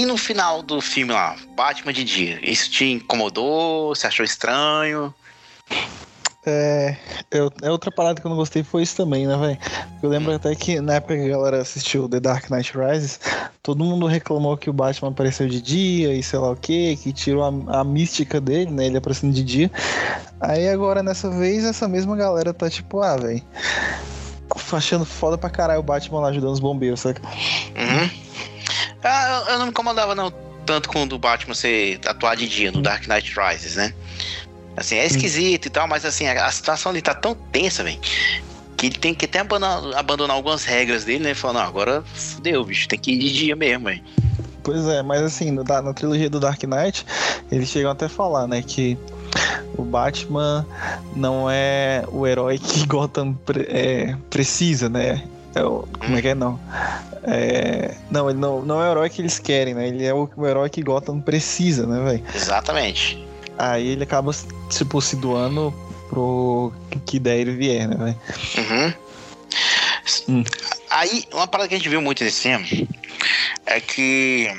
E 0.00 0.06
no 0.06 0.16
final 0.16 0.62
do 0.62 0.80
filme 0.80 1.12
lá, 1.12 1.36
Batman 1.54 1.92
de 1.92 2.02
dia, 2.02 2.40
isso 2.42 2.70
te 2.70 2.86
incomodou? 2.86 3.94
Você 3.94 4.06
achou 4.06 4.24
estranho? 4.24 5.14
É, 6.46 6.96
eu, 7.30 7.52
é 7.60 7.70
outra 7.70 7.90
parada 7.90 8.18
que 8.18 8.26
eu 8.26 8.30
não 8.30 8.36
gostei 8.38 8.62
foi 8.62 8.82
isso 8.82 8.96
também, 8.96 9.26
né, 9.26 9.36
velho? 9.36 9.58
Eu 10.02 10.08
lembro 10.08 10.34
até 10.34 10.54
que 10.54 10.80
na 10.80 10.94
época 10.94 11.18
que 11.18 11.24
a 11.24 11.28
galera 11.28 11.60
assistiu 11.60 12.08
The 12.08 12.18
Dark 12.18 12.48
Knight 12.48 12.72
Rises, 12.74 13.20
todo 13.62 13.84
mundo 13.84 14.06
reclamou 14.06 14.56
que 14.56 14.70
o 14.70 14.72
Batman 14.72 15.10
apareceu 15.10 15.46
de 15.46 15.60
dia 15.60 16.14
e 16.14 16.22
sei 16.22 16.38
lá 16.38 16.52
o 16.52 16.56
que, 16.56 16.96
que 16.96 17.12
tirou 17.12 17.44
a, 17.44 17.80
a, 17.80 17.84
mística 17.84 18.40
dele, 18.40 18.70
né? 18.70 18.86
Ele 18.86 18.96
aparecendo 18.96 19.34
de 19.34 19.44
dia. 19.44 19.70
Aí 20.40 20.66
agora, 20.66 21.02
nessa 21.02 21.28
vez, 21.28 21.62
essa 21.62 21.86
mesma 21.86 22.16
galera 22.16 22.54
tá 22.54 22.70
tipo, 22.70 23.02
ah, 23.02 23.18
velho. 23.18 23.42
Achando 24.72 25.04
foda 25.04 25.36
pra 25.36 25.50
caralho 25.50 25.80
o 25.80 25.82
Batman 25.82 26.20
lá 26.20 26.28
ajudando 26.28 26.54
os 26.54 26.60
bombeiros, 26.60 27.00
saca? 27.00 27.20
Uhum. 27.76 28.29
Ah, 29.02 29.44
eu, 29.46 29.52
eu 29.52 29.58
não 29.58 29.66
me 29.66 29.70
incomodava, 29.70 30.14
não, 30.14 30.32
tanto 30.66 30.88
com 30.88 31.02
o 31.02 31.06
do 31.06 31.18
Batman 31.18 31.54
ser 31.54 32.00
atuar 32.06 32.36
de 32.36 32.48
dia 32.48 32.70
no 32.70 32.82
Dark 32.82 33.06
Knight 33.06 33.32
Rises, 33.38 33.76
né? 33.76 33.94
Assim, 34.76 34.96
é 34.96 35.06
esquisito 35.06 35.66
e 35.66 35.70
tal, 35.70 35.88
mas 35.88 36.04
assim, 36.04 36.26
a, 36.26 36.46
a 36.46 36.50
situação 36.50 36.90
ali 36.90 37.02
tá 37.02 37.14
tão 37.14 37.34
tensa, 37.34 37.82
velho, 37.82 37.98
que 38.76 38.86
ele 38.86 38.98
tem 38.98 39.14
que 39.14 39.24
até 39.24 39.40
abandonar, 39.40 39.98
abandonar 39.98 40.36
algumas 40.36 40.64
regras 40.64 41.04
dele, 41.04 41.24
né? 41.24 41.34
Falando, 41.34 41.56
não, 41.56 41.66
agora 41.66 42.02
fudeu, 42.14 42.64
bicho, 42.64 42.88
tem 42.88 42.98
que 42.98 43.12
ir 43.12 43.18
de 43.18 43.32
dia 43.32 43.56
mesmo, 43.56 43.86
velho. 43.86 44.02
Pois 44.62 44.86
é, 44.86 45.02
mas 45.02 45.22
assim, 45.22 45.50
no, 45.50 45.64
na 45.64 45.92
trilogia 45.92 46.30
do 46.30 46.38
Dark 46.38 46.62
Knight, 46.62 47.04
eles 47.50 47.68
chegam 47.68 47.90
até 47.90 48.06
a 48.06 48.08
falar, 48.08 48.46
né, 48.46 48.62
que 48.62 48.96
o 49.76 49.82
Batman 49.82 50.66
não 51.16 51.50
é 51.50 52.04
o 52.08 52.26
herói 52.26 52.58
que 52.58 52.84
Gotham 52.88 53.32
pre 53.32 53.62
é, 53.68 54.16
precisa, 54.28 54.88
né? 54.88 55.22
É 55.54 55.62
o, 55.62 55.86
como 55.98 56.16
é 56.16 56.22
que 56.22 56.28
é? 56.28 56.34
Não. 56.34 56.60
É, 57.24 57.94
não, 58.10 58.30
ele 58.30 58.38
não, 58.38 58.62
não 58.62 58.82
é 58.82 58.88
o 58.88 58.90
herói 58.92 59.10
que 59.10 59.20
eles 59.20 59.38
querem, 59.38 59.74
né? 59.74 59.88
Ele 59.88 60.04
é 60.04 60.14
o, 60.14 60.28
o 60.36 60.46
herói 60.46 60.70
que 60.70 60.82
Gotham 60.82 61.20
precisa, 61.20 61.86
né, 61.86 62.02
velho? 62.04 62.24
Exatamente. 62.34 63.26
Aí 63.58 63.88
ele 63.88 64.04
acaba, 64.04 64.32
tipo, 64.70 65.00
se 65.00 65.16
doando 65.16 65.74
pro 66.08 66.72
que 67.04 67.18
der 67.18 67.38
ele 67.38 67.56
vier, 67.56 67.88
né, 67.88 67.96
velho? 67.96 68.16
Uhum. 68.58 68.94
Hum. 70.28 70.44
Aí, 70.88 71.24
uma 71.32 71.46
parada 71.46 71.68
que 71.68 71.74
a 71.74 71.78
gente 71.78 71.88
viu 71.88 72.00
muito 72.00 72.24
nesse 72.24 72.42
filme 72.42 72.88
é 73.66 73.80
que 73.80 74.50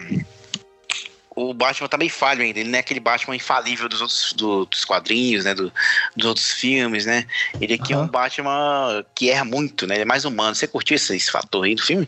o 1.36 1.54
Batman 1.54 1.88
tá 1.88 1.98
bem 1.98 2.10
falho 2.10 2.42
ainda. 2.42 2.60
Ele 2.60 2.70
não 2.70 2.78
é 2.78 2.80
aquele 2.80 3.00
Batman 3.00 3.36
infalível 3.36 3.88
dos 3.88 4.02
outros 4.02 4.34
do, 4.34 4.66
dos 4.66 4.84
quadrinhos, 4.84 5.46
né? 5.46 5.54
Do, 5.54 5.72
dos 6.16 6.26
outros 6.28 6.52
filmes, 6.52 7.06
né? 7.06 7.26
Ele 7.60 7.76
aqui 7.76 7.94
uhum. 7.94 8.02
é 8.02 8.04
um 8.04 8.08
Batman 8.08 9.06
que 9.16 9.30
erra 9.30 9.46
muito, 9.46 9.88
né? 9.88 9.96
Ele 9.96 10.04
é 10.04 10.06
mais 10.06 10.26
humano. 10.26 10.56
Você 10.56 10.68
curtiu 10.68 10.96
esse, 10.96 11.16
esse 11.16 11.32
fator 11.32 11.66
aí 11.66 11.76
do 11.76 11.82
filme? 11.82 12.08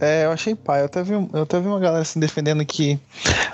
É, 0.00 0.24
eu 0.24 0.32
achei 0.32 0.54
pai. 0.54 0.80
Eu 0.80 0.86
até, 0.86 1.02
vi, 1.02 1.12
eu 1.12 1.42
até 1.42 1.60
vi 1.60 1.66
uma 1.66 1.80
galera 1.80 2.02
assim 2.02 2.18
defendendo 2.18 2.64
que 2.64 2.98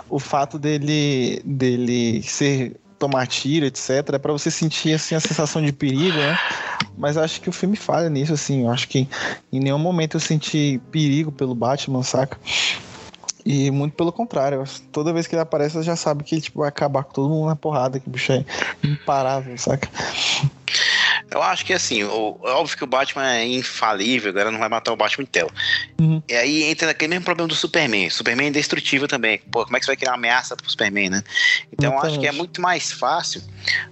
o 0.09 0.19
fato 0.19 0.59
dele, 0.59 1.43
dele 1.45 2.23
ser 2.23 2.77
tomar 2.99 3.27
tiro, 3.27 3.67
etc, 3.67 3.91
é 4.15 4.19
para 4.19 4.33
você 4.33 4.51
sentir 4.51 4.95
assim 4.95 5.15
a 5.15 5.21
sensação 5.21 5.61
de 5.61 5.73
perigo, 5.73 6.17
né? 6.17 6.39
Mas 6.97 7.19
acho 7.19 7.41
que 7.41 7.49
o 7.49 7.53
filme 7.53 7.77
falha 7.77 8.09
nisso, 8.09 8.33
assim. 8.33 8.63
Eu 8.63 8.71
acho 8.71 8.89
que 8.89 9.09
em 9.53 9.61
nenhum 9.61 9.79
momento 9.79 10.17
eu 10.17 10.21
senti 10.21 10.81
perigo 10.91 11.31
pelo 11.31 11.55
Batman, 11.55 12.03
saca? 12.03 12.39
E 13.45 13.71
muito 13.71 13.95
pelo 13.95 14.11
contrário, 14.11 14.65
toda 14.91 15.13
vez 15.13 15.27
que 15.27 15.35
ele 15.35 15.43
aparece, 15.43 15.75
você 15.75 15.83
já 15.83 15.97
sabe 15.97 16.25
que 16.25 16.35
ele 16.35 16.43
tipo, 16.43 16.61
vai 16.61 16.69
acabar 16.69 17.05
com 17.05 17.13
todo 17.13 17.29
mundo 17.29 17.47
na 17.47 17.57
porrada, 17.57 18.01
que 18.01 18.09
o 18.09 18.11
bicho 18.11 18.33
é 18.33 18.45
imparável, 18.83 19.57
saca? 19.59 19.89
Eu 21.31 21.43
acho 21.43 21.65
que 21.65 21.73
assim, 21.73 22.05
o, 22.05 22.39
é 22.45 22.51
óbvio 22.51 22.77
que 22.77 22.85
o 22.85 22.87
Batman 22.87 23.29
é 23.35 23.47
infalível, 23.47 24.31
agora 24.31 24.51
não 24.51 24.59
vai 24.59 24.69
matar 24.69 24.93
o 24.93 24.97
Batman 24.97 25.27
tela. 25.27 25.51
Uhum. 26.01 26.23
E 26.29 26.35
aí 26.35 26.63
entra 26.65 26.87
naquele 26.87 27.11
mesmo 27.11 27.25
problema 27.25 27.49
do 27.49 27.55
Superman. 27.55 28.09
Superman 28.11 28.47
é 28.47 28.51
indestrutível 28.51 29.09
também. 29.09 29.39
Pô, 29.51 29.65
como 29.65 29.77
é 29.77 29.81
que 29.81 29.87
você 29.87 29.91
vai 29.91 29.97
criar 29.97 30.13
uma 30.13 30.19
ameaça 30.19 30.57
pro 30.57 30.71
Superman, 30.71 31.11
né? 31.11 31.25
Então 31.73 31.93
eu 31.93 32.01
acho 32.01 32.21
que 32.21 32.27
é 32.27 32.33
muito 32.33 32.61
mais 32.61 32.93
fácil 32.93 33.43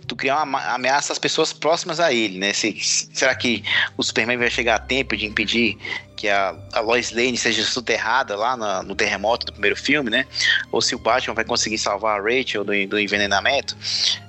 tu 0.06 0.14
criar 0.14 0.42
uma 0.42 0.74
ameaça 0.74 1.12
às 1.12 1.18
pessoas 1.18 1.52
próximas 1.52 1.98
a 2.00 2.12
ele, 2.12 2.38
né? 2.38 2.52
Se, 2.52 2.76
será 3.12 3.34
que 3.34 3.64
o 3.96 4.02
Superman 4.02 4.38
vai 4.38 4.50
chegar 4.50 4.76
a 4.76 4.78
tempo 4.78 5.16
de 5.16 5.26
impedir 5.26 5.78
que 6.16 6.28
a, 6.28 6.54
a 6.72 6.80
Lois 6.80 7.10
Lane 7.10 7.36
seja 7.36 7.64
soterrada 7.64 8.36
lá 8.36 8.56
na, 8.56 8.82
no 8.82 8.94
terremoto 8.94 9.46
do 9.46 9.52
primeiro 9.52 9.76
filme, 9.76 10.08
né? 10.08 10.24
Ou 10.70 10.80
se 10.80 10.94
o 10.94 10.98
Batman 10.98 11.34
vai 11.34 11.44
conseguir 11.44 11.78
salvar 11.78 12.20
a 12.20 12.22
Rachel 12.22 12.62
do, 12.62 12.72
do 12.86 13.00
envenenamento. 13.00 13.76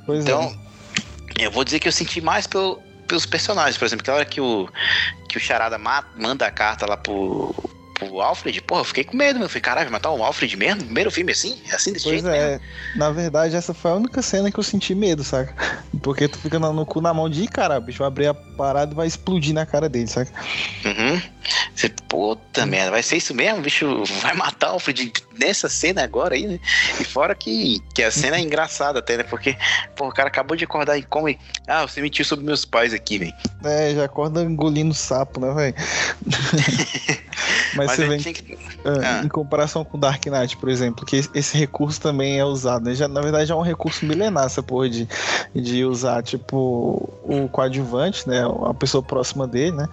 Pois 0.05 0.23
então, 0.23 0.57
é. 1.37 1.45
eu 1.45 1.51
vou 1.51 1.63
dizer 1.63 1.79
que 1.79 1.87
eu 1.87 1.91
senti 1.91 2.19
mais 2.19 2.47
pelo, 2.47 2.81
pelos 3.13 3.27
personagens, 3.27 3.77
por 3.77 3.85
exemplo, 3.85 4.01
aquela 4.01 4.17
hora 4.17 4.25
que 4.25 4.41
o, 4.41 4.67
que 5.29 5.37
o 5.37 5.39
Charada 5.39 5.77
mata, 5.77 6.09
manda 6.15 6.47
a 6.47 6.51
carta 6.51 6.87
lá 6.87 6.97
pro, 6.97 7.53
pro 8.05 8.21
Alfred, 8.21 8.61
porra, 8.61 8.81
eu 8.81 8.85
fiquei 8.85 9.03
com 9.03 9.15
medo, 9.15 9.39
meu. 9.39 9.45
Eu 9.45 9.49
falei, 9.49 9.61
caralho, 9.61 9.91
matar 9.91 10.11
o 10.11 10.23
Alfred 10.23 10.55
mesmo? 10.57 10.83
Primeiro 10.83 11.11
filme 11.11 11.31
assim? 11.31 11.59
É 11.69 11.75
assim 11.75 11.93
desse 11.93 12.05
pois 12.05 12.21
jeito 12.21 12.33
é. 12.33 12.51
Mesmo? 12.51 12.65
Na 12.95 13.11
verdade, 13.11 13.55
essa 13.55 13.73
foi 13.73 13.91
a 13.91 13.95
única 13.95 14.21
cena 14.21 14.51
que 14.51 14.59
eu 14.59 14.63
senti 14.63 14.93
medo, 14.93 15.23
saca? 15.23 15.53
Porque 16.01 16.27
tu 16.27 16.37
fica 16.37 16.59
no, 16.59 16.73
no 16.73 16.85
cu 16.85 17.01
na 17.01 17.13
mão 17.13 17.29
de, 17.29 17.47
cara, 17.47 17.77
o 17.77 17.81
bicho 17.81 17.99
vai 17.99 18.07
abrir 18.07 18.27
a 18.27 18.33
parada 18.33 18.91
e 18.91 18.95
vai 18.95 19.07
explodir 19.07 19.53
na 19.53 19.65
cara 19.65 19.87
dele, 19.87 20.07
saca? 20.07 20.31
Uhum. 20.85 21.21
Você, 21.75 21.89
puta 22.07 22.65
merda, 22.65 22.91
vai 22.91 23.03
ser 23.03 23.17
isso 23.17 23.33
mesmo? 23.33 23.59
O 23.59 23.61
bicho 23.61 24.03
vai 24.21 24.33
matar 24.33 24.69
o 24.69 24.73
Alfred 24.73 25.11
nessa 25.37 25.67
cena 25.67 26.03
agora 26.03 26.35
aí, 26.35 26.45
né? 26.45 26.59
E 26.99 27.03
fora 27.03 27.33
que, 27.35 27.81
que 27.93 28.03
a 28.03 28.11
cena 28.11 28.37
é 28.37 28.39
engraçada 28.39 28.99
até, 28.99 29.17
né? 29.17 29.23
Porque, 29.23 29.57
pô, 29.95 30.07
o 30.07 30.11
cara 30.11 30.27
acabou 30.27 30.55
de 30.55 30.63
acordar 30.63 30.97
e 30.97 31.03
come. 31.03 31.39
Ah, 31.67 31.85
você 31.85 32.01
mentiu 32.01 32.23
sobre 32.23 32.45
meus 32.45 32.65
pais 32.65 32.93
aqui, 32.93 33.17
velho. 33.17 33.33
É, 33.63 33.93
já 33.95 34.05
acorda 34.05 34.41
engolindo 34.43 34.93
sapo, 34.93 35.39
né, 35.39 35.53
velho? 35.53 35.75
Mas, 37.75 37.87
Mas, 37.87 37.92
você 37.95 38.07
vê 38.07 38.17
que... 38.17 38.57
ah. 38.85 39.21
em 39.23 39.27
comparação 39.27 39.83
com 39.83 39.99
Dark 39.99 40.25
Knight, 40.25 40.57
por 40.57 40.69
exemplo, 40.69 41.05
que 41.05 41.17
esse 41.33 41.57
recurso 41.57 41.99
também 41.99 42.39
é 42.39 42.45
usado, 42.45 42.85
né? 42.85 42.95
Já, 42.95 43.07
na 43.07 43.21
verdade 43.21 43.51
é 43.51 43.55
um 43.55 43.61
recurso 43.61 44.05
milenar 44.05 44.45
essa 44.45 44.61
porra 44.63 44.89
de, 44.89 45.07
de 45.53 45.85
usar, 45.85 46.23
tipo, 46.23 47.09
o 47.23 47.47
coadjuvante, 47.49 48.27
né? 48.27 48.43
A 48.65 48.73
pessoa 48.73 49.01
próxima 49.01 49.47
dele, 49.47 49.75
né? 49.75 49.89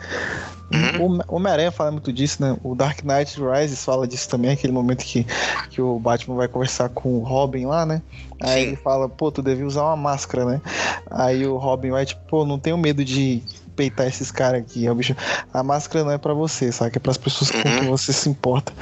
Uhum. 0.73 1.19
O 1.29 1.37
Homem-Aranha 1.37 1.73
fala 1.73 1.91
muito 1.91 2.13
disso, 2.13 2.41
né? 2.41 2.57
O 2.63 2.77
Dark 2.77 3.03
Knight 3.03 3.41
Rises 3.41 3.85
fala 3.85 4.07
disso 4.07 4.29
também, 4.29 4.53
aquele 4.53 4.73
momento 4.73 5.05
que, 5.05 5.27
que 5.69 5.83
o 5.83 5.99
Batman 5.99 6.37
vai 6.37 6.47
conversar 6.47 6.89
com 6.91 7.19
o 7.19 7.25
Robin 7.25 7.67
lá, 7.67 7.85
né? 7.85 8.01
Aí 8.41 8.63
Sim. 8.63 8.69
ele 8.69 8.77
fala, 8.77 9.09
pô, 9.09 9.33
tu 9.33 9.43
devia 9.43 9.67
usar 9.67 9.83
uma 9.83 9.97
máscara, 9.97 10.45
né? 10.45 10.63
Aí 11.11 11.45
o 11.45 11.57
Robin 11.57 11.91
vai, 11.91 12.07
tipo, 12.07 12.21
pô, 12.29 12.47
não 12.47 12.59
tenho 12.59 12.79
medo 12.79 13.05
de 13.05 13.43
peitar 13.81 14.07
esses 14.07 14.31
caras 14.31 14.61
aqui. 14.61 14.87
É 14.87 14.93
o 14.93 14.95
bicho, 14.95 15.17
a 15.55 15.63
máscara 15.63 16.05
não 16.05 16.13
é 16.13 16.19
para 16.19 16.35
você, 16.35 16.71
sabe? 16.71 16.93
É 16.95 16.99
para 16.99 17.13
as 17.13 17.17
pessoas 17.17 17.51
uhum. 17.51 17.63
com 17.63 17.79
quem 17.79 17.89
você 17.89 18.13
se 18.13 18.29
importa. 18.29 18.75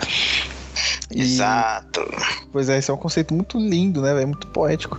E, 1.08 1.22
Exato. 1.22 2.00
Pois 2.52 2.68
é, 2.68 2.78
esse 2.78 2.90
é 2.90 2.94
um 2.94 2.96
conceito 2.96 3.32
muito 3.32 3.58
lindo, 3.58 4.02
né? 4.02 4.20
É 4.20 4.26
muito 4.26 4.48
poético. 4.48 4.98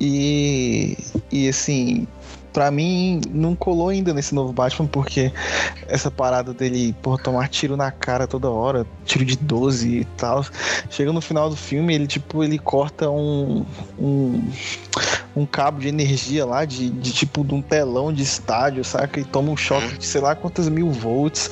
E, 0.00 0.98
e 1.30 1.48
assim, 1.48 2.08
para 2.56 2.70
mim 2.70 3.20
não 3.28 3.54
colou 3.54 3.90
ainda 3.90 4.14
nesse 4.14 4.34
novo 4.34 4.50
Batman, 4.50 4.86
porque 4.86 5.30
essa 5.88 6.10
parada 6.10 6.54
dele 6.54 6.96
por 7.02 7.20
tomar 7.20 7.48
tiro 7.48 7.76
na 7.76 7.90
cara 7.90 8.26
toda 8.26 8.48
hora, 8.48 8.86
tiro 9.04 9.26
de 9.26 9.36
12 9.36 9.98
e 9.98 10.04
tal. 10.16 10.42
Chega 10.88 11.12
no 11.12 11.20
final 11.20 11.50
do 11.50 11.56
filme, 11.56 11.94
ele 11.94 12.06
tipo, 12.06 12.42
ele 12.42 12.58
corta 12.58 13.10
um, 13.10 13.66
um, 13.98 14.50
um 15.36 15.44
cabo 15.44 15.80
de 15.80 15.88
energia 15.88 16.46
lá, 16.46 16.64
de, 16.64 16.88
de 16.88 17.12
tipo 17.12 17.44
de 17.44 17.52
um 17.52 17.60
telão 17.60 18.10
de 18.10 18.22
estádio, 18.22 18.82
saca? 18.82 19.20
E 19.20 19.24
toma 19.26 19.50
um 19.50 19.56
choque 19.56 19.98
de 19.98 20.06
sei 20.06 20.22
lá 20.22 20.34
quantas 20.34 20.66
mil 20.70 20.90
volts. 20.90 21.50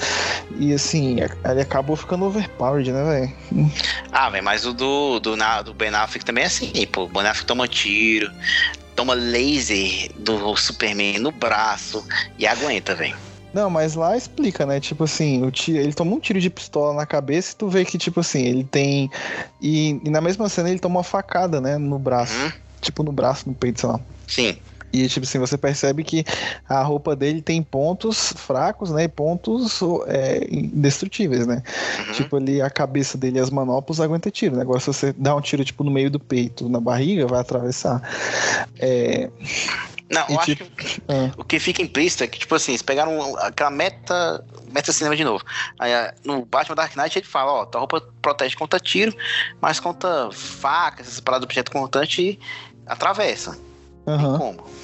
E 0.58 0.72
assim, 0.72 1.18
ele 1.20 1.60
acabou 1.60 1.96
ficando 1.96 2.24
overpowered, 2.24 2.90
né, 2.90 3.04
velho? 3.52 3.70
Ah, 4.10 4.30
mas 4.42 4.64
o 4.64 4.72
do, 4.72 5.20
do, 5.20 5.36
do 5.64 5.74
Ben 5.74 5.94
Affleck 5.94 6.24
também 6.24 6.44
é 6.44 6.46
assim, 6.46 6.72
pô. 6.86 7.04
O 7.04 7.08
Ben 7.08 7.26
Affleck 7.26 7.44
toma 7.44 7.68
tiro, 7.68 8.32
toma 8.94 9.14
laser 9.14 10.10
do 10.16 10.56
Superman 10.56 11.18
no 11.18 11.30
braço 11.30 12.04
e 12.38 12.46
aguenta, 12.46 12.94
velho. 12.94 13.16
Não, 13.52 13.70
mas 13.70 13.94
lá 13.94 14.16
explica, 14.16 14.66
né? 14.66 14.80
Tipo 14.80 15.04
assim, 15.04 15.44
o 15.44 15.50
tiro, 15.50 15.78
ele 15.78 15.92
toma 15.94 16.16
um 16.16 16.18
tiro 16.18 16.40
de 16.40 16.50
pistola 16.50 16.92
na 16.92 17.06
cabeça 17.06 17.52
e 17.52 17.56
tu 17.56 17.68
vê 17.68 17.84
que, 17.84 17.96
tipo 17.96 18.18
assim, 18.18 18.42
ele 18.42 18.64
tem. 18.64 19.08
E, 19.60 20.00
e 20.04 20.10
na 20.10 20.20
mesma 20.20 20.48
cena 20.48 20.68
ele 20.68 20.80
toma 20.80 20.96
uma 20.96 21.04
facada, 21.04 21.60
né? 21.60 21.78
No 21.78 21.96
braço. 21.96 22.34
Uhum. 22.34 22.52
Tipo 22.80 23.04
no 23.04 23.12
braço, 23.12 23.48
no 23.48 23.54
peito, 23.54 23.80
sei 23.80 23.88
lá. 23.88 24.00
Sim. 24.26 24.58
E, 24.94 25.08
tipo 25.08 25.26
assim, 25.26 25.40
você 25.40 25.58
percebe 25.58 26.04
que 26.04 26.24
a 26.68 26.80
roupa 26.80 27.16
dele 27.16 27.42
tem 27.42 27.60
pontos 27.60 28.32
fracos, 28.36 28.92
né? 28.92 29.02
E 29.02 29.08
pontos 29.08 29.80
é, 30.06 30.46
indestrutíveis, 30.48 31.48
né? 31.48 31.64
Uhum. 31.98 32.12
Tipo, 32.12 32.36
ali 32.36 32.62
a 32.62 32.70
cabeça 32.70 33.18
dele 33.18 33.38
e 33.38 33.40
as 33.40 33.50
manoplas 33.50 33.98
aguenta 33.98 34.30
tiro. 34.30 34.54
Né? 34.54 34.62
Agora, 34.62 34.78
se 34.78 34.86
você 34.86 35.12
dá 35.12 35.34
um 35.34 35.40
tiro, 35.40 35.64
tipo, 35.64 35.82
no 35.82 35.90
meio 35.90 36.08
do 36.08 36.20
peito, 36.20 36.68
na 36.68 36.78
barriga, 36.78 37.26
vai 37.26 37.40
atravessar. 37.40 38.00
É. 38.78 39.28
Não, 40.08 40.20
eu 40.28 40.38
tipo, 40.38 40.40
acho 40.40 40.56
que 40.56 41.02
é. 41.08 41.32
o 41.36 41.42
que 41.42 41.58
fica 41.58 41.82
implícito 41.82 42.22
é 42.22 42.28
que, 42.28 42.38
tipo 42.38 42.54
assim, 42.54 42.70
eles 42.70 42.82
pegaram 42.82 43.36
aquela 43.38 43.70
meta, 43.70 44.44
meta 44.70 44.92
cinema 44.92 45.16
de 45.16 45.24
novo. 45.24 45.42
Aí, 45.76 45.90
no 46.24 46.44
Batman 46.44 46.76
Dark 46.76 46.94
Knight 46.94 47.18
ele 47.18 47.26
fala, 47.26 47.50
ó, 47.50 47.66
tua 47.66 47.80
roupa 47.80 48.00
protege 48.22 48.54
contra 48.54 48.78
tiro, 48.78 49.12
mas 49.60 49.80
contra 49.80 50.30
facas, 50.30 51.08
essas 51.08 51.20
paradas 51.20 51.40
do 51.40 51.50
objeto 51.50 51.72
cortante 51.72 52.38
atravessa. 52.86 53.58
Uhum. 54.06 54.38
como. 54.38 54.83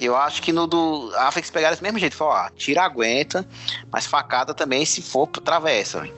Eu 0.00 0.16
acho 0.16 0.42
que 0.42 0.52
no 0.52 0.66
do 0.66 1.12
Afex 1.16 1.50
pegaram 1.50 1.72
desse 1.72 1.82
mesmo 1.82 1.98
jeito. 1.98 2.16
Falou, 2.16 2.34
ó, 2.34 2.48
tira 2.56 2.82
aguenta, 2.82 3.46
mas 3.92 4.06
facada 4.06 4.54
também 4.54 4.84
se 4.86 5.02
for 5.02 5.26
travessa. 5.26 6.08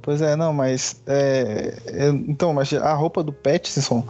Pois 0.00 0.20
é, 0.20 0.36
não, 0.36 0.52
mas. 0.52 1.00
É, 1.06 1.74
é, 1.86 2.08
então, 2.08 2.52
mas 2.52 2.72
a 2.72 2.92
roupa 2.92 3.22
do 3.22 3.32
Pattinson 3.32 4.06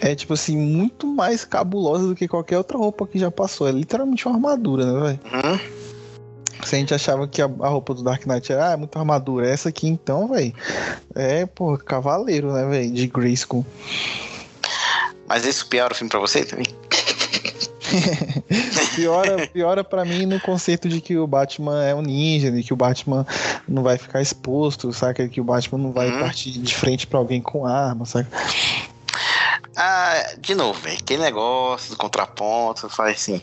é, 0.00 0.14
tipo 0.14 0.34
assim, 0.34 0.56
muito 0.56 1.06
mais 1.06 1.44
cabulosa 1.44 2.08
do 2.08 2.14
que 2.14 2.26
qualquer 2.26 2.58
outra 2.58 2.76
roupa 2.76 3.06
que 3.06 3.18
já 3.18 3.30
passou. 3.30 3.68
É 3.68 3.72
literalmente 3.72 4.26
uma 4.26 4.34
armadura, 4.34 4.84
né, 4.84 5.00
velho? 5.00 5.20
Uhum. 5.32 5.78
Se 6.64 6.74
a 6.74 6.78
gente 6.78 6.92
achava 6.92 7.28
que 7.28 7.40
a, 7.40 7.44
a, 7.44 7.68
roupa 7.68 7.94
do 7.94 8.02
Dark 8.02 8.26
Knight 8.26 8.52
era 8.52 8.72
ah, 8.72 8.76
muita 8.76 8.98
armadura, 8.98 9.48
essa 9.48 9.68
aqui 9.68 9.86
então, 9.86 10.28
velho, 10.28 10.52
é, 11.14 11.46
pô, 11.46 11.78
cavaleiro, 11.78 12.52
né, 12.52 12.66
velho, 12.66 12.90
de 12.90 13.06
Grayskull. 13.06 13.64
Mas 15.28 15.46
isso 15.46 15.68
piora 15.68 15.92
o 15.92 15.96
filme 15.96 16.10
pra 16.10 16.18
você 16.18 16.44
também? 16.44 16.66
piora, 18.94 19.46
piora 19.48 19.84
para 19.84 20.04
mim 20.04 20.26
no 20.26 20.40
conceito 20.40 20.88
de 20.88 21.00
que 21.00 21.16
o 21.16 21.26
Batman 21.26 21.84
é 21.84 21.94
um 21.94 22.02
ninja, 22.02 22.50
de 22.50 22.62
que 22.62 22.72
o 22.72 22.76
Batman 22.76 23.26
não 23.66 23.82
vai 23.82 23.98
ficar 23.98 24.20
exposto, 24.20 24.92
saca? 24.92 25.28
Que 25.28 25.40
o 25.40 25.44
Batman 25.44 25.78
não 25.78 25.92
vai 25.92 26.10
uhum. 26.10 26.20
partir 26.20 26.50
de 26.50 26.74
frente 26.74 27.06
para 27.06 27.18
alguém 27.18 27.40
com 27.40 27.66
arma, 27.66 28.04
saca? 28.04 28.28
Ah, 29.80 30.34
de 30.40 30.56
novo, 30.56 30.80
velho, 30.80 30.98
aquele 31.00 31.22
negócio 31.22 31.90
do 31.90 31.96
contraponto, 31.96 32.88
faz 32.88 33.16
assim, 33.16 33.40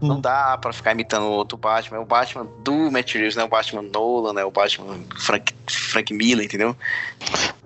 hum. 0.00 0.08
não 0.08 0.20
dá 0.20 0.56
para 0.56 0.72
ficar 0.72 0.92
imitando 0.92 1.24
o 1.24 1.32
outro 1.32 1.58
Batman, 1.58 1.98
é 1.98 2.00
o 2.00 2.06
Batman 2.06 2.46
do 2.60 2.90
Matt 2.90 3.12
Reeves, 3.12 3.36
não 3.36 3.42
é 3.42 3.46
o 3.46 3.50
Batman 3.50 3.82
Nolan, 3.82 4.32
né, 4.32 4.44
o 4.46 4.50
Batman 4.50 4.98
Frank, 5.18 5.54
Frank 5.68 6.14
Miller, 6.14 6.46
entendeu? 6.46 6.74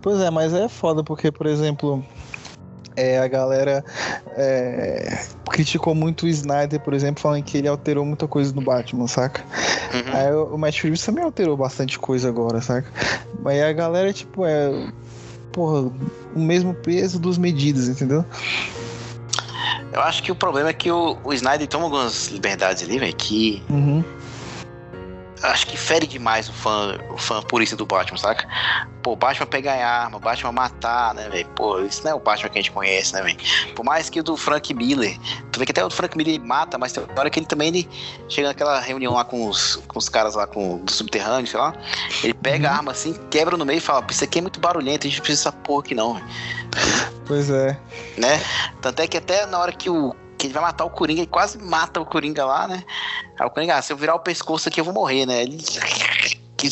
Pois 0.03 0.21
é, 0.21 0.31
mas 0.31 0.53
é 0.53 0.69
foda 0.69 1.05
porque, 1.05 1.31
por 1.31 1.47
exemplo, 1.47 2.05
é, 2.99 3.19
a 3.21 3.29
galera 3.29 3.85
é, 4.37 5.25
criticou 5.51 5.95
muito 5.95 6.27
o 6.27 6.29
Snyder, 6.29 6.81
por 6.81 6.93
exemplo, 6.93 7.23
falando 7.23 7.45
que 7.45 7.57
ele 7.57 7.69
alterou 7.69 8.05
muita 8.05 8.27
coisa 8.27 8.53
no 8.53 8.61
Batman, 8.61 9.07
saca? 9.07 9.45
Uhum. 9.95 10.17
Aí 10.17 10.33
o 10.33 10.59
Matt 10.59 10.83
Reeves 10.83 11.05
também 11.05 11.23
alterou 11.23 11.57
bastante 11.57 11.97
coisa 11.97 12.29
agora, 12.29 12.61
saca? 12.61 12.91
Mas 13.41 13.63
a 13.63 13.73
galera, 13.73 14.13
tipo, 14.13 14.45
é. 14.45 14.91
Porra, 15.53 15.91
o 16.35 16.41
mesmo 16.41 16.75
peso 16.75 17.21
dos 17.21 17.39
medidas, 17.39 17.89
entendeu? 17.89 18.25
Eu 19.93 20.01
acho 20.03 20.23
que 20.23 20.31
o 20.31 20.35
problema 20.35 20.69
é 20.69 20.73
que 20.73 20.91
o, 20.91 21.17
o 21.25 21.33
Snyder 21.33 21.67
toma 21.69 21.85
algumas 21.85 22.29
liberdades 22.29 22.83
ali, 22.83 22.99
velho, 22.99 23.15
que. 23.15 23.63
Uhum 23.71 24.03
acho 25.43 25.67
que 25.67 25.77
fere 25.77 26.07
demais 26.07 26.49
o 26.49 26.53
fã, 26.53 26.99
o 27.11 27.17
fã 27.17 27.43
purista 27.43 27.77
do 27.77 27.87
Batman, 27.87 28.19
saca? 28.19 28.49
Pô, 29.03 29.15
Batman 29.17 29.47
pegar 29.47 29.75
arma, 29.75 30.19
Batman 30.19 30.53
matar, 30.53 31.15
né, 31.15 31.29
velho? 31.29 31.49
Pô, 31.51 31.81
isso 31.81 32.03
não 32.05 32.13
é 32.13 32.15
o 32.15 32.21
Batman 32.21 32.49
que 32.49 32.59
a 32.59 32.63
gente 32.63 32.73
conhece, 32.73 33.13
né, 33.15 33.23
velho? 33.23 33.39
Por 33.75 33.85
mais 33.85 34.11
que 34.11 34.21
o 34.21 34.23
do 34.23 34.37
Frank 34.37 34.73
Miller, 34.75 35.19
tu 35.53 35.59
vê 35.59 35.67
que 35.67 35.73
até 35.73 35.85
o 35.85 35.91
Frank 35.91 36.17
Miller 36.17 36.41
mata, 36.41 36.79
mas 36.79 36.93
tem 36.93 37.05
hora 37.17 37.31
que 37.31 37.39
ele 37.39 37.47
também 37.47 37.69
ele 37.69 37.89
chega 38.29 38.49
naquela 38.49 38.81
reunião 38.81 39.15
lá 39.15 39.25
com 39.25 39.49
os, 39.49 39.77
com 39.89 39.99
os 39.99 40.09
caras 40.09 40.35
lá 40.35 40.47
com, 40.47 40.79
do 40.79 40.91
subterrâneo, 40.91 41.47
sei 41.47 41.61
lá, 41.61 41.75
ele 42.23 42.35
pega 42.35 42.69
uhum. 42.69 42.75
a 42.75 42.77
arma 42.77 42.93
assim, 42.93 43.15
quebra 43.31 43.57
no 43.57 43.65
meio 43.65 43.79
e 43.79 43.81
fala, 43.81 44.05
isso 44.11 44.25
aqui 44.25 44.39
é 44.39 44.43
muito 44.43 44.61
barulhento, 44.61 45.07
a 45.07 45.11
gente 45.11 45.19
não 45.19 45.25
precisa 45.25 45.51
dessa 45.51 45.63
porra 45.63 45.81
aqui 45.81 45.95
não. 45.95 46.21
Pois 47.27 47.51
é. 47.51 47.79
Né? 48.17 48.41
Tanto 48.81 49.01
é 49.01 49.07
que 49.07 49.17
até 49.17 49.47
na 49.47 49.59
hora 49.59 49.73
que 49.73 49.91
o 49.91 50.15
que 50.39 50.47
ele 50.47 50.55
vai 50.55 50.63
matar 50.63 50.85
o 50.85 50.91
Coringa, 50.91 51.21
ele 51.21 51.27
quase 51.27 51.59
mata 51.59 52.01
o 52.01 52.07
Coringa 52.07 52.45
lá, 52.45 52.69
né? 52.69 52.85
Aí 53.39 53.47
o 53.47 53.51
Coringa, 53.51 53.77
ah, 53.77 53.83
se 53.83 53.93
eu 53.93 53.97
virar 53.97 54.15
o 54.15 54.21
pescoço 54.21 54.69
aqui 54.69 54.81
eu 54.81 54.85
vou 54.85 54.95
morrer, 54.95 55.27
né? 55.27 55.43
Ele. 55.43 55.59
Que, 56.59 56.69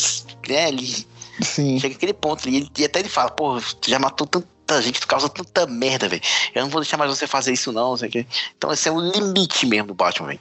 né, 0.49 0.67
ele 0.71 1.07
Sim. 1.41 1.79
chega 1.79 1.95
aquele 1.95 2.13
ponto 2.13 2.49
ali, 2.49 2.69
e 2.77 2.85
até 2.85 2.99
ele 2.99 3.09
fala, 3.09 3.31
pô, 3.31 3.61
tu 3.81 3.89
já 3.89 4.01
matou 4.01 4.27
tanta 4.27 4.83
gente, 4.83 4.99
tu 4.99 5.07
causa 5.07 5.29
tanta 5.29 5.65
merda, 5.65 6.09
velho. 6.09 6.21
Eu 6.53 6.63
não 6.63 6.69
vou 6.69 6.81
deixar 6.81 6.97
mais 6.97 7.09
você 7.09 7.25
fazer 7.25 7.53
isso, 7.53 7.71
não, 7.71 7.97
sei 7.97 8.09
que. 8.09 8.27
Então 8.59 8.73
esse 8.73 8.89
é 8.89 8.91
o 8.91 8.99
limite 8.99 9.65
mesmo 9.65 9.87
do 9.87 9.95
Batman, 9.95 10.27
velho. 10.27 10.41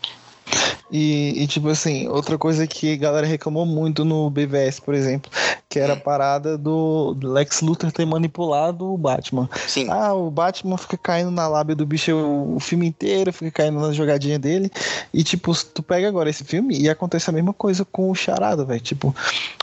E, 0.91 1.43
e, 1.43 1.47
tipo 1.47 1.67
assim, 1.69 2.07
outra 2.07 2.37
coisa 2.37 2.67
que 2.67 2.93
a 2.93 2.97
galera 2.97 3.25
reclamou 3.25 3.65
muito 3.65 4.05
no 4.05 4.29
BVS, 4.29 4.79
por 4.79 4.93
exemplo, 4.93 5.31
que 5.67 5.79
era 5.79 5.93
a 5.93 5.97
parada 5.97 6.57
do 6.57 7.17
Lex 7.21 7.61
Luthor 7.61 7.91
ter 7.91 8.05
manipulado 8.05 8.93
o 8.93 8.97
Batman. 8.97 9.49
Sim. 9.67 9.89
Ah, 9.89 10.13
o 10.13 10.29
Batman 10.29 10.77
fica 10.77 10.97
caindo 10.97 11.31
na 11.31 11.47
lábia 11.47 11.75
do 11.75 11.85
bicho 11.85 12.15
o, 12.15 12.55
o 12.55 12.59
filme 12.59 12.87
inteiro, 12.87 13.33
fica 13.33 13.51
caindo 13.51 13.79
na 13.79 13.91
jogadinha 13.91 14.37
dele. 14.37 14.71
E 15.13 15.23
tipo, 15.23 15.53
tu 15.65 15.81
pega 15.81 16.07
agora 16.07 16.29
esse 16.29 16.43
filme 16.43 16.79
e 16.79 16.87
acontece 16.87 17.29
a 17.29 17.33
mesma 17.33 17.51
coisa 17.51 17.83
com 17.83 18.09
o 18.11 18.15
Charada, 18.15 18.63
velho. 18.63 18.79
Tipo, 18.79 19.13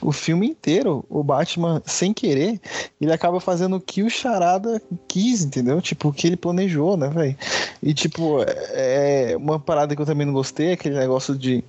o 0.02 0.12
filme 0.12 0.48
inteiro, 0.48 1.04
o 1.08 1.22
Batman, 1.22 1.80
sem 1.86 2.12
querer, 2.12 2.60
ele 3.00 3.12
acaba 3.12 3.40
fazendo 3.40 3.76
o 3.76 3.80
que 3.80 4.02
o 4.02 4.10
Charada 4.10 4.82
quis, 5.08 5.44
entendeu? 5.44 5.80
Tipo, 5.80 6.08
o 6.08 6.12
que 6.12 6.26
ele 6.26 6.36
planejou, 6.36 6.96
né, 6.96 7.08
velho? 7.08 7.36
E 7.82 7.94
tipo, 7.94 8.38
é 8.72 9.34
uma 9.38 9.58
parada 9.58 9.96
que 9.96 10.02
eu 10.02 10.06
também 10.06 10.26
não 10.26 10.34
gostei, 10.34 10.71
aquele 10.72 10.98
negócio 10.98 11.36
de 11.36 11.64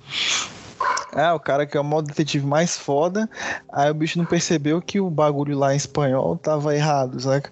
ah, 1.14 1.34
o 1.34 1.40
cara 1.40 1.64
que 1.64 1.76
é 1.76 1.80
o 1.80 1.84
modo 1.84 2.08
detetive 2.08 2.44
mais 2.44 2.76
foda. 2.76 3.28
Aí 3.72 3.90
o 3.90 3.94
bicho 3.94 4.18
não 4.18 4.24
percebeu 4.24 4.82
que 4.82 5.00
o 5.00 5.08
bagulho 5.08 5.56
lá 5.56 5.72
em 5.72 5.76
espanhol 5.76 6.36
tava 6.36 6.74
errado, 6.74 7.20
saca? 7.20 7.50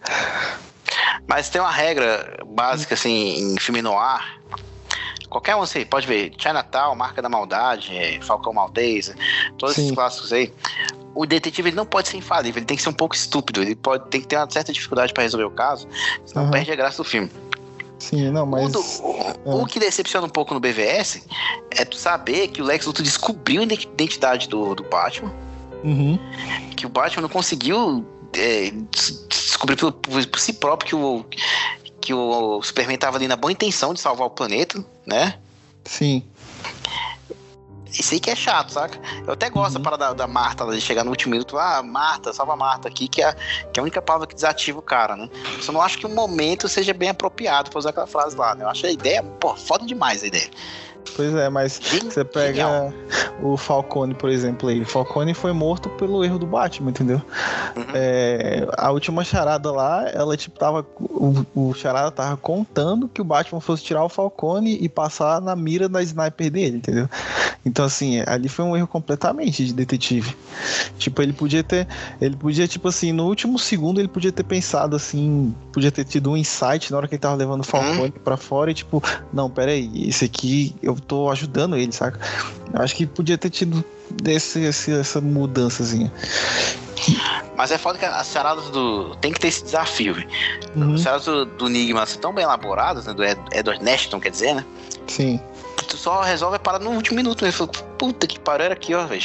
Mas 1.28 1.48
tem 1.48 1.60
uma 1.60 1.70
regra 1.70 2.40
básica, 2.46 2.94
assim, 2.94 3.54
em 3.54 3.60
filme 3.60 3.80
no 3.80 3.96
ar. 3.96 4.40
Qualquer 5.28 5.56
um 5.56 5.60
você 5.60 5.84
pode 5.84 6.06
ver, 6.06 6.32
Chinatown, 6.36 6.94
Marca 6.94 7.22
da 7.22 7.28
Maldade, 7.28 8.20
Falcão 8.22 8.52
Maltese, 8.52 9.14
todos 9.56 9.76
Sim. 9.76 9.82
esses 9.82 9.94
clássicos 9.94 10.32
aí. 10.32 10.52
O 11.14 11.24
detetive 11.24 11.70
ele 11.70 11.76
não 11.76 11.86
pode 11.86 12.08
ser 12.08 12.18
infalível, 12.18 12.58
ele 12.58 12.66
tem 12.66 12.76
que 12.76 12.82
ser 12.82 12.90
um 12.90 12.94
pouco 12.94 13.14
estúpido, 13.14 13.62
ele 13.62 13.74
pode, 13.74 14.10
tem 14.10 14.20
que 14.20 14.26
ter 14.26 14.36
uma 14.36 14.50
certa 14.50 14.72
dificuldade 14.72 15.12
para 15.14 15.22
resolver 15.22 15.44
o 15.44 15.50
caso, 15.50 15.88
senão 16.26 16.44
uhum. 16.44 16.50
perde 16.50 16.70
a 16.72 16.76
graça 16.76 16.98
do 16.98 17.04
filme. 17.08 17.30
Sim, 18.02 18.30
não, 18.30 18.44
mas. 18.44 18.66
O, 18.66 18.72
do, 18.72 18.80
o, 18.80 19.60
é. 19.60 19.62
o, 19.62 19.64
que 19.64 19.78
decepciona 19.78 20.26
um 20.26 20.30
pouco 20.30 20.52
no 20.52 20.58
BVS 20.58 21.24
é 21.70 21.84
tu 21.84 21.96
saber 21.96 22.48
que 22.48 22.60
o 22.60 22.64
Lex 22.64 22.84
Luthor 22.84 23.04
descobriu 23.04 23.62
a 23.62 23.64
identidade 23.64 24.48
do, 24.48 24.74
do 24.74 24.82
Batman. 24.82 25.32
Uhum. 25.84 26.18
Que 26.76 26.84
o 26.84 26.88
Batman 26.88 27.22
não 27.22 27.28
conseguiu 27.28 28.04
é, 28.36 28.72
descobrir 29.28 29.76
por, 29.76 29.92
por, 29.92 30.26
por, 30.26 30.40
si 30.40 30.52
próprio 30.54 30.88
que 30.88 30.96
o, 30.96 31.24
que 32.00 32.12
o 32.12 32.60
Superman 32.60 32.96
estava 32.96 33.18
ali 33.18 33.28
na 33.28 33.36
boa 33.36 33.52
intenção 33.52 33.94
de 33.94 34.00
salvar 34.00 34.26
o 34.26 34.30
planeta, 34.30 34.84
né? 35.06 35.38
Sim. 35.84 36.24
Isso 37.92 38.14
aí 38.14 38.20
que 38.20 38.30
é 38.30 38.36
chato, 38.36 38.72
saca? 38.72 38.98
Eu 39.26 39.34
até 39.34 39.50
gosto 39.50 39.76
uhum. 39.76 39.82
da 39.82 39.90
parada 39.90 40.14
da 40.14 40.26
Marta, 40.26 40.64
de 40.66 40.80
chegar 40.80 41.04
no 41.04 41.10
último 41.10 41.32
minuto, 41.32 41.58
ah, 41.58 41.82
Marta, 41.82 42.32
salva 42.32 42.54
a 42.54 42.56
Marta 42.56 42.88
aqui, 42.88 43.06
que 43.06 43.22
é, 43.22 43.32
que 43.72 43.78
é 43.78 43.80
a 43.80 43.82
única 43.82 44.00
palavra 44.00 44.26
que 44.26 44.34
desativa 44.34 44.78
o 44.78 44.82
cara, 44.82 45.16
né? 45.16 45.28
Eu 45.54 45.62
só 45.62 45.72
não 45.72 45.82
acho 45.82 45.98
que 45.98 46.06
o 46.06 46.08
momento 46.08 46.68
seja 46.68 46.94
bem 46.94 47.10
apropriado 47.10 47.70
pra 47.70 47.78
usar 47.78 47.90
aquela 47.90 48.06
frase 48.06 48.36
lá, 48.36 48.54
né? 48.54 48.64
Eu 48.64 48.68
acho 48.68 48.86
a 48.86 48.90
ideia, 48.90 49.22
pô, 49.22 49.54
foda 49.56 49.84
demais 49.84 50.22
a 50.22 50.26
ideia. 50.26 50.50
Pois 51.16 51.34
é, 51.34 51.48
mas 51.48 51.78
você 51.78 52.24
pega 52.24 52.92
o 53.42 53.56
Falcone, 53.56 54.14
por 54.14 54.30
exemplo, 54.30 54.68
aí. 54.68 54.80
O 54.80 54.86
Falcone 54.86 55.34
foi 55.34 55.52
morto 55.52 55.88
pelo 55.90 56.24
erro 56.24 56.38
do 56.38 56.46
Batman, 56.46 56.90
entendeu? 56.90 57.20
Uhum. 57.76 57.84
É, 57.94 58.66
a 58.76 58.90
última 58.90 59.24
charada 59.24 59.70
lá, 59.70 60.08
ela 60.08 60.36
tipo 60.36 60.58
tava. 60.58 60.86
O, 60.98 61.44
o 61.54 61.74
charada 61.74 62.10
tava 62.10 62.36
contando 62.36 63.08
que 63.08 63.20
o 63.20 63.24
Batman 63.24 63.60
fosse 63.60 63.82
tirar 63.82 64.04
o 64.04 64.08
Falcone 64.08 64.78
e 64.80 64.88
passar 64.88 65.40
na 65.40 65.54
mira 65.56 65.88
da 65.88 66.02
sniper 66.02 66.50
dele, 66.50 66.76
entendeu? 66.78 67.08
Então, 67.64 67.84
assim, 67.84 68.22
ali 68.26 68.48
foi 68.48 68.64
um 68.64 68.76
erro 68.76 68.88
completamente 68.88 69.64
de 69.64 69.72
detetive. 69.72 70.36
Tipo, 70.98 71.22
ele 71.22 71.32
podia 71.32 71.62
ter. 71.62 71.86
Ele 72.20 72.36
podia, 72.36 72.66
tipo 72.66 72.88
assim, 72.88 73.12
no 73.12 73.26
último 73.26 73.58
segundo, 73.58 74.00
ele 74.00 74.08
podia 74.08 74.32
ter 74.32 74.42
pensado 74.42 74.96
assim. 74.96 75.54
Podia 75.72 75.90
ter 75.90 76.04
tido 76.04 76.30
um 76.30 76.36
insight 76.36 76.90
na 76.90 76.96
hora 76.96 77.08
que 77.08 77.14
ele 77.14 77.20
tava 77.20 77.36
levando 77.36 77.60
o 77.60 77.64
Falcone 77.64 78.00
uhum. 78.02 78.22
pra 78.24 78.36
fora 78.36 78.70
e, 78.70 78.74
tipo, 78.74 79.02
não, 79.32 79.48
pera 79.48 79.70
aí, 79.72 80.08
esse 80.08 80.24
aqui 80.24 80.74
eu 80.82 80.91
tô 80.96 81.30
ajudando 81.30 81.76
ele, 81.76 81.92
saca? 81.92 82.18
Eu 82.72 82.80
acho 82.80 82.94
que 82.94 83.06
podia 83.06 83.38
ter 83.38 83.50
tido 83.50 83.84
esse, 84.24 84.60
esse, 84.60 84.92
essa 84.92 85.20
mudançazinha. 85.20 86.12
Mas 87.56 87.70
é 87.70 87.78
foda 87.78 87.98
que 87.98 88.04
as 88.04 88.28
charadas 88.28 88.70
do. 88.70 89.14
Tem 89.16 89.32
que 89.32 89.40
ter 89.40 89.48
esse 89.48 89.64
desafio, 89.64 90.14
velho. 90.14 90.28
Uhum. 90.76 90.94
As 90.94 91.02
charadas 91.02 91.24
do, 91.24 91.44
do 91.44 91.66
Enigma 91.68 92.06
são 92.06 92.20
tão 92.20 92.34
bem 92.34 92.44
elaboradas, 92.44 93.06
né? 93.06 93.12
Do 93.12 93.24
Edward 93.24 93.82
Nashton, 93.82 94.20
quer 94.20 94.30
dizer, 94.30 94.54
né? 94.54 94.64
Sim. 95.06 95.40
Que 95.76 95.84
tu 95.84 95.96
só 95.96 96.22
resolve 96.22 96.56
a 96.56 96.60
parada 96.60 96.84
no 96.84 96.92
último 96.92 97.16
minuto. 97.16 97.44
Ele 97.44 97.52
falou, 97.52 97.72
puta 97.98 98.26
que 98.26 98.38
pariu, 98.38 98.66
era 98.66 98.74
aqui, 98.74 98.94
ó, 98.94 99.06
velho. 99.06 99.22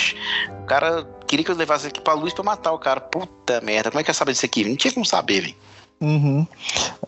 O 0.62 0.66
cara 0.66 1.08
queria 1.28 1.46
que 1.46 1.52
eu 1.52 1.56
levasse 1.56 1.88
aqui 1.88 2.02
pra 2.02 2.14
luz 2.14 2.34
pra 2.34 2.44
matar 2.44 2.72
o 2.72 2.80
cara. 2.80 3.00
Puta 3.00 3.62
merda, 3.62 3.92
como 3.92 4.02
é 4.02 4.04
que 4.04 4.10
eu 4.10 4.16
saber 4.16 4.32
disso 4.32 4.46
aqui? 4.46 4.66
Não 4.66 4.76
tinha 4.76 4.94
como 4.94 5.06
saber, 5.06 5.42
velho. 5.42 5.56
Uhum. 6.00 6.46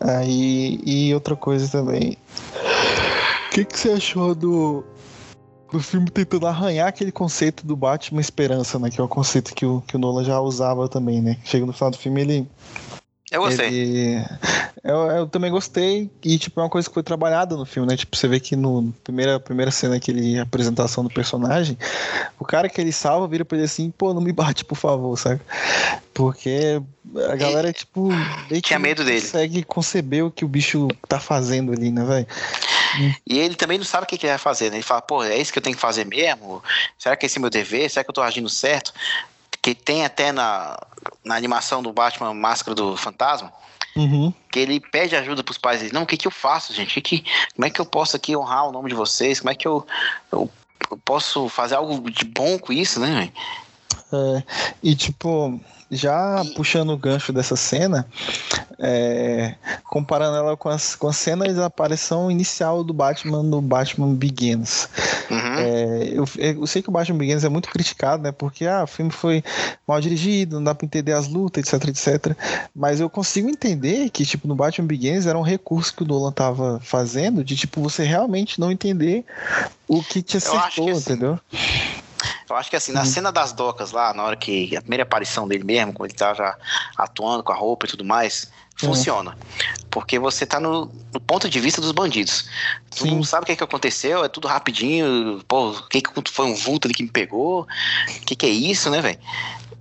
Aí, 0.00 0.80
e 0.84 1.14
outra 1.14 1.36
coisa 1.36 1.68
também. 1.70 2.16
O 3.50 3.52
que, 3.52 3.64
que 3.64 3.76
você 3.76 3.90
achou 3.90 4.32
do, 4.32 4.84
do 5.72 5.80
filme 5.80 6.08
tentando 6.08 6.46
arranhar 6.46 6.86
aquele 6.86 7.10
conceito 7.10 7.66
do 7.66 7.74
Batman 7.74 8.20
Esperança, 8.20 8.78
né? 8.78 8.88
Que 8.90 9.00
é 9.00 9.02
o 9.02 9.08
conceito 9.08 9.52
que 9.52 9.66
o, 9.66 9.82
que 9.88 9.96
o 9.96 9.98
Nolan 9.98 10.22
já 10.22 10.38
usava 10.40 10.88
também, 10.88 11.20
né? 11.20 11.36
Chega 11.44 11.66
no 11.66 11.72
final 11.72 11.90
do 11.90 11.98
filme, 11.98 12.20
ele. 12.20 12.48
Eu 13.28 13.42
gostei. 13.42 13.66
Ele, 13.66 14.24
eu, 14.84 14.96
eu, 15.10 15.26
também 15.26 15.50
gostei. 15.50 16.08
E, 16.22 16.38
tipo, 16.38 16.60
é 16.60 16.62
uma 16.62 16.70
coisa 16.70 16.88
que 16.88 16.94
foi 16.94 17.02
trabalhada 17.02 17.56
no 17.56 17.66
filme, 17.66 17.88
né? 17.88 17.96
Tipo, 17.96 18.16
você 18.16 18.28
vê 18.28 18.38
que 18.38 18.54
no 18.54 18.94
primeira, 19.02 19.40
primeira 19.40 19.72
cena 19.72 19.98
que 19.98 20.12
ele. 20.12 20.38
Apresentação 20.38 21.02
do 21.02 21.10
personagem, 21.10 21.76
o 22.38 22.44
cara 22.44 22.68
que 22.68 22.80
ele 22.80 22.92
salva 22.92 23.26
vira 23.26 23.44
pra 23.44 23.58
ele 23.58 23.64
assim, 23.64 23.90
pô, 23.90 24.14
não 24.14 24.20
me 24.20 24.30
bate, 24.30 24.64
por 24.64 24.76
favor, 24.76 25.18
sabe? 25.18 25.40
Porque 26.14 26.80
a 27.28 27.34
galera, 27.34 27.70
e, 27.70 27.72
tipo, 27.72 28.10
tinha 28.62 28.78
medo 28.78 29.04
dele. 29.04 29.22
consegue 29.22 29.64
conceber 29.64 30.24
o 30.24 30.30
que 30.30 30.44
o 30.44 30.48
bicho 30.48 30.86
tá 31.08 31.18
fazendo 31.18 31.72
ali, 31.72 31.90
né, 31.90 32.04
velho? 32.04 32.26
E 33.26 33.38
ele 33.38 33.54
também 33.54 33.78
não 33.78 33.84
sabe 33.84 34.04
o 34.04 34.06
que, 34.06 34.18
que 34.18 34.26
ele 34.26 34.32
vai 34.32 34.38
fazer, 34.38 34.70
né? 34.70 34.76
Ele 34.76 34.82
fala, 34.82 35.02
pô, 35.02 35.22
é 35.22 35.36
isso 35.36 35.52
que 35.52 35.58
eu 35.58 35.62
tenho 35.62 35.76
que 35.76 35.82
fazer 35.82 36.04
mesmo? 36.04 36.62
Será 36.98 37.16
que 37.16 37.26
esse 37.26 37.38
é 37.38 37.40
meu 37.40 37.50
dever? 37.50 37.88
Será 37.90 38.04
que 38.04 38.10
eu 38.10 38.14
tô 38.14 38.22
agindo 38.22 38.48
certo? 38.48 38.92
que 39.62 39.74
tem 39.74 40.04
até 40.04 40.32
na, 40.32 40.78
na 41.24 41.36
animação 41.36 41.82
do 41.82 41.92
Batman 41.92 42.32
Máscara 42.34 42.74
do 42.74 42.96
Fantasma. 42.96 43.52
Uhum. 43.96 44.32
Que 44.50 44.60
ele 44.60 44.80
pede 44.80 45.16
ajuda 45.16 45.42
pros 45.42 45.58
pais 45.58 45.80
dele. 45.80 45.92
Não, 45.92 46.02
o 46.02 46.06
que 46.06 46.16
que 46.16 46.26
eu 46.26 46.30
faço, 46.30 46.72
gente? 46.72 46.94
Que 46.94 47.00
que, 47.00 47.24
como 47.54 47.66
é 47.66 47.70
que 47.70 47.80
eu 47.80 47.84
posso 47.84 48.16
aqui 48.16 48.36
honrar 48.36 48.68
o 48.68 48.72
nome 48.72 48.88
de 48.88 48.94
vocês? 48.94 49.40
Como 49.40 49.50
é 49.50 49.54
que 49.54 49.66
eu, 49.66 49.86
eu, 50.30 50.48
eu 50.90 50.96
posso 50.98 51.48
fazer 51.48 51.74
algo 51.74 52.10
de 52.10 52.24
bom 52.24 52.58
com 52.58 52.72
isso, 52.72 53.00
né? 53.00 53.32
É, 54.12 54.42
e 54.82 54.94
tipo, 54.94 55.60
já 55.90 56.42
puxando 56.54 56.90
o 56.90 56.96
gancho 56.96 57.32
dessa 57.32 57.56
cena, 57.56 58.06
é, 58.78 59.54
comparando 59.84 60.36
ela 60.36 60.56
com, 60.56 60.68
as, 60.68 60.94
com 60.94 61.08
a 61.08 61.12
cena 61.12 61.52
da 61.52 61.66
aparição 61.66 62.30
inicial 62.30 62.84
do 62.84 62.94
Batman 62.94 63.42
no 63.42 63.60
Batman 63.60 64.14
Begins. 64.14 64.88
Uhum. 65.30 65.54
É, 65.58 66.08
eu, 66.12 66.24
eu, 66.38 66.66
sei 66.66 66.80
que 66.80 66.88
o 66.88 66.92
Batman 66.92 67.18
Begins 67.18 67.44
é 67.44 67.48
muito 67.48 67.68
criticado, 67.68 68.22
né? 68.22 68.32
Porque 68.32 68.66
ah, 68.66 68.84
o 68.84 68.86
filme 68.86 69.10
foi 69.10 69.42
mal 69.86 70.00
dirigido, 70.00 70.56
não 70.56 70.64
dá 70.64 70.74
pra 70.74 70.86
entender 70.86 71.12
as 71.12 71.28
lutas, 71.28 71.72
etc, 71.72 71.88
etc. 71.88 72.36
Mas 72.74 73.00
eu 73.00 73.10
consigo 73.10 73.48
entender 73.48 74.10
que, 74.10 74.24
tipo, 74.24 74.46
no 74.46 74.54
Batman 74.54 74.86
Begins 74.86 75.26
era 75.26 75.38
um 75.38 75.42
recurso 75.42 75.94
que 75.94 76.02
o 76.02 76.06
Nolan 76.06 76.32
tava 76.32 76.80
fazendo 76.82 77.44
de, 77.44 77.56
tipo, 77.56 77.82
você 77.82 78.04
realmente 78.04 78.60
não 78.60 78.70
entender 78.70 79.24
o 79.88 80.02
que 80.02 80.22
te 80.22 80.36
acertou, 80.36 80.86
que, 80.86 80.90
assim, 80.92 81.00
entendeu? 81.00 81.38
Eu 82.48 82.56
acho 82.56 82.70
que 82.70 82.76
assim, 82.76 82.92
na 82.92 83.00
uhum. 83.00 83.06
cena 83.06 83.32
das 83.32 83.52
docas 83.52 83.92
lá, 83.92 84.12
na 84.12 84.22
hora 84.24 84.36
que 84.36 84.76
a 84.76 84.80
primeira 84.80 85.02
aparição 85.02 85.46
dele 85.46 85.64
mesmo, 85.64 85.92
quando 85.92 86.10
ele 86.10 86.18
tá 86.18 86.34
já 86.34 86.56
atuando 86.96 87.42
com 87.42 87.52
a 87.52 87.56
roupa 87.56 87.86
e 87.86 87.88
tudo 87.88 88.04
mais, 88.04 88.50
funciona. 88.76 89.30
Uhum. 89.30 89.86
Porque 89.90 90.18
você 90.18 90.46
tá 90.46 90.58
no, 90.58 90.90
no, 91.12 91.20
ponto 91.20 91.48
de 91.48 91.60
vista 91.60 91.80
dos 91.80 91.92
bandidos. 91.92 92.48
Tu 92.96 93.06
não 93.06 93.22
sabe 93.22 93.44
o 93.44 93.46
que, 93.46 93.56
que 93.56 93.64
aconteceu, 93.64 94.24
é 94.24 94.28
tudo 94.28 94.48
rapidinho. 94.48 95.42
Pô, 95.46 95.70
o 95.70 95.88
que, 95.88 96.00
que 96.00 96.10
foi 96.30 96.46
um 96.46 96.54
vulto 96.54 96.86
ali 96.86 96.94
que 96.94 97.02
me 97.02 97.10
pegou? 97.10 97.62
O 97.62 98.20
que, 98.24 98.34
que 98.34 98.46
é 98.46 98.50
isso, 98.50 98.90
né, 98.90 99.00
velho? 99.00 99.18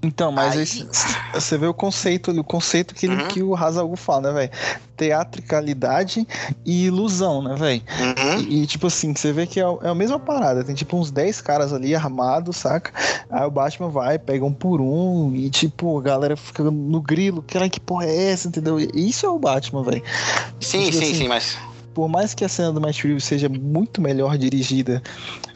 Então, 0.02 0.32
mas 0.32 0.56
aí... 0.56 0.64
Esse, 0.64 0.88
você 1.34 1.58
vê 1.58 1.68
o 1.68 1.74
conceito 1.74 2.32
o 2.32 2.44
conceito 2.44 2.96
que, 2.96 3.08
uhum. 3.08 3.28
que 3.28 3.44
o 3.44 3.56
Hazalgu 3.56 3.96
fala, 3.96 4.32
né, 4.32 4.34
velho? 4.34 4.52
Teatricalidade 4.96 6.28
e 6.66 6.86
ilusão, 6.86 7.42
né, 7.42 7.56
velho? 7.56 7.82
Uhum. 8.00 8.40
E, 8.40 8.64
e, 8.64 8.68
tipo 8.68 8.88
assim, 8.88 9.14
você 9.14 9.34
vê 9.34 9.46
que 9.46 9.60
é, 9.60 9.64
é, 9.64 9.90
a 9.90 9.96
mesma 9.96 10.20
parada. 10.20 10.64
Tem 10.64 10.76
tipo 10.76 10.98
uns 10.98 11.12
10 11.12 11.42
caras 11.42 11.74
ali 11.74 11.94
armados, 11.94 12.58
saca? 12.58 12.92
Aí 13.30 13.46
o 13.46 13.52
Batman 13.52 13.90
vai, 13.90 14.18
pega 14.18 14.46
um 14.46 14.54
por 14.54 14.80
um 14.80 15.34
e, 15.36 15.50
tipo, 15.50 15.98
a 16.00 16.02
galera 16.02 16.38
fica 16.38 16.64
no 16.64 17.02
grilo. 17.02 17.42
Que, 17.42 17.70
que 17.70 17.80
porra 17.80 18.06
é 18.06 18.32
essa, 18.32 18.48
entendeu? 18.48 18.80
Isso 18.80 19.26
é 19.26 19.30
o 19.30 19.40
Batman, 19.40 19.84
velho. 19.84 20.04
Sim, 20.60 20.86
tipo, 20.86 20.98
sim, 20.98 21.04
assim, 21.04 21.16
sim, 21.16 21.28
mas 21.28 21.58
por 21.94 22.07
mais 22.07 22.34
que 22.34 22.45
a 22.45 22.49
cena 22.49 22.72
do 22.72 22.82
Matt 22.82 23.03
Reeves 23.03 23.24
seja 23.24 23.49
muito 23.49 24.02
melhor 24.02 24.38
dirigida 24.38 25.02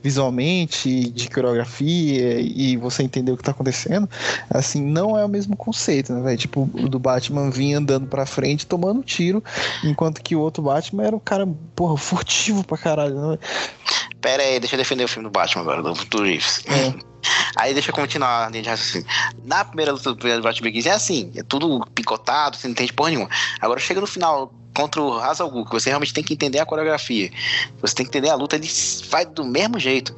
visualmente, 0.03 1.09
de 1.09 1.29
coreografia 1.29 2.41
e 2.41 2.75
você 2.75 3.03
entender 3.03 3.31
o 3.31 3.37
que 3.37 3.43
tá 3.43 3.51
acontecendo, 3.51 4.09
assim, 4.49 4.83
não 4.83 5.17
é 5.17 5.23
o 5.23 5.29
mesmo 5.29 5.55
conceito, 5.55 6.13
né, 6.13 6.21
velho? 6.21 6.37
Tipo, 6.37 6.69
o 6.73 6.89
do 6.89 6.99
Batman 6.99 7.49
vinha 7.49 7.77
andando 7.77 8.05
pra 8.07 8.25
frente 8.25 8.67
tomando 8.67 9.01
tiro, 9.01 9.41
enquanto 9.81 10.21
que 10.21 10.35
o 10.35 10.41
outro 10.41 10.61
Batman 10.61 11.03
era 11.03 11.15
um 11.15 11.19
cara, 11.19 11.47
porra, 11.73 11.97
furtivo 11.97 12.65
pra 12.65 12.77
caralho, 12.77 13.15
né? 13.15 13.39
Pera 14.23 14.41
aí, 14.41 14.57
deixa 14.57 14.75
eu 14.75 14.77
defender 14.77 15.03
o 15.03 15.07
filme 15.07 15.27
do 15.27 15.31
Batman 15.31 15.63
agora, 15.63 15.83
do, 15.83 15.93
do 15.93 16.23
Reeves. 16.23 16.63
É. 16.65 17.13
Aí 17.55 17.73
deixa 17.73 17.91
eu 17.91 17.93
continuar 17.93 18.47
a 18.47 18.49
linha 18.49 18.63
de 18.63 18.69
raciocínio. 18.69 19.07
Na 19.43 19.63
primeira 19.63 19.91
luta 19.91 20.13
do 20.13 20.41
Batman 20.41 20.63
Begins 20.63 20.85
é 20.85 20.91
assim, 20.91 21.31
é 21.35 21.43
tudo 21.43 21.85
picotado, 21.93 22.57
você 22.57 22.67
não 22.67 22.71
entende 22.71 22.93
porra 22.93 23.09
nenhuma. 23.09 23.29
Agora 23.61 23.79
chega 23.79 24.01
no 24.01 24.07
final 24.07 24.51
contra 24.73 25.01
o 25.01 25.19
Hazal 25.19 25.51
que 25.65 25.71
você 25.71 25.89
realmente 25.89 26.13
tem 26.13 26.23
que 26.23 26.33
entender 26.33 26.59
a 26.59 26.65
coreografia. 26.65 27.31
Você 27.81 27.95
tem 27.95 28.05
que 28.05 28.09
entender 28.09 28.29
a 28.29 28.35
luta, 28.35 28.55
ele 28.55 28.67
vai 29.09 29.25
do 29.25 29.45
mesmo 29.45 29.79
jeito. 29.79 30.15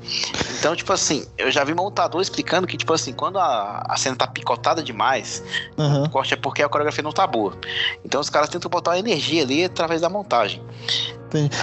Então, 0.58 0.76
tipo 0.76 0.94
assim, 0.94 1.26
eu 1.38 1.52
já 1.52 1.64
vi 1.64 1.74
montador 1.74 2.22
explicando 2.22 2.66
que, 2.66 2.78
tipo 2.78 2.94
assim, 2.94 3.12
quando 3.12 3.38
a, 3.38 3.84
a 3.88 3.98
cena 3.98 4.16
tá 4.16 4.28
picotada 4.28 4.82
demais, 4.82 5.44
uhum. 5.78 6.04
o 6.04 6.10
corte 6.10 6.34
é 6.34 6.38
porque 6.38 6.64
a 6.64 6.70
coreografia 6.70 7.04
não 7.04 7.12
tá 7.12 7.28
boa. 7.28 7.58
Então 8.04 8.22
os 8.22 8.30
caras 8.30 8.50
tentam 8.50 8.70
botar 8.70 8.92
uma 8.92 9.00
energia 9.00 9.44
ali 9.44 9.66
através 9.66 10.02
da 10.02 10.10
montagem. 10.10 10.64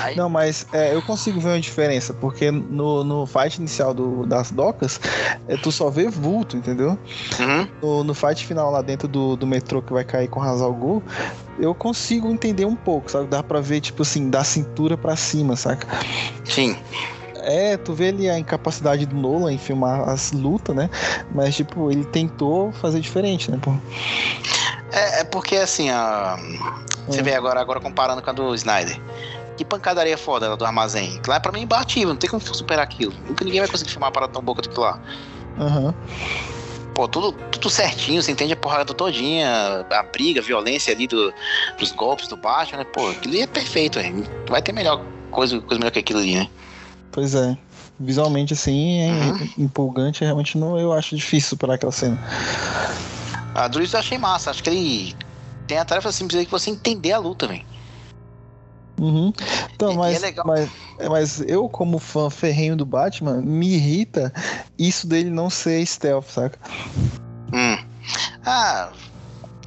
Aí... 0.03 0.17
Não, 0.17 0.29
mas 0.29 0.67
é, 0.73 0.95
eu 0.95 1.03
consigo 1.03 1.41
ver 1.41 1.51
uma 1.51 1.61
diferença, 1.61 2.13
porque 2.15 2.51
no, 2.51 3.05
no 3.05 3.27
fight 3.27 3.59
inicial 3.59 3.93
do, 3.95 4.27
das 4.27 4.51
docas, 4.51 5.01
é, 5.49 5.57
tu 5.57 5.73
só 5.73 5.91
vê 5.91 6.09
vulto, 6.09 6.57
entendeu? 6.57 6.99
Uhum. 7.39 7.69
No, 7.83 8.05
no 8.05 8.15
fight 8.15 8.47
final 8.47 8.71
lá 8.71 8.83
dentro 8.83 9.09
do, 9.09 9.37
do 9.37 9.47
metrô 9.47 9.83
que 9.83 9.93
vai 9.93 10.05
cair 10.05 10.29
com 10.29 10.43
Hazal 10.43 10.73
Gu, 10.73 11.03
eu 11.59 11.75
consigo 11.75 12.29
entender 12.29 12.65
um 12.65 12.77
pouco, 12.77 13.11
sabe? 13.11 13.27
Dá 13.27 13.43
pra 13.43 13.61
ver, 13.61 13.81
tipo 13.81 14.03
assim, 14.03 14.31
da 14.31 14.45
cintura 14.45 14.97
pra 14.97 15.17
cima, 15.17 15.57
saca? 15.57 15.87
Sim. 16.45 16.77
É, 17.45 17.77
tu 17.77 17.93
vê 17.93 18.09
ali 18.09 18.31
a 18.31 18.39
incapacidade 18.39 19.05
do 19.05 19.17
Nolan 19.17 19.53
em 19.53 19.59
filmar 19.59 20.09
as 20.09 20.33
lutas, 20.33 20.75
né? 20.75 20.89
Mas, 21.35 21.57
tipo, 21.57 21.91
ele 21.91 22.05
tentou 22.05 22.71
fazer 22.73 23.01
diferente, 23.01 23.51
né, 23.51 23.59
pô? 23.61 23.73
É, 24.93 25.21
é 25.21 25.25
porque, 25.25 25.57
assim, 25.57 25.91
a... 25.91 26.37
você 27.07 27.21
é. 27.21 27.23
vê 27.23 27.35
agora, 27.35 27.61
agora 27.61 27.81
comparando 27.81 28.23
com 28.23 28.31
a 28.31 28.33
do 28.33 28.55
Snyder. 28.55 29.01
Que 29.57 29.65
pancadaria 29.65 30.17
foda 30.17 30.57
do 30.57 30.65
armazém. 30.65 31.21
Lá 31.27 31.37
é 31.37 31.41
pra 31.41 31.53
mim 31.53 31.63
imbatível, 31.63 32.09
não 32.09 32.17
tem 32.17 32.29
como 32.29 32.43
superar 32.43 32.85
aquilo. 32.85 33.13
Nunca 33.29 33.45
ninguém 33.45 33.61
vai 33.61 33.69
conseguir 33.69 33.91
filmar 33.91 34.09
uma 34.09 34.13
parada 34.13 34.33
tão 34.33 34.43
boa 34.43 34.57
quanto 34.57 34.81
lá. 34.81 35.01
Aham. 35.59 35.87
Uhum. 35.87 35.95
Pô, 36.95 37.09
tudo, 37.09 37.33
tudo 37.33 37.71
certinho, 37.71 38.23
você 38.23 38.31
entende 38.31 38.53
a 38.53 38.57
porrada 38.57 38.93
todinha, 38.93 39.87
a 39.91 40.03
briga, 40.03 40.41
a 40.41 40.45
violência 40.45 40.93
ali 40.93 41.07
do, 41.07 41.33
dos 41.79 41.91
golpes 41.91 42.29
do 42.29 42.37
Batman, 42.37 42.79
né? 42.79 42.85
Pô, 42.85 43.09
aquilo 43.09 43.33
ali 43.35 43.43
é 43.43 43.47
perfeito, 43.47 43.99
velho. 43.99 44.27
Vai 44.49 44.61
ter 44.61 44.73
melhor 44.73 45.03
coisa, 45.31 45.59
coisa 45.61 45.79
melhor 45.79 45.91
que 45.91 46.01
aquilo 46.01 46.19
ali, 46.19 46.35
né? 46.35 46.49
Pois 47.11 47.35
é. 47.35 47.57
Visualmente, 47.99 48.53
assim, 48.53 49.01
é 49.01 49.11
uhum. 49.11 49.49
empolgante, 49.59 50.25
realmente 50.25 50.59
não, 50.59 50.79
eu 50.79 50.93
acho 50.93 51.17
difícil 51.17 51.51
superar 51.51 51.77
aquela 51.77 51.93
cena. 51.93 52.19
A 53.55 53.69
Druid 53.69 53.93
eu 53.93 54.01
achei 54.01 54.19
massa, 54.19 54.51
acho 54.51 54.63
que 54.63 54.69
ele 54.69 55.17
tem 55.67 55.79
a 55.79 55.85
tarefa 55.85 56.13
simples 56.13 56.39
aí 56.39 56.45
que 56.45 56.51
você 56.51 56.69
entender 56.69 57.13
a 57.13 57.19
luta, 57.19 57.47
velho. 57.47 57.65
Uhum. 59.03 59.33
Então, 59.75 59.95
mas, 59.95 60.23
é 60.23 60.33
mas, 60.45 60.71
mas 61.11 61.41
eu, 61.41 61.69
como 61.69 61.99
fã 61.99 62.31
ferrenho 62.31 62.77
do 62.77 62.87
Batman, 62.87 63.43
me 63.43 63.75
irrita 63.75 64.33
isso 64.79 65.09
dele 65.09 65.29
não 65.29 65.51
ser 65.51 65.85
stealth, 65.85 66.29
saca? 66.29 66.57
Hum. 67.53 67.85
Ah, 68.47 68.93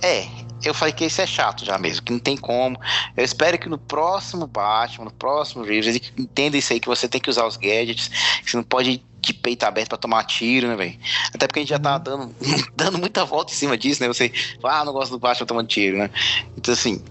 é. 0.01 0.25
Eu 0.63 0.73
falei 0.73 0.93
que 0.93 1.05
isso 1.05 1.21
é 1.21 1.27
chato 1.27 1.65
já 1.65 1.77
mesmo, 1.77 2.03
que 2.03 2.13
não 2.13 2.19
tem 2.19 2.37
como. 2.37 2.79
Eu 3.15 3.25
espero 3.25 3.59
que 3.59 3.67
no 3.67 3.77
próximo 3.77 4.47
Batman, 4.47 5.05
no 5.05 5.11
próximo 5.11 5.65
Reeves, 5.65 5.87
ele 5.87 6.01
entenda 6.17 6.55
isso 6.55 6.71
aí, 6.71 6.79
que 6.79 6.87
você 6.87 7.07
tem 7.07 7.19
que 7.19 7.29
usar 7.29 7.45
os 7.45 7.57
gadgets, 7.57 8.07
que 8.41 8.49
você 8.49 8.57
não 8.57 8.63
pode 8.63 8.89
ir 8.89 9.05
de 9.19 9.33
peito 9.33 9.63
aberto 9.63 9.89
pra 9.89 9.97
tomar 9.97 10.23
tiro, 10.23 10.67
né, 10.67 10.75
velho? 10.77 10.97
Até 11.33 11.45
porque 11.45 11.59
a 11.59 11.61
gente 11.61 11.69
já 11.69 11.79
tá 11.79 11.97
uhum. 11.97 12.03
dando, 12.03 12.35
dando 12.73 12.97
muita 12.97 13.25
volta 13.25 13.51
em 13.51 13.55
cima 13.55 13.77
disso, 13.77 14.01
né? 14.01 14.07
Você 14.07 14.31
fala, 14.61 14.79
ah, 14.79 14.85
não 14.85 14.93
gosto 14.93 15.11
do 15.11 15.19
Batman 15.19 15.45
tomando 15.45 15.67
tiro, 15.67 15.97
né? 15.97 16.09
Então, 16.57 16.73
assim, 16.73 17.03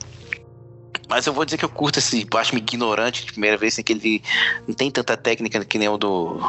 mas 1.15 1.27
eu 1.29 1.33
vou 1.33 1.45
dizer 1.45 1.57
que 1.57 1.65
eu 1.65 1.69
curto 1.69 2.01
esse 2.01 2.25
Batman 2.25 2.59
ignorante 2.59 3.25
de 3.25 3.31
primeira 3.31 3.57
vez, 3.57 3.79
em 3.79 3.85
que 3.85 3.93
ele 3.93 4.23
não 4.67 4.75
tem 4.75 4.91
tanta 4.91 5.17
técnica 5.17 5.65
que 5.65 5.79
nem 5.79 5.89
o 5.89 5.97
do 5.97 6.41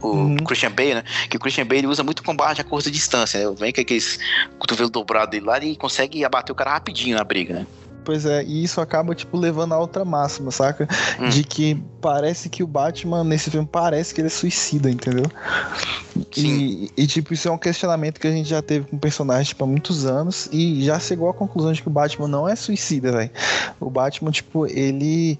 o 0.00 0.08
uhum. 0.08 0.36
Christian 0.36 0.70
Bale, 0.70 0.94
né? 0.94 1.04
Que 1.28 1.36
o 1.36 1.40
Christian 1.40 1.66
Bale 1.66 1.86
usa 1.86 2.02
muito 2.02 2.22
combate 2.22 2.58
a 2.60 2.64
curta 2.64 2.90
distância, 2.90 3.38
né? 3.38 3.54
Vem 3.58 3.70
com 3.70 3.82
aqueles 3.82 4.18
cotovelo 4.58 4.88
dobrado 4.88 5.32
dele 5.32 5.44
lá 5.44 5.58
e 5.58 5.76
consegue 5.76 6.24
abater 6.24 6.52
o 6.52 6.54
cara 6.54 6.70
rapidinho 6.70 7.18
na 7.18 7.24
briga, 7.24 7.52
né? 7.52 7.66
Pois 8.08 8.24
é, 8.24 8.42
e 8.42 8.64
isso 8.64 8.80
acaba, 8.80 9.14
tipo, 9.14 9.36
levando 9.36 9.74
a 9.74 9.78
outra 9.78 10.02
máxima, 10.02 10.50
saca? 10.50 10.88
Hum. 11.20 11.28
De 11.28 11.44
que 11.44 11.78
parece 12.00 12.48
que 12.48 12.62
o 12.62 12.66
Batman, 12.66 13.22
nesse 13.22 13.50
filme, 13.50 13.68
parece 13.70 14.14
que 14.14 14.22
ele 14.22 14.28
é 14.28 14.30
suicida, 14.30 14.90
entendeu? 14.90 15.26
E, 16.34 16.90
e, 16.96 17.06
tipo, 17.06 17.34
isso 17.34 17.48
é 17.48 17.50
um 17.50 17.58
questionamento 17.58 18.18
que 18.18 18.26
a 18.26 18.30
gente 18.30 18.48
já 18.48 18.62
teve 18.62 18.86
com 18.86 18.96
o 18.96 18.98
personagem, 18.98 19.44
tipo, 19.44 19.62
há 19.62 19.66
muitos 19.66 20.06
anos, 20.06 20.48
e 20.50 20.82
já 20.82 20.98
chegou 20.98 21.28
à 21.28 21.34
conclusão 21.34 21.70
de 21.70 21.82
que 21.82 21.88
o 21.88 21.90
Batman 21.90 22.28
não 22.28 22.48
é 22.48 22.56
suicida, 22.56 23.12
velho. 23.12 23.30
O 23.78 23.90
Batman, 23.90 24.30
tipo, 24.30 24.66
ele 24.66 25.38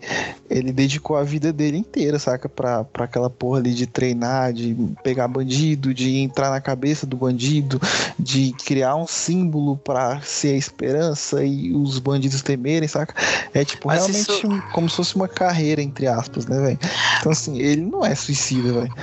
ele 0.51 0.73
dedicou 0.73 1.17
a 1.17 1.23
vida 1.23 1.53
dele 1.53 1.79
inteira, 1.79 2.19
saca? 2.19 2.49
Pra, 2.49 2.85
pra 2.85 3.05
aquela 3.05 3.29
porra 3.29 3.61
ali 3.61 3.75
de 3.75 3.87
treinar, 3.87 4.53
de 4.53 4.77
pegar 5.03 5.29
bandido, 5.29 5.93
de 5.93 6.19
entrar 6.19 6.51
na 6.51 6.61
cabeça 6.61 7.07
do 7.07 7.17
bandido, 7.17 7.81
de 8.19 8.53
criar 8.65 8.97
um 8.97 9.07
símbolo 9.07 9.77
para 9.77 10.21
ser 10.23 10.55
a 10.55 10.57
esperança 10.57 11.45
e 11.45 11.75
os 11.75 11.99
bandidos 11.99 12.43
temerem, 12.59 12.89
saca? 12.89 13.15
É 13.55 13.65
tipo 13.65 13.87
Mas 13.87 13.99
realmente 13.99 14.31
isso... 14.31 14.63
como 14.73 14.91
se 14.91 14.97
fosse 14.97 15.17
uma 15.17 15.29
carreira, 15.29 15.81
entre 15.81 16.07
aspas, 16.07 16.47
né, 16.47 16.61
velho? 16.61 16.79
Então, 17.21 17.33
assim, 17.33 17.59
ele 17.59 17.83
não 17.83 18.05
é 18.05 18.15
suicida, 18.15 18.73
velho. 18.73 18.95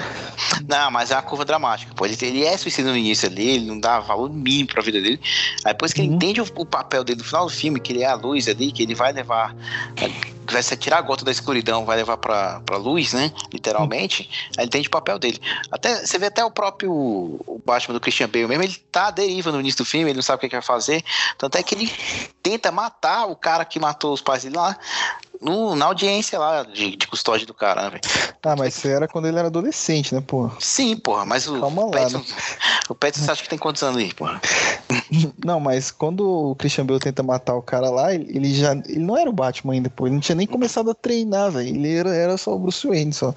Não, 0.68 0.91
mas 0.91 1.11
é 1.11 1.15
uma 1.15 1.22
curva 1.22 1.45
dramática. 1.45 1.94
Pô. 1.95 2.06
Ele, 2.06 2.18
ele 2.22 2.44
é 2.44 2.57
suicida 2.57 2.91
no 2.91 2.98
início 2.98 3.27
ali, 3.27 3.49
ele 3.49 3.65
não 3.65 3.80
dá 3.80 3.99
valor 3.99 4.30
mínimo 4.30 4.69
pra 4.69 4.82
vida 4.82 5.02
dele. 5.02 5.19
Aí 5.64 5.73
depois 5.73 5.94
que 5.94 6.02
uhum. 6.02 6.07
ele 6.07 6.15
entende 6.15 6.41
o, 6.41 6.48
o, 6.56 6.65
papel 6.65 7.03
dele 7.03 7.19
no 7.19 7.26
final 7.26 7.45
do 7.45 7.52
filme, 7.52 7.80
que 7.80 7.94
ele 7.94 8.03
é 8.03 8.07
a 8.07 8.15
luz 8.15 8.48
ali, 8.48 8.72
que 8.72 8.84
ele 8.84 8.94
vai 8.94 9.14
levar 9.14 9.56
vai 10.53 10.63
se 10.63 10.76
tirar 10.77 10.97
a 10.97 11.01
gota 11.01 11.26
da 11.26 11.31
escuridão, 11.31 11.85
vai 11.85 11.97
levar 11.97 12.17
pra, 12.17 12.59
pra 12.61 12.77
luz, 12.77 13.13
né? 13.13 13.31
Literalmente. 13.51 14.30
Ele 14.57 14.67
entende 14.67 14.88
o 14.88 14.91
papel 14.91 15.19
dele. 15.19 15.39
Até, 15.72 16.05
você 16.05 16.17
vê 16.17 16.27
até 16.27 16.43
o 16.43 16.51
próprio 16.51 16.91
o 16.91 17.61
Batman 17.65 17.93
do 17.93 17.99
Christian 17.99 18.27
Bale 18.27 18.47
mesmo, 18.47 18.63
ele 18.63 18.76
tá 18.91 19.07
à 19.07 19.11
deriva 19.11 19.51
no 19.51 19.59
início 19.59 19.80
do 19.80 19.85
filme, 19.85 20.09
ele 20.09 20.17
não 20.17 20.23
sabe 20.23 20.38
o 20.38 20.39
que, 20.41 20.49
que 20.49 20.55
vai 20.55 20.61
fazer. 20.61 21.03
Tanto 21.38 21.57
é 21.57 21.63
que 21.63 21.76
ele 21.76 21.91
tenta 22.41 22.72
matar 22.72 23.26
o 23.26 23.35
cara 23.35 23.65
que 23.65 23.80
matou 23.80 24.13
os 24.13 24.22
pais 24.22 24.43
dele 24.43 24.55
lá 24.55 24.77
no, 25.45 25.76
na 25.76 25.85
audiência 25.85 26.39
lá 26.39 26.63
de, 26.63 26.95
de 26.95 27.07
custódia 27.07 27.45
do 27.45 27.53
cara, 27.53 27.84
né, 27.84 27.89
velho? 27.91 28.01
Ah, 28.43 28.55
mas 28.57 28.76
isso 28.76 28.88
era 28.88 29.07
quando 29.07 29.27
ele 29.27 29.38
era 29.38 29.47
adolescente, 29.47 30.13
né, 30.13 30.22
porra? 30.22 30.51
Sim, 30.59 30.97
porra, 30.97 31.23
mas 31.23 31.47
o 31.47 31.59
Calma 31.59 31.85
lá, 31.85 31.91
Pattinson, 31.91 32.17
né? 32.17 32.26
o 32.89 32.95
Pattinson 32.95 33.26
você 33.26 33.31
acha 33.31 33.43
que 33.43 33.49
tem 33.49 33.59
quantos 33.59 33.84
anos 33.84 34.01
aí, 34.01 34.13
porra? 34.13 34.41
Não, 35.45 35.59
mas 35.59 35.91
quando 35.91 36.51
o 36.51 36.55
Christian 36.55 36.85
Bale 36.85 36.99
tenta 36.99 37.22
matar 37.22 37.55
o 37.55 37.61
cara 37.61 37.89
lá, 37.89 38.13
ele, 38.13 38.26
ele 38.35 38.53
já. 38.53 38.72
Ele 38.72 38.99
não 38.99 39.17
era 39.17 39.30
o 39.30 39.34
Batman 39.34 39.73
ainda, 39.73 39.89
pô. 39.89 40.07
Ele 40.07 40.15
não 40.15 40.22
tinha 40.22 40.35
nem 40.35 40.47
começado 40.47 40.89
a 40.89 40.95
treinar, 40.95 41.51
velho. 41.51 41.69
Ele 41.69 41.95
era, 41.95 42.13
era 42.13 42.38
só 42.38 42.55
o 42.55 42.59
Bruce 42.59 42.88
Wayne, 42.88 43.13
só. 43.13 43.34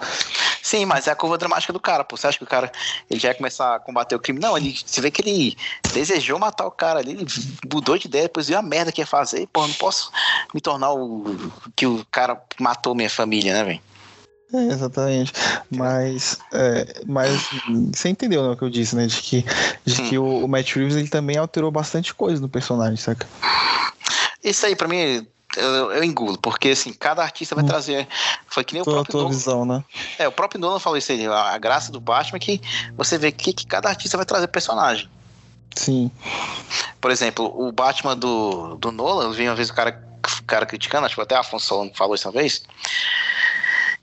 Sim, 0.62 0.84
mas 0.84 1.06
é 1.06 1.10
a 1.10 1.16
curva 1.16 1.38
dramática 1.38 1.72
do 1.72 1.80
cara, 1.80 2.04
pô. 2.04 2.16
Você 2.16 2.26
acha 2.26 2.38
que 2.38 2.44
o 2.44 2.46
cara 2.46 2.70
ele 3.10 3.20
já 3.20 3.28
ia 3.28 3.34
começar 3.34 3.76
a 3.76 3.78
combater 3.78 4.14
o 4.14 4.20
crime? 4.20 4.40
Não, 4.40 4.56
ele, 4.56 4.76
você 4.84 5.00
vê 5.00 5.10
que 5.10 5.22
ele 5.22 5.56
desejou 5.92 6.38
matar 6.38 6.66
o 6.66 6.70
cara 6.70 7.00
ali, 7.00 7.12
ele 7.12 7.26
mudou 7.72 7.98
de 7.98 8.06
ideia, 8.06 8.24
depois 8.24 8.48
viu 8.48 8.58
a 8.58 8.62
merda 8.62 8.92
que 8.92 9.00
ia 9.00 9.06
fazer. 9.06 9.46
Pô, 9.52 9.66
não 9.66 9.74
posso 9.74 10.10
me 10.54 10.60
tornar 10.60 10.92
o 10.92 11.24
que 11.74 11.86
o 11.86 12.04
cara 12.10 12.40
matou 12.58 12.94
minha 12.94 13.10
família, 13.10 13.52
né, 13.52 13.64
velho? 13.64 13.80
É, 14.52 14.72
exatamente. 14.72 15.32
Mas, 15.70 16.38
é, 16.52 17.02
mas 17.06 17.50
você 17.94 18.08
entendeu 18.08 18.42
né, 18.42 18.50
o 18.50 18.56
que 18.56 18.64
eu 18.64 18.70
disse, 18.70 18.96
né? 18.96 19.06
De 19.06 19.20
que, 19.20 19.44
de 19.84 20.02
que 20.02 20.18
o, 20.18 20.44
o 20.44 20.48
Matt 20.48 20.74
Reeves 20.74 20.96
ele 20.96 21.08
também 21.08 21.36
alterou 21.36 21.70
bastante 21.70 22.14
coisa 22.14 22.40
no 22.40 22.48
personagem, 22.48 22.96
saca? 22.96 23.28
Isso 24.42 24.64
aí, 24.64 24.74
pra 24.74 24.88
mim, 24.88 25.26
eu, 25.56 25.92
eu 25.92 26.04
engulo, 26.04 26.36
porque 26.38 26.68
assim, 26.70 26.92
cada 26.92 27.22
artista 27.22 27.54
vai 27.54 27.64
Hum. 27.64 27.68
trazer. 27.68 28.06
Foi 28.46 28.62
que 28.64 28.74
nem 28.74 28.82
o 28.82 28.84
próprio 28.84 29.18
Nolan. 29.18 29.28
visão, 29.30 29.64
né? 29.64 29.84
É, 30.18 30.28
o 30.28 30.32
próprio 30.32 30.60
Nolan 30.60 30.78
falou 30.78 30.98
isso 30.98 31.10
aí. 31.12 31.26
A, 31.26 31.54
a 31.54 31.58
graça 31.58 31.90
do 31.90 32.00
Batman 32.00 32.36
é 32.36 32.40
que 32.40 32.60
você 32.96 33.16
vê 33.18 33.32
que, 33.32 33.52
que 33.52 33.66
cada 33.66 33.88
artista 33.88 34.16
vai 34.16 34.26
trazer 34.26 34.48
personagem. 34.48 35.08
Sim. 35.74 36.10
Por 37.00 37.10
exemplo, 37.10 37.52
o 37.56 37.70
Batman 37.72 38.16
do, 38.16 38.76
do 38.76 38.90
Nolan, 38.90 39.24
eu 39.24 39.32
vi 39.32 39.48
uma 39.48 39.54
vez 39.54 39.70
o 39.70 39.74
cara, 39.74 40.02
o 40.40 40.42
cara 40.44 40.66
criticando, 40.66 41.06
acho 41.06 41.14
que 41.14 41.20
até 41.20 41.36
Afonso 41.36 41.66
Solano 41.66 41.92
falou 41.94 42.14
isso 42.14 42.28
uma 42.28 42.32
vez. 42.40 42.62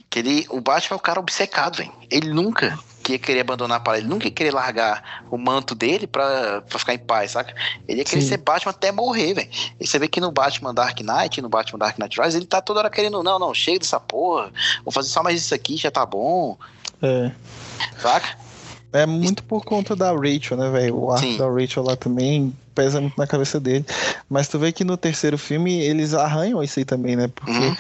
Que 0.10 0.20
ele, 0.20 0.46
o 0.50 0.62
Batman 0.62 0.96
é 0.96 0.98
o 0.98 1.02
cara 1.02 1.20
obcecado, 1.20 1.78
velho. 1.78 1.92
Ele 2.10 2.30
nunca 2.30 2.80
ia 3.14 3.20
querer 3.20 3.42
abandonar 3.42 3.78
a 3.78 3.80
parada, 3.80 4.02
ele 4.02 4.10
nunca 4.10 4.26
ia 4.26 4.32
querer 4.32 4.52
largar 4.54 5.26
o 5.30 5.38
manto 5.38 5.76
dele 5.76 6.08
pra, 6.08 6.62
pra 6.62 6.80
ficar 6.80 6.94
em 6.94 7.00
paz, 7.00 7.32
saca? 7.32 7.54
Ele 7.88 8.00
ia 8.00 8.06
querer 8.06 8.22
Sim. 8.22 8.28
ser 8.30 8.38
Batman 8.38 8.72
até 8.72 8.92
morrer, 8.92 9.34
velho. 9.34 9.50
E 9.80 9.86
você 9.88 10.00
vê 10.00 10.08
que 10.08 10.20
no 10.22 10.32
Batman 10.32 10.74
Dark 10.74 11.00
Knight, 11.00 11.42
no 11.42 11.50
Batman 11.50 11.80
Dark 11.80 11.98
Knight 11.98 12.20
Rise, 12.20 12.38
ele 12.38 12.46
tá 12.46 12.62
toda 12.62 12.80
hora 12.80 12.90
querendo, 12.90 13.22
não, 13.24 13.40
não, 13.40 13.54
chega 13.54 13.80
dessa 13.80 14.00
porra, 14.00 14.52
vou 14.84 14.92
fazer 14.92 15.10
só 15.10 15.22
mais 15.24 15.40
isso 15.40 15.54
aqui, 15.54 15.78
já 15.78 15.92
tá 15.92 16.06
bom, 16.06 16.58
É. 17.02 17.32
saca? 18.02 18.38
É 18.94 19.06
muito 19.06 19.44
por 19.44 19.64
conta 19.66 19.96
da 19.96 20.12
Rachel, 20.14 20.56
né, 20.58 20.70
velho? 20.70 20.98
O 20.98 21.12
arco 21.12 21.26
Sim. 21.26 21.38
da 21.38 21.50
Rachel 21.50 21.84
lá 21.84 21.96
também 21.98 22.56
pesa 22.76 23.00
muito 23.02 23.18
na 23.18 23.26
cabeça 23.26 23.60
dele. 23.60 23.86
Mas 24.30 24.48
tu 24.48 24.60
vê 24.60 24.72
que 24.72 24.84
no 24.84 24.98
terceiro 24.98 25.38
filme 25.38 25.80
eles 25.82 26.14
arranham 26.14 26.62
isso 26.62 26.78
aí 26.78 26.86
também, 26.86 27.16
né? 27.16 27.28
Porque 27.30 27.52
Uhum. 27.52 27.76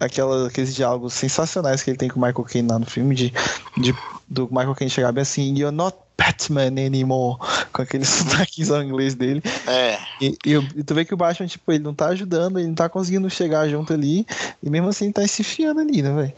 aquela, 0.00 0.48
aqueles 0.48 0.74
diálogos 0.74 1.12
sensacionais 1.14 1.82
que 1.82 1.90
ele 1.90 1.98
tem 1.98 2.08
com 2.08 2.18
o 2.18 2.22
Michael 2.22 2.44
Caine 2.44 2.68
lá 2.70 2.78
no 2.78 2.86
filme, 2.86 3.14
de, 3.14 3.32
de- 3.76 3.94
do 4.28 4.48
Michael 4.50 4.74
Caine 4.74 4.90
chegar 4.90 5.12
bem 5.12 5.22
assim, 5.22 5.54
You're 5.56 5.74
not 5.76 5.96
Batman 6.16 6.66
anymore, 6.86 7.38
com 7.72 7.82
aquele 7.82 8.04
sotaquezão 8.06 8.82
inglês 8.82 9.14
dele. 9.14 9.42
É, 9.66 9.98
E, 10.20 10.36
e, 10.46 10.52
e 10.76 10.84
tu 10.84 10.94
vê 10.94 11.04
que 11.04 11.12
o 11.12 11.16
Batman, 11.16 11.48
tipo, 11.48 11.72
ele 11.72 11.82
não 11.82 11.92
tá 11.94 12.06
ajudando, 12.08 12.58
ele 12.58 12.68
não 12.68 12.74
tá 12.74 12.88
conseguindo 12.88 13.28
chegar 13.28 13.68
junto 13.68 13.92
ali, 13.92 14.24
e 14.62 14.70
mesmo 14.70 14.88
assim 14.88 15.06
ele 15.06 15.12
tá 15.14 15.26
se 15.26 15.42
enfiando 15.42 15.80
ali, 15.80 16.00
né, 16.00 16.12
velho? 16.14 16.32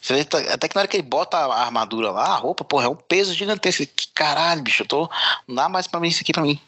Você 0.00 0.14
vê, 0.14 0.24
tá- 0.24 0.38
até 0.52 0.66
que 0.66 0.74
na 0.74 0.80
hora 0.80 0.88
que 0.88 0.96
ele 0.96 1.02
bota 1.06 1.36
a 1.36 1.62
armadura 1.64 2.10
lá, 2.10 2.24
a 2.28 2.36
roupa, 2.36 2.64
porra, 2.64 2.86
é 2.86 2.88
um 2.88 2.96
peso 2.96 3.34
gigantesco. 3.34 3.84
Que 3.86 4.08
caralho, 4.14 4.62
bicho, 4.62 4.82
eu 4.82 4.86
tô. 4.88 5.10
Não 5.46 5.54
dá 5.56 5.68
mais 5.68 5.86
pra 5.86 6.00
mim 6.00 6.08
isso 6.08 6.22
aqui 6.22 6.32
pra 6.32 6.42
mim. 6.42 6.58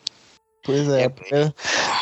Pois 0.65 0.89
é, 0.89 1.03
É. 1.03 1.05
a 1.05 1.11
primeira, 1.11 1.55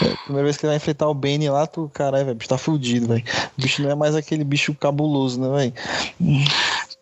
é, 0.02 0.06
a 0.12 0.16
primeira 0.24 0.44
vez 0.44 0.56
que 0.56 0.64
ele 0.64 0.70
vai 0.70 0.76
enfrentar 0.76 1.08
o 1.08 1.14
Bane 1.14 1.50
lá, 1.50 1.66
tu, 1.66 1.90
caralho, 1.92 2.24
velho, 2.24 2.34
o 2.34 2.38
bicho 2.38 2.48
tá 2.48 2.56
fudido, 2.56 3.08
velho. 3.08 3.24
O 3.58 3.60
bicho 3.60 3.82
não 3.82 3.90
é 3.90 3.94
mais 3.94 4.14
aquele 4.14 4.44
bicho 4.44 4.72
cabuloso, 4.74 5.40
né, 5.40 5.48
velho? 5.56 6.52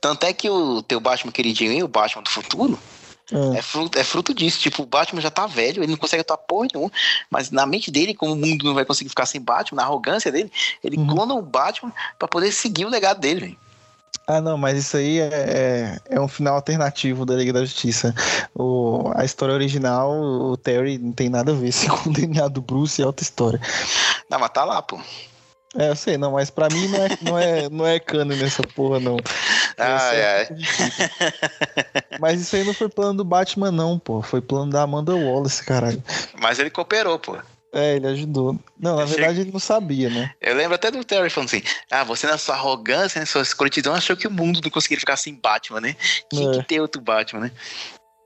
Tanto 0.01 0.25
é 0.25 0.33
que 0.33 0.49
o 0.49 0.83
teu 0.83 0.99
Batman 0.99 1.31
queridinho 1.31 1.85
o 1.85 1.89
Batman 1.89 2.23
do 2.23 2.31
futuro, 2.31 2.79
Ah, 3.33 3.57
é 3.59 3.63
fruto, 3.63 3.97
é 3.99 4.03
fruto 4.03 4.35
disso. 4.35 4.59
Tipo, 4.59 4.83
o 4.83 4.87
Batman 4.87 5.21
já 5.21 5.31
tá 5.31 5.47
velho, 5.47 5.83
ele 5.85 5.93
não 5.93 5.99
consegue 5.99 6.23
atuar 6.23 6.39
porra 6.39 6.67
nenhuma. 6.73 6.91
Mas 7.31 7.51
na 7.51 7.65
mente 7.67 7.91
dele, 7.91 8.15
como 8.15 8.33
o 8.33 8.37
mundo 8.37 8.65
não 8.65 8.75
vai 8.75 8.85
conseguir 8.85 9.11
ficar 9.11 9.27
sem 9.27 9.41
Batman, 9.41 9.77
na 9.77 9.83
arrogância 9.87 10.33
dele, 10.33 10.51
ele 10.83 10.97
Uhum. 10.97 11.07
clona 11.07 11.35
o 11.35 11.43
Batman 11.43 11.93
pra 12.19 12.27
poder 12.27 12.51
seguir 12.51 12.87
o 12.87 12.89
legado 12.89 13.21
dele, 13.21 13.41
velho. 13.41 13.57
Ah, 14.31 14.41
não, 14.41 14.57
mas 14.57 14.79
isso 14.79 14.97
aí 14.97 15.19
é, 15.19 15.29
é, 15.29 15.99
é 16.09 16.21
um 16.21 16.29
final 16.29 16.55
alternativo 16.55 17.27
da 17.27 17.35
Liga 17.35 17.53
da 17.53 17.65
Justiça. 17.65 18.15
O, 18.55 19.11
a 19.17 19.25
história 19.25 19.53
original, 19.53 20.13
o 20.13 20.57
Terry 20.57 20.99
não 20.99 21.11
tem 21.11 21.29
nada 21.29 21.51
a 21.51 21.55
ver 21.55 21.73
com 21.91 22.11
o 22.11 22.13
DNA 22.13 22.47
do 22.47 22.61
Bruce 22.61 23.01
e 23.01 23.03
é 23.03 23.07
outra 23.07 23.25
história. 23.25 23.61
Não, 24.31 24.39
mas 24.39 24.51
tá 24.51 24.65
lá, 24.65 24.81
pô. 24.81 25.01
É, 25.77 25.89
eu 25.89 25.97
sei, 25.97 26.17
não, 26.17 26.33
mas 26.33 26.49
pra 26.49 26.69
mim 26.69 26.87
não 26.87 26.99
é, 27.05 27.09
não 27.21 27.39
é, 27.39 27.69
não 27.69 27.87
é 27.87 27.99
canon 27.99 28.37
nessa 28.37 28.63
porra, 28.63 29.01
não. 29.01 29.17
Ah, 29.83 30.15
é. 30.15 30.47
Mas 32.21 32.39
isso 32.39 32.55
aí 32.55 32.63
não 32.65 32.75
foi 32.75 32.91
plano 32.91 33.15
do 33.15 33.25
Batman, 33.25 33.73
não, 33.73 33.99
pô. 33.99 34.21
Foi 34.21 34.43
plano 34.43 34.71
da 34.71 34.83
Amanda 34.83 35.15
Wallace, 35.17 35.65
caralho. 35.65 36.03
Mas 36.39 36.59
ele 36.59 36.69
cooperou, 36.69 37.19
pô. 37.19 37.39
É, 37.73 37.97
ele 37.97 38.07
ajudou. 38.09 38.59
Não, 38.79 38.97
na 38.97 39.05
verdade 39.05 39.43
ele 39.43 39.53
não 39.53 39.61
sabia, 39.61 40.11
né? 40.11 40.33
Eu 40.41 40.57
lembro 40.57 40.75
até 40.75 40.91
do 40.91 41.05
Terry 41.05 41.31
falando 41.31 41.49
assim: 41.49 41.63
Ah, 41.91 42.03
você 42.03 42.27
na 42.27 42.37
sua 42.37 42.57
arrogância, 42.57 43.21
na 43.21 43.27
sua 43.27 43.43
escrotidão, 43.43 43.95
achou 43.95 44.17
que 44.17 44.27
o 44.27 44.31
mundo 44.31 44.61
não 44.63 44.71
conseguiria 44.71 45.01
ficar 45.01 45.17
sem 45.17 45.35
Batman, 45.35 45.81
né? 45.81 45.95
Tinha 46.33 46.51
É. 46.51 46.53
que 46.53 46.63
ter 46.65 46.81
outro 46.81 47.01
Batman, 47.01 47.43
né? 47.43 47.53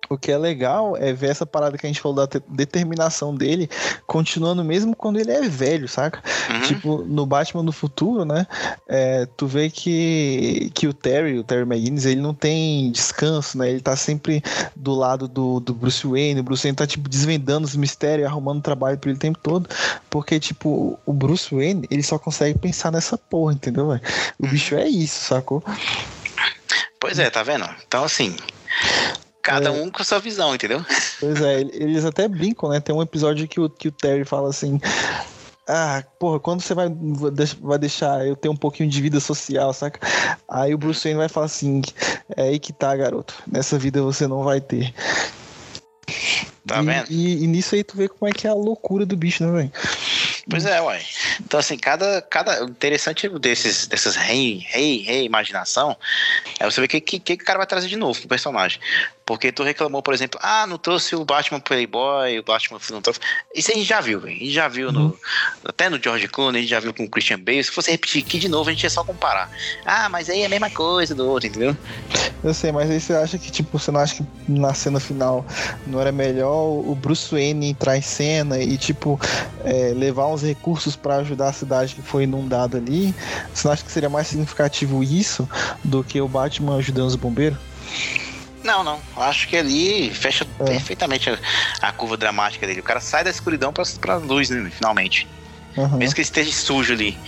O 0.09 0.19
que 0.19 0.31
é 0.31 0.39
legal 0.39 0.97
é 0.97 1.13
ver 1.13 1.31
essa 1.31 1.47
parada 1.47 1.79
que 1.79 1.87
a 1.87 1.89
gente 1.89 2.01
falou 2.01 2.17
da 2.17 2.27
te- 2.27 2.43
determinação 2.49 3.35
dele 3.35 3.69
continuando 4.07 4.65
mesmo 4.65 4.95
quando 4.95 5.19
ele 5.19 5.31
é 5.31 5.43
velho, 5.49 5.89
saca? 5.89 6.23
Uhum. 6.51 6.61
Tipo, 6.63 6.99
no 7.07 7.25
Batman 7.27 7.65
do 7.65 7.73
futuro, 7.73 8.25
né? 8.25 8.47
é, 8.89 9.27
tu 9.37 9.47
vê 9.47 9.71
que, 9.71 10.71
que 10.75 10.87
o 10.87 10.93
Terry, 10.95 11.39
o 11.39 11.45
Terry 11.45 11.63
McGinnis, 11.63 12.05
ele 12.05 12.21
não 12.21 12.35
tem 12.35 12.91
descanso, 12.91 13.59
né? 13.59 13.71
Ele 13.71 13.81
tá 13.81 13.97
sempre 13.97 14.43
do 14.77 14.95
lado 14.95 15.27
do, 15.27 15.61
do 15.61 15.75
Bruce 15.75 16.07
Wayne. 16.07 16.41
O 16.41 16.45
Bruce 16.45 16.63
Wayne 16.63 16.77
tá, 16.77 16.87
tipo, 16.87 17.09
desvendando 17.09 17.67
os 17.67 17.77
mistérios, 17.77 18.29
arrumando 18.29 18.63
trabalho 18.63 18.99
pra 18.99 19.11
ele 19.11 19.17
o 19.17 19.21
tempo 19.21 19.39
todo. 19.43 19.69
Porque, 20.11 20.39
tipo, 20.39 20.99
o 21.05 21.13
Bruce 21.13 21.55
Wayne, 21.55 21.87
ele 21.91 22.03
só 22.03 22.19
consegue 22.19 22.59
pensar 22.59 22.93
nessa 22.93 23.17
porra, 23.17 23.55
entendeu, 23.55 23.89
velho? 23.89 24.03
O 24.39 24.47
bicho 24.47 24.75
é 24.75 24.87
isso, 24.89 25.25
sacou? 25.25 25.63
Pois 27.01 27.19
é, 27.19 27.29
tá 27.31 27.43
vendo? 27.43 27.69
Então, 27.87 28.05
assim, 28.05 28.35
cada 29.45 29.69
É. 29.69 29.71
um 29.71 29.91
com 29.91 30.03
sua 30.03 30.19
visão, 30.19 30.55
entendeu? 30.55 30.85
Pois 31.21 31.41
é, 31.41 31.61
eles 31.61 32.05
até 32.05 32.27
brincam, 32.27 32.71
né? 32.71 32.81
Tem 32.81 32.95
um 32.95 33.03
episódio 33.03 33.47
que 33.47 33.61
o, 33.61 33.69
que 33.69 33.89
o 33.89 33.93
Terry 33.93 34.25
fala 34.25 34.49
assim. 34.49 34.81
Ah, 35.69 36.03
porra, 36.19 36.41
quando 36.41 36.61
você 36.61 36.75
vai, 36.75 36.89
vai 37.61 37.79
deixar 37.79 38.27
eu 38.27 38.37
ter 38.37 38.49
um 38.49 38.57
pouquinho 38.57 38.89
de 38.89 39.01
vida 39.01 39.21
social, 39.21 39.73
saca? 39.73 40.01
Aí 40.49 40.75
o 40.75 40.79
Bruce 40.79 41.05
Wayne 41.05 41.19
vai 41.19 41.29
falar 41.29 41.47
assim: 41.47 41.83
é 42.37 42.43
aí 42.43 42.59
que 42.59 42.73
tá, 42.73 42.97
garoto. 42.97 43.35
Nessa 43.47 43.79
vida 43.79 44.03
você 44.03 44.27
não 44.27 44.43
vai 44.43 44.61
ter. 44.61 44.93
Tá 46.67 46.83
e, 46.83 46.87
vendo? 46.87 47.07
E, 47.11 47.45
e 47.45 47.47
nisso 47.47 47.75
aí 47.75 47.85
tu 47.85 47.97
vê 47.97 48.09
como 48.09 48.29
é 48.29 48.33
que 48.33 48.47
é 48.47 48.51
a 48.51 48.55
loucura 48.55 49.07
do 49.07 49.17
bicho, 49.17 49.45
né, 49.45 49.53
velho? 49.53 49.73
Pois 50.49 50.67
é, 50.67 50.81
uai. 50.81 51.03
Então, 51.41 51.59
assim, 51.59 51.77
cada. 51.77 52.21
cada 52.23 52.65
o 52.65 52.69
interessante 52.69 53.29
desses, 53.39 53.87
dessas 53.87 54.15
rei, 54.17 54.65
rei, 54.69 55.03
reimaginação 55.03 55.97
é 56.61 56.65
você 56.65 56.81
ver 56.81 56.87
o 56.87 56.89
que, 56.89 57.01
que, 57.01 57.19
que 57.19 57.35
o 57.35 57.47
cara 57.47 57.59
vai 57.59 57.67
trazer 57.67 57.89
de 57.89 57.97
novo 57.97 58.19
pro 58.19 58.29
personagem. 58.29 58.79
Porque 59.27 59.51
tu 59.51 59.63
reclamou, 59.63 60.03
por 60.03 60.13
exemplo, 60.13 60.39
ah, 60.43 60.67
não 60.67 60.77
trouxe 60.77 61.17
o 61.17 61.25
Batman 61.25 61.59
Playboy, 61.59 62.39
o 62.39 62.43
Batman 62.43 62.79
não 62.91 63.01
trouxe. 63.01 63.21
Isso 63.55 63.71
a 63.71 63.75
gente 63.75 63.87
já 63.87 64.01
viu, 64.01 64.21
velho. 64.21 64.37
A 64.37 64.39
gente 64.39 64.53
já 64.53 64.69
viu 64.69 64.93
no. 64.93 65.19
Até 65.65 65.89
no 65.89 66.03
George 66.03 66.29
Clooney, 66.29 66.59
a 66.59 66.63
gente 66.63 66.71
já 66.71 66.81
viu 66.81 66.93
com 66.93 67.05
o 67.05 67.09
Christian 67.09 67.41
Bale. 67.41 67.65
Se 67.65 67.71
fosse 67.71 67.91
repetir 67.91 68.23
aqui 68.23 68.39
de 68.39 68.49
novo, 68.49 68.69
a 68.69 68.73
gente 68.73 68.83
ia 68.83 68.91
só 68.91 69.03
comparar. 69.03 69.51
Ah, 69.87 70.11
mas 70.11 70.29
aí 70.29 70.43
é 70.43 70.47
a 70.47 70.49
mesma 70.49 70.69
coisa 70.69 71.15
do 71.15 71.27
outro, 71.27 71.49
entendeu? 71.49 71.75
Eu 72.43 72.53
sei, 72.53 72.71
mas 72.71 72.91
aí 72.91 73.01
você 73.01 73.15
acha 73.15 73.39
que, 73.39 73.51
tipo, 73.51 73.79
você 73.79 73.91
não 73.91 74.01
acha 74.01 74.17
que 74.17 74.25
na 74.47 74.75
cena 74.75 75.01
final 75.01 75.47
não 75.87 75.99
era 75.99 76.13
melhor 76.13 76.55
o 76.55 76.95
Bruce 76.95 77.31
Wayne 77.31 77.71
entrar 77.71 77.97
em 77.97 78.03
cena 78.03 78.59
e, 78.59 78.77
tipo, 78.77 79.19
é, 79.65 79.95
levar 79.95 80.27
uns 80.35 80.43
recursos 80.43 80.97
pra 80.97 81.17
ajudar 81.17 81.49
a 81.49 81.53
cidade 81.53 81.95
que 81.95 82.03
foi 82.03 82.25
inundada 82.25 82.79
ali? 82.79 83.15
Você 83.53 83.67
não 83.67 83.73
acha 83.73 83.85
que 83.85 83.93
seria 83.93 84.09
mais 84.11 84.27
significativo 84.27 85.03
isso 85.03 85.49
do 85.83 86.03
que 86.05 86.21
o 86.21 86.29
Batman 86.29 86.77
ajudando 86.77 87.09
os 87.09 87.17
bombeiros? 87.17 87.59
Não, 88.63 88.83
não. 88.83 88.99
Acho 89.17 89.47
que 89.47 89.57
ali 89.57 90.11
fecha 90.11 90.47
É. 90.61 90.65
perfeitamente 90.65 91.29
a, 91.31 91.39
a 91.83 91.93
curva 91.93 92.17
dramática 92.17 92.67
dele. 92.67 92.81
O 92.81 92.85
cara 92.85 93.01
sai 93.01 93.23
da 93.23 93.31
escuridão 93.31 93.73
pra, 93.73 93.85
pra 94.01 94.17
luz, 94.17 94.49
né? 94.49 94.71
Finalmente. 94.71 95.29
Aham. 95.77 95.97
Mesmo 95.99 96.15
que 96.15 96.21
ele 96.21 96.27
esteja 96.27 96.53
sujo 96.53 96.93
ali. 96.95 97.19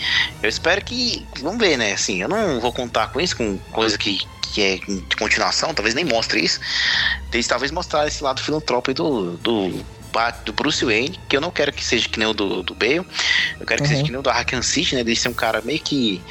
Eu 0.42 0.48
espero 0.48 0.82
que. 0.84 1.26
Vamos 1.42 1.58
ver, 1.58 1.76
né? 1.76 1.92
Assim, 1.92 2.22
eu 2.22 2.28
não 2.28 2.60
vou 2.60 2.72
contar 2.72 3.08
com 3.08 3.20
isso, 3.20 3.36
com 3.36 3.58
coisa 3.72 3.98
que, 3.98 4.20
que 4.52 4.62
é 4.62 4.76
de 4.78 5.16
continuação, 5.18 5.74
talvez 5.74 5.94
nem 5.94 6.04
mostre 6.04 6.42
isso. 6.42 6.60
Eles 7.32 7.46
talvez 7.46 7.70
mostrar 7.70 8.06
esse 8.06 8.22
lado 8.22 8.40
filantrópico 8.40 8.94
do, 8.94 9.36
do, 9.36 9.84
Bat- 10.16 10.44
do 10.44 10.52
Bruce 10.52 10.84
Wayne, 10.84 11.20
que 11.28 11.36
eu 11.36 11.40
não 11.40 11.50
quero 11.50 11.72
que 11.72 11.84
seja 11.84 12.08
que 12.08 12.18
nem 12.18 12.28
o 12.28 12.32
do, 12.34 12.62
do 12.62 12.74
Bale. 12.74 13.06
Eu 13.60 13.66
quero 13.66 13.82
que 13.82 13.88
Uhum. 13.88 13.94
seja 13.94 14.02
que 14.04 14.10
nem 14.10 14.18
o 14.18 14.22
do 14.22 14.30
Arkham 14.30 14.62
City, 14.62 14.94
né? 14.96 15.04
Dele 15.04 15.16
ser 15.16 15.28
um 15.28 15.34
cara 15.34 15.60
meio 15.62 15.80
que. 15.80 16.22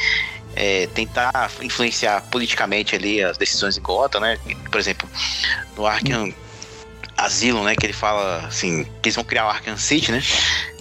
é, 0.58 0.88
tentar 0.88 1.52
influenciar 1.62 2.22
politicamente 2.32 2.96
ali 2.96 3.22
as 3.22 3.38
decisões 3.38 3.78
em 3.78 3.82
Gotham, 3.82 4.22
né? 4.22 4.40
Por 4.72 4.80
exemplo, 4.80 5.08
no 5.78 5.86
Arkham. 5.86 6.34
A 7.18 7.26
Asylum, 7.28 7.64
né? 7.64 7.76
Que 7.76 7.86
ele 7.86 7.94
fala 7.94 8.46
assim, 8.46 8.84
que 9.02 9.08
eles 9.08 9.16
vão 9.16 9.24
criar 9.24 9.46
o 9.46 9.50
Arkham 9.50 9.78
City, 9.78 10.12
né? 10.12 10.22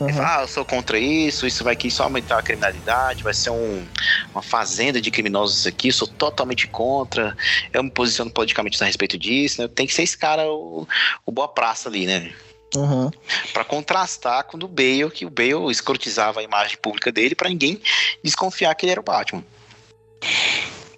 Uhum. 0.01 0.09
Ele 0.09 0.16
fala, 0.16 0.39
ah, 0.39 0.43
eu 0.43 0.48
sou 0.48 0.64
contra 0.64 0.98
isso, 0.98 1.47
isso 1.47 1.62
vai 1.62 1.74
aqui 1.74 1.89
só 1.90 2.05
aumentar 2.05 2.39
a 2.39 2.43
criminalidade, 2.43 3.22
vai 3.22 3.32
ser 3.35 3.51
um, 3.51 3.86
uma 4.32 4.43
fazenda 4.43 5.01
de 5.01 5.10
criminosos 5.12 5.64
aqui, 5.64 5.93
sou 5.93 6.09
totalmente 6.09 6.66
contra, 6.66 7.36
eu 7.72 7.85
me 7.85 7.90
posiciono 7.90 8.32
politicamente 8.32 8.82
a 8.82 8.86
respeito 8.86 9.16
disso, 9.16 9.62
né? 9.62 9.68
Tem 9.68 9.86
que 9.86 9.94
ser 9.94 10.02
esse 10.02 10.18
cara, 10.18 10.43
o, 10.48 10.89
o 11.24 11.31
boa 11.31 11.47
praça 11.48 11.89
ali, 11.89 12.05
né? 12.06 12.32
Uhum. 12.76 13.10
Para 13.52 13.64
contrastar 13.64 14.44
com 14.44 14.56
o 14.56 14.68
Bale, 14.68 15.10
que 15.10 15.24
o 15.24 15.30
Bale 15.30 15.70
escrotizava 15.70 16.40
a 16.40 16.42
imagem 16.42 16.76
pública 16.78 17.12
dele 17.12 17.34
para 17.34 17.48
ninguém 17.48 17.80
desconfiar 18.22 18.74
que 18.74 18.84
ele 18.84 18.92
era 18.92 19.01
o 19.01 19.05
Batman. 19.05 19.44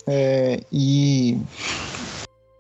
É, 0.07 0.61
e 0.73 1.37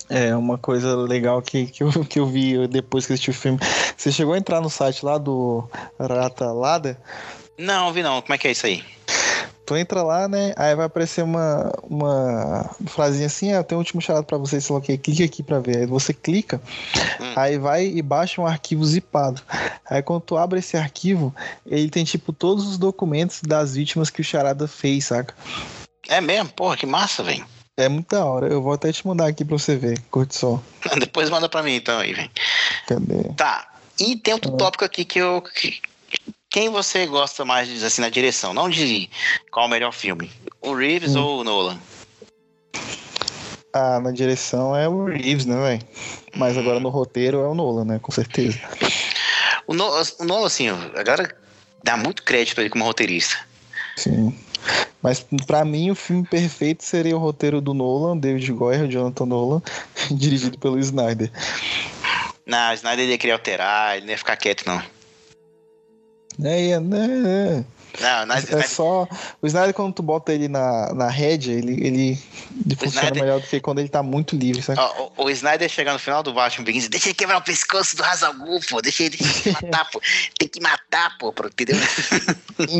é 0.08 0.34
uma 0.36 0.58
coisa 0.58 0.94
legal 0.96 1.40
que, 1.40 1.66
que, 1.66 1.82
eu, 1.82 1.90
que 2.04 2.18
eu 2.18 2.26
vi 2.26 2.66
depois 2.68 3.06
que 3.06 3.12
assisti 3.12 3.30
o 3.30 3.34
filme. 3.34 3.58
Você 3.96 4.12
chegou 4.12 4.34
a 4.34 4.38
entrar 4.38 4.60
no 4.60 4.70
site 4.70 5.04
lá 5.04 5.18
do 5.18 5.68
Rata 5.98 6.52
Lada? 6.52 7.00
Não, 7.58 7.92
vi 7.92 8.02
não. 8.02 8.20
Como 8.20 8.34
é 8.34 8.38
que 8.38 8.48
é 8.48 8.52
isso 8.52 8.66
aí? 8.66 8.84
Tu 9.66 9.76
entra 9.76 10.00
lá, 10.04 10.28
né? 10.28 10.54
Aí 10.56 10.76
vai 10.76 10.86
aparecer 10.86 11.24
uma, 11.24 11.72
uma 11.82 12.70
frasinha 12.86 13.26
assim: 13.26 13.52
ah, 13.52 13.64
tem 13.64 13.76
um 13.76 13.80
último 13.80 14.00
charado 14.00 14.24
pra 14.24 14.38
você, 14.38 14.60
sei 14.60 14.72
lá 14.72 14.78
o 14.78 14.82
que, 14.82 14.96
clica 14.96 15.24
aqui 15.24 15.42
pra 15.42 15.58
ver. 15.58 15.78
Aí 15.78 15.86
você 15.86 16.14
clica, 16.14 16.60
hum. 17.20 17.32
aí 17.34 17.58
vai 17.58 17.84
e 17.84 18.00
baixa 18.00 18.40
um 18.40 18.46
arquivo 18.46 18.84
zipado. 18.84 19.42
Aí 19.90 20.00
quando 20.02 20.22
tu 20.22 20.36
abre 20.36 20.60
esse 20.60 20.76
arquivo, 20.76 21.34
ele 21.66 21.90
tem 21.90 22.04
tipo 22.04 22.32
todos 22.32 22.64
os 22.66 22.78
documentos 22.78 23.40
das 23.42 23.74
vítimas 23.74 24.08
que 24.08 24.20
o 24.20 24.24
charada 24.24 24.68
fez, 24.68 25.06
saca? 25.06 25.34
É 26.08 26.20
mesmo? 26.20 26.50
Porra, 26.50 26.76
que 26.76 26.86
massa, 26.86 27.24
velho. 27.24 27.44
É 27.76 27.88
muito 27.88 28.14
da 28.14 28.24
hora. 28.24 28.46
Eu 28.46 28.62
vou 28.62 28.72
até 28.72 28.90
te 28.92 29.06
mandar 29.06 29.26
aqui 29.26 29.44
pra 29.44 29.58
você 29.58 29.76
ver. 29.76 30.00
Curte 30.10 30.34
só. 30.36 30.62
Depois 30.98 31.28
manda 31.28 31.48
pra 31.48 31.62
mim 31.62 31.74
então 31.74 31.98
aí, 31.98 32.14
velho. 32.14 32.30
Cadê? 32.86 33.24
Tá. 33.36 33.68
E 33.98 34.16
tem 34.16 34.32
outro 34.32 34.54
ah. 34.54 34.56
tópico 34.56 34.84
aqui 34.84 35.04
que 35.04 35.18
eu. 35.18 35.42
Que 35.42 35.80
quem 36.56 36.70
você 36.70 37.04
gosta 37.04 37.44
mais 37.44 37.82
assim 37.82 38.00
na 38.00 38.08
direção? 38.08 38.54
Não 38.54 38.70
de 38.70 39.10
qual 39.50 39.66
o 39.66 39.68
melhor 39.68 39.92
filme, 39.92 40.32
o 40.62 40.74
Reeves 40.74 41.14
hum. 41.14 41.22
ou 41.22 41.40
o 41.40 41.44
Nolan? 41.44 41.78
Ah, 43.74 44.00
na 44.00 44.10
direção 44.10 44.74
é 44.74 44.88
o 44.88 45.04
Reeves, 45.04 45.44
né, 45.44 45.54
velho? 45.54 45.82
Mas 46.34 46.56
agora 46.56 46.80
no 46.80 46.88
roteiro 46.88 47.40
é 47.40 47.46
o 47.46 47.54
Nolan, 47.54 47.84
né? 47.84 47.98
Com 48.00 48.10
certeza. 48.10 48.58
O, 49.66 49.74
no, 49.74 49.84
o 50.18 50.24
Nolan, 50.24 50.46
assim, 50.46 50.70
agora 50.94 51.30
dá 51.84 51.94
muito 51.94 52.22
crédito 52.22 52.54
pra 52.54 52.62
ele 52.64 52.70
como 52.70 52.86
roteirista. 52.86 53.36
Sim. 53.94 54.34
Mas 55.02 55.26
para 55.46 55.62
mim 55.62 55.90
o 55.90 55.94
filme 55.94 56.26
perfeito 56.26 56.82
seria 56.82 57.18
o 57.18 57.20
roteiro 57.20 57.60
do 57.60 57.74
Nolan, 57.74 58.16
David 58.16 58.50
Goyer, 58.52 58.88
Jonathan 58.88 59.26
Nolan, 59.26 59.62
dirigido 60.10 60.58
pelo 60.58 60.78
Snyder. 60.78 61.30
Não, 62.46 62.70
o 62.70 62.74
Snyder 62.74 63.10
ia 63.10 63.18
querer 63.18 63.32
alterar, 63.34 63.98
ele 63.98 64.06
não 64.06 64.12
ia 64.12 64.18
ficar 64.18 64.36
quieto, 64.36 64.64
não. 64.66 64.95
É, 66.42 66.78
né? 66.80 67.64
Não, 68.00 68.36
Snyder, 68.36 68.58
é 68.58 68.62
só. 68.68 69.08
O 69.40 69.46
Snyder, 69.46 69.72
quando 69.74 69.94
tu 69.94 70.02
bota 70.02 70.32
ele 70.32 70.48
na, 70.48 70.92
na 70.92 71.08
rede, 71.08 71.50
ele, 71.50 71.72
ele, 71.72 72.22
ele 72.64 72.76
funciona 72.76 73.06
Snyder... 73.06 73.22
melhor 73.22 73.40
do 73.40 73.46
que 73.46 73.60
quando 73.60 73.78
ele 73.78 73.88
tá 73.88 74.02
muito 74.02 74.36
livre, 74.36 74.62
sabe? 74.62 74.80
o, 74.80 75.24
o, 75.24 75.30
Snyder 75.30 75.68
chegar 75.68 75.92
no 75.92 75.98
final 75.98 76.22
do 76.22 76.32
Batman 76.32 76.64
Begins, 76.64 76.88
deixa 76.88 77.08
ele 77.08 77.14
quebrar 77.14 77.38
o 77.38 77.42
pescoço 77.42 77.96
do 77.96 78.04
Hazalgu, 78.04 78.60
pô. 78.68 78.82
Deixa 78.82 79.04
ele, 79.04 79.16
deixa 79.16 79.48
ele 79.48 79.56
matar, 79.62 79.90
pô. 79.90 80.00
Tem 80.38 80.48
que 80.48 80.60
matar, 80.60 81.18
pô, 81.18 81.34
entendeu? 81.46 81.76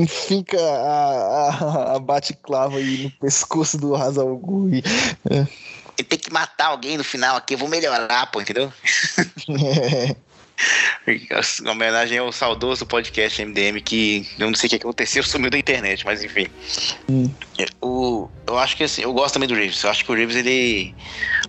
Fica 0.07 0.61
a, 0.61 1.49
a, 1.49 1.97
a 1.97 1.99
bate-clava 1.99 2.77
aí 2.79 3.05
no 3.05 3.11
pescoço 3.13 3.79
do 3.79 3.95
Hazalgu. 3.95 4.69
E, 4.75 4.83
é. 5.31 5.47
Ele 5.99 6.09
tem 6.09 6.19
que 6.19 6.31
matar 6.31 6.67
alguém 6.67 6.99
no 6.99 7.05
final 7.05 7.37
aqui, 7.37 7.55
eu 7.55 7.59
vou 7.59 7.69
melhorar, 7.69 8.31
pô, 8.31 8.41
entendeu? 8.41 8.73
É. 9.49 10.17
Uma 11.61 11.73
homenagem 11.73 12.19
ao 12.19 12.33
saudoso 12.33 12.87
podcast 12.87 13.45
MDM 13.45 13.81
que 13.81 14.29
eu 14.39 14.47
não 14.47 14.55
sei 14.55 14.67
o 14.67 14.71
que 14.71 14.77
aconteceu, 14.77 15.23
sumiu 15.25 15.51
da 15.51 15.59
internet, 15.59 16.05
mas 16.05 16.25
enfim. 16.25 16.47
Hum. 17.09 17.31
O, 17.81 18.29
eu 18.47 18.59
acho 18.59 18.77
que 18.77 18.85
assim, 18.85 19.03
eu 19.03 19.13
gosto 19.13 19.35
também 19.35 19.49
do 19.49 19.55
Reeves. 19.55 19.83
Eu 19.83 19.91
acho 19.91 20.05
que 20.05 20.11
o 20.11 20.15
Reeves 20.15 20.37
ele 20.37 20.95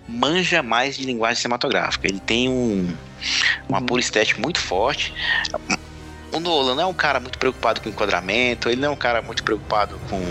manja 0.08 0.62
mais 0.62 0.96
de 0.96 1.04
linguagem 1.04 1.36
cinematográfica. 1.36 2.06
Ele 2.06 2.20
tem 2.20 2.48
um, 2.48 2.94
uma 3.68 3.80
pura 3.80 4.00
estética 4.00 4.40
muito 4.40 4.58
forte. 4.58 5.12
O 6.32 6.40
Nolan 6.40 6.74
não 6.74 6.82
é 6.82 6.86
um 6.86 6.94
cara 6.94 7.18
muito 7.18 7.38
preocupado 7.38 7.80
com 7.80 7.88
enquadramento, 7.88 8.68
ele 8.68 8.80
não 8.80 8.90
é 8.90 8.92
um 8.92 8.96
cara 8.96 9.22
muito 9.22 9.42
preocupado 9.42 9.98
com 10.10 10.22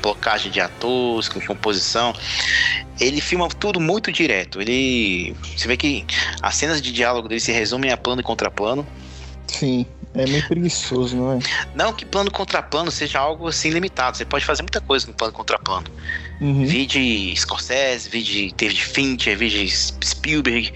blocagem 0.00 0.50
de 0.50 0.60
atores, 0.60 1.28
com 1.28 1.40
composição 1.40 2.14
ele 3.00 3.20
filma 3.20 3.48
tudo 3.48 3.80
muito 3.80 4.12
direto. 4.12 4.60
Ele. 4.60 5.34
Você 5.56 5.66
vê 5.66 5.76
que 5.76 6.04
as 6.42 6.54
cenas 6.54 6.82
de 6.82 6.92
diálogo 6.92 7.28
dele 7.28 7.40
se 7.40 7.50
resumem 7.50 7.90
a 7.90 7.96
plano 7.96 8.20
e 8.20 8.24
contraplano. 8.24 8.86
Sim, 9.46 9.84
é 10.14 10.26
meio 10.26 10.46
preguiçoso, 10.46 11.16
não 11.16 11.32
é? 11.32 11.38
Não 11.74 11.92
que 11.92 12.04
plano 12.04 12.30
contra 12.30 12.62
plano 12.62 12.90
seja 12.90 13.18
algo 13.18 13.48
assim 13.48 13.70
limitado. 13.70 14.16
Você 14.16 14.24
pode 14.24 14.44
fazer 14.44 14.62
muita 14.62 14.80
coisa 14.80 15.06
no 15.06 15.14
plano 15.14 15.32
contra 15.32 15.58
plano. 15.58 15.86
Uhum. 16.40 16.64
Vi 16.64 16.86
de 16.86 17.34
Scorsese, 17.36 18.08
vi 18.08 18.22
de 18.22 18.54
David 18.56 18.84
Fincher, 18.84 19.36
vi 19.36 19.48
de 19.48 19.68
Spielberg. 19.68 20.72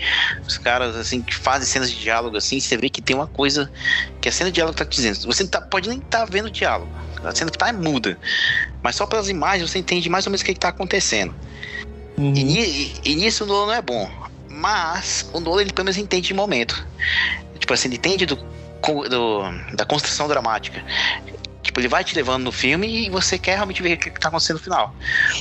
Os 0.46 0.59
caras 0.59 0.94
assim 0.96 1.20
que 1.20 1.34
fazem 1.34 1.66
cenas 1.66 1.90
de 1.90 1.98
diálogo 2.01 2.36
assim, 2.36 2.60
você 2.60 2.76
vê 2.76 2.88
que 2.88 3.02
tem 3.02 3.16
uma 3.16 3.26
coisa 3.26 3.70
que 4.20 4.28
a 4.28 4.32
cena 4.32 4.51
de 4.51 4.55
diálogo 4.55 4.76
tá 4.76 4.84
te 4.84 4.96
dizendo. 4.96 5.20
Você 5.26 5.46
tá, 5.46 5.60
pode 5.60 5.88
nem 5.88 5.98
estar 5.98 6.20
tá 6.20 6.24
vendo 6.24 6.46
o 6.46 6.51
diálogo. 6.51 6.90
A 7.24 7.34
cena 7.34 7.51
que 7.51 7.59
tá 7.59 7.68
é 7.68 7.72
muda. 7.72 8.18
Mas 8.82 8.96
só 8.96 9.06
pelas 9.06 9.28
imagens 9.28 9.70
você 9.70 9.78
entende 9.78 10.09
mais 10.09 10.26
ou 10.26 10.30
menos 10.30 10.42
o 10.42 10.44
que, 10.44 10.52
que 10.55 10.60
tá 10.60 10.68
acontecendo. 10.68 11.34
Uhum. 12.16 12.32
E, 12.35 12.95
e, 13.05 13.16
nisso 13.16 13.45
o 13.45 13.47
Nolan 13.47 13.66
não 13.66 13.74
é 13.74 13.82
bom. 13.82 14.11
Mas 14.49 15.28
o 15.32 15.41
Nolan, 15.41 15.62
ele 15.62 15.73
pelo 15.73 15.86
menos 15.86 15.99
entende 15.99 16.28
de 16.28 16.35
momento. 16.35 16.86
Tipo 17.59 17.74
assim, 17.74 17.89
ele 17.89 17.97
entende 17.97 18.27
do, 18.27 18.36
do, 18.36 19.43
da 19.74 19.85
construção 19.85 20.28
dramática. 20.28 20.82
Tipo, 21.65 21.81
ele 21.81 21.89
vai 21.89 22.05
te 22.05 22.15
levando 22.15 22.45
no 22.45 22.53
filme 22.53 23.07
e 23.07 23.11
você 23.11 23.39
quer 23.39 23.55
realmente 23.55 23.82
ver 23.82 23.95
o 23.95 23.99
que 23.99 24.11
tá 24.11 24.28
acontecendo 24.28 24.59
no 24.59 24.62
final. 24.62 24.95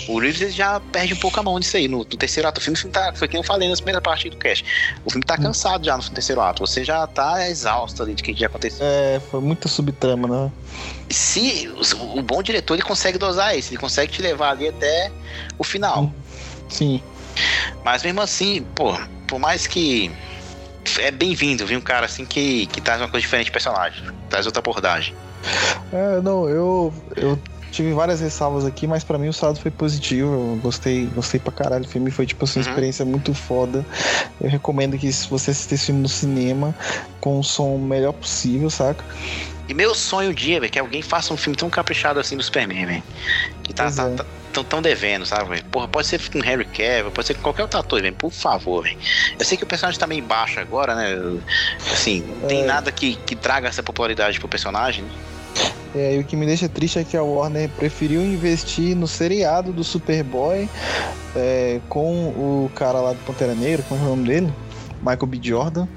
O 0.08 0.18
Reeves 0.20 0.56
já 0.56 0.80
perde 0.80 1.14
um 1.14 1.18
pouco 1.18 1.38
a 1.40 1.44
mão 1.44 1.60
nisso 1.60 1.76
aí. 1.76 1.88
No, 1.88 2.00
no 2.00 2.06
terceiro 2.06 2.48
ato, 2.48 2.60
o 2.60 2.64
filme, 2.64 2.78
o 2.78 2.82
filme 2.82 2.94
tá, 2.94 3.14
foi 3.14 3.28
que 3.28 3.36
eu 3.36 3.44
falei 3.44 3.68
na 3.68 3.76
primeira 3.76 4.02
parte 4.02 4.30
do 4.30 4.38
cast. 4.38 4.66
O 5.04 5.12
filme 5.12 5.24
tá 5.26 5.36
uhum. 5.36 5.44
cansado 5.44 5.86
já 5.86 5.98
no 5.98 6.10
terceiro 6.10 6.40
ato. 6.40 6.66
Você 6.66 6.84
já 6.84 7.06
tá 7.06 7.48
exausto 7.48 8.02
ali 8.02 8.16
de 8.16 8.24
que 8.24 8.34
já 8.34 8.48
aconteceu. 8.48 8.84
É, 8.84 9.22
foi 9.30 9.42
muita 9.42 9.68
subtrama, 9.68 10.28
né? 10.28 10.52
Se 11.10 11.70
o, 11.70 12.20
o 12.20 12.22
bom 12.24 12.42
diretor 12.42 12.76
ele 12.76 12.84
consegue 12.84 13.18
dosar 13.18 13.58
isso, 13.58 13.72
ele 13.72 13.78
consegue 13.78 14.12
te 14.14 14.22
levar 14.22 14.52
ali 14.52 14.70
até 14.70 15.12
o 15.60 15.64
final. 15.64 16.04
Uhum. 16.04 16.14
Sim. 16.74 17.02
Mas 17.86 18.04
mesmo 18.04 18.22
assim, 18.22 18.66
pô, 18.76 18.98
por 19.28 19.40
mais 19.40 19.68
que 19.68 20.12
é 21.00 21.12
bem-vindo, 21.12 21.66
viu? 21.66 21.78
Um 21.78 21.82
cara 21.82 22.06
assim 22.06 22.26
que, 22.26 22.66
que 22.68 22.82
traz 22.82 23.00
uma 23.00 23.08
coisa 23.08 23.22
diferente 23.22 23.46
de 23.46 23.52
personagem, 23.52 24.04
traz 24.30 24.46
outra 24.46 24.60
abordagem. 24.60 25.14
É, 25.92 26.22
não, 26.22 26.50
eu, 26.50 26.94
eu 27.16 27.40
tive 27.72 27.94
várias 27.94 28.22
ressalvas 28.22 28.66
aqui, 28.66 28.88
mas 28.88 29.04
para 29.04 29.18
mim 29.20 29.28
o 29.28 29.34
saldo 29.34 29.60
foi 29.60 29.70
positivo. 29.70 30.34
Eu 30.34 30.60
gostei, 30.62 31.06
gostei 31.08 31.40
pra 31.40 31.52
caralho. 31.52 31.86
O 31.86 31.88
filme 31.88 32.10
foi, 32.10 32.26
tipo 32.26 32.44
assim, 32.46 32.60
uma 32.60 32.66
uhum. 32.66 32.72
experiência 32.72 33.06
muito 33.06 33.34
foda. 33.36 33.86
Eu 34.42 34.50
recomendo 34.50 34.98
que 34.98 35.12
se 35.14 35.30
você 35.30 35.52
assistir 35.52 35.76
esse 35.76 35.86
filme 35.88 36.02
no 36.02 36.10
cinema, 36.10 36.76
com 37.22 37.40
o 37.40 37.44
som 37.44 37.78
melhor 37.78 38.14
possível, 38.14 38.70
saca? 38.70 39.04
E 39.68 39.74
meu 39.74 39.94
sonho 39.94 40.32
um 40.32 40.34
dia, 40.34 40.60
velho, 40.60 40.72
que 40.72 40.80
alguém 40.80 41.02
faça 41.02 41.34
um 41.34 41.38
filme 41.38 41.56
tão 41.56 41.70
caprichado 41.70 42.20
assim 42.20 42.36
do 42.36 42.44
Superman, 42.44 42.86
velho. 42.86 43.04
Que 43.64 43.74
tá, 43.74 43.92
tá, 43.92 44.10
é. 44.10 44.16
tá, 44.16 44.26
tão, 44.54 44.64
tão 44.64 44.82
devendo, 44.82 45.26
sabe, 45.26 45.50
velho? 45.50 45.66
Porra, 45.66 45.88
pode 45.88 46.08
ser 46.08 46.22
com 46.30 46.40
Harry 46.40 46.66
Cavill, 46.66 47.12
pode 47.12 47.28
ser 47.28 47.34
com 47.34 47.42
qualquer 47.42 47.64
outro 47.64 47.80
ator, 47.80 48.02
velho. 48.02 48.16
Por 48.16 48.32
favor, 48.32 48.84
velho. 48.84 48.98
Eu 49.38 49.44
sei 49.44 49.58
que 49.58 49.64
o 49.64 49.68
personagem 49.68 50.00
tá 50.00 50.08
meio 50.08 50.24
baixo 50.24 50.60
agora, 50.60 50.96
né? 50.96 51.16
Assim, 51.92 52.24
não 52.42 52.48
tem 52.48 52.62
é. 52.62 52.66
nada 52.66 52.92
que, 52.92 53.16
que 53.16 53.36
traga 53.36 53.68
essa 53.68 53.82
popularidade 53.82 54.40
pro 54.40 54.48
personagem, 54.48 55.04
né? 55.04 55.12
É, 55.96 56.16
e 56.16 56.20
o 56.20 56.24
que 56.24 56.36
me 56.36 56.46
deixa 56.46 56.68
triste 56.68 56.98
é 56.98 57.04
que 57.04 57.16
a 57.16 57.22
Warner 57.22 57.70
preferiu 57.70 58.22
investir 58.24 58.96
no 58.96 59.08
seriado 59.08 59.72
do 59.72 59.84
Superboy 59.84 60.68
é, 61.36 61.80
com 61.88 62.30
o 62.30 62.72
cara 62.74 63.00
lá 63.00 63.14
do 63.14 63.20
Pantera 63.20 63.54
Negra, 63.54 63.86
como 63.88 64.02
é 64.02 64.06
o 64.06 64.10
nome 64.10 64.28
dele? 64.28 64.54
Michael 65.04 65.28
B. 65.28 65.40
Jordan 65.42 65.88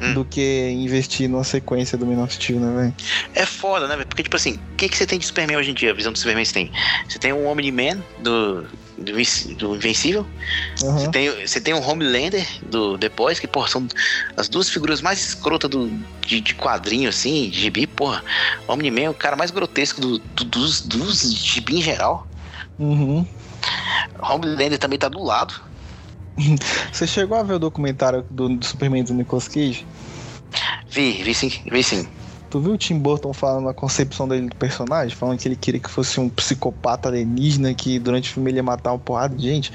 hum. 0.00 0.14
do 0.14 0.24
que 0.24 0.70
investir 0.70 1.28
numa 1.28 1.44
sequência 1.44 1.96
do 1.96 2.04
Man 2.04 2.22
of 2.22 2.34
Steel, 2.34 2.60
né, 2.60 2.82
velho? 2.82 2.94
É 3.34 3.46
foda, 3.46 3.86
né, 3.86 3.96
velho? 3.96 4.08
Porque, 4.08 4.22
tipo 4.22 4.36
assim, 4.36 4.58
o 4.72 4.76
que, 4.76 4.88
que 4.88 4.96
você 4.96 5.06
tem 5.06 5.18
de 5.18 5.26
Superman 5.26 5.56
hoje 5.56 5.70
em 5.70 5.74
dia? 5.74 5.90
A 5.92 5.94
visão 5.94 6.12
do 6.12 6.18
Superman 6.18 6.44
você 6.44 6.52
tem? 6.52 6.72
Você 7.08 7.18
tem 7.18 7.32
o 7.32 7.46
Omni-Man 7.46 8.02
do, 8.18 8.66
do, 8.98 9.12
do 9.56 9.76
Invencível. 9.76 10.26
Uhum. 10.82 10.98
Você, 10.98 11.10
tem, 11.10 11.46
você 11.46 11.60
tem 11.60 11.74
o 11.74 11.80
Homelander 11.80 12.46
do 12.62 12.98
Boys, 13.16 13.38
que, 13.38 13.46
porra, 13.46 13.68
são 13.68 13.86
as 14.36 14.48
duas 14.48 14.68
figuras 14.68 15.00
mais 15.00 15.20
escrotas 15.20 15.70
do, 15.70 15.88
de, 16.26 16.40
de 16.40 16.54
quadrinho, 16.54 17.08
assim, 17.08 17.48
de 17.48 17.60
gibi, 17.60 17.86
porra. 17.86 18.24
O 18.66 18.72
Omni-Man 18.72 19.02
é 19.02 19.10
o 19.10 19.14
cara 19.14 19.36
mais 19.36 19.50
grotesco 19.50 20.00
do, 20.00 20.18
do, 20.18 20.44
dos, 20.44 20.80
dos 20.80 21.32
gibi 21.32 21.78
em 21.78 21.82
geral. 21.82 22.26
Uhum. 22.78 23.26
Homelander 24.20 24.78
também 24.78 24.98
tá 24.98 25.08
do 25.08 25.22
lado. 25.22 25.54
Você 26.92 27.06
chegou 27.06 27.36
a 27.36 27.42
ver 27.42 27.54
o 27.54 27.58
documentário 27.58 28.24
do, 28.30 28.64
Superman 28.64 29.04
do 29.04 29.14
Nicolas 29.14 29.48
Cage? 29.48 29.86
Vi, 30.90 31.22
vi 31.22 31.34
sim, 31.34 31.52
vi 31.70 31.82
sim. 31.82 32.08
Tu 32.50 32.60
viu 32.60 32.72
o 32.72 32.78
Tim 32.78 32.98
Burton 32.98 33.32
falando 33.32 33.68
a 33.68 33.74
concepção 33.74 34.26
dele 34.26 34.48
do 34.48 34.56
personagem? 34.56 35.14
Falando 35.14 35.38
que 35.38 35.46
ele 35.46 35.56
queria 35.56 35.80
que 35.80 35.90
fosse 35.90 36.18
um 36.18 36.28
psicopata 36.30 37.08
alienígena 37.08 37.74
que 37.74 37.98
durante 37.98 38.30
o 38.30 38.34
filme 38.34 38.50
ele 38.50 38.58
ia 38.58 38.62
matar 38.62 38.92
uma 38.92 38.98
porrada 38.98 39.36
de 39.36 39.42
gente? 39.42 39.72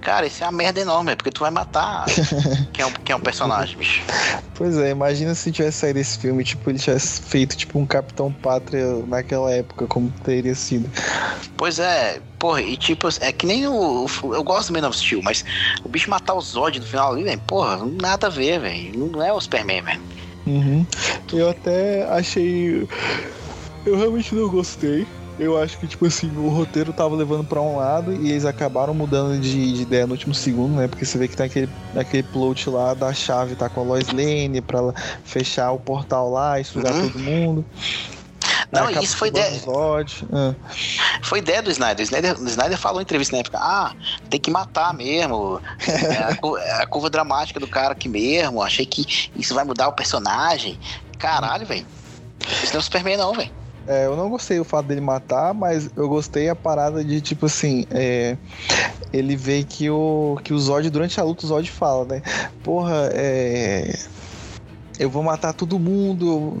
Cara, 0.00 0.26
isso 0.26 0.42
é 0.42 0.46
uma 0.46 0.52
merda 0.52 0.80
enorme, 0.80 1.14
porque 1.14 1.30
tu 1.30 1.40
vai 1.40 1.50
matar 1.52 2.06
quem 2.74 2.82
é, 2.82 2.86
um, 2.86 2.90
quem 2.90 3.12
é 3.12 3.16
um 3.16 3.20
personagem, 3.20 3.78
bicho. 3.78 4.02
Pois 4.52 4.76
é, 4.76 4.90
imagina 4.90 5.32
se 5.32 5.52
tivesse 5.52 5.78
saído 5.78 6.00
esse 6.00 6.18
filme, 6.18 6.42
tipo, 6.42 6.68
ele 6.68 6.78
tivesse 6.78 7.20
feito 7.22 7.56
tipo 7.56 7.78
um 7.78 7.86
Capitão 7.86 8.32
Pátria 8.32 8.96
naquela 9.06 9.52
época, 9.52 9.86
como 9.86 10.10
teria 10.24 10.56
sido. 10.56 10.90
Pois 11.56 11.78
é, 11.78 12.20
porra, 12.36 12.62
e 12.62 12.76
tipo, 12.76 13.08
é 13.20 13.30
que 13.30 13.46
nem 13.46 13.68
o. 13.68 14.06
Eu 14.24 14.42
gosto 14.42 14.72
do 14.72 14.80
Man 14.80 14.88
of 14.88 14.98
Steel, 14.98 15.22
mas 15.22 15.44
o 15.84 15.88
bicho 15.88 16.10
matar 16.10 16.34
o 16.34 16.40
Zod 16.40 16.80
no 16.80 16.86
final 16.86 17.12
ali, 17.12 17.22
velho, 17.22 17.40
porra, 17.46 17.78
nada 18.00 18.26
a 18.26 18.30
ver, 18.30 18.58
velho. 18.58 19.10
Não 19.10 19.22
é 19.22 19.32
o 19.32 19.40
Superman, 19.40 19.82
velho. 19.82 20.11
Uhum. 20.46 20.86
Eu 21.32 21.48
até 21.48 22.04
achei. 22.04 22.88
Eu 23.84 23.96
realmente 23.96 24.34
não 24.34 24.48
gostei. 24.48 25.06
Eu 25.38 25.60
acho 25.60 25.78
que, 25.78 25.86
tipo 25.86 26.06
assim, 26.06 26.30
o 26.36 26.48
roteiro 26.48 26.92
tava 26.92 27.16
levando 27.16 27.44
para 27.44 27.60
um 27.60 27.76
lado 27.76 28.12
e 28.12 28.30
eles 28.30 28.44
acabaram 28.44 28.92
mudando 28.92 29.40
de, 29.40 29.72
de, 29.72 29.82
ideia 29.82 30.06
no 30.06 30.12
último 30.12 30.34
segundo, 30.34 30.76
né? 30.76 30.86
Porque 30.86 31.04
você 31.06 31.16
vê 31.16 31.26
que 31.26 31.36
tem 31.36 31.46
aquele, 31.46 31.68
aquele 31.96 32.22
plot 32.22 32.68
lá 32.68 32.92
da 32.92 33.12
chave 33.14 33.56
tá 33.56 33.68
com 33.68 33.80
a 33.80 33.84
Lois 33.84 34.08
Lane 34.08 34.60
pra 34.60 34.92
fechar 35.24 35.72
o 35.72 35.78
portal 35.78 36.30
lá 36.30 36.60
e 36.60 36.64
sugar 36.64 36.92
uhum. 36.92 37.08
todo 37.08 37.18
mundo. 37.18 37.64
Não, 38.72 38.88
isso 38.88 39.18
foi 39.18 39.28
ideia. 39.28 39.60
Ah. 40.32 40.54
Foi 41.22 41.40
ideia 41.40 41.60
do 41.60 41.70
Snyder. 41.70 42.00
O 42.00 42.02
Snyder, 42.02 42.40
o 42.40 42.46
Snyder 42.46 42.78
falou 42.78 43.00
em 43.00 43.02
entrevista 43.02 43.36
na 43.36 43.40
época: 43.40 43.58
ah, 43.60 43.94
tem 44.30 44.40
que 44.40 44.50
matar 44.50 44.94
mesmo. 44.94 45.60
é, 45.86 46.16
a, 46.16 46.60
é 46.62 46.82
a, 46.82 46.86
curva 46.86 47.10
dramática 47.10 47.60
do 47.60 47.68
cara 47.68 47.92
aqui 47.92 48.08
mesmo. 48.08 48.62
Achei 48.62 48.86
que 48.86 49.30
isso 49.36 49.54
vai 49.54 49.64
mudar 49.64 49.88
o 49.88 49.92
personagem. 49.92 50.80
Caralho, 51.18 51.66
velho. 51.66 51.86
Isso 52.62 52.72
não 52.72 52.76
é 52.76 52.78
o 52.78 52.82
Superman, 52.82 53.16
não, 53.18 53.34
velho. 53.34 53.50
É, 53.86 54.06
eu 54.06 54.16
não 54.16 54.30
gostei 54.30 54.58
o 54.58 54.64
fato 54.64 54.86
dele 54.86 55.00
matar, 55.00 55.52
mas 55.52 55.90
eu 55.94 56.08
gostei 56.08 56.48
a 56.48 56.54
parada 56.54 57.04
de, 57.04 57.20
tipo 57.20 57.46
assim, 57.46 57.84
é, 57.90 58.36
ele 59.12 59.36
vê 59.36 59.64
que 59.64 59.90
o, 59.90 60.38
que 60.42 60.54
o 60.54 60.58
Zod, 60.58 60.88
durante 60.88 61.20
a 61.20 61.24
luta, 61.24 61.44
o 61.44 61.48
Zod 61.48 61.68
fala, 61.70 62.04
né? 62.04 62.22
Porra, 62.62 63.10
é 63.12 63.98
eu 64.98 65.10
vou 65.10 65.22
matar 65.22 65.52
todo 65.52 65.78
mundo, 65.78 66.58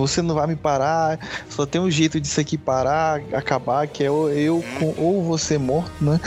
você 0.00 0.22
não 0.22 0.34
vai 0.34 0.46
me 0.46 0.56
parar, 0.56 1.18
só 1.48 1.66
tem 1.66 1.80
um 1.80 1.90
jeito 1.90 2.20
disso 2.20 2.40
aqui 2.40 2.56
parar, 2.56 3.20
acabar, 3.32 3.86
que 3.86 4.02
é 4.02 4.06
eu 4.08 4.64
com, 4.78 4.94
ou 4.96 5.22
você 5.22 5.58
morto, 5.58 5.92
né? 6.00 6.20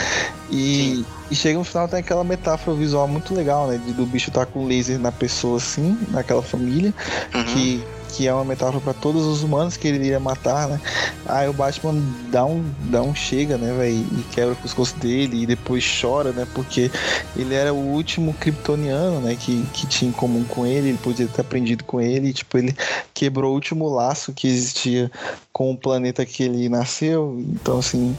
E, 0.50 1.04
e, 1.30 1.36
chega 1.36 1.58
no 1.58 1.64
final 1.64 1.86
tem 1.88 1.98
aquela 1.98 2.24
metáfora 2.24 2.76
visual 2.76 3.06
muito 3.06 3.34
legal, 3.34 3.66
né? 3.66 3.78
De, 3.84 3.92
do 3.92 4.06
bicho 4.06 4.30
estar 4.30 4.46
tá 4.46 4.52
com 4.52 4.66
laser 4.66 4.98
na 4.98 5.12
pessoa 5.12 5.58
assim, 5.58 5.98
naquela 6.10 6.42
família, 6.42 6.94
uhum. 7.34 7.44
que 7.44 7.84
que 8.08 8.26
é 8.26 8.32
uma 8.32 8.44
metáfora 8.44 8.80
para 8.80 8.94
todos 8.94 9.24
os 9.24 9.42
humanos 9.42 9.76
que 9.76 9.88
ele 9.88 9.98
iria 9.98 10.20
matar, 10.20 10.68
né? 10.68 10.80
Aí 11.26 11.48
o 11.48 11.52
Batman 11.52 11.94
dá 12.30 12.44
um, 12.44 12.64
dá 12.84 13.02
um 13.02 13.14
chega, 13.14 13.56
né, 13.56 13.72
velho, 13.76 13.94
e 13.94 14.22
quebra 14.32 14.54
o 14.54 14.56
pescoço 14.56 14.96
dele 14.96 15.42
e 15.42 15.46
depois 15.46 15.84
chora, 16.00 16.32
né? 16.32 16.46
Porque 16.54 16.90
ele 17.36 17.54
era 17.54 17.72
o 17.72 17.76
último 17.76 18.34
kryptoniano, 18.34 19.20
né, 19.20 19.36
que, 19.38 19.64
que 19.72 19.86
tinha 19.86 20.08
em 20.08 20.12
comum 20.12 20.44
com 20.44 20.66
ele, 20.66 20.88
ele 20.88 20.98
podia 20.98 21.26
ter 21.26 21.40
aprendido 21.40 21.84
com 21.84 22.00
ele, 22.00 22.28
e, 22.28 22.32
tipo, 22.32 22.58
ele 22.58 22.74
quebrou 23.12 23.52
o 23.52 23.54
último 23.54 23.88
laço 23.88 24.32
que 24.32 24.48
existia 24.48 25.10
com 25.52 25.72
o 25.72 25.76
planeta 25.76 26.24
que 26.24 26.42
ele 26.42 26.68
nasceu. 26.68 27.36
Então, 27.40 27.78
assim, 27.78 28.16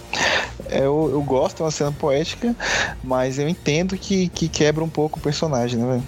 eu, 0.70 1.10
eu 1.12 1.22
gosto, 1.22 1.62
é 1.62 1.66
uma 1.66 1.72
cena 1.72 1.92
poética, 1.92 2.56
mas 3.04 3.40
eu 3.40 3.48
entendo 3.48 3.98
que, 3.98 4.28
que 4.30 4.48
quebra 4.48 4.84
um 4.84 4.90
pouco 4.90 5.20
o 5.20 5.22
personagem, 5.22 5.80
né, 5.80 5.88
velho? 5.88 6.04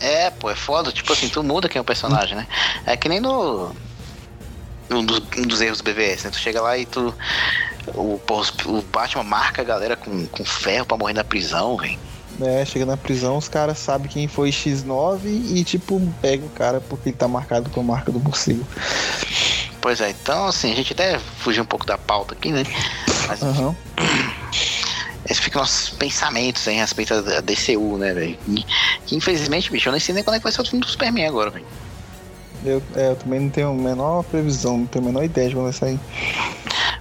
É, 0.00 0.30
pô, 0.30 0.50
é 0.50 0.54
foda. 0.54 0.92
Tipo 0.92 1.12
assim, 1.12 1.28
tu 1.28 1.42
muda 1.42 1.68
quem 1.68 1.78
é 1.78 1.82
o 1.82 1.84
personagem, 1.84 2.36
né? 2.36 2.46
É 2.86 2.96
que 2.96 3.08
nem 3.08 3.20
no. 3.20 3.74
Um 4.90 5.04
dos, 5.04 5.22
um 5.38 5.42
dos 5.42 5.60
erros 5.60 5.80
do 5.80 5.84
BVS, 5.84 6.24
né? 6.24 6.30
Tu 6.30 6.38
chega 6.38 6.60
lá 6.60 6.76
e 6.76 6.84
tu. 6.86 7.14
O, 7.94 8.20
o 8.66 8.82
Batman 8.82 9.22
marca 9.22 9.62
a 9.62 9.64
galera 9.64 9.96
com, 9.96 10.26
com 10.26 10.44
ferro 10.44 10.86
pra 10.86 10.96
morrer 10.96 11.14
na 11.14 11.24
prisão, 11.24 11.76
velho. 11.76 11.98
É, 12.40 12.64
chega 12.64 12.84
na 12.84 12.96
prisão, 12.96 13.36
os 13.36 13.48
caras 13.48 13.78
sabem 13.78 14.08
quem 14.08 14.26
foi 14.26 14.50
X9 14.50 15.20
e, 15.24 15.62
tipo, 15.62 16.00
pega 16.20 16.44
o 16.44 16.50
cara 16.50 16.80
porque 16.80 17.10
ele 17.10 17.16
tá 17.16 17.28
marcado 17.28 17.70
com 17.70 17.80
a 17.80 17.84
marca 17.84 18.10
do 18.10 18.18
morcego. 18.18 18.66
Pois 19.80 20.00
é, 20.00 20.10
então, 20.10 20.46
assim, 20.46 20.72
a 20.72 20.74
gente 20.74 20.92
até 20.92 21.18
fugiu 21.18 21.62
um 21.62 21.66
pouco 21.66 21.86
da 21.86 21.96
pauta 21.96 22.34
aqui, 22.34 22.50
né? 22.50 22.64
Mas, 23.28 23.42
uhum. 23.42 23.74
Esses 25.24 25.42
ficam 25.42 25.62
nossos 25.62 25.90
pensamentos 25.90 26.66
em 26.66 26.78
respeito 26.78 27.22
da 27.22 27.40
DCU, 27.40 27.96
né, 27.96 28.12
velho? 28.12 28.38
Que 29.06 29.16
infelizmente, 29.16 29.70
bicho, 29.70 29.88
eu 29.88 29.92
nem 29.92 30.00
sei 30.00 30.14
nem 30.14 30.22
quando 30.22 30.36
é 30.36 30.38
que 30.38 30.44
vai 30.44 30.52
ser 30.52 30.60
o 30.60 30.64
filme 30.64 30.84
do 30.84 30.90
Superman 30.90 31.26
agora, 31.26 31.50
velho. 31.50 31.66
Eu, 32.64 32.82
é, 32.94 33.08
eu 33.08 33.16
também 33.16 33.40
não 33.40 33.50
tenho 33.50 33.70
a 33.70 33.74
menor 33.74 34.22
previsão, 34.24 34.78
não 34.78 34.86
tenho 34.86 35.04
a 35.04 35.08
menor 35.08 35.24
ideia 35.24 35.48
de 35.48 35.54
quando 35.54 35.64
vai 35.64 35.72
sair. 35.72 36.00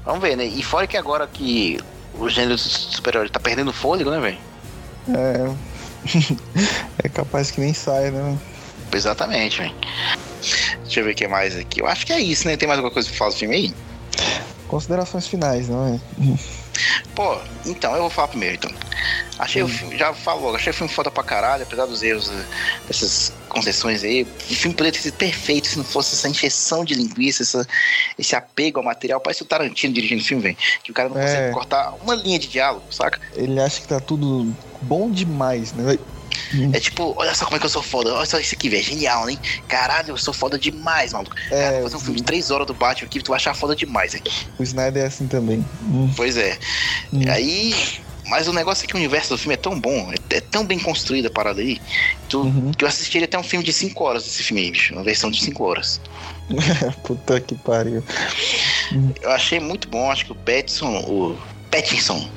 Vamos 0.06 0.22
ver, 0.22 0.36
né? 0.36 0.46
E 0.46 0.64
fora 0.64 0.88
que 0.88 0.98
agora 0.98 1.28
que 1.28 1.80
o 2.18 2.30
gênero 2.30 2.58
super-herói 2.58 3.30
tá 3.30 3.40
perdendo 3.40 3.72
fôlego, 3.74 4.12
né, 4.12 4.20
velho? 4.20 4.38
É. 5.10 5.56
é 7.06 7.10
capaz 7.10 7.52
que 7.52 7.62
nem 7.62 7.74
saia, 7.74 8.12
né? 8.12 8.38
Exatamente, 8.94 9.60
velho. 9.60 9.76
Deixa 10.84 11.00
eu 11.00 11.06
ver 11.06 11.12
o 11.12 11.16
que 11.16 11.28
mais 11.28 11.58
aqui. 11.58 11.82
Eu 11.82 11.88
acho 11.88 12.06
que 12.06 12.14
é 12.14 12.20
isso, 12.20 12.48
né? 12.48 12.58
Tem 12.58 12.68
mais 12.68 12.78
alguma 12.78 12.94
coisa 12.94 13.08
pra 13.08 13.18
falar 13.18 13.32
do 13.32 13.38
filme 13.38 13.56
aí? 13.56 13.74
Considerações 14.68 15.28
finais, 15.28 15.70
não 15.70 15.88
é? 15.88 16.00
Pô, 17.16 17.38
então, 17.66 17.94
eu 17.96 18.02
vou 18.02 18.10
falar 18.10 18.30
primeiro, 18.30 18.56
então. 18.56 18.72
Achei 19.38 19.62
Sim. 19.62 19.68
o 19.68 19.74
filme, 19.74 19.98
já 19.98 20.14
falou, 20.14 20.56
achei 20.56 20.72
o 20.72 20.74
filme 20.74 20.92
foda 20.92 21.12
pra 21.12 21.24
caralho, 21.24 21.64
apesar 21.64 21.86
dos 21.86 22.02
erros 22.02 22.30
eh, 22.30 22.46
dessas 22.88 23.34
concessões 23.50 24.04
aí. 24.04 24.24
O 24.24 24.56
filme 24.56 24.76
poderia 24.76 24.92
ter 24.92 25.00
sido 25.00 25.16
perfeito 25.16 25.68
se 25.68 25.78
não 25.78 25.84
fosse 25.84 26.16
essa 26.16 26.30
injeção 26.30 26.84
de 26.84 26.94
linguiça, 26.94 27.44
essa, 27.44 27.68
esse 28.18 28.36
apego 28.36 28.80
ao 28.80 28.86
material. 28.86 29.20
Parece 29.20 29.44
o 29.44 29.46
Tarantino 29.46 29.94
dirigindo 29.94 30.22
o 30.22 30.26
filme, 30.26 30.44
velho. 30.44 30.58
Que 30.84 30.92
o 30.92 30.94
cara 30.94 31.10
não 31.10 31.18
é. 31.18 31.24
consegue 31.24 31.54
cortar 31.54 31.94
uma 32.02 32.16
linha 32.16 32.40
de 32.40 32.48
diálogo, 32.48 32.86
saca? 32.90 33.20
Ele 33.36 33.60
acha 33.60 33.82
que 33.82 33.88
tá 33.88 34.00
tudo 34.00 34.54
bom 34.82 35.12
demais, 35.12 35.74
né? 35.74 35.98
É 36.74 36.80
tipo, 36.80 37.14
olha 37.18 37.34
só 37.34 37.46
como 37.46 37.58
é 37.58 37.60
que 37.60 37.66
eu 37.66 37.70
sou 37.70 37.82
foda. 37.82 38.14
Olha 38.14 38.26
só 38.26 38.40
isso 38.40 38.56
aqui, 38.56 38.70
velho. 38.70 38.84
Genial, 38.84 39.30
hein? 39.30 39.40
Caralho, 39.68 40.10
eu 40.10 40.18
sou 40.18 40.34
foda 40.34 40.58
demais, 40.58 41.14
maluco. 41.14 41.36
É, 41.52 41.64
Cara, 41.64 41.84
fazer 41.84 41.96
um 41.96 42.00
filme 42.00 42.18
de 42.18 42.24
3 42.24 42.52
horas 42.52 42.68
do 42.68 42.74
Batman 42.74 43.08
aqui, 43.08 43.22
tu 43.22 43.30
vai 43.30 43.38
achar 43.38 43.54
foda 43.54 43.76
demais 43.76 44.16
aqui. 44.16 44.48
O 44.60 44.64
Snyder 44.64 45.04
é 45.04 45.08
assim 45.08 45.28
também. 45.28 45.66
Hum. 45.84 46.12
Pois 46.16 46.38
é. 46.38 46.58
Hum. 47.12 47.22
Aí. 47.30 47.74
Mas 48.26 48.48
o 48.48 48.54
negócio 48.54 48.86
é 48.86 48.88
que 48.88 48.94
o 48.94 48.98
universo 48.98 49.30
do 49.32 49.38
filme 49.38 49.54
é 49.54 49.58
tão 49.58 49.78
bom, 49.78 50.10
é, 50.10 50.38
é 50.38 50.40
tão 50.40 50.66
bem 50.66 50.80
construído 50.80 51.26
a 51.26 51.30
parada 51.30 51.60
aí, 51.60 51.82
tu, 52.30 52.44
uhum. 52.44 52.72
que 52.72 52.86
eu 52.86 52.88
assistiria 52.88 53.26
até 53.26 53.38
um 53.38 53.44
filme 53.44 53.66
de 53.66 53.74
5 53.74 54.02
horas 54.02 54.24
desse 54.24 54.44
filme 54.44 54.62
aí, 54.62 54.72
bicho. 54.72 54.94
Uma 54.94 55.04
versão 55.04 55.30
de 55.30 55.44
5 55.44 55.62
horas. 55.62 56.00
Puta 57.04 57.42
que 57.42 57.54
pariu. 57.56 58.02
Eu 59.22 59.30
achei 59.30 59.60
muito 59.60 59.90
bom, 59.90 60.10
acho 60.10 60.26
que 60.26 60.32
o 60.32 60.36
Petson, 60.36 61.00
o 61.06 61.38
Pattinson. 61.74 62.30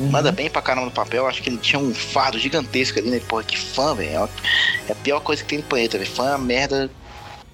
Uhum. 0.00 0.10
Manda 0.10 0.32
bem 0.32 0.48
pra 0.48 0.62
caramba 0.62 0.86
no 0.86 0.92
papel. 0.92 1.26
Acho 1.26 1.42
que 1.42 1.50
ele 1.50 1.58
tinha 1.58 1.78
um 1.78 1.94
fardo 1.94 2.38
gigantesco 2.38 2.98
ali, 2.98 3.10
né? 3.10 3.20
Porra, 3.20 3.44
que 3.44 3.58
fã, 3.58 3.94
velho. 3.94 4.28
É 4.88 4.92
a 4.92 4.94
pior 4.94 5.20
coisa 5.20 5.42
que 5.42 5.48
tem 5.50 5.58
no 5.58 5.64
planeta, 5.64 5.98
velho. 5.98 6.10
Fã 6.10 6.28
é 6.28 6.30
uma 6.30 6.38
merda 6.38 6.90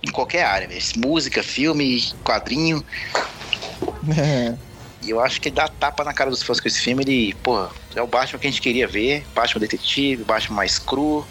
em 0.00 0.10
qualquer 0.12 0.44
área, 0.44 0.68
velho. 0.68 0.80
Música, 0.96 1.42
filme, 1.42 2.00
quadrinho. 2.22 2.84
É. 4.16 4.54
E 5.06 5.10
eu 5.10 5.20
acho 5.20 5.38
que 5.38 5.50
ele 5.50 5.56
dá 5.56 5.68
tapa 5.68 6.02
na 6.02 6.14
cara 6.14 6.30
dos 6.30 6.42
fãs 6.42 6.58
com 6.58 6.66
esse 6.66 6.80
filme. 6.80 7.02
Ele, 7.02 7.34
porra, 7.42 7.70
é 7.94 8.00
o 8.00 8.06
Batman 8.06 8.38
que 8.38 8.46
a 8.46 8.50
gente 8.50 8.62
queria 8.62 8.88
ver. 8.88 9.22
Batman 9.34 9.60
detetive, 9.60 10.24
Batman 10.24 10.56
mais 10.56 10.78
cru, 10.78 11.26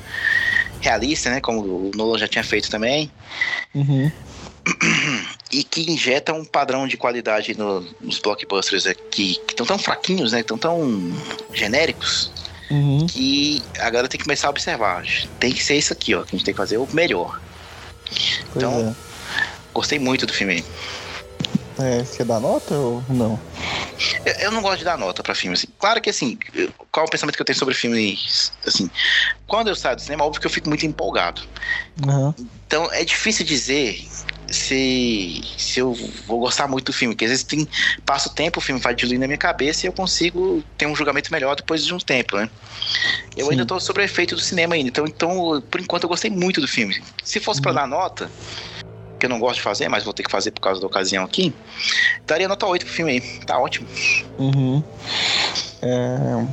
realista, 0.84 1.30
né? 1.30 1.42
Como 1.42 1.62
o 1.62 1.92
Nolan 1.96 2.20
já 2.20 2.28
tinha 2.28 2.44
feito 2.44 2.70
também. 2.70 3.12
Uhum 3.74 4.12
e 5.52 5.64
que 5.64 5.92
injeta 5.92 6.34
um 6.34 6.46
padrão 6.46 6.88
de 6.88 6.98
qualidade 6.98 7.58
no, 7.58 7.86
nos 8.02 8.20
blockbusters 8.20 8.86
é, 8.86 8.94
que 8.94 9.40
estão 9.48 9.66
tão 9.66 9.78
fraquinhos, 9.78 10.32
né? 10.32 10.40
Estão 10.40 10.58
tão 10.58 11.14
genéricos. 11.54 12.32
Uhum. 12.72 13.06
Que 13.06 13.62
a 13.78 13.90
galera 13.90 14.08
tem 14.08 14.18
que 14.18 14.24
começar 14.24 14.48
a 14.48 14.50
observar. 14.50 15.04
Tem 15.40 15.52
que 15.52 15.64
ser 15.64 15.76
isso 15.76 15.94
aqui, 15.94 16.16
ó. 16.16 16.24
Que 16.24 16.36
a 16.36 16.38
gente 16.38 16.46
tem 16.46 16.54
que 16.54 16.58
fazer 16.58 16.78
o 16.78 16.88
melhor. 16.92 17.40
Pois 18.10 18.38
então, 18.56 18.90
é. 18.90 18.96
gostei 19.74 20.00
muito 20.00 20.26
do 20.26 20.34
filme. 20.34 20.64
É, 21.80 22.04
você 22.04 22.24
dá 22.24 22.40
nota 22.40 22.74
ou 22.74 23.04
não? 23.10 23.40
Eu, 24.40 24.52
não 24.52 24.62
gosto 24.62 24.80
de 24.80 24.86
dar 24.86 24.98
nota 24.98 25.24
pra 25.24 25.36
filme, 25.36 25.56
assim. 25.56 25.68
Claro 25.80 26.02
que, 26.02 26.10
assim, 26.10 26.38
qual 26.92 27.06
é 27.06 27.08
o 27.08 27.12
pensamento 27.12 27.36
que 27.36 27.42
eu 27.42 27.46
tenho 27.46 27.58
sobre 27.58 27.74
filmes, 27.74 28.52
assim... 28.66 28.90
Quando 29.48 29.68
eu 29.68 29.76
saio 29.76 29.96
do 29.96 30.02
cinema, 30.02 30.26
óbvio 30.26 30.42
que 30.42 30.48
eu 30.48 30.52
fico 30.52 30.68
muito 30.68 30.86
empolgado. 30.86 31.42
Uhum. 32.06 32.34
Então, 32.66 32.92
é 32.92 33.06
difícil 33.06 33.46
dizer 33.46 34.08
se, 34.54 35.42
se 35.58 35.80
eu 35.80 35.94
vou 36.26 36.40
gostar 36.40 36.68
muito 36.68 36.86
do 36.86 36.94
filme, 36.94 37.14
porque 37.14 37.26
às 37.26 37.32
vezes 37.32 37.44
tem, 37.44 37.68
passa 38.06 38.30
o 38.30 38.32
tempo, 38.32 38.60
o 38.60 38.62
filme 38.62 38.80
vai 38.80 38.96
diluindo 38.96 39.22
na 39.22 39.28
minha 39.28 39.38
cabeça 39.38 39.86
e 39.86 39.90
eu 39.90 39.94
consigo 39.94 40.64
ter 40.78 40.86
um 40.86 40.96
julgamento 40.96 41.32
melhor 41.32 41.56
depois 41.56 41.86
de 41.86 41.94
um 41.94 41.98
tempo, 41.98 42.38
né? 42.38 42.50
Eu 43.36 43.46
Sim. 43.46 43.52
ainda 43.52 43.66
tô 43.66 43.80
sobre 43.80 44.04
o 44.04 44.06
efeito 44.06 44.36
do 44.36 44.42
cinema 44.42 44.76
ainda, 44.76 44.90
então, 44.90 45.06
então 45.06 45.64
por 45.70 45.82
enquanto 45.82 46.04
eu 46.04 46.10
gostei 46.10 46.30
muito 46.30 46.62
do 46.62 46.68
filme. 46.68 47.02
Se 47.24 47.40
fosse 47.40 47.60
uhum. 47.60 47.64
para 47.64 47.74
dar 47.74 47.88
nota, 47.88 48.30
que 49.24 49.26
eu 49.26 49.30
não 49.30 49.40
gosto 49.40 49.56
de 49.56 49.62
fazer, 49.62 49.88
mas 49.88 50.04
vou 50.04 50.14
ter 50.14 50.24
que 50.24 50.30
fazer 50.30 50.52
por 50.52 50.60
causa 50.60 50.82
da 50.82 50.88
ocasião 50.88 51.24
aqui, 51.24 51.54
daria 52.28 52.45
nota 52.45 52.66
8 52.66 52.86
pro 52.86 52.94
filme 52.94 53.14
aí, 53.14 53.22
tá 53.45 53.58
ótimo. 53.58 53.88
Uhum. 54.38 54.84
É... 55.82 56.45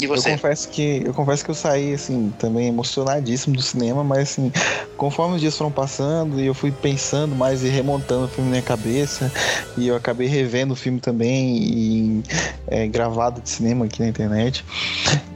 E 0.00 0.06
você? 0.06 0.30
Eu 0.30 0.34
confesso 0.34 0.68
que 0.68 1.02
eu 1.04 1.14
confesso 1.14 1.44
que 1.44 1.50
eu 1.50 1.54
saí 1.54 1.94
assim 1.94 2.32
também 2.38 2.68
emocionadíssimo 2.68 3.56
do 3.56 3.62
cinema, 3.62 4.04
mas 4.04 4.30
assim, 4.30 4.52
conforme 4.96 5.34
os 5.34 5.40
dias 5.40 5.56
foram 5.56 5.70
passando 5.70 6.40
e 6.40 6.46
eu 6.46 6.54
fui 6.54 6.70
pensando 6.70 7.34
mais 7.34 7.64
e 7.64 7.68
remontando 7.68 8.26
o 8.26 8.28
filme 8.28 8.50
na 8.50 8.56
minha 8.56 8.62
cabeça, 8.62 9.32
e 9.76 9.88
eu 9.88 9.96
acabei 9.96 10.28
revendo 10.28 10.74
o 10.74 10.76
filme 10.76 11.00
também 11.00 11.56
e 11.56 12.22
é, 12.68 12.86
gravado 12.86 13.40
de 13.40 13.48
cinema 13.48 13.86
aqui 13.86 14.00
na 14.00 14.08
internet. 14.08 14.64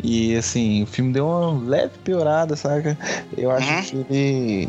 E 0.04 0.36
assim, 0.36 0.84
o 0.84 0.86
filme 0.86 1.12
deu 1.12 1.26
uma 1.26 1.68
leve 1.68 1.92
piorada, 2.04 2.54
saca? 2.54 2.96
Eu 3.36 3.50
acho 3.50 3.72
uhum. 3.72 3.82
que 3.82 3.96
ele 3.96 4.68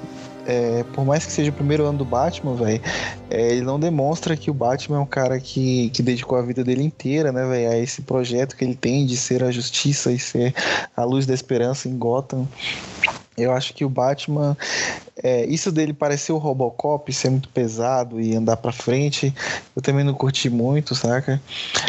é, 0.50 0.84
por 0.94 1.06
mais 1.06 1.28
que 1.28 1.32
seja 1.32 1.52
o 1.52 1.54
primeiro 1.54 1.86
ano 1.86 2.00
do 2.00 2.06
Batman, 2.06 2.56
velho, 2.56 2.82
é, 3.30 3.52
ele 3.52 3.62
não 3.62 3.80
demonstra 3.80 4.36
que 4.36 4.50
o 4.50 4.54
Batman 4.54 4.98
é 4.98 5.00
um 5.00 5.06
cara 5.06 5.40
que, 5.40 5.92
que 5.92 6.02
dedicou 6.02 6.40
a 6.40 6.42
vida 6.42 6.64
dele 6.64 6.82
inteira, 6.82 7.32
né, 7.32 7.46
velho, 7.46 7.72
a 7.72 7.78
esse 7.78 8.02
projeto 8.02 8.56
que 8.56 8.66
ele 8.66 8.74
tem 8.74 9.06
de 9.06 9.16
ser 9.16 9.44
a 9.44 9.52
justiça 9.52 10.12
e 10.12 10.18
ser 10.18 10.56
a 10.98 11.04
luz 11.04 11.28
da 11.28 11.36
esperança 11.36 11.88
em 11.88 11.96
Gotham. 11.96 12.48
Eu 13.44 13.52
acho 13.52 13.74
que 13.74 13.86
o 13.86 13.90
Batman, 13.90 14.58
é, 15.22 15.46
isso 15.46 15.72
dele 15.72 15.94
parecer 15.94 16.32
o 16.32 16.38
Robocop, 16.38 17.12
ser 17.14 17.30
muito 17.30 17.50
pesado 17.50 18.20
e 18.20 18.36
andar 18.36 18.58
pra 18.58 18.72
frente, 18.72 19.34
eu 19.76 19.82
também 19.82 20.04
não 20.04 20.14
curti 20.14 20.50
muito, 20.50 20.96
saca? 20.96 21.42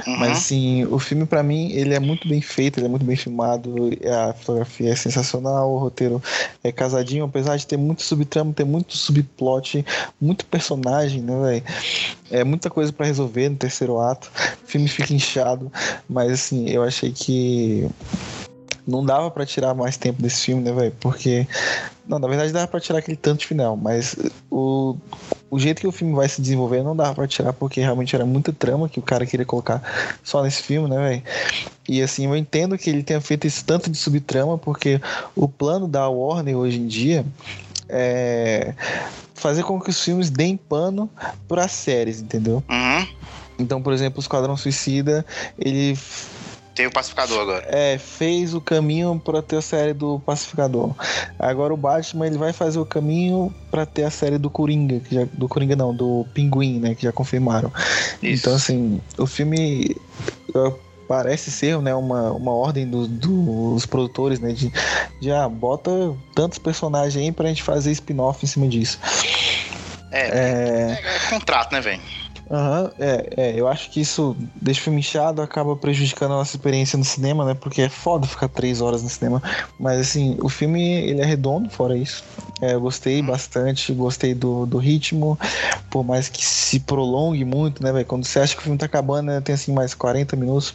Uhum. 0.06 0.18
Mas 0.18 0.39
assim, 0.39 0.85
o 0.86 0.98
filme 0.98 1.27
para 1.27 1.43
mim, 1.43 1.70
ele 1.72 1.94
é 1.94 2.01
muito 2.01 2.28
bem 2.28 2.40
feito, 2.40 2.78
ele 2.78 2.86
é 2.86 2.89
muito 2.89 3.05
bem 3.05 3.16
filmado, 3.16 3.90
a 4.28 4.32
fotografia 4.35 4.90
é 4.90 4.97
sensacional, 4.97 5.70
o 5.70 5.78
roteiro 5.78 6.22
é 6.62 6.72
casadinho, 6.72 7.24
apesar 7.24 7.56
de 7.56 7.66
ter 7.66 7.77
muito 7.77 8.02
subtramo, 8.02 8.52
ter 8.52 8.64
muito 8.64 8.97
subplot, 8.97 9.85
muito 10.20 10.44
personagem, 10.47 11.22
né, 11.22 11.40
velho? 11.40 11.64
É 12.31 12.44
muita 12.44 12.70
coisa 12.70 12.93
para 12.93 13.06
resolver 13.06 13.48
no 13.48 13.56
terceiro 13.56 14.01
ato. 14.01 14.31
O 14.62 14.66
filme 14.66 14.89
fica 14.89 15.12
inchado, 15.12 15.70
mas 16.09 16.31
assim, 16.31 16.68
eu 16.68 16.82
achei 16.82 17.12
que 17.12 17.89
não 18.91 19.05
dava 19.05 19.31
para 19.31 19.47
tirar 19.47 19.75
mais 19.75 19.97
tempo 19.97 20.21
desse 20.21 20.47
filme, 20.47 20.62
né, 20.62 20.73
velho? 20.73 20.95
Porque. 21.01 21.47
Não, 22.07 22.19
na 22.19 22.27
verdade 22.27 22.53
dava 22.53 22.67
pra 22.67 22.81
tirar 22.81 22.99
aquele 22.99 23.17
tanto 23.17 23.47
final, 23.47 23.77
mas 23.77 24.17
o, 24.51 24.97
o 25.49 25.59
jeito 25.61 25.81
que 25.81 25.87
o 25.87 25.93
filme 25.93 26.12
vai 26.12 26.29
se 26.29 26.43
desenvolver 26.43 26.83
não 26.83 26.97
dava 26.97 27.15
pra 27.15 27.29
tirar, 27.29 27.53
porque 27.53 27.81
realmente 27.81 28.17
era 28.17 28.27
muita 28.27 28.53
trama 28.53 28.89
que 28.89 28.99
o 28.99 29.03
cara 29.03 29.25
queria 29.25 29.47
colocar 29.47 29.81
só 30.25 30.43
nesse 30.43 30.62
filme, 30.62 30.89
né, 30.89 30.97
velho? 30.97 31.23
E 31.89 32.03
assim, 32.03 32.27
eu 32.27 32.37
entendo 32.37 32.77
que 32.77 32.91
ele 32.91 33.05
tenha 33.05 33.21
feito 33.21 33.47
esse 33.47 33.65
tanto 33.65 33.89
de 33.89 33.97
subtrama, 33.97 34.59
porque 34.59 35.01
o 35.37 35.49
plano 35.49 35.87
da 35.87 36.09
Warner 36.09 36.57
hoje 36.57 36.81
em 36.81 36.87
dia 36.89 37.25
é 37.89 38.75
fazer 39.35 39.62
com 39.62 39.81
que 39.81 39.91
os 39.91 40.03
filmes 40.03 40.31
deem 40.31 40.57
pano 40.57 41.09
para 41.49 41.67
séries, 41.67 42.21
entendeu? 42.21 42.62
Uhum. 42.69 43.07
Então, 43.59 43.83
por 43.83 43.93
exemplo, 43.93 44.19
o 44.19 44.21
Esquadrão 44.21 44.57
Suicida, 44.57 45.25
ele 45.59 45.97
tem 46.81 46.86
o 46.86 46.90
Pacificador 46.90 47.43
agora. 47.43 47.66
É, 47.69 47.98
fez 47.98 48.55
o 48.55 48.61
caminho 48.61 49.20
para 49.23 49.43
ter 49.43 49.57
a 49.57 49.62
série 49.62 49.93
do 49.93 50.19
Pacificador. 50.20 50.94
Agora 51.39 51.74
o 51.74 51.77
Batman 51.77 52.27
ele 52.27 52.39
vai 52.39 52.55
fazer 52.55 52.78
o 52.78 52.86
caminho 52.86 53.55
para 53.70 53.85
ter 53.85 54.05
a 54.05 54.11
série 54.11 54.39
do 54.39 54.48
Coringa, 54.48 55.02
já, 55.12 55.27
do 55.31 55.47
Coringa 55.47 55.77
não, 55.77 55.94
do 55.94 56.27
Pinguim, 56.32 56.81
né, 56.81 56.94
que 56.94 57.02
já 57.02 57.12
confirmaram. 57.12 57.70
Isso. 58.23 58.44
Então 58.44 58.55
assim, 58.55 58.98
o 59.19 59.27
filme 59.27 59.94
parece 61.07 61.51
ser 61.51 61.78
né, 61.82 61.94
uma, 61.94 62.32
uma 62.32 62.52
ordem 62.52 62.89
do, 62.89 63.07
do, 63.07 63.74
dos 63.74 63.85
produtores, 63.85 64.40
né, 64.40 64.52
de, 64.52 64.73
de 65.20 65.31
ah, 65.31 65.51
bota 65.51 65.90
tantos 66.35 66.59
personagens 66.59 67.23
aí 67.23 67.31
pra 67.31 67.48
gente 67.48 67.62
fazer 67.62 67.90
spin-off 67.93 68.43
em 68.43 68.48
cima 68.48 68.66
disso. 68.66 68.98
É, 70.11 70.23
é... 70.23 70.98
é, 71.02 71.16
é 71.16 71.28
contrato, 71.28 71.73
né, 71.73 71.81
velho? 71.82 72.01
Uhum, 72.51 72.90
é, 72.98 73.28
é, 73.36 73.55
eu 73.55 73.68
acho 73.68 73.89
que 73.90 74.01
isso 74.01 74.36
deixa 74.60 74.81
o 74.81 74.85
filme 74.85 74.98
inchado, 74.98 75.40
acaba 75.40 75.77
prejudicando 75.77 76.32
a 76.32 76.39
nossa 76.39 76.56
experiência 76.56 76.98
no 76.98 77.05
cinema, 77.05 77.44
né? 77.44 77.55
Porque 77.55 77.82
é 77.82 77.89
foda 77.89 78.27
ficar 78.27 78.48
três 78.48 78.81
horas 78.81 79.05
no 79.05 79.09
cinema. 79.09 79.40
Mas 79.78 80.01
assim, 80.01 80.36
o 80.43 80.48
filme 80.48 80.82
ele 80.82 81.20
é 81.20 81.24
redondo, 81.24 81.70
fora 81.70 81.97
isso. 81.97 82.24
É, 82.60 82.74
eu 82.74 82.81
gostei 82.81 83.22
bastante, 83.22 83.93
gostei 83.93 84.35
do, 84.35 84.66
do 84.66 84.78
ritmo, 84.78 85.39
por 85.90 86.02
mais 86.02 86.28
que 86.28 86.44
se 86.44 86.81
prolongue 86.81 87.44
muito, 87.44 87.85
né, 87.85 87.93
velho? 87.93 88.05
Quando 88.05 88.24
você 88.24 88.40
acha 88.40 88.55
que 88.55 88.60
o 88.60 88.64
filme 88.64 88.77
tá 88.77 88.86
acabando, 88.86 89.27
né, 89.27 89.40
tem 89.40 89.55
assim 89.55 89.72
mais 89.72 89.94
40 89.94 90.35
minutos. 90.35 90.74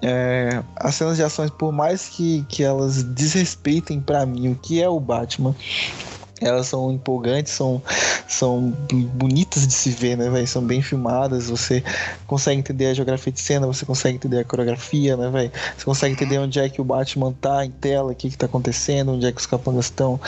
É, 0.00 0.62
as 0.76 0.94
cenas 0.94 1.18
de 1.18 1.22
ações, 1.22 1.50
por 1.50 1.72
mais 1.72 2.08
que, 2.08 2.42
que 2.48 2.64
elas 2.64 3.02
desrespeitem 3.02 4.00
para 4.00 4.24
mim 4.24 4.50
o 4.50 4.54
que 4.54 4.82
é 4.82 4.88
o 4.88 4.98
Batman, 4.98 5.54
elas 6.40 6.66
são 6.66 6.90
empolgantes, 6.90 7.52
são, 7.52 7.82
são 8.26 8.72
bonitas 9.14 9.66
de 9.66 9.72
se 9.72 9.90
ver, 9.90 10.16
né, 10.16 10.30
velho? 10.30 10.46
São 10.46 10.62
bem 10.62 10.80
filmadas, 10.80 11.50
você 11.50 11.82
consegue 12.26 12.58
entender 12.58 12.86
a 12.86 12.94
geografia 12.94 13.32
de 13.32 13.40
cena, 13.40 13.66
você 13.66 13.84
consegue 13.84 14.16
entender 14.16 14.40
a 14.40 14.44
coreografia, 14.44 15.16
né, 15.16 15.28
velho? 15.30 15.52
Você 15.76 15.84
consegue 15.84 16.14
entender 16.14 16.38
onde 16.38 16.58
é 16.58 16.68
que 16.68 16.80
o 16.80 16.84
Batman 16.84 17.32
tá 17.40 17.64
em 17.64 17.70
tela, 17.70 18.12
o 18.12 18.14
que 18.14 18.30
que 18.30 18.38
tá 18.38 18.46
acontecendo, 18.46 19.12
onde 19.12 19.26
é 19.26 19.32
que 19.32 19.40
os 19.40 19.46
capangas 19.46 19.86
estão. 19.86 20.20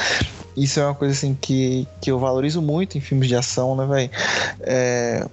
Isso 0.57 0.79
é 0.81 0.85
uma 0.85 0.95
coisa, 0.95 1.15
assim, 1.15 1.37
que, 1.41 1.89
que 2.01 2.11
eu 2.11 2.19
valorizo 2.19 2.61
muito 2.61 2.99
em 2.99 3.01
filmes 3.01 3.29
de 3.29 3.37
ação, 3.37 3.75
né, 3.75 3.87
velho? 3.87 4.11
É 4.61 5.27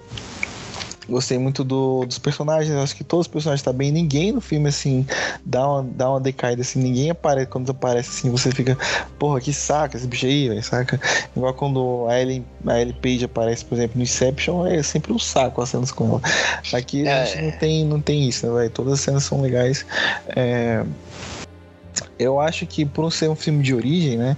Gostei 1.10 1.38
muito 1.38 1.64
do, 1.64 2.04
dos 2.06 2.18
personagens, 2.18 2.74
acho 2.76 2.94
que 2.94 3.02
todos 3.02 3.26
os 3.26 3.32
personagens 3.32 3.60
estão 3.60 3.72
tá 3.72 3.76
bem. 3.76 3.90
Ninguém 3.90 4.32
no 4.32 4.40
filme, 4.40 4.68
assim, 4.68 5.06
dá 5.44 5.66
uma, 5.68 5.82
dá 5.82 6.10
uma 6.10 6.20
decaída, 6.20 6.62
assim, 6.62 6.80
ninguém 6.80 7.10
aparece. 7.10 7.48
Quando 7.48 7.70
aparece, 7.70 8.10
assim, 8.10 8.30
você 8.30 8.50
fica, 8.52 8.78
porra, 9.18 9.40
que 9.40 9.52
saca 9.52 9.96
esse 9.96 10.06
bicho 10.06 10.26
aí, 10.26 10.48
véio, 10.48 10.62
saca? 10.62 11.00
Igual 11.36 11.54
quando 11.54 12.06
a 12.08 12.20
Ellen, 12.20 12.44
a 12.66 12.80
Ellen 12.80 12.94
Page 12.94 13.24
aparece, 13.24 13.64
por 13.64 13.76
exemplo, 13.76 13.96
no 13.96 14.02
Inception, 14.02 14.66
é 14.66 14.82
sempre 14.82 15.12
um 15.12 15.18
saco 15.18 15.60
as 15.60 15.70
cenas 15.70 15.90
com 15.90 16.06
ela. 16.08 16.22
Aqui 16.72 17.06
a 17.08 17.24
gente 17.24 17.38
é. 17.38 17.42
não 17.42 17.58
tem, 17.58 17.84
não 17.84 18.00
tem 18.00 18.28
isso, 18.28 18.46
né, 18.46 18.54
velho? 18.54 18.70
Todas 18.70 18.94
as 18.94 19.00
cenas 19.00 19.24
são 19.24 19.40
legais. 19.40 19.84
É 20.28 20.84
eu 22.20 22.38
acho 22.38 22.66
que 22.66 22.84
por 22.84 23.10
ser 23.10 23.30
um 23.30 23.34
filme 23.34 23.62
de 23.62 23.74
origem, 23.74 24.18
né? 24.18 24.36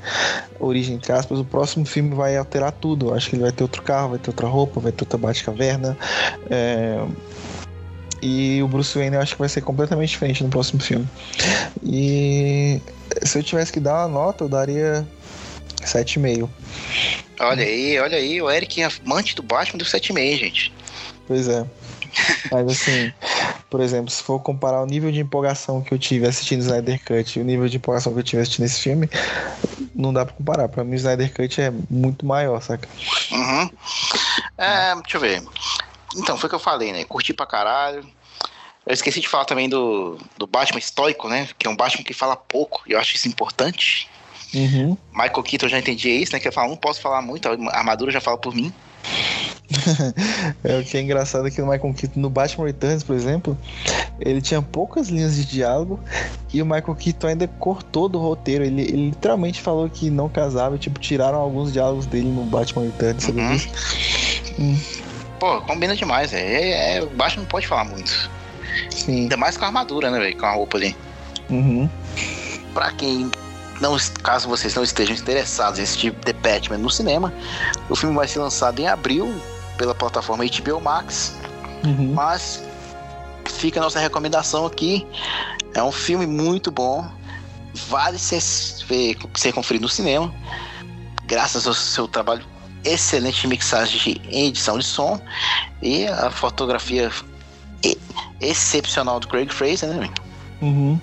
Origem 0.60 0.94
entre 0.94 1.12
aspas, 1.12 1.38
o 1.38 1.44
próximo 1.44 1.84
filme 1.84 2.14
vai 2.14 2.36
alterar 2.36 2.70
tudo. 2.70 3.08
Eu 3.08 3.14
acho 3.14 3.28
que 3.28 3.36
ele 3.36 3.42
vai 3.42 3.52
ter 3.52 3.64
outro 3.64 3.82
carro, 3.82 4.10
vai 4.10 4.18
ter 4.18 4.30
outra 4.30 4.46
roupa, 4.46 4.80
vai 4.80 4.92
ter 4.92 5.02
outra 5.02 5.18
Batcaverna. 5.18 5.98
É... 6.48 7.04
E 8.22 8.62
o 8.62 8.68
Bruce 8.68 8.96
Wayne 8.96 9.16
eu 9.16 9.20
acho 9.20 9.34
que 9.34 9.40
vai 9.40 9.48
ser 9.48 9.62
completamente 9.62 10.10
diferente 10.10 10.44
no 10.44 10.48
próximo 10.48 10.80
filme. 10.80 11.08
E 11.82 12.80
se 13.24 13.36
eu 13.36 13.42
tivesse 13.42 13.72
que 13.72 13.80
dar 13.80 14.06
uma 14.06 14.08
nota, 14.08 14.44
eu 14.44 14.48
daria 14.48 15.04
7,5. 15.82 16.48
Olha 17.40 17.64
aí, 17.64 17.98
olha 17.98 18.16
aí, 18.16 18.40
o 18.40 18.48
Eric, 18.48 18.80
amante 18.82 19.34
do 19.34 19.42
Batman, 19.42 19.78
deu 19.78 19.86
7,5, 19.86 20.38
gente. 20.38 20.72
Pois 21.26 21.48
é. 21.48 21.66
Mas 22.52 22.66
assim, 22.70 23.12
por 23.72 23.80
exemplo, 23.80 24.10
se 24.10 24.22
for 24.22 24.38
comparar 24.38 24.82
o 24.82 24.84
nível 24.84 25.10
de 25.10 25.20
empolgação 25.20 25.80
que 25.80 25.94
eu 25.94 25.98
tive 25.98 26.26
assistindo 26.26 26.60
Snyder 26.60 27.02
Cut 27.02 27.38
e 27.38 27.40
o 27.40 27.44
nível 27.44 27.66
de 27.66 27.78
empolgação 27.78 28.12
que 28.12 28.18
eu 28.18 28.22
tive 28.22 28.42
assistindo 28.42 28.66
esse 28.66 28.78
filme, 28.78 29.08
não 29.94 30.12
dá 30.12 30.26
pra 30.26 30.34
comparar. 30.34 30.68
Pra 30.68 30.84
mim, 30.84 30.92
o 30.92 30.96
Snyder 30.96 31.32
Cut 31.32 31.58
é 31.58 31.72
muito 31.88 32.26
maior, 32.26 32.60
saca? 32.60 32.86
Uhum. 33.30 33.70
É, 34.58 34.94
deixa 34.96 35.16
eu 35.16 35.20
ver. 35.22 35.42
Então, 36.14 36.36
foi 36.36 36.48
o 36.48 36.50
que 36.50 36.54
eu 36.54 36.60
falei, 36.60 36.92
né? 36.92 37.02
Curti 37.04 37.32
pra 37.32 37.46
caralho. 37.46 38.06
Eu 38.84 38.92
esqueci 38.92 39.22
de 39.22 39.28
falar 39.28 39.46
também 39.46 39.70
do, 39.70 40.18
do 40.36 40.46
Batman 40.46 40.78
estoico, 40.78 41.26
né? 41.26 41.48
Que 41.58 41.66
é 41.66 41.70
um 41.70 41.76
Batman 41.76 42.04
que 42.04 42.12
fala 42.12 42.36
pouco, 42.36 42.82
e 42.86 42.92
eu 42.92 43.00
acho 43.00 43.16
isso 43.16 43.26
importante. 43.26 44.06
Uhum. 44.52 44.98
Michael 45.12 45.42
Keaton 45.42 45.68
já 45.68 45.78
entendi 45.78 46.10
isso, 46.10 46.34
né? 46.34 46.40
Que 46.40 46.48
eu 46.48 46.52
falo, 46.52 46.68
não 46.68 46.76
posso 46.76 47.00
falar 47.00 47.22
muito, 47.22 47.48
a 47.48 47.78
armadura 47.78 48.12
já 48.12 48.20
fala 48.20 48.36
por 48.36 48.54
mim. 48.54 48.70
é, 50.64 50.78
o 50.78 50.84
que 50.84 50.96
é 50.96 51.00
engraçado 51.00 51.46
é 51.46 51.50
que 51.50 51.60
no 51.60 51.70
Michael 51.70 51.94
Keaton, 51.94 52.20
no 52.20 52.30
Batman 52.30 52.66
Returns, 52.66 53.02
por 53.02 53.14
exemplo, 53.16 53.56
ele 54.20 54.40
tinha 54.40 54.60
poucas 54.60 55.08
linhas 55.08 55.36
de 55.36 55.44
diálogo 55.44 56.00
e 56.52 56.60
o 56.60 56.66
Michael 56.66 56.94
Keaton 56.94 57.26
ainda 57.28 57.48
cortou 57.58 58.08
do 58.08 58.18
roteiro. 58.18 58.64
Ele, 58.64 58.82
ele 58.82 59.06
literalmente 59.10 59.60
falou 59.60 59.88
que 59.88 60.10
não 60.10 60.28
casava, 60.28 60.78
tipo, 60.78 61.00
tiraram 61.00 61.38
alguns 61.38 61.72
diálogos 61.72 62.06
dele 62.06 62.28
no 62.28 62.44
Batman 62.44 62.84
Returns, 62.84 63.24
sabe 63.24 63.40
uhum. 63.40 63.58
Hum. 64.58 64.78
Pô, 65.40 65.60
combina 65.62 65.96
demais, 65.96 66.32
é, 66.32 66.96
é, 66.96 67.02
o 67.02 67.10
Batman 67.10 67.42
não 67.42 67.48
pode 67.48 67.66
falar 67.66 67.84
muito. 67.84 68.30
Sim. 68.90 69.22
Ainda 69.22 69.36
mais 69.36 69.56
com 69.56 69.64
a 69.64 69.68
armadura, 69.68 70.10
né, 70.10 70.18
velho? 70.18 70.36
Com 70.36 70.46
a 70.46 70.52
roupa 70.52 70.76
ali. 70.76 70.96
Uhum. 71.50 71.88
Pra 72.72 72.92
quem 72.92 73.30
não, 73.82 73.96
caso 74.22 74.48
vocês 74.48 74.74
não 74.76 74.84
estejam 74.84 75.16
interessados 75.16 75.80
em 75.80 75.82
assistir 75.82 76.12
The 76.12 76.32
Batman 76.32 76.78
no 76.78 76.88
cinema, 76.88 77.34
o 77.90 77.96
filme 77.96 78.14
vai 78.14 78.28
ser 78.28 78.38
lançado 78.38 78.78
em 78.78 78.86
abril 78.86 79.34
pela 79.82 79.96
plataforma 79.96 80.44
HBO 80.44 80.80
Max. 80.80 81.34
Uhum. 81.84 82.12
Mas 82.14 82.62
fica 83.46 83.80
a 83.80 83.82
nossa 83.82 83.98
recomendação 83.98 84.64
aqui. 84.64 85.04
É 85.74 85.82
um 85.82 85.90
filme 85.90 86.24
muito 86.24 86.70
bom. 86.70 87.04
Vale 87.88 88.16
ser, 88.16 88.40
ser 88.40 89.52
conferido 89.52 89.82
no 89.82 89.88
cinema. 89.88 90.32
Graças 91.24 91.66
ao 91.66 91.74
seu 91.74 92.06
trabalho 92.06 92.44
excelente 92.84 93.40
de 93.40 93.48
mixagem 93.48 94.20
em 94.28 94.46
edição 94.46 94.78
de 94.78 94.84
som 94.84 95.20
e 95.80 96.06
a 96.06 96.30
fotografia 96.30 97.10
excepcional 98.40 99.18
do 99.18 99.26
Craig 99.26 99.52
Fraser, 99.52 99.90
né? 99.90 100.08
Uhum 100.60 101.00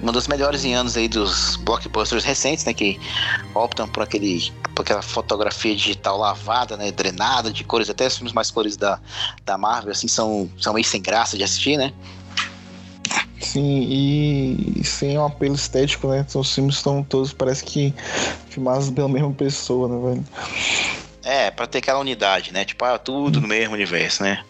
uma 0.00 0.12
das 0.12 0.28
melhores 0.28 0.64
em 0.64 0.74
anos 0.74 0.96
aí 0.96 1.08
dos 1.08 1.56
blockbusters 1.56 2.24
recentes, 2.24 2.64
né? 2.64 2.72
Que 2.72 2.98
optam 3.54 3.88
por, 3.88 4.02
aquele, 4.02 4.52
por 4.74 4.82
aquela 4.82 5.02
fotografia 5.02 5.74
digital 5.74 6.18
lavada, 6.18 6.76
né? 6.76 6.90
Drenada 6.92 7.50
de 7.50 7.64
cores, 7.64 7.90
até 7.90 8.06
os 8.06 8.16
filmes 8.16 8.32
mais 8.32 8.50
cores 8.50 8.76
da, 8.76 9.00
da 9.44 9.58
Marvel, 9.58 9.92
assim, 9.92 10.08
são, 10.08 10.48
são 10.58 10.74
meio 10.74 10.84
sem 10.84 11.02
graça 11.02 11.36
de 11.36 11.44
assistir, 11.44 11.76
né? 11.76 11.92
Sim. 13.40 13.86
E 13.88 14.84
sem 14.84 15.18
um 15.18 15.24
apelo 15.24 15.54
estético, 15.54 16.08
né? 16.08 16.24
Os 16.34 16.54
filmes 16.54 16.76
estão 16.76 17.02
todos, 17.02 17.32
parece 17.32 17.64
que 17.64 17.94
filmados 18.50 18.90
pela 18.90 19.08
mesma 19.08 19.32
pessoa, 19.32 19.88
né, 19.88 20.10
velho? 20.10 20.26
É, 21.24 21.50
pra 21.50 21.66
ter 21.66 21.78
aquela 21.78 21.98
unidade, 21.98 22.52
né? 22.52 22.64
Tipo, 22.64 22.84
ah, 22.84 22.98
tudo 22.98 23.40
no 23.40 23.48
mesmo 23.48 23.74
universo, 23.74 24.22
né? 24.22 24.42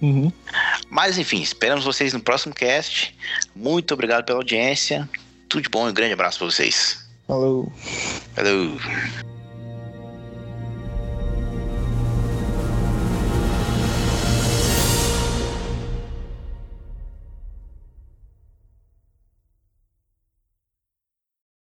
Uhum. 0.00 0.32
Mas 0.88 1.18
enfim, 1.18 1.40
esperamos 1.40 1.84
vocês 1.84 2.12
no 2.12 2.20
próximo 2.20 2.54
cast. 2.54 3.16
Muito 3.54 3.92
obrigado 3.94 4.24
pela 4.24 4.38
audiência. 4.38 5.08
Tudo 5.48 5.62
de 5.62 5.68
bom 5.68 5.86
e 5.88 5.90
um 5.90 5.94
grande 5.94 6.12
abraço 6.12 6.38
pra 6.38 6.46
vocês. 6.46 7.04
Falou. 7.26 7.72
Falou. 8.34 8.78